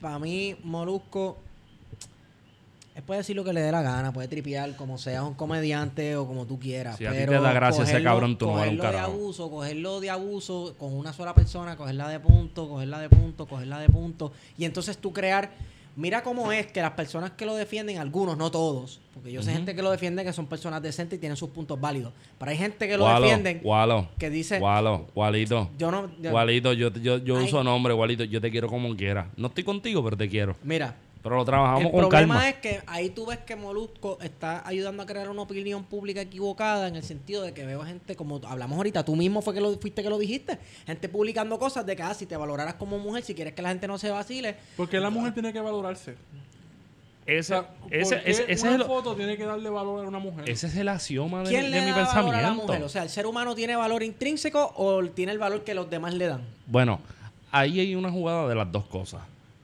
Para 0.00 0.18
mí, 0.18 0.56
Molusco, 0.62 1.38
él 2.94 3.02
puede 3.02 3.18
decir 3.20 3.34
lo 3.36 3.42
que 3.44 3.52
le 3.52 3.60
dé 3.62 3.72
la 3.72 3.80
gana, 3.82 4.12
puede 4.12 4.28
tripear 4.28 4.76
como 4.76 4.98
seas 4.98 5.22
un 5.22 5.34
comediante 5.34 6.14
o 6.16 6.26
como 6.26 6.46
tú 6.46 6.58
quieras. 6.58 6.96
Si 6.98 7.06
a 7.06 7.10
ti 7.10 7.16
pero 7.18 7.32
te 7.32 7.38
da 7.40 7.52
gracia 7.52 7.84
ese 7.84 7.92
cogerlo- 7.94 8.04
cabrón, 8.04 8.36
tú 8.38 8.46
no 8.46 8.52
un 8.52 8.58
cogerlo 8.58 8.82
de 8.82 8.90
carajo. 8.90 9.12
abuso, 9.12 9.50
cogerlo 9.50 10.00
de 10.00 10.10
abuso 10.10 10.74
con 10.78 10.92
una 10.94 11.12
sola 11.12 11.34
persona, 11.34 11.76
cogerla 11.76 12.08
de 12.08 12.20
punto, 12.20 12.68
cogerla 12.68 13.00
de 13.00 13.08
punto, 13.08 13.46
cogerla 13.46 13.78
de 13.80 13.88
punto. 13.88 14.32
Y 14.58 14.64
entonces 14.66 14.98
tú 14.98 15.12
crear. 15.12 15.50
Mira 15.94 16.22
cómo 16.22 16.50
es 16.52 16.68
que 16.68 16.80
las 16.80 16.92
personas 16.92 17.32
que 17.32 17.44
lo 17.44 17.54
defienden, 17.54 17.98
algunos, 17.98 18.38
no 18.38 18.50
todos, 18.50 18.98
porque 19.12 19.30
yo 19.30 19.42
sé 19.42 19.52
gente 19.52 19.74
que 19.74 19.82
lo 19.82 19.90
defiende 19.90 20.24
que 20.24 20.32
son 20.32 20.46
personas 20.46 20.80
decentes 20.80 21.18
y 21.18 21.20
tienen 21.20 21.36
sus 21.36 21.50
puntos 21.50 21.78
válidos. 21.78 22.14
Pero 22.38 22.50
hay 22.50 22.56
gente 22.56 22.88
que 22.88 22.96
lo 22.96 23.04
Walo, 23.04 23.20
defienden 23.26 23.60
Walo, 23.62 24.08
que 24.18 24.30
dice, 24.30 24.58
Walo, 24.58 25.08
Walito. 25.14 25.68
yo 25.76 25.90
no. 25.90 26.10
yo- 26.18 26.32
Walito, 26.32 26.72
yo, 26.72 26.90
yo, 26.94 27.18
yo 27.18 27.36
Ay. 27.36 27.44
uso 27.44 27.62
nombre, 27.62 27.92
Walito. 27.92 28.24
Yo 28.24 28.40
te 28.40 28.50
quiero 28.50 28.68
como 28.68 28.96
quiera. 28.96 29.28
No 29.36 29.48
estoy 29.48 29.64
contigo, 29.64 30.02
pero 30.02 30.16
te 30.16 30.30
quiero. 30.30 30.56
Mira, 30.62 30.96
Pero 31.22 31.36
lo 31.36 31.44
trabajamos 31.44 31.84
el 31.84 31.90
con 31.92 32.00
problema 32.00 32.34
calma. 32.34 32.48
es 32.48 32.56
que 32.56 32.80
ahí 32.86 33.10
tú 33.10 33.26
ves 33.26 33.38
que 33.38 33.54
Molusco 33.54 34.18
está 34.22 34.66
ayudando 34.66 35.04
a 35.04 35.06
crear 35.06 35.28
una 35.30 35.42
opinión 35.42 35.84
pública 35.84 36.20
equivocada 36.20 36.88
en 36.88 36.96
el 36.96 37.04
sentido 37.04 37.42
de 37.42 37.54
que 37.54 37.64
veo 37.64 37.84
gente, 37.84 38.16
como 38.16 38.40
hablamos 38.44 38.76
ahorita, 38.76 39.04
tú 39.04 39.14
mismo 39.14 39.40
fue 39.40 39.54
que 39.54 39.60
lo 39.60 39.72
fuiste 39.78 40.02
que 40.02 40.10
lo 40.10 40.18
dijiste, 40.18 40.58
gente 40.84 41.08
publicando 41.08 41.58
cosas 41.60 41.86
de 41.86 41.94
que 41.94 42.02
ah, 42.02 42.12
si 42.14 42.26
te 42.26 42.36
valoraras 42.36 42.74
como 42.74 42.98
mujer, 42.98 43.22
si 43.22 43.34
quieres 43.34 43.54
que 43.54 43.62
la 43.62 43.68
gente 43.68 43.86
no 43.86 43.98
se 43.98 44.10
vacile, 44.10 44.56
Porque 44.76 44.98
la 44.98 45.10
mujer 45.10 45.32
tiene 45.32 45.52
que 45.52 45.60
valorarse. 45.60 46.16
O 47.24 47.24
Ese, 47.30 47.42
sea, 47.44 47.68
¿por 47.68 47.94
ese, 47.94 48.20
qué 48.20 48.30
ese, 48.32 48.52
ese 48.52 48.62
una 48.66 48.74
es 48.74 48.80
el, 48.80 48.86
foto 48.88 49.14
tiene 49.14 49.36
que 49.36 49.44
darle 49.44 49.70
valor 49.70 50.04
a 50.04 50.08
una 50.08 50.18
mujer? 50.18 50.50
ese 50.50 50.66
es 50.66 50.74
el 50.76 50.88
axioma 50.88 51.44
de, 51.44 51.50
¿quién 51.50 51.66
mi- 51.66 51.70
le 51.70 51.80
mi 51.82 51.90
da 51.92 52.04
valor 52.04 52.08
a 52.08 52.12
la 52.16 52.22
pensamiento. 52.32 52.62
mujer? 52.66 52.82
O 52.82 52.88
sea, 52.88 53.04
¿el 53.04 53.10
ser 53.10 53.26
humano 53.28 53.54
tiene 53.54 53.76
valor 53.76 54.02
intrínseco 54.02 54.72
o 54.76 55.04
tiene 55.04 55.30
el 55.30 55.38
valor 55.38 55.62
que 55.62 55.72
los 55.72 55.88
demás 55.88 56.14
le 56.14 56.26
dan? 56.26 56.42
Bueno, 56.66 56.98
ahí 57.52 57.78
hay 57.78 57.94
una 57.94 58.10
jugada 58.10 58.48
de 58.48 58.56
las 58.56 58.72
dos 58.72 58.86
cosas. 58.86 59.20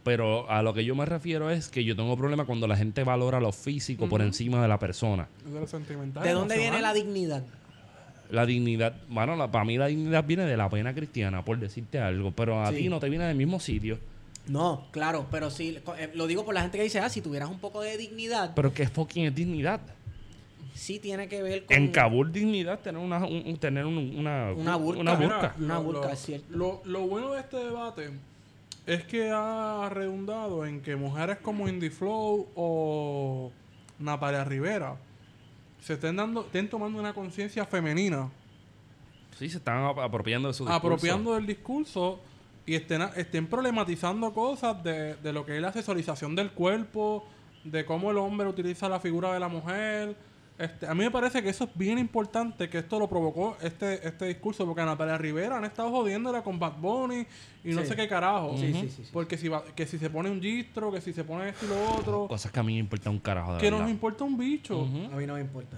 Pero 0.09 0.51
a 0.51 0.63
lo 0.63 0.73
que 0.73 0.87
yo 0.87 0.95
me 0.95 1.05
refiero 1.05 1.51
es 1.51 1.69
que 1.69 1.85
yo 1.85 1.95
tengo 1.95 2.17
problema 2.17 2.47
cuando 2.47 2.67
la 2.67 2.79
gente 2.79 3.05
valora 3.05 3.41
lo 3.41 3.53
físico 3.53 4.09
por 4.09 4.23
encima 4.23 4.63
de 4.63 4.67
la 4.67 4.79
persona. 4.79 5.29
Es 5.47 5.53
de 5.53 5.61
lo 5.61 5.67
sentimental. 5.67 6.23
¿De 6.23 6.33
dónde 6.33 6.57
viene 6.57 6.81
la 6.81 6.95
dignidad? 6.95 7.45
La 8.31 8.47
dignidad, 8.47 8.95
bueno, 9.11 9.37
la, 9.37 9.51
para 9.51 9.67
mí 9.67 9.77
la 9.77 9.89
dignidad 9.89 10.25
viene 10.25 10.47
de 10.47 10.57
la 10.57 10.71
pena 10.71 10.95
cristiana, 10.95 11.45
por 11.45 11.59
decirte 11.59 11.99
algo. 11.99 12.31
Pero 12.31 12.63
a 12.63 12.71
Sí. 12.71 12.77
ti 12.79 12.89
no 12.89 13.01
te 13.01 13.11
viene 13.11 13.27
del 13.27 13.37
mismo 13.37 13.61
sitio. 13.61 13.99
No, 14.47 14.87
claro, 14.93 15.27
pero 15.31 15.51
sí, 15.51 15.79
eh, 15.99 16.11
lo 16.15 16.27
digo 16.27 16.43
por 16.43 16.55
la 16.55 16.63
gente 16.63 16.79
que 16.79 16.85
dice, 16.85 17.01
ah, 17.01 17.11
si 17.11 17.21
tuvieras 17.21 17.51
un 17.51 17.59
poco 17.59 17.83
de 17.83 17.99
dignidad, 17.99 18.53
Pero 18.55 18.73
¿qué 18.73 18.89
fucking 18.89 19.27
es 19.27 19.35
dignidad? 19.35 19.79
sí 20.73 20.99
tiene 21.01 21.29
que 21.29 21.43
ver 21.43 21.67
con... 21.67 21.77
En 21.77 21.89
Kabul 21.89 22.33
dignidad 22.33 22.79
tener 22.81 23.03
una, 23.03 23.19
un- 23.27 23.43
un- 23.47 23.57
tener 23.59 23.85
un- 23.85 24.15
una, 24.17 24.53
Una 24.55 24.77
burka. 24.77 25.01
Una 25.03 25.17
Mira, 25.17 25.53
burka. 25.81 25.99
Una 26.07 26.13
es 26.15 26.19
cierto. 26.21 26.47
Lo, 26.57 26.81
lo 26.87 27.01
bueno 27.07 27.33
de 27.33 27.41
este 27.41 27.59
debate 27.59 28.11
es 28.89 29.05
que 29.05 29.31
ha 29.33 29.89
redundado 29.93 30.65
en 30.67 30.81
que 30.81 30.97
mujeres 30.97 31.39
como 31.39 31.69
Indie 31.69 31.91
Flow 31.91 32.49
o 32.57 33.53
Natalia 33.99 34.45
Rivera 34.45 34.97
se 35.81 35.95
estén 35.95 36.17
dando, 36.17 36.41
estén 36.43 36.69
tomando 36.69 36.99
una 36.99 37.13
conciencia 37.15 37.65
femenina, 37.67 38.29
Sí, 39.39 39.49
se 39.49 39.59
están 39.59 39.85
ap- 39.85 40.01
apropiando 40.01 40.49
de 40.49 40.55
su 40.55 40.65
discurso. 40.65 40.87
apropiando 40.87 41.35
del 41.35 41.47
discurso 41.47 42.19
y 42.67 42.75
estén, 42.75 43.03
estén 43.15 43.47
problematizando 43.47 44.33
cosas 44.35 44.83
de, 44.83 45.15
de 45.17 45.33
lo 45.33 45.47
que 45.47 45.55
es 45.57 45.63
la 45.63 45.73
sexualización 45.73 46.35
del 46.35 46.51
cuerpo, 46.51 47.25
de 47.63 47.85
cómo 47.85 48.11
el 48.11 48.19
hombre 48.19 48.49
utiliza 48.49 48.89
la 48.89 48.99
figura 48.99 49.33
de 49.33 49.39
la 49.41 49.47
mujer. 49.49 50.17
Este, 50.59 50.87
a 50.89 50.95
mí 50.95 51.05
me 51.05 51.11
parece 51.13 51.41
que 51.41 51.51
eso 51.51 51.65
es 51.65 51.71
bien 51.77 51.99
importante, 51.99 52.69
que 52.69 52.79
esto 52.79 52.99
lo 52.99 53.09
provocó 53.09 53.57
este, 53.63 54.07
este 54.07 54.27
discurso, 54.27 54.67
porque 54.67 54.81
a 54.81 54.87
Natalia 54.87 55.17
Rivera 55.17 55.57
han 55.59 55.65
estado 55.65 55.91
jodiéndola 55.91 56.43
con 56.43 56.59
Bad 56.59 56.79
Bunny 56.81 57.25
y 57.65 57.69
no 57.75 57.83
Sí. 57.83 57.89
sé 57.89 57.95
qué 57.97 58.09
carajo. 58.09 58.57
Sí, 58.59 58.73
sí, 58.73 58.89
sí, 58.89 59.05
sí. 59.05 59.11
Porque 59.13 59.39
si, 59.39 59.47
va- 59.49 59.63
que 59.65 59.87
si 59.87 59.99
se 59.99 60.11
pone 60.11 60.29
un 60.31 60.43
gistro, 60.43 60.91
que 60.91 61.01
si 61.01 61.13
se 61.13 61.23
pone 61.23 61.51
esto 61.51 61.65
y 61.65 61.69
lo 61.69 61.93
otro, 61.97 62.27
Cosas 62.27 62.51
que 62.51 62.59
a 62.59 62.63
mí 62.65 62.73
me 62.73 62.81
importa 62.81 63.09
un 63.09 63.21
carajo 63.21 63.53
de 63.55 63.61
que 63.61 63.67
verdad. 63.67 63.81
nos 63.83 63.91
importa 63.91 64.25
un 64.25 64.37
bicho. 64.37 64.83
A 65.13 65.17
mí 65.17 65.27
no 65.27 65.35
me 65.35 65.41
importa. 65.41 65.77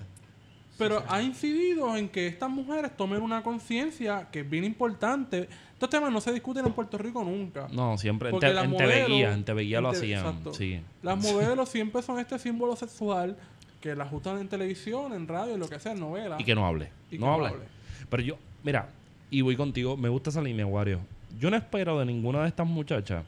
Pero 0.79 1.03
ha 1.09 1.21
incidido 1.21 1.95
en 1.95 2.09
que 2.09 2.27
estas 2.27 2.49
mujeres 2.49 2.97
tomen 2.97 3.21
una 3.21 3.43
conciencia 3.43 4.29
que 4.33 4.41
es 4.41 4.49
bien 4.49 4.65
importante. 4.65 5.47
Estos 5.75 5.91
temas 5.91 6.11
no 6.11 6.23
se 6.23 6.33
discuten 6.33 6.65
en 6.65 6.73
Puerto 6.73 6.97
Rico 6.97 7.23
nunca. 7.23 7.69
No, 7.71 7.99
siempre 7.99 8.31
en, 8.31 8.33
Porque 8.33 8.47
te, 8.47 8.55
las 8.55 8.65
en 8.65 8.71
modelos- 8.71 8.95
TV 8.95 9.07
Guía, 9.15 9.35
en 9.35 9.45
TV 9.45 9.63
Guía 9.65 9.81
lo 9.83 9.91
hacían. 9.91 10.25
exacto. 10.25 10.55
Sí. 10.55 10.81
Las 11.03 11.19
modelos 11.23 11.69
siempre 11.69 12.01
son 12.01 12.19
este 12.19 12.39
símbolo 12.39 12.77
sexual 12.77 13.37
que 13.81 13.95
las 13.95 14.09
ajustan 14.09 14.39
en 14.39 14.49
televisión, 14.49 15.13
en 15.13 15.27
radio, 15.27 15.55
en 15.55 15.61
lo 15.61 15.69
que 15.69 15.79
sea, 15.79 15.93
en 15.93 16.01
novela. 16.01 16.37
Y 16.39 16.45
que 16.45 16.55
no 16.55 16.67
hable. 16.67 16.91
Y 17.11 17.19
no 17.19 17.27
que 17.27 17.41
no 17.41 17.47
hable. 17.47 17.67
Pero 18.09 18.23
yo, 18.23 18.39
mira, 18.63 18.89
y 19.31 19.41
voy 19.41 19.57
contigo, 19.57 19.97
me 19.97 20.09
gusta 20.09 20.31
esa 20.31 20.43
línea, 20.43 20.67
Wario. 20.67 21.01
Yo 21.39 21.51
no 21.51 21.57
espero 21.57 21.99
de 21.99 22.07
ninguna 22.07 22.43
de 22.43 22.49
estas 22.49 22.67
muchachas 22.67 23.25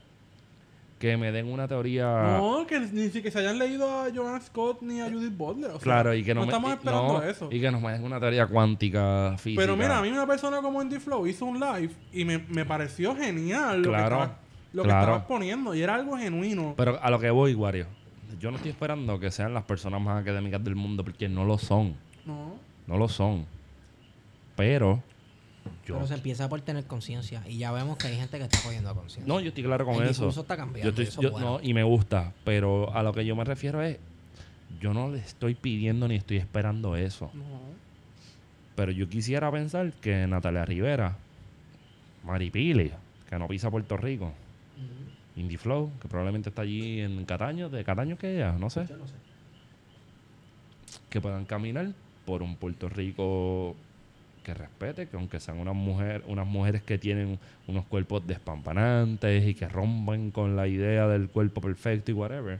que 0.98 1.16
me 1.16 1.32
den 1.32 1.46
una 1.46 1.66
teoría. 1.66 2.36
No, 2.38 2.64
que 2.64 2.78
ni 2.78 3.08
siquiera 3.08 3.32
se 3.32 3.38
hayan 3.40 3.58
leído 3.58 3.88
a 3.88 4.08
Joanna 4.14 4.40
Scott 4.40 4.82
ni 4.82 5.00
a 5.00 5.10
Judith 5.10 5.36
Butler. 5.36 5.70
o 5.70 5.74
sea, 5.74 5.80
claro, 5.80 6.14
y 6.14 6.22
que 6.22 6.32
no, 6.32 6.42
me, 6.42 6.46
estamos 6.46 6.72
esperando 6.72 7.14
no, 7.14 7.22
eso. 7.24 7.48
Y 7.50 7.60
que 7.60 7.72
nos 7.72 7.82
den 7.82 8.04
una 8.04 8.20
teoría 8.20 8.46
cuántica, 8.46 9.34
física. 9.36 9.62
Pero 9.62 9.76
mira, 9.76 9.98
a 9.98 10.02
mí 10.02 10.10
una 10.10 10.28
persona 10.28 10.62
como 10.62 10.80
Andy 10.80 11.00
Flow 11.00 11.26
hizo 11.26 11.46
un 11.46 11.58
live 11.58 11.90
y 12.12 12.24
me, 12.24 12.38
me 12.38 12.64
pareció 12.64 13.16
genial 13.16 13.82
lo 13.82 13.88
Claro, 13.88 14.30
lo 14.72 14.82
que 14.84 14.88
estabas 14.90 15.24
poniendo. 15.24 15.74
Y 15.74 15.82
era 15.82 15.96
algo 15.96 16.16
genuino. 16.16 16.74
Pero 16.76 17.00
a 17.02 17.10
lo 17.10 17.18
que 17.18 17.30
voy, 17.30 17.54
Wario. 17.54 17.86
Yo 18.42 18.50
no 18.50 18.56
estoy 18.56 18.72
esperando 18.72 19.18
que 19.20 19.30
sean 19.30 19.54
las 19.54 19.62
personas 19.64 20.02
más 20.02 20.20
académicas 20.20 20.62
del 20.64 20.74
mundo 20.74 21.04
porque 21.04 21.28
no 21.28 21.44
lo 21.44 21.56
son. 21.58 21.94
No. 22.26 22.56
No 22.88 22.96
lo 22.98 23.08
son. 23.08 23.46
Pero 24.56 25.00
yo. 25.86 25.94
Pero 25.94 26.06
se 26.08 26.14
empieza 26.14 26.48
por 26.48 26.60
tener 26.60 26.84
conciencia. 26.86 27.42
Y 27.48 27.58
ya 27.58 27.70
vemos 27.70 27.96
que 27.98 28.08
hay 28.08 28.16
gente 28.16 28.38
que 28.38 28.44
está 28.44 28.60
cogiendo 28.60 28.92
conciencia. 28.94 29.32
No, 29.32 29.38
yo 29.40 29.48
estoy 29.48 29.62
claro 29.62 29.84
con 29.86 30.02
El 30.02 30.08
eso. 30.10 30.28
está 30.28 30.56
cambiando, 30.56 30.82
Yo 30.82 30.88
estoy- 30.90 31.04
y 31.04 31.08
eso 31.08 31.22
yo- 31.22 31.30
bueno. 31.30 31.50
no, 31.52 31.60
y 31.62 31.72
me 31.72 31.84
gusta. 31.84 32.32
Pero 32.44 32.92
a 32.92 33.02
lo 33.04 33.12
que 33.12 33.24
yo 33.24 33.36
me 33.36 33.44
refiero 33.44 33.80
es. 33.80 33.98
Yo 34.80 34.92
no 34.92 35.08
le 35.08 35.18
estoy 35.18 35.54
pidiendo 35.54 36.08
ni 36.08 36.16
estoy 36.16 36.38
esperando 36.38 36.96
eso. 36.96 37.30
No. 37.34 37.44
Pero 38.74 38.90
yo 38.90 39.08
quisiera 39.08 39.52
pensar 39.52 39.92
que 39.92 40.26
Natalia 40.26 40.64
Rivera, 40.64 41.16
Maripili, 42.24 42.90
que 43.28 43.38
no 43.38 43.46
pisa 43.46 43.70
Puerto 43.70 43.96
Rico, 43.96 44.32
Indie 45.36 45.58
Flow, 45.58 45.90
que 46.00 46.08
probablemente 46.08 46.50
está 46.50 46.62
allí 46.62 47.00
en 47.00 47.24
Cataño, 47.24 47.68
de 47.68 47.84
Cataño 47.84 48.16
que 48.18 48.36
ella, 48.36 48.52
no 48.52 48.70
sé, 48.70 48.86
Yo 48.88 48.96
no 48.96 49.06
sé. 49.06 49.14
que 51.08 51.20
puedan 51.20 51.44
caminar 51.44 51.92
por 52.26 52.42
un 52.42 52.56
Puerto 52.56 52.88
Rico 52.88 53.74
que 54.42 54.54
respete, 54.54 55.08
que 55.08 55.16
aunque 55.16 55.40
sean 55.40 55.58
unas 55.58 55.74
mujer, 55.74 56.24
unas 56.26 56.46
mujeres 56.46 56.82
que 56.82 56.98
tienen 56.98 57.38
unos 57.68 57.84
cuerpos 57.86 58.26
despampanantes 58.26 59.46
y 59.46 59.54
que 59.54 59.68
rompen 59.68 60.30
con 60.30 60.56
la 60.56 60.66
idea 60.66 61.06
del 61.06 61.28
cuerpo 61.28 61.60
perfecto 61.60 62.10
y 62.10 62.14
whatever, 62.14 62.58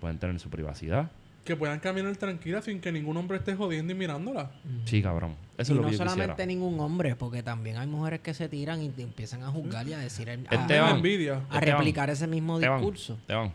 pueden 0.00 0.18
tener 0.18 0.38
su 0.40 0.48
privacidad. 0.48 1.10
Que 1.46 1.54
puedan 1.56 1.78
caminar 1.78 2.14
tranquilas 2.16 2.64
sin 2.64 2.80
que 2.80 2.90
ningún 2.90 3.16
hombre 3.16 3.38
esté 3.38 3.54
jodiendo 3.54 3.92
y 3.92 3.96
mirándola. 3.96 4.50
Sí, 4.84 5.00
cabrón. 5.00 5.36
Eso 5.56 5.72
y 5.72 5.74
es 5.74 5.76
lo 5.76 5.82
no 5.82 5.88
que 5.88 5.92
yo 5.92 5.98
solamente 5.98 6.32
quisiera. 6.32 6.46
ningún 6.46 6.80
hombre, 6.80 7.14
porque 7.14 7.42
también 7.42 7.76
hay 7.78 7.86
mujeres 7.86 8.20
que 8.20 8.34
se 8.34 8.48
tiran 8.48 8.82
y 8.82 8.88
te 8.88 9.02
empiezan 9.02 9.42
a 9.44 9.48
juzgar 9.48 9.86
y 9.86 9.92
a 9.92 9.98
decir, 9.98 10.28
a, 10.28 10.34
Esteban. 10.34 10.66
Tengo 10.66 10.88
envidia. 10.88 11.34
a 11.48 11.58
Esteban. 11.58 11.78
replicar 11.78 12.10
ese 12.10 12.26
mismo 12.26 12.58
discurso. 12.58 13.14
Esteban, 13.14 13.52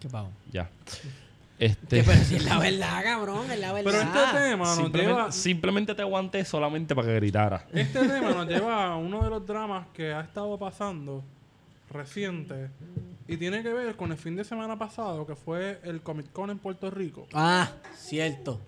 ¿Qué 0.00 0.08
pavo? 0.08 0.30
ya. 0.50 0.68
Que, 1.58 1.66
Este, 1.66 2.02
pero 2.02 2.18
si 2.24 2.36
es 2.36 2.44
la 2.44 2.58
verdad, 2.58 3.04
cabrón, 3.04 3.50
es 3.50 3.60
la 3.60 3.72
verdad. 3.72 3.92
Pero 3.92 4.02
este 4.02 4.38
tema 4.50 4.64
nos 4.64 4.76
simplemente, 4.76 4.98
lleva... 5.14 5.32
simplemente 5.32 5.94
te 5.94 6.02
aguanté 6.02 6.44
solamente 6.44 6.94
para 6.94 7.06
que 7.08 7.14
gritara. 7.16 7.66
Este 7.72 8.00
tema 8.00 8.30
nos 8.30 8.48
lleva 8.48 8.86
a 8.86 8.96
uno 8.96 9.22
de 9.22 9.30
los 9.30 9.46
dramas 9.46 9.86
que 9.92 10.12
ha 10.12 10.22
estado 10.22 10.58
pasando 10.58 11.22
reciente 11.90 12.70
y 13.28 13.36
tiene 13.36 13.62
que 13.62 13.72
ver 13.72 13.96
con 13.96 14.12
el 14.12 14.18
fin 14.18 14.36
de 14.36 14.44
semana 14.44 14.78
pasado 14.78 15.26
que 15.26 15.34
fue 15.36 15.80
el 15.84 16.00
Comic 16.00 16.32
Con 16.32 16.50
en 16.50 16.58
Puerto 16.58 16.90
Rico. 16.90 17.26
Ah, 17.32 17.70
cierto. 17.94 18.60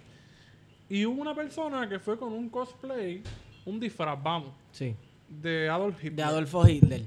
Y 0.89 1.07
hubo 1.07 1.20
una 1.23 1.35
persona 1.35 1.89
que 1.89 1.99
fue 1.99 2.19
con 2.19 2.32
un 2.32 2.49
cosplay, 2.51 3.23
un 3.65 3.81
disfraz, 3.81 4.23
vamos, 4.23 4.51
Sí. 4.73 4.94
de 5.28 5.69
Adolf 5.69 5.97
Hitler. 5.99 6.15
De 6.16 6.23
Adolfo 6.23 6.69
Hitler. 6.69 7.03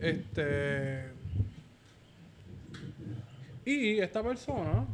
Este. 0.00 1.12
Y 3.66 3.98
esta 3.98 4.22
persona, 4.22 4.84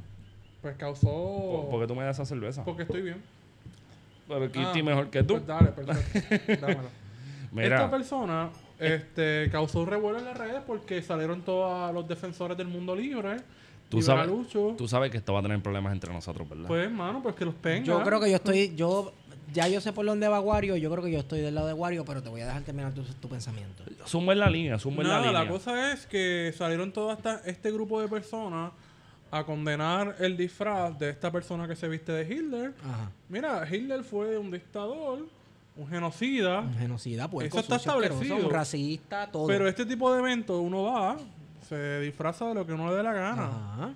pues 0.63 0.77
causó. 0.77 1.09
¿Por, 1.09 1.71
por 1.71 1.81
qué 1.81 1.87
tú 1.87 1.95
me 1.97 2.05
das 2.05 2.17
esa 2.17 2.25
cerveza? 2.25 2.65
Porque 2.65 2.83
estoy 2.83 3.03
bien. 3.03 3.23
Pero 4.29 4.47
Kitty 4.47 4.81
Ah, 4.81 4.83
mejor 4.85 5.11
que 5.11 5.23
tú. 5.25 5.35
Pues 5.35 5.47
dale, 5.47 5.73
perfecto. 5.73 6.67
Dámelo. 6.67 6.89
Esta 7.57 7.91
persona 7.91 8.51
este, 8.81 9.49
causó 9.51 9.85
revuelo 9.85 10.19
en 10.19 10.25
las 10.25 10.37
redes 10.37 10.63
porque 10.67 11.03
salieron 11.03 11.43
todos 11.43 11.93
los 11.95 12.07
defensores 12.09 12.57
del 12.57 12.69
mundo 12.69 12.95
libre. 12.97 13.37
tú 13.89 14.01
sabes, 14.03 14.31
tú 14.77 14.89
sabes 14.89 15.11
que 15.11 15.17
esto 15.19 15.33
va 15.33 15.41
a 15.41 15.43
tener 15.43 15.61
problemas 15.63 15.93
entre 15.93 16.13
nosotros, 16.13 16.49
¿verdad? 16.49 16.67
Pues, 16.69 16.85
hermano, 16.87 17.23
pues 17.23 17.35
que 17.35 17.45
los 17.45 17.55
tenga. 17.57 17.85
Yo 17.85 18.03
creo 18.03 18.21
que 18.21 18.31
yo 18.31 18.37
estoy, 18.37 18.75
yo, 18.77 19.13
ya 19.53 19.67
yo 19.69 19.81
sé 19.81 19.93
por 19.93 20.07
dónde 20.07 20.29
va 20.29 20.41
Wario, 20.41 20.77
yo 20.77 20.91
creo 20.91 21.03
que 21.05 21.11
yo 21.11 21.19
estoy 21.19 21.41
del 21.41 21.55
lado 21.57 21.67
de 21.67 21.73
Wario, 21.73 22.05
pero 22.05 22.23
te 22.23 22.29
voy 22.29 22.41
a 22.43 22.47
dejar 22.47 22.63
terminar 22.63 22.93
tu, 22.95 23.03
tu 23.03 23.29
pensamiento. 23.29 23.83
Zumba 24.07 24.33
en 24.33 24.39
la 24.39 24.49
línea, 24.51 24.79
zumba 24.79 25.03
en 25.03 25.09
la 25.09 25.15
Nada, 25.17 25.27
línea. 25.27 25.45
la 25.45 25.51
cosa 25.51 25.93
es 25.93 26.07
que 26.07 26.55
salieron 26.57 26.93
todo 26.93 27.13
esta- 27.13 27.43
este 27.45 27.71
grupo 27.73 28.01
de 28.01 28.09
personas 28.09 28.73
a 29.33 29.45
condenar 29.45 30.17
el 30.19 30.37
disfraz 30.37 30.99
de 30.99 31.11
esta 31.11 31.31
persona 31.31 31.69
que 31.69 31.77
se 31.77 31.89
viste 31.89 32.11
de 32.13 32.23
Hitler. 32.35 32.75
Ajá. 32.85 33.11
Mira, 33.29 33.65
Hitler 33.71 34.03
fue 34.03 34.37
un 34.39 34.51
dictador, 34.51 35.27
un 35.77 35.89
genocida, 35.89 36.61
Un 36.61 36.75
genocida, 36.75 37.29
pues. 37.29 37.49
Eso 37.49 37.61
está 37.61 37.77
establecido. 37.77 38.37
Un 38.37 38.51
racista, 38.51 39.31
todo. 39.31 39.47
pero 39.47 39.69
este 39.69 39.87
tipo 39.87 40.13
de 40.13 40.21
eventos 40.21 40.61
uno 40.61 40.83
va, 40.85 41.17
se 41.69 42.01
disfraza 42.01 42.49
de 42.49 42.55
lo 42.55 42.67
que 42.67 42.73
uno 42.73 42.91
le 42.91 42.97
dé 42.97 43.03
la 43.03 43.13
gana. 43.13 43.47
Ajá. 43.47 43.95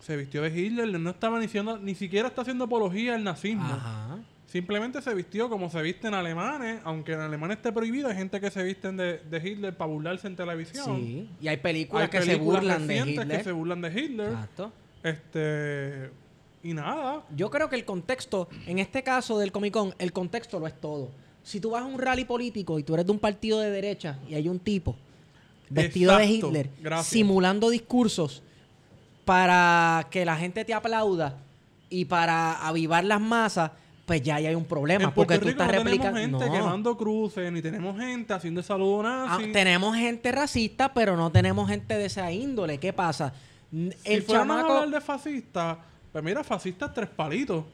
Se 0.00 0.16
vistió 0.16 0.42
de 0.42 0.48
Hitler, 0.56 0.98
no 0.98 1.10
estaba 1.10 1.38
diciendo, 1.38 1.78
ni 1.78 1.94
siquiera 1.94 2.28
está 2.28 2.42
haciendo 2.42 2.64
apología 2.64 3.14
al 3.14 3.24
nazismo. 3.24 3.64
Ajá. 3.64 4.18
Simplemente 4.46 5.00
se 5.00 5.14
vistió 5.14 5.48
como 5.48 5.70
se 5.70 5.80
visten 5.80 6.12
alemanes, 6.12 6.80
aunque 6.84 7.12
en 7.12 7.20
Alemania 7.20 7.54
esté 7.54 7.70
prohibido, 7.70 8.08
hay 8.08 8.16
gente 8.16 8.40
que 8.40 8.50
se 8.50 8.64
visten 8.64 8.96
de, 8.96 9.18
de 9.18 9.48
Hitler 9.48 9.76
para 9.76 9.90
burlarse 9.90 10.26
en 10.26 10.34
televisión. 10.34 10.96
Sí. 10.96 11.30
Y 11.40 11.46
hay 11.46 11.58
películas 11.58 12.04
Hay 12.04 12.08
que 12.10 12.22
se 12.22 12.34
burlan 12.36 12.86
de 12.86 12.98
Hitler. 12.98 13.28
que 13.28 13.44
se 13.44 13.52
burlan 13.52 13.80
de 13.80 13.88
Hitler. 14.00 14.28
Exacto. 14.32 14.72
Este. 15.04 16.10
Y 16.62 16.74
nada. 16.74 17.22
Yo 17.34 17.50
creo 17.50 17.68
que 17.70 17.76
el 17.76 17.84
contexto, 17.84 18.48
en 18.66 18.78
este 18.78 19.02
caso 19.02 19.38
del 19.38 19.50
Comic 19.52 19.72
Con, 19.72 19.94
el 19.98 20.12
contexto 20.12 20.58
lo 20.60 20.66
es 20.66 20.78
todo. 20.80 21.10
Si 21.42 21.58
tú 21.60 21.70
vas 21.70 21.82
a 21.82 21.86
un 21.86 21.98
rally 21.98 22.24
político 22.24 22.78
y 22.78 22.82
tú 22.82 22.94
eres 22.94 23.06
de 23.06 23.12
un 23.12 23.18
partido 23.18 23.60
de 23.60 23.70
derecha 23.70 24.18
y 24.28 24.34
hay 24.34 24.46
un 24.48 24.58
tipo 24.58 24.94
vestido 25.70 26.16
de. 26.18 26.26
Hitler 26.26 26.70
Gracias. 26.82 27.06
simulando 27.08 27.70
discursos 27.70 28.42
para 29.24 30.06
que 30.10 30.24
la 30.24 30.36
gente 30.36 30.64
te 30.64 30.74
aplauda 30.74 31.36
y 31.88 32.04
para 32.04 32.66
avivar 32.66 33.04
las 33.04 33.20
masas, 33.20 33.70
pues 34.06 34.22
ya 34.22 34.36
ahí 34.36 34.46
hay 34.46 34.54
un 34.54 34.64
problema. 34.64 35.04
en 35.04 35.12
Puerto 35.12 35.32
porque 35.34 35.38
tú 35.38 35.46
Rico 35.48 35.62
estás 35.62 35.66
no 35.68 35.72
tenemos 35.84 36.06
replicando. 36.06 36.38
gente 36.40 36.46
No. 36.46 36.52
quemando 36.52 36.96
cruces, 36.96 37.52
ni 37.52 37.62
tenemos 37.62 37.98
gente 37.98 38.32
haciendo 38.32 38.60
el 38.60 38.66
saludo 38.66 39.00
Ah, 39.06 39.26
nazi. 39.38 39.52
tenemos 39.52 39.96
gente 39.96 40.32
racista, 40.32 40.92
pero 40.92 41.16
no 41.16 41.30
tenemos 41.30 41.68
gente 41.68 41.94
de 41.96 42.06
esa 42.06 42.30
índole. 42.32 42.78
¿Qué 42.78 42.92
pasa? 42.92 43.32
N- 43.72 43.92
si 43.92 44.12
El 44.12 44.22
fuéramos 44.24 44.56
a 44.56 44.60
chamaco. 44.60 44.78
hablar 44.78 45.00
de 45.00 45.00
fascistas, 45.06 45.78
pues 46.12 46.24
mira, 46.24 46.42
fascistas 46.44 46.92
tres 46.94 47.08
palitos. 47.08 47.64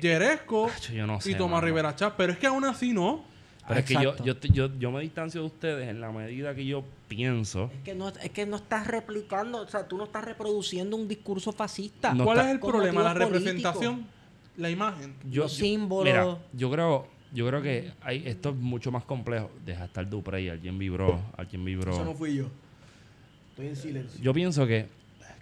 Yeresco 0.00 0.66
Acho, 0.74 0.92
yo 0.92 1.06
no 1.06 1.20
sé, 1.20 1.32
y 1.32 1.34
Tomás 1.34 1.56
mano. 1.56 1.66
Rivera 1.66 1.94
Chávez. 1.94 2.14
Pero 2.16 2.32
es 2.32 2.38
que 2.38 2.46
aún 2.46 2.64
así 2.64 2.92
no. 2.92 3.24
Pero 3.68 3.80
es 3.80 3.86
que 3.86 3.94
yo, 3.94 4.16
yo, 4.24 4.34
yo, 4.40 4.78
yo 4.78 4.90
me 4.90 5.00
distancio 5.02 5.40
de 5.42 5.46
ustedes 5.46 5.88
en 5.88 6.00
la 6.00 6.10
medida 6.10 6.54
que 6.54 6.64
yo 6.66 6.82
pienso. 7.08 7.70
Es 7.72 7.82
que, 7.84 7.94
no, 7.94 8.08
es 8.08 8.30
que 8.30 8.44
no 8.44 8.56
estás 8.56 8.86
replicando, 8.88 9.60
o 9.62 9.68
sea, 9.68 9.86
tú 9.86 9.96
no 9.98 10.04
estás 10.04 10.24
reproduciendo 10.24 10.96
un 10.96 11.06
discurso 11.06 11.52
fascista. 11.52 12.12
No 12.12 12.24
¿Cuál 12.24 12.38
está- 12.38 12.48
es 12.48 12.54
el 12.54 12.60
problema? 12.60 13.02
La 13.04 13.14
representación, 13.14 14.06
la 14.56 14.68
imagen. 14.68 15.14
Yo, 15.30 15.42
Los 15.44 15.56
yo- 15.56 15.64
símbolos. 15.64 16.04
Mira, 16.12 16.38
yo 16.54 16.70
creo, 16.72 17.06
yo 17.32 17.46
creo 17.46 17.62
que 17.62 17.92
hay, 18.02 18.26
esto 18.26 18.48
es 18.50 18.56
mucho 18.56 18.90
más 18.90 19.04
complejo. 19.04 19.50
Deja 19.64 19.84
estar 19.84 20.08
Duprey, 20.10 20.48
alguien 20.48 20.76
vibró, 20.78 21.20
alguien 21.36 21.64
vibró. 21.64 22.14
fui 22.16 22.34
yo. 22.36 22.46
Estoy 23.50 23.68
en 23.68 23.76
silencio. 23.76 24.20
Yo 24.20 24.32
pienso 24.34 24.66
que 24.66 24.88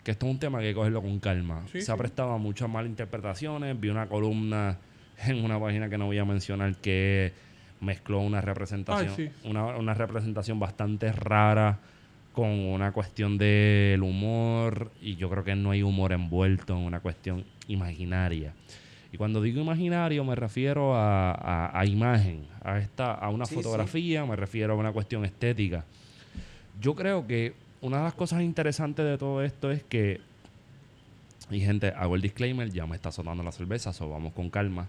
que 0.05 0.10
esto 0.12 0.27
es 0.27 0.32
un 0.32 0.39
tema 0.39 0.59
que 0.60 0.66
hay 0.66 0.70
que 0.72 0.77
cogerlo 0.77 1.02
con 1.02 1.18
calma. 1.20 1.62
Sí, 1.72 1.81
Se 1.82 1.93
ha 1.93 1.97
prestado 1.97 2.32
a 2.32 2.39
muchas 2.39 2.68
malinterpretaciones. 2.70 3.78
Vi 3.78 3.89
una 3.89 4.06
columna 4.06 4.78
en 5.27 5.44
una 5.44 5.59
página 5.60 5.89
que 5.90 5.98
no 5.98 6.06
voy 6.06 6.18
a 6.18 6.24
mencionar 6.24 6.77
que 6.77 7.32
mezcló 7.81 8.20
una 8.20 8.40
representación, 8.40 9.09
Ay, 9.16 9.31
sí. 9.43 9.48
una, 9.48 9.66
una 9.77 9.94
representación 9.94 10.59
bastante 10.60 11.12
rara 11.12 11.78
con 12.32 12.48
una 12.51 12.93
cuestión 12.93 13.39
del 13.39 14.02
humor 14.02 14.93
y 15.01 15.16
yo 15.16 15.28
creo 15.31 15.43
que 15.44 15.55
no 15.56 15.70
hay 15.72 15.82
humor 15.82 16.12
envuelto 16.12 16.74
en 16.77 16.81
una 16.85 17.01
cuestión 17.01 17.44
imaginaria. 17.68 18.52
Y 19.12 19.16
cuando 19.16 19.43
digo 19.43 19.60
imaginario 19.60 20.24
me 20.24 20.36
refiero 20.36 20.94
a, 20.94 21.32
a- 21.32 21.78
a 21.81 21.85
imagen, 21.86 22.47
a, 22.62 22.78
esta, 22.78 23.12
a 23.14 23.28
una 23.31 23.47
Sí, 23.47 23.55
fotografía, 23.56 24.24
me 24.27 24.36
refiero 24.36 24.74
a 24.74 24.77
una 24.77 24.93
cuestión 24.93 25.24
estética. 25.24 25.85
Yo 26.81 26.94
creo 26.94 27.27
que 27.27 27.55
una 27.82 27.98
de 27.98 28.05
las 28.05 28.15
cosas 28.15 28.43
interesantes 28.43 29.05
de 29.05 29.16
todo 29.19 29.43
esto 29.43 29.70
es 29.70 29.82
que, 29.82 30.20
y 31.51 31.61
gente, 31.61 31.89
hago 31.97 32.15
el 32.15 32.23
disclaimer, 32.23 32.70
ya 32.70 32.86
me 32.86 32.97
está 32.97 33.11
sonando 33.11 33.43
la 33.43 33.52
cerveza, 33.52 33.93
so 33.93 34.09
vamos 34.09 34.32
con 34.32 34.51
calma. 34.51 34.89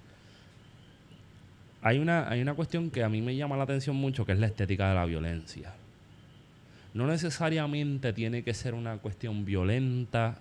Hay 1.82 1.98
una, 1.98 2.30
hay 2.30 2.42
una 2.42 2.54
cuestión 2.54 2.92
que 2.92 3.04
a 3.04 3.10
mí 3.10 3.22
me 3.22 3.36
llama 3.36 3.58
la 3.58 3.64
atención 3.64 3.96
mucho, 3.96 4.26
que 4.26 4.34
es 4.34 4.40
la 4.40 4.46
estética 4.48 4.90
de 4.90 4.96
la 4.96 5.06
violencia. 5.06 5.74
No 6.94 7.08
necesariamente 7.08 8.14
tiene 8.14 8.44
que 8.44 8.54
ser 8.54 8.74
una 8.74 8.98
cuestión 8.98 9.46
violenta 9.46 10.38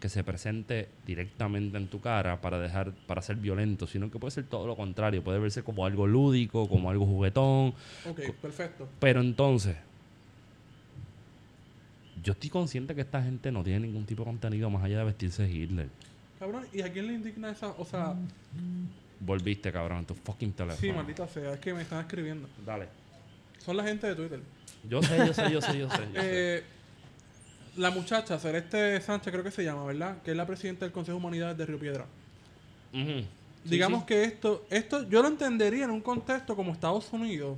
que 0.00 0.08
se 0.08 0.24
presente 0.24 0.88
directamente 1.06 1.78
en 1.78 1.86
tu 1.86 2.00
cara 2.00 2.40
para 2.40 2.58
dejar 2.58 2.90
para 3.06 3.22
ser 3.22 3.36
violento, 3.36 3.86
sino 3.86 4.10
que 4.10 4.18
puede 4.18 4.32
ser 4.32 4.44
todo 4.44 4.66
lo 4.66 4.74
contrario, 4.74 5.22
puede 5.22 5.38
verse 5.38 5.62
como 5.62 5.86
algo 5.86 6.08
lúdico, 6.08 6.68
como 6.68 6.90
algo 6.90 7.06
juguetón, 7.06 7.68
Ok, 8.10 8.20
perfecto. 8.42 8.88
pero 8.98 9.20
entonces, 9.20 9.76
yo 12.22 12.32
estoy 12.32 12.50
consciente 12.50 12.94
que 12.94 13.00
esta 13.00 13.22
gente 13.22 13.50
no 13.50 13.62
tiene 13.62 13.80
ningún 13.80 14.06
tipo 14.06 14.22
de 14.22 14.26
contenido 14.26 14.70
más 14.70 14.84
allá 14.84 14.98
de 14.98 15.04
vestirse 15.04 15.50
Hitler. 15.50 15.88
Cabrón, 16.38 16.66
¿y 16.72 16.82
a 16.82 16.92
quién 16.92 17.06
le 17.06 17.14
indigna 17.14 17.50
esa? 17.50 17.68
O 17.78 17.84
sea, 17.84 18.16
Volviste, 19.24 19.70
cabrón, 19.70 19.98
en 19.98 20.06
tu 20.06 20.14
fucking 20.14 20.52
teléfono. 20.52 20.80
sí, 20.80 20.92
maldita 20.92 21.28
sea, 21.28 21.54
es 21.54 21.60
que 21.60 21.72
me 21.72 21.82
están 21.82 22.00
escribiendo. 22.00 22.48
Dale. 22.66 22.88
Son 23.58 23.76
la 23.76 23.84
gente 23.84 24.08
de 24.08 24.16
Twitter. 24.16 24.40
Yo 24.88 25.00
sé, 25.00 25.16
yo 25.18 25.32
sé, 25.32 25.52
yo 25.52 25.60
sé, 25.60 25.78
yo 25.78 25.88
sé. 25.88 25.88
yo 25.88 25.90
sé. 25.90 26.02
Eh, 26.16 26.64
la 27.76 27.90
muchacha, 27.90 28.38
Celeste 28.38 29.00
Sánchez, 29.00 29.32
creo 29.32 29.44
que 29.44 29.52
se 29.52 29.62
llama, 29.62 29.84
¿verdad? 29.84 30.20
Que 30.22 30.32
es 30.32 30.36
la 30.36 30.46
presidenta 30.46 30.84
del 30.84 30.92
Consejo 30.92 31.16
de 31.16 31.20
Humanidades 31.24 31.56
de 31.56 31.66
Río 31.66 31.78
Piedra. 31.78 32.06
Digamos 33.64 34.00
sí. 34.00 34.06
que 34.06 34.24
esto, 34.24 34.66
esto 34.68 35.08
yo 35.08 35.22
lo 35.22 35.28
entendería 35.28 35.84
en 35.84 35.90
un 35.90 36.00
contexto 36.00 36.56
como 36.56 36.72
Estados 36.72 37.10
Unidos, 37.12 37.56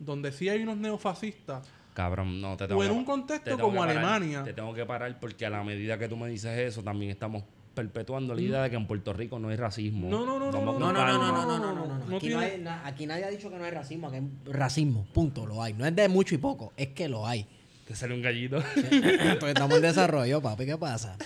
donde 0.00 0.32
sí 0.32 0.48
hay 0.48 0.62
unos 0.62 0.76
neofascistas, 0.76 1.66
Cabrón, 1.94 2.40
no 2.40 2.56
te 2.56 2.66
tengo 2.68 2.80
o 2.80 2.84
en 2.84 2.90
que- 2.90 2.94
un 2.96 3.04
te 3.04 3.06
contexto 3.06 3.58
como 3.58 3.72
que 3.72 3.78
parar, 3.78 3.96
Alemania. 3.96 4.42
Te 4.44 4.52
tengo 4.52 4.74
que 4.74 4.84
parar 4.84 5.18
porque 5.20 5.46
a 5.46 5.50
la 5.50 5.62
medida 5.64 5.96
que 5.98 6.08
tú 6.08 6.16
me 6.16 6.28
dices 6.28 6.58
eso, 6.58 6.82
también 6.82 7.10
estamos 7.12 7.44
perpetuando 7.74 8.34
la 8.34 8.40
idea 8.40 8.62
de 8.62 8.70
que 8.70 8.76
en 8.76 8.86
Puerto 8.86 9.12
Rico 9.12 9.38
no 9.38 9.48
hay 9.48 9.56
racismo. 9.56 10.08
No, 10.08 10.26
no, 10.26 10.38
no, 10.38 10.50
no, 10.50 10.60
no, 10.60 10.78
No, 10.78 10.92
no, 10.92 10.92
no, 10.92 11.18
no, 11.18 11.18
no, 11.18 11.46
no, 11.46 11.58
no, 11.58 11.74
no, 11.74 11.86
no, 11.98 12.04
No 12.06 12.16
Aquí, 12.16 12.26
tiene- 12.28 12.34
no 12.34 12.40
hay 12.40 12.60
na- 12.60 12.86
aquí 12.86 13.06
nadie 13.06 13.24
ha 13.24 13.30
dicho 13.30 13.48
que 13.50 13.56
no 13.56 13.64
hay 13.64 13.70
racismo, 13.70 14.08
aquí 14.08 14.16
hay 14.18 14.28
racismo, 14.52 15.06
punto, 15.12 15.46
lo 15.46 15.62
hay. 15.62 15.72
No 15.72 15.86
es 15.86 15.94
de 15.96 16.08
mucho 16.08 16.34
y 16.34 16.38
poco, 16.38 16.72
es 16.76 16.88
que 16.88 17.08
lo 17.08 17.26
hay. 17.26 17.46
Te 17.86 17.94
sale 17.94 18.14
un 18.14 18.22
gallito. 18.22 18.62
Porque 19.40 19.48
estamos 19.50 19.76
en 19.76 19.82
desarrollo, 19.82 20.40
papi, 20.42 20.66
¿qué 20.66 20.76
pasa? 20.76 21.16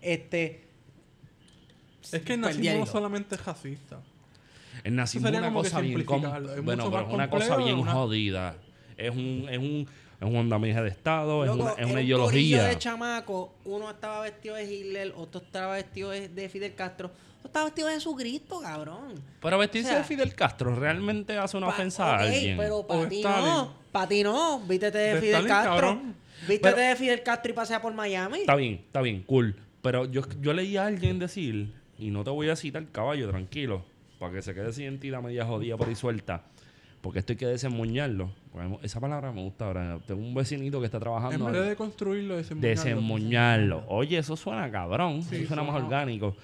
Este. 0.00 0.64
Es 2.12 2.22
que 2.22 2.34
el 2.34 2.40
nazismo 2.42 2.78
no 2.80 2.86
solamente 2.86 3.34
es 3.34 3.44
racista. 3.44 4.00
El 4.84 4.96
nazismo 4.96 5.28
es 5.28 5.34
una 5.38 5.48
que 5.48 5.54
cosa 5.54 5.80
bien 5.80 6.04
com- 6.04 6.20
simplificarlo. 6.20 6.54
Es 6.54 6.64
bueno, 6.64 6.90
pero 6.90 7.06
es 7.08 7.14
una 7.14 7.30
cosa 7.30 7.56
bien 7.56 7.78
una- 7.78 7.92
jodida. 7.92 8.56
Es 8.96 9.10
un, 9.10 9.46
es 9.50 9.58
un, 9.58 9.88
es 10.20 10.28
un 10.28 10.36
andamiaje 10.36 10.82
de 10.82 10.88
Estado, 10.88 11.44
es 11.44 11.50
una, 11.50 11.70
es 11.72 11.84
una 11.86 11.94
un 11.94 12.00
ideología. 12.00 12.64
de 12.64 12.78
chamaco, 12.78 13.54
uno 13.64 13.90
estaba 13.90 14.20
vestido 14.20 14.54
de 14.54 14.64
Hitler, 14.72 15.12
otro 15.16 15.40
estaba 15.42 15.74
vestido 15.74 16.10
de, 16.10 16.28
de 16.28 16.48
Fidel 16.48 16.74
Castro, 16.74 17.08
otro 17.38 17.46
estaba 17.46 17.64
vestido 17.66 17.88
de 17.88 17.94
Jesucristo, 17.94 18.60
cabrón. 18.60 19.14
Pero 19.40 19.58
vestirse 19.58 19.88
O 19.88 19.90
sea, 19.90 19.98
de 19.98 20.04
Fidel 20.04 20.34
Castro 20.34 20.74
realmente 20.74 21.36
hace 21.36 21.56
una 21.56 21.66
Pa- 21.66 21.72
ofensa 21.74 22.14
a 22.16 22.18
alguien. 22.20 22.56
pero 22.56 22.86
para 22.86 23.08
ti 23.08 23.22
no, 23.22 23.74
para 23.92 24.08
ti 24.08 24.22
no, 24.22 24.60
vístete 24.60 24.98
de, 24.98 25.14
De 25.14 25.20
Fidel 25.20 25.34
Stalin, 25.34 25.48
Castro. 25.48 25.70
cabrón. 25.72 26.14
Vístete 26.48 26.74
Pero- 26.74 26.88
de 26.88 26.96
Fidel 26.96 27.22
Castro 27.22 27.52
y 27.52 27.54
pasea 27.54 27.80
por 27.82 27.92
Miami. 27.94 28.40
Está 28.40 28.54
bien, 28.56 28.74
está 28.86 29.00
bien, 29.00 29.22
cool. 29.22 29.56
Pero 29.82 30.06
yo, 30.06 30.22
yo 30.40 30.52
leí 30.54 30.76
a 30.76 30.86
alguien 30.86 31.18
decir, 31.18 31.72
y 31.98 32.10
no 32.10 32.24
te 32.24 32.30
voy 32.30 32.48
a 32.48 32.56
citar 32.56 32.86
caballo, 32.90 33.28
tranquilo, 33.28 33.84
para 34.18 34.32
que 34.32 34.42
se 34.42 34.54
quede 34.54 34.72
sin 34.72 34.84
identidad 34.84 35.20
media 35.22 35.44
jodida 35.44 35.76
por 35.76 35.88
ahí 35.88 35.94
suelta. 35.94 36.42
Porque 37.04 37.18
esto 37.18 37.34
hay 37.34 37.36
que 37.36 37.44
desemmoñarlo. 37.46 38.30
Esa 38.82 38.98
palabra 38.98 39.30
me 39.30 39.42
gusta 39.42 39.66
ahora. 39.66 39.98
Tengo 40.06 40.22
un 40.22 40.32
vecinito 40.32 40.80
que 40.80 40.86
está 40.86 40.96
En 40.96 41.02
trabajando. 41.02 41.44
vez 41.52 41.68
de 41.68 41.76
construirlo, 41.76 42.34
desemboñarlo. 42.38 42.68
desemmoñarlo. 42.82 43.84
Oye, 43.88 44.16
eso 44.16 44.36
suena 44.38 44.70
cabrón. 44.70 45.22
Sí, 45.22 45.36
eso 45.36 45.48
suena 45.48 45.64
más 45.64 45.82
orgánico. 45.82 46.34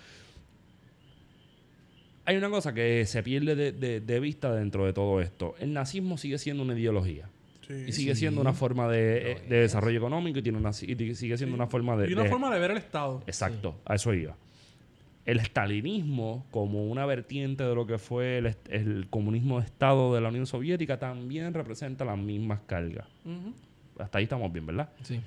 Hay 2.26 2.36
una 2.36 2.50
cosa 2.50 2.74
que 2.74 3.06
se 3.06 3.22
pierde 3.22 3.56
de, 3.56 3.72
de- 3.72 4.00
de 4.02 4.20
vista 4.20 4.54
dentro 4.54 4.84
de 4.84 4.92
todo 4.92 5.22
esto. 5.22 5.54
El 5.60 5.72
nazismo 5.72 6.18
sigue 6.18 6.36
siendo 6.36 6.62
una 6.62 6.78
ideología. 6.78 7.30
Sí. 7.66 7.84
Y 7.88 7.92
sigue 7.92 8.14
siendo 8.14 8.42
una 8.42 8.52
forma 8.52 8.86
de, 8.88 9.32
eh, 9.32 9.42
de 9.48 9.60
desarrollo 9.60 9.96
económico 9.96 10.40
y, 10.40 10.42
tiene 10.42 10.58
una, 10.58 10.70
y 10.70 11.14
sigue 11.14 11.38
siendo 11.38 11.54
una 11.56 11.68
forma 11.68 11.96
de... 11.96 12.10
Y 12.10 12.12
una 12.12 12.24
de- 12.24 12.28
forma 12.28 12.52
de 12.52 12.60
ver 12.60 12.72
el 12.72 12.76
Estado. 12.76 13.22
Exacto, 13.26 13.76
a 13.86 13.94
eso 13.94 14.12
iba. 14.12 14.36
El 15.26 15.38
estalinismo, 15.38 16.46
como 16.50 16.88
una 16.88 17.04
vertiente 17.06 17.62
de 17.62 17.74
lo 17.74 17.86
que 17.86 17.98
fue 17.98 18.38
el, 18.38 19.06
comunismo 19.10 19.60
de 19.60 19.66
Estado 19.66 20.14
de 20.14 20.20
la 20.20 20.28
Unión 20.28 20.46
Soviética, 20.46 20.98
también 20.98 21.52
representa 21.52 22.04
las 22.04 22.18
mismas 22.18 22.60
cargas. 22.66 23.06
Hasta 23.98 24.18
ahí 24.18 24.24
estamos 24.24 24.52
bien, 24.52 24.66
¿verdad? 24.66 24.90
Sí. 25.02 25.20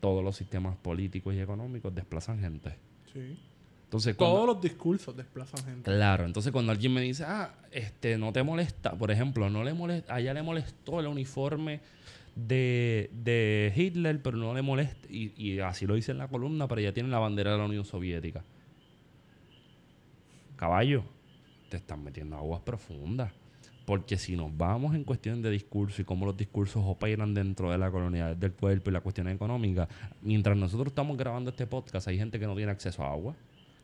Todos 0.00 0.24
los 0.24 0.36
sistemas 0.36 0.76
políticos 0.76 1.34
y 1.34 1.40
económicos 1.40 1.94
desplazan 1.94 2.40
gente. 2.40 2.74
Sí. 3.12 3.38
Entonces, 3.84 4.16
cuando- 4.16 4.36
Todos 4.36 4.46
los 4.48 4.60
discursos 4.62 5.16
desplazan 5.16 5.64
gente. 5.64 5.90
Claro, 5.90 6.26
entonces 6.26 6.52
cuando 6.52 6.72
alguien 6.72 6.92
me 6.92 7.00
dice, 7.00 7.24
ah, 7.26 7.54
este, 7.70 8.18
no 8.18 8.32
te 8.32 8.42
molesta, 8.42 8.92
por 8.92 9.10
ejemplo, 9.10 9.48
no 9.48 9.64
le 9.64 9.72
molesta, 9.72 10.14
a 10.14 10.20
ella 10.20 10.34
le 10.34 10.42
molestó 10.42 11.00
el 11.00 11.06
uniforme 11.06 11.80
de, 12.36 13.08
de 13.12 13.72
Hitler, 13.74 14.20
pero 14.20 14.36
no 14.36 14.52
le 14.52 14.60
molesta, 14.60 15.08
y, 15.08 15.32
y 15.42 15.60
así 15.60 15.86
lo 15.86 15.94
dice 15.94 16.12
en 16.12 16.18
la 16.18 16.28
columna, 16.28 16.68
pero 16.68 16.82
ella 16.82 16.92
tiene 16.92 17.08
la 17.08 17.18
bandera 17.18 17.52
de 17.52 17.58
la 17.58 17.64
Unión 17.64 17.84
Soviética. 17.84 18.44
Caballo, 20.58 21.04
te 21.70 21.78
están 21.78 22.04
metiendo 22.04 22.36
aguas 22.36 22.60
profundas. 22.60 23.32
Porque 23.86 24.18
si 24.18 24.36
nos 24.36 24.54
vamos 24.54 24.94
en 24.94 25.02
cuestión 25.02 25.40
de 25.40 25.50
discurso 25.50 26.02
y 26.02 26.04
cómo 26.04 26.26
los 26.26 26.36
discursos 26.36 26.82
operan 26.84 27.32
dentro 27.32 27.70
de 27.70 27.78
la 27.78 27.90
colonialidad 27.90 28.36
del 28.36 28.52
cuerpo 28.52 28.90
y 28.90 28.92
la 28.92 29.00
cuestión 29.00 29.28
económica, 29.28 29.88
mientras 30.20 30.58
nosotros 30.58 30.88
estamos 30.88 31.16
grabando 31.16 31.48
este 31.48 31.66
podcast, 31.66 32.06
hay 32.08 32.18
gente 32.18 32.38
que 32.38 32.46
no 32.46 32.54
tiene 32.54 32.70
acceso 32.70 33.02
a 33.02 33.10
agua, 33.10 33.34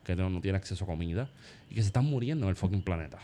que 0.03 0.15
no, 0.15 0.29
no 0.29 0.41
tiene 0.41 0.59
acceso 0.59 0.83
a 0.83 0.87
comida 0.87 1.27
y 1.71 1.73
que 1.73 1.81
se 1.81 1.87
están 1.87 2.05
muriendo 2.05 2.45
en 2.45 2.51
el 2.51 2.55
fucking 2.55 2.83
planeta. 2.83 3.17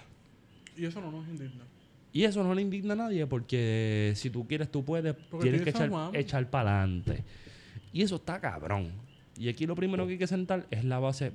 Y 0.75 0.85
eso 0.85 0.99
no 1.01 1.11
nos 1.11 1.27
indigna. 1.27 1.65
Y 2.13 2.23
eso 2.23 2.43
no 2.43 2.55
le 2.55 2.63
indigna 2.63 2.93
a 2.93 2.97
nadie 2.97 3.27
porque 3.27 4.13
si 4.15 4.31
tú 4.31 4.47
quieres, 4.47 4.71
tú 4.71 4.83
puedes, 4.83 5.13
Porque 5.29 5.49
tienes 5.49 5.61
que 5.61 5.69
echar, 5.69 5.91
echar 6.13 6.49
para 6.49 6.79
adelante. 6.79 7.23
Y 7.93 8.01
eso 8.01 8.15
está 8.15 8.39
cabrón. 8.39 8.91
Y 9.37 9.49
aquí 9.49 9.65
lo 9.65 9.75
primero 9.75 10.05
que 10.05 10.13
hay 10.13 10.17
que 10.17 10.27
sentar 10.27 10.65
es 10.71 10.83
la 10.83 10.99
base, 10.99 11.31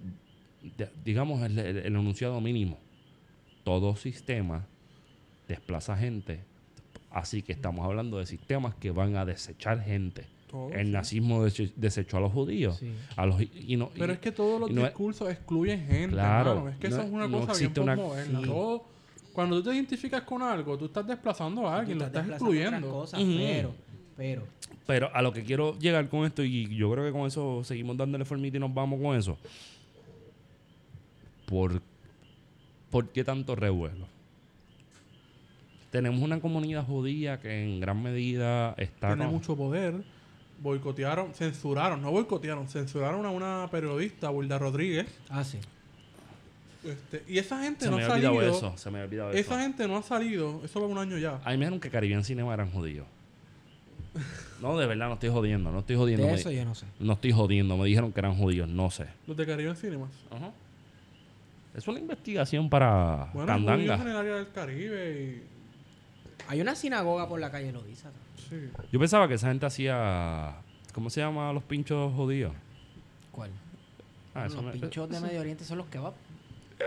digamos, 1.05 1.43
el, 1.43 1.59
el- 1.59 1.77
el 1.79 1.87
enunciado 1.87 2.41
mínimo. 2.41 2.79
Todo 3.65 3.97
sistema 3.97 4.67
desplaza 5.49 5.97
gente. 5.97 6.41
Así 7.11 7.43
que 7.43 7.53
estamos 7.53 7.85
hablando 7.87 8.19
de 8.19 8.27
sistemas 8.27 8.75
que 8.75 8.91
van 8.91 9.17
a 9.17 9.25
desechar 9.25 9.83
gente. 9.83 10.25
Todo, 10.51 10.71
el 10.73 10.87
sí. 10.87 10.93
nazismo 10.93 11.45
dese- 11.45 11.73
desechó 11.77 12.19
a 12.19 12.21
los 12.21 12.33
judíos. 12.33 12.77
Sí. 12.79 12.93
A 13.17 13.27
los, 13.27 13.41
y 13.43 13.77
no, 13.77 13.91
Pero 13.97 14.13
y- 14.13 14.15
es 14.15 14.19
que 14.21 14.31
todos 14.33 14.61
los 14.61 14.71
es- 14.71 14.77
discursos 14.77 15.29
excluyen 15.31 15.85
gente, 15.87 16.11
Claro. 16.11 16.69
Es 16.69 16.77
que 16.77 16.87
eso 16.89 17.01
es 17.03 17.11
una 17.11 17.27
no 17.27 17.41
cosa 17.47 17.59
bien 17.59 17.73
una- 17.81 17.97
postmoderna. 17.97 18.41
sí. 18.41 18.47
Todo- 18.47 18.85
cuando 19.33 19.57
tú 19.63 19.69
te 19.71 19.75
identificas 19.75 20.23
con 20.23 20.43
algo, 20.43 20.79
tú 20.79 20.87
estás 20.87 21.07
desplazando 21.07 21.69
a 21.69 21.79
alguien, 21.81 21.99
Tú 21.99 22.05
lo 22.05 22.07
estás 22.07 22.29
excluyendo. 22.29 22.91
cosas, 22.91 23.21
pero, 23.23 23.75
pero, 24.17 24.43
Pero 24.87 25.11
a 25.15 25.21
lo 25.21 25.33
que 25.33 25.43
quiero 25.43 25.77
llegar 25.79 26.09
con 26.09 26.25
esto, 26.25 26.43
y 26.45 26.75
yo 26.77 26.91
creo 26.93 27.05
que 27.05 27.13
con 27.13 27.27
eso 27.27 27.63
seguimos 27.65 27.97
dándole 27.97 28.25
formita 28.25 28.57
y 28.57 28.61
nos 28.61 28.73
vamos 28.73 29.01
con 29.01 29.17
eso. 29.17 29.37
¿Por, 31.47 31.81
¿por 32.91 33.09
qué 33.09 33.25
tanto 33.25 33.55
revuelo? 33.57 34.07
Tenemos 35.91 36.21
una 36.21 36.41
comunidad 36.41 36.85
judía 36.85 37.39
que 37.41 37.63
en 37.65 37.81
gran 37.81 38.03
medida 38.03 38.75
está... 38.77 39.09
Tiene 39.09 39.25
con- 39.25 39.35
mucho 39.35 39.57
poder. 39.57 40.03
Boicotearon, 40.61 41.35
censuraron, 41.35 42.01
no 42.03 42.11
boicotearon, 42.11 42.67
censuraron 42.69 43.25
a 43.27 43.31
una 43.31 43.69
periodista, 43.71 44.31
Wilda 44.31 44.59
Rodríguez. 44.59 45.07
ah, 45.29 45.45
sí. 45.45 45.59
Este, 46.85 47.25
y 47.29 47.39
esa 47.39 47.61
gente 47.63 47.85
Se 47.85 47.91
no 47.91 47.97
me 47.97 48.05
ha 48.05 48.09
salido. 48.09 48.41
eso. 48.43 48.77
Se 48.77 48.91
me 48.91 48.99
había 48.99 49.07
olvidado 49.09 49.31
Esa 49.33 49.41
eso. 49.55 49.59
gente 49.59 49.89
no 49.89 49.97
ha 49.97 50.03
salido, 50.03 50.61
eso 50.65 50.81
va 50.81 50.87
un 50.87 50.99
año 50.99 51.19
ya. 51.19 51.41
A 51.45 51.51
mí 51.51 51.57
me 51.57 51.65
dijeron 51.65 51.81
que 51.81 51.91
Caribbean 51.91 52.25
Cinema 52.25 52.55
eran 52.55 52.71
judíos. 52.71 53.07
No, 54.63 54.79
de 54.79 54.87
verdad, 54.87 55.09
no 55.09 55.15
estoy 55.15 55.29
jodiendo. 55.31 55.71
No 55.73 55.81
estoy 55.81 55.97
jodiendo. 55.97 56.25
De 56.27 56.33
me- 56.33 56.39
eso 56.39 56.51
yo 56.51 56.65
no 56.65 56.75
sé. 56.75 56.87
No 57.01 57.15
estoy 57.15 57.33
jodiendo. 57.33 57.77
Me 57.77 57.85
dijeron 57.87 58.13
que 58.13 58.21
eran 58.21 58.37
judíos. 58.37 58.69
No 58.69 58.91
sé. 58.91 59.07
Los 59.27 59.37
de 59.37 59.45
Caribe 59.47 59.75
Cinemas. 59.75 60.11
Ajá. 60.31 60.53
Es 61.77 61.87
una 61.89 62.01
investigación 62.01 62.71
para 62.71 63.31
Bueno, 63.35 63.47
Candanga. 63.49 63.95
en 63.97 64.09
el 64.09 64.17
área 64.17 64.35
del 64.37 64.51
Caribe 64.51 65.43
Hay 66.49 66.61
una 66.61 66.75
sinagoga 66.75 67.29
por 67.29 67.39
la 67.39 67.51
calle 67.51 67.71
Loiza. 67.73 68.09
y... 68.11 68.41
Sí. 68.49 68.71
Yo 68.93 68.99
pensaba 68.99 69.29
que 69.29 69.35
esa 69.35 69.49
gente 69.49 69.67
hacía. 69.67 70.57
¿Cómo 70.95 71.11
se 71.11 71.21
llama 71.21 71.53
los 71.53 71.63
pinchos 71.65 72.13
judíos? 72.15 72.53
¿Cuál? 73.33 73.51
Ah, 74.35 74.47
eso 74.47 74.57
los 74.63 74.67
me- 74.75 74.81
pinchos 74.81 75.09
de 75.11 75.21
Medio 75.21 75.41
Oriente 75.41 75.65
son 75.65 75.79
los 75.79 75.87
kebab. 75.89 76.15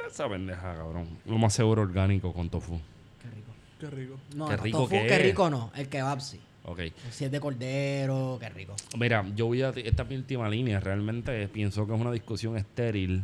Esa 0.08 0.28
pendeja, 0.30 0.76
cabrón. 0.76 1.08
Lo 1.26 1.38
más 1.38 1.54
seguro 1.54 1.82
orgánico 1.84 2.32
con 2.34 2.50
tofu. 2.50 2.80
Qué 3.22 3.30
rico. 3.30 3.52
Qué 3.80 3.90
rico. 3.90 4.20
No, 4.36 4.48
Qué 4.48 4.58
rico 4.58 4.78
tofu, 4.80 4.90
que 4.92 5.08
qué 5.08 5.18
rico 5.20 5.50
no. 5.50 5.72
El 5.76 5.90
kebab 5.90 6.22
sí. 6.22 6.40
Ok. 6.66 6.80
Si 7.12 7.26
es 7.26 7.32
de 7.32 7.40
cordero, 7.40 8.38
qué 8.40 8.50
rico. 8.50 8.76
Mira, 8.98 9.26
yo 9.36 9.48
voy 9.48 9.62
a... 9.64 9.70
Esta 9.70 10.04
es 10.04 10.10
mi 10.10 10.16
última 10.16 10.48
línea. 10.50 10.80
Realmente 10.80 11.48
pienso 11.48 11.86
que 11.88 11.94
es 11.96 12.00
una 12.00 12.12
discusión 12.12 12.56
estéril. 12.58 13.24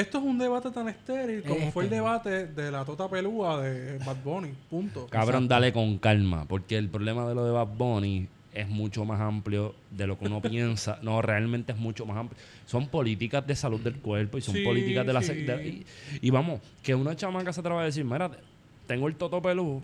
Esto 0.00 0.18
es 0.18 0.24
un 0.24 0.38
debate 0.38 0.70
tan 0.70 0.88
estéril 0.88 1.42
como 1.42 1.60
Es 1.66 1.74
fue 1.74 1.84
el 1.84 1.90
debate 1.90 2.46
de 2.46 2.70
la 2.70 2.84
tota 2.84 3.08
pelúa 3.08 3.60
de 3.62 3.98
Bad 3.98 4.16
Bunny. 4.24 4.52
Punto. 4.70 5.06
Cabrón, 5.08 5.44
Exacto. 5.44 5.54
dale 5.54 5.72
con 5.72 5.98
calma. 5.98 6.44
Porque 6.46 6.76
el 6.76 6.88
problema 6.88 7.26
de 7.28 7.34
lo 7.34 7.44
de 7.44 7.50
Bad 7.50 7.68
Bunny 7.76 8.28
es 8.54 8.68
mucho 8.68 9.04
más 9.04 9.20
amplio 9.20 9.74
de 9.90 10.06
lo 10.06 10.18
que 10.18 10.26
uno 10.26 10.40
piensa. 10.42 10.98
No, 11.02 11.20
realmente 11.22 11.72
es 11.72 11.78
mucho 11.78 12.06
más 12.06 12.16
amplio. 12.16 12.38
Son 12.66 12.86
políticas 12.88 13.46
de 13.46 13.56
salud 13.56 13.80
del 13.80 13.96
cuerpo 13.96 14.38
y 14.38 14.40
son 14.40 14.54
Sí, 14.54 14.62
políticas 14.64 15.06
de 15.06 15.12
la... 15.12 15.22
sí. 15.22 15.34
de- 15.42 15.68
y, 15.68 15.86
y 16.20 16.30
vamos, 16.30 16.60
que 16.82 16.94
una 16.94 17.16
chamaca 17.16 17.52
se 17.52 17.60
atreva 17.60 17.82
a 17.82 17.84
decir, 17.84 18.04
mira, 18.04 18.30
tengo 18.86 19.08
el 19.08 19.16
toto 19.16 19.42
pelú. 19.42 19.82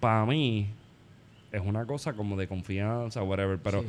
Para 0.00 0.24
mí 0.26 0.66
es 1.52 1.60
una 1.60 1.84
cosa 1.86 2.12
como 2.12 2.36
de 2.36 2.46
confianza, 2.48 3.22
whatever. 3.22 3.58
Pero, 3.58 3.82
Sí. 3.82 3.88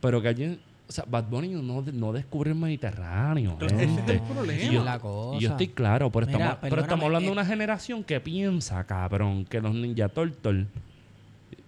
pero 0.00 0.20
que 0.22 0.28
alguien... 0.28 0.60
O 0.88 0.92
sea, 0.92 1.04
Bad 1.06 1.24
Bunny 1.24 1.48
no, 1.48 1.82
no 1.82 2.12
descubre 2.14 2.50
el 2.50 2.56
Mediterráneo. 2.56 3.58
Ese 3.60 3.84
es 3.84 4.08
el 4.08 4.20
problema. 4.22 4.62
Y 4.62 4.72
yo, 4.72 4.82
La 4.84 4.98
cosa. 4.98 5.36
y 5.36 5.40
yo 5.42 5.50
estoy 5.50 5.68
claro, 5.68 6.10
pero, 6.10 6.26
Mira, 6.26 6.38
estamos, 6.38 6.58
pero 6.62 6.70
perdóname, 6.70 6.82
estamos 6.82 7.04
hablando 7.04 7.24
de 7.26 7.28
eh. 7.28 7.32
una 7.32 7.44
generación 7.44 8.02
que 8.04 8.20
piensa, 8.20 8.84
cabrón, 8.84 9.44
que 9.44 9.60
los 9.60 9.74
Ninja 9.74 10.08
Turtle, 10.08 10.66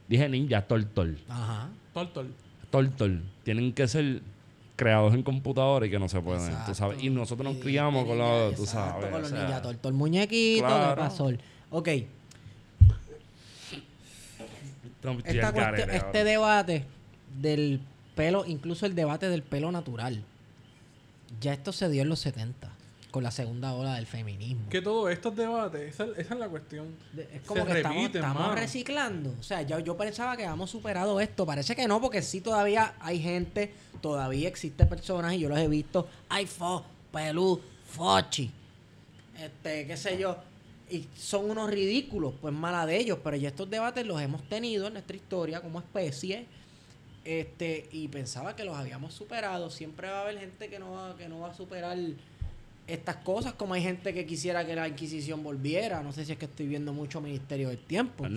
dije 0.09 0.27
Ninja 0.29 0.63
Turtle, 0.67 1.17
Ajá. 1.29 1.69
Tortol. 1.93 2.33
Turtle, 2.71 3.21
tienen 3.45 3.75
que 3.75 3.87
ser 3.89 4.23
creados 4.77 5.13
en 5.13 5.23
computadora 5.23 5.85
y 5.85 5.91
que 5.91 5.99
no 5.99 6.09
se 6.09 6.19
pueden, 6.23 6.41
tú 6.41 6.49
Exacto. 6.53 6.75
sabes. 6.75 7.03
Y 7.05 7.11
nosotros 7.11 7.53
nos 7.53 7.63
criamos 7.63 8.07
con 8.07 8.17
los, 8.17 8.55
tú 8.55 8.65
sabes. 8.65 9.05
Con 9.05 9.13
o 9.15 9.19
los 9.19 9.29
sea, 9.29 9.43
ninja 9.43 9.61
torto, 9.61 9.89
el 9.89 9.95
muñequito, 9.95 10.67
Claro. 10.67 10.91
de 10.91 10.97
pasol. 10.97 11.39
Ok, 11.69 11.89
esta 15.25 15.53
cuestión- 15.53 15.91
este 15.91 16.25
debate 16.25 16.85
del 17.41 17.81
pelo, 18.15 18.45
incluso 18.47 18.87
el 18.87 18.95
debate 18.95 19.29
del 19.29 19.43
pelo 19.43 19.73
natural, 19.73 20.23
ya 21.41 21.53
esto 21.53 21.73
se 21.73 21.89
dio 21.89 22.03
en 22.03 22.09
los 22.09 22.21
70, 22.21 22.71
con 23.11 23.23
la 23.25 23.31
segunda 23.31 23.73
ola 23.75 23.95
del 23.95 24.07
feminismo. 24.07 24.69
Que 24.69 24.81
todo 24.83 25.09
estos 25.09 25.35
debates, 25.37 25.95
esa, 25.95 26.05
esa 26.17 26.35
es 26.35 26.41
la 26.41 26.49
cuestión. 26.49 26.89
De- 27.13 27.29
Es 27.35 27.43
como 27.43 27.63
Se 27.63 27.67
que 27.73 27.77
estamos, 27.79 27.97
repiten, 27.99 28.23
estamos 28.25 28.55
reciclando. 28.55 29.35
O 29.39 29.43
sea, 29.43 29.63
yo, 29.63 29.79
yo 29.81 29.97
pensaba 29.97 30.37
que 30.37 30.45
habíamos 30.45 30.71
superado 30.71 31.21
esto. 31.21 31.45
Parece 31.47 31.75
que 31.77 31.87
no, 31.89 32.01
porque 32.01 32.23
sí 32.23 32.41
todavía 32.41 32.95
hay 33.01 33.21
gente, 33.21 33.73
todavía 34.01 34.49
existe 34.49 34.87
personas, 34.87 35.35
y 35.35 35.41
yo 35.41 35.49
los 35.49 35.59
he 35.59 35.69
visto. 35.69 36.09
Ay, 36.29 36.47
fo, 36.47 36.85
pelú, 37.13 37.61
fochi. 37.87 38.51
Este, 39.39 39.87
qué 39.87 39.97
sé 39.97 40.19
yo. 40.19 40.37
Y 40.91 41.07
son 41.17 41.49
unos 41.51 41.71
ridículos, 41.71 42.35
pues 42.41 42.53
mala 42.53 42.85
de 42.87 42.97
ellos. 42.99 43.19
Pero 43.23 43.37
ya 43.37 43.49
estos 43.49 43.71
debates 43.71 44.05
los 44.07 44.21
hemos 44.21 44.43
tenido 44.49 44.89
en 44.89 44.95
nuestra 44.95 45.17
historia 45.17 45.61
como 45.61 45.79
especie. 45.79 46.47
Este, 47.25 47.89
y 47.93 48.09
pensaba 48.09 48.57
que 48.57 48.65
los 48.65 48.77
habíamos 48.77 49.15
superado. 49.15 49.71
Siempre 49.71 50.09
va 50.09 50.19
a 50.19 50.23
haber 50.23 50.39
gente 50.39 50.69
que 50.69 50.79
no 50.79 50.93
va, 50.93 51.17
que 51.17 51.29
no 51.29 51.41
va 51.41 51.51
a 51.51 51.55
superar 51.55 51.97
estas 52.87 53.17
cosas, 53.17 53.53
como 53.53 53.75
hay 53.75 53.83
gente 53.83 54.13
que 54.13 54.27
quisiera 54.27 54.67
que 54.67 54.75
la 54.75 54.89
Inquisición 54.89 55.43
volviera. 55.43 56.03
No 56.03 56.13
sé 56.13 56.25
si 56.25 56.33
es 56.33 56.39
que 56.39 56.47
estoy 56.47 56.67
viendo 56.67 56.93
mucho 56.93 57.21
Ministerio 57.21 57.69
del 57.69 57.79
Tiempo. 57.79 58.15
Pues. 58.19 58.33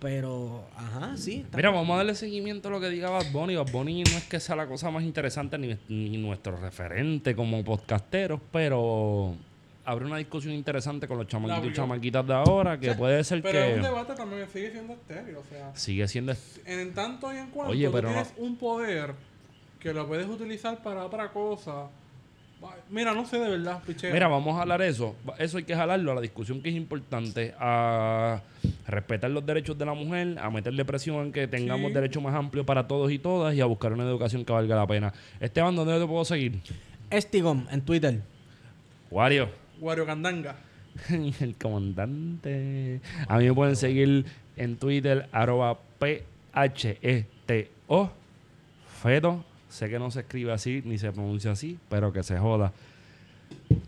Pero, 0.00 0.64
ajá, 0.76 1.16
sí. 1.16 1.44
Mira, 1.54 1.70
vamos 1.70 1.92
a 1.94 1.96
darle 1.98 2.14
seguimiento 2.14 2.68
a 2.68 2.70
lo 2.70 2.80
que 2.80 2.88
diga 2.88 3.10
Bad 3.10 3.32
Bunny. 3.32 3.56
Bad 3.56 3.72
Bunny 3.72 4.04
no 4.04 4.16
es 4.16 4.24
que 4.24 4.38
sea 4.38 4.54
la 4.54 4.68
cosa 4.68 4.92
más 4.92 5.02
interesante 5.02 5.58
ni, 5.58 5.76
ni 5.88 6.16
nuestro 6.18 6.56
referente 6.56 7.34
como 7.34 7.64
podcasteros, 7.64 8.40
pero 8.52 9.34
abre 9.90 10.04
una 10.04 10.18
discusión 10.18 10.52
interesante 10.52 11.08
con 11.08 11.16
los 11.16 11.26
chamaquitos 11.26 11.70
y 11.70 11.72
chamaquitas 11.72 12.26
de 12.26 12.34
ahora 12.34 12.78
que 12.78 12.88
O 12.88 12.90
sea, 12.92 12.98
puede 12.98 13.24
ser 13.24 13.40
Pero 13.42 13.58
es 13.58 13.76
un 13.76 13.80
que 13.82 13.86
debate 13.88 14.14
también 14.14 14.44
que 14.46 14.52
sigue 14.52 14.70
siendo 14.70 14.92
estéril. 14.92 15.36
O 15.36 15.44
sea, 15.44 15.74
sigue 15.74 16.06
siendo... 16.06 16.34
en 16.66 16.92
tanto 16.92 17.32
y 17.32 17.38
en 17.38 17.46
cuanto 17.48 17.72
Oye, 17.72 17.86
tú 17.86 17.92
pero 17.92 18.08
no- 18.08 18.14
tienes 18.14 18.34
un 18.36 18.56
poder 18.56 19.14
que 19.80 19.94
lo 19.94 20.06
puedes 20.06 20.26
utilizar 20.28 20.82
para 20.82 21.04
otra 21.06 21.30
cosa. 21.32 21.86
Mira, 22.90 23.14
no 23.14 23.24
sé 23.24 23.38
de 23.38 23.48
verdad, 23.50 23.80
pichea. 23.86 24.12
Mira, 24.12 24.26
vamos 24.26 24.58
a 24.58 24.62
hablar 24.62 24.82
eso. 24.82 25.14
Eso 25.38 25.58
hay 25.58 25.64
que 25.64 25.76
jalarlo 25.76 26.10
a 26.10 26.16
la 26.16 26.20
discusión 26.20 26.60
que 26.60 26.68
es 26.68 26.74
importante, 26.74 27.54
a 27.58 28.40
respetar 28.88 29.30
los 29.30 29.46
derechos 29.46 29.78
de 29.78 29.86
la 29.86 29.94
mujer, 29.94 30.36
a 30.40 30.50
meterle 30.50 30.84
presión 30.84 31.26
en 31.26 31.32
que 31.32 31.46
tengamos 31.46 31.88
Sí. 31.88 31.94
derechos 31.94 32.20
más 32.22 32.34
amplios 32.34 32.66
para 32.66 32.88
todos 32.88 33.12
y 33.12 33.18
todas 33.20 33.54
y 33.54 33.60
a 33.60 33.64
buscar 33.64 33.92
una 33.92 34.02
educación 34.04 34.44
que 34.44 34.52
valga 34.52 34.74
la 34.74 34.86
pena. 34.88 35.14
Esteban, 35.40 35.76
¿dónde 35.76 35.98
te 36.00 36.06
puedo 36.06 36.24
seguir? 36.24 36.58
Estigom 37.10 37.64
en 37.70 37.80
Twitter. 37.80 38.20
Wario. 39.10 39.48
Wario 39.80 40.06
Candanga. 40.06 40.56
El 41.08 41.54
comandante. 41.56 43.00
A 43.28 43.38
mí 43.38 43.44
me 43.44 43.54
pueden 43.54 43.76
seguir 43.76 44.26
en 44.56 44.76
Twitter, 44.76 45.28
arroba 45.32 45.78
P-H-E-T-O. 45.98 46.30
Feto. 49.02 49.44
Sé 49.68 49.88
que 49.88 49.98
no 49.98 50.10
se 50.10 50.20
escribe 50.20 50.52
así 50.52 50.82
ni 50.84 50.98
se 50.98 51.12
pronuncia 51.12 51.52
así, 51.52 51.78
pero 51.88 52.12
que 52.12 52.22
se 52.22 52.38
joda. 52.38 52.72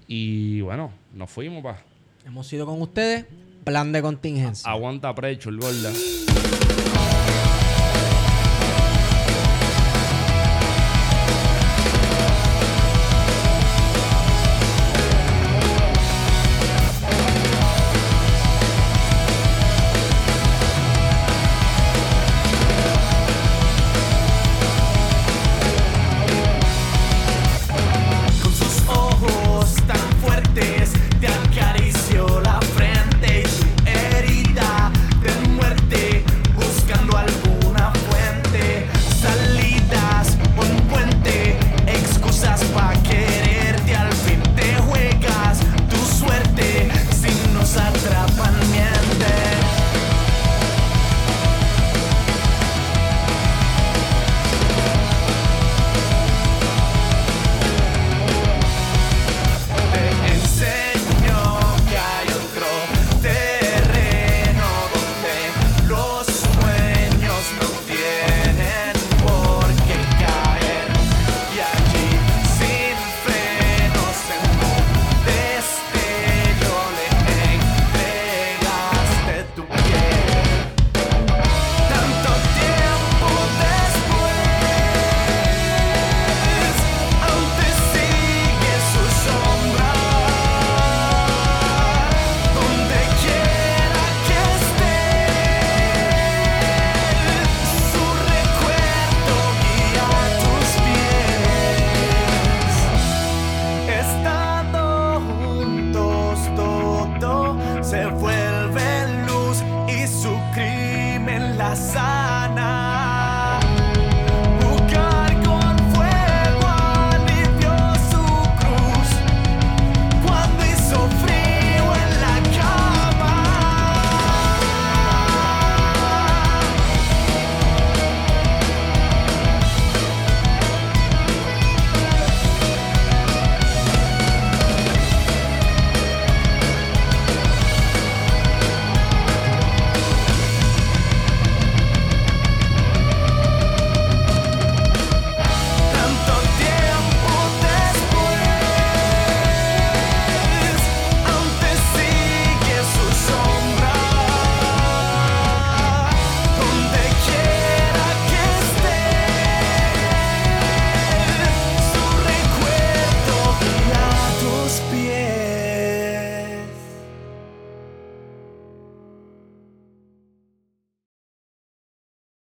Y 0.06 0.60
bueno, 0.60 0.92
nos 1.14 1.30
fuimos, 1.30 1.62
pa. 1.62 1.78
Hemos 2.26 2.52
ido 2.52 2.66
con 2.66 2.80
ustedes. 2.82 3.26
Plan 3.64 3.92
de 3.92 4.02
contingencia. 4.02 4.70
Aguanta 4.70 5.14
precho, 5.14 5.50
el 5.50 5.58
gorda. 5.58 5.90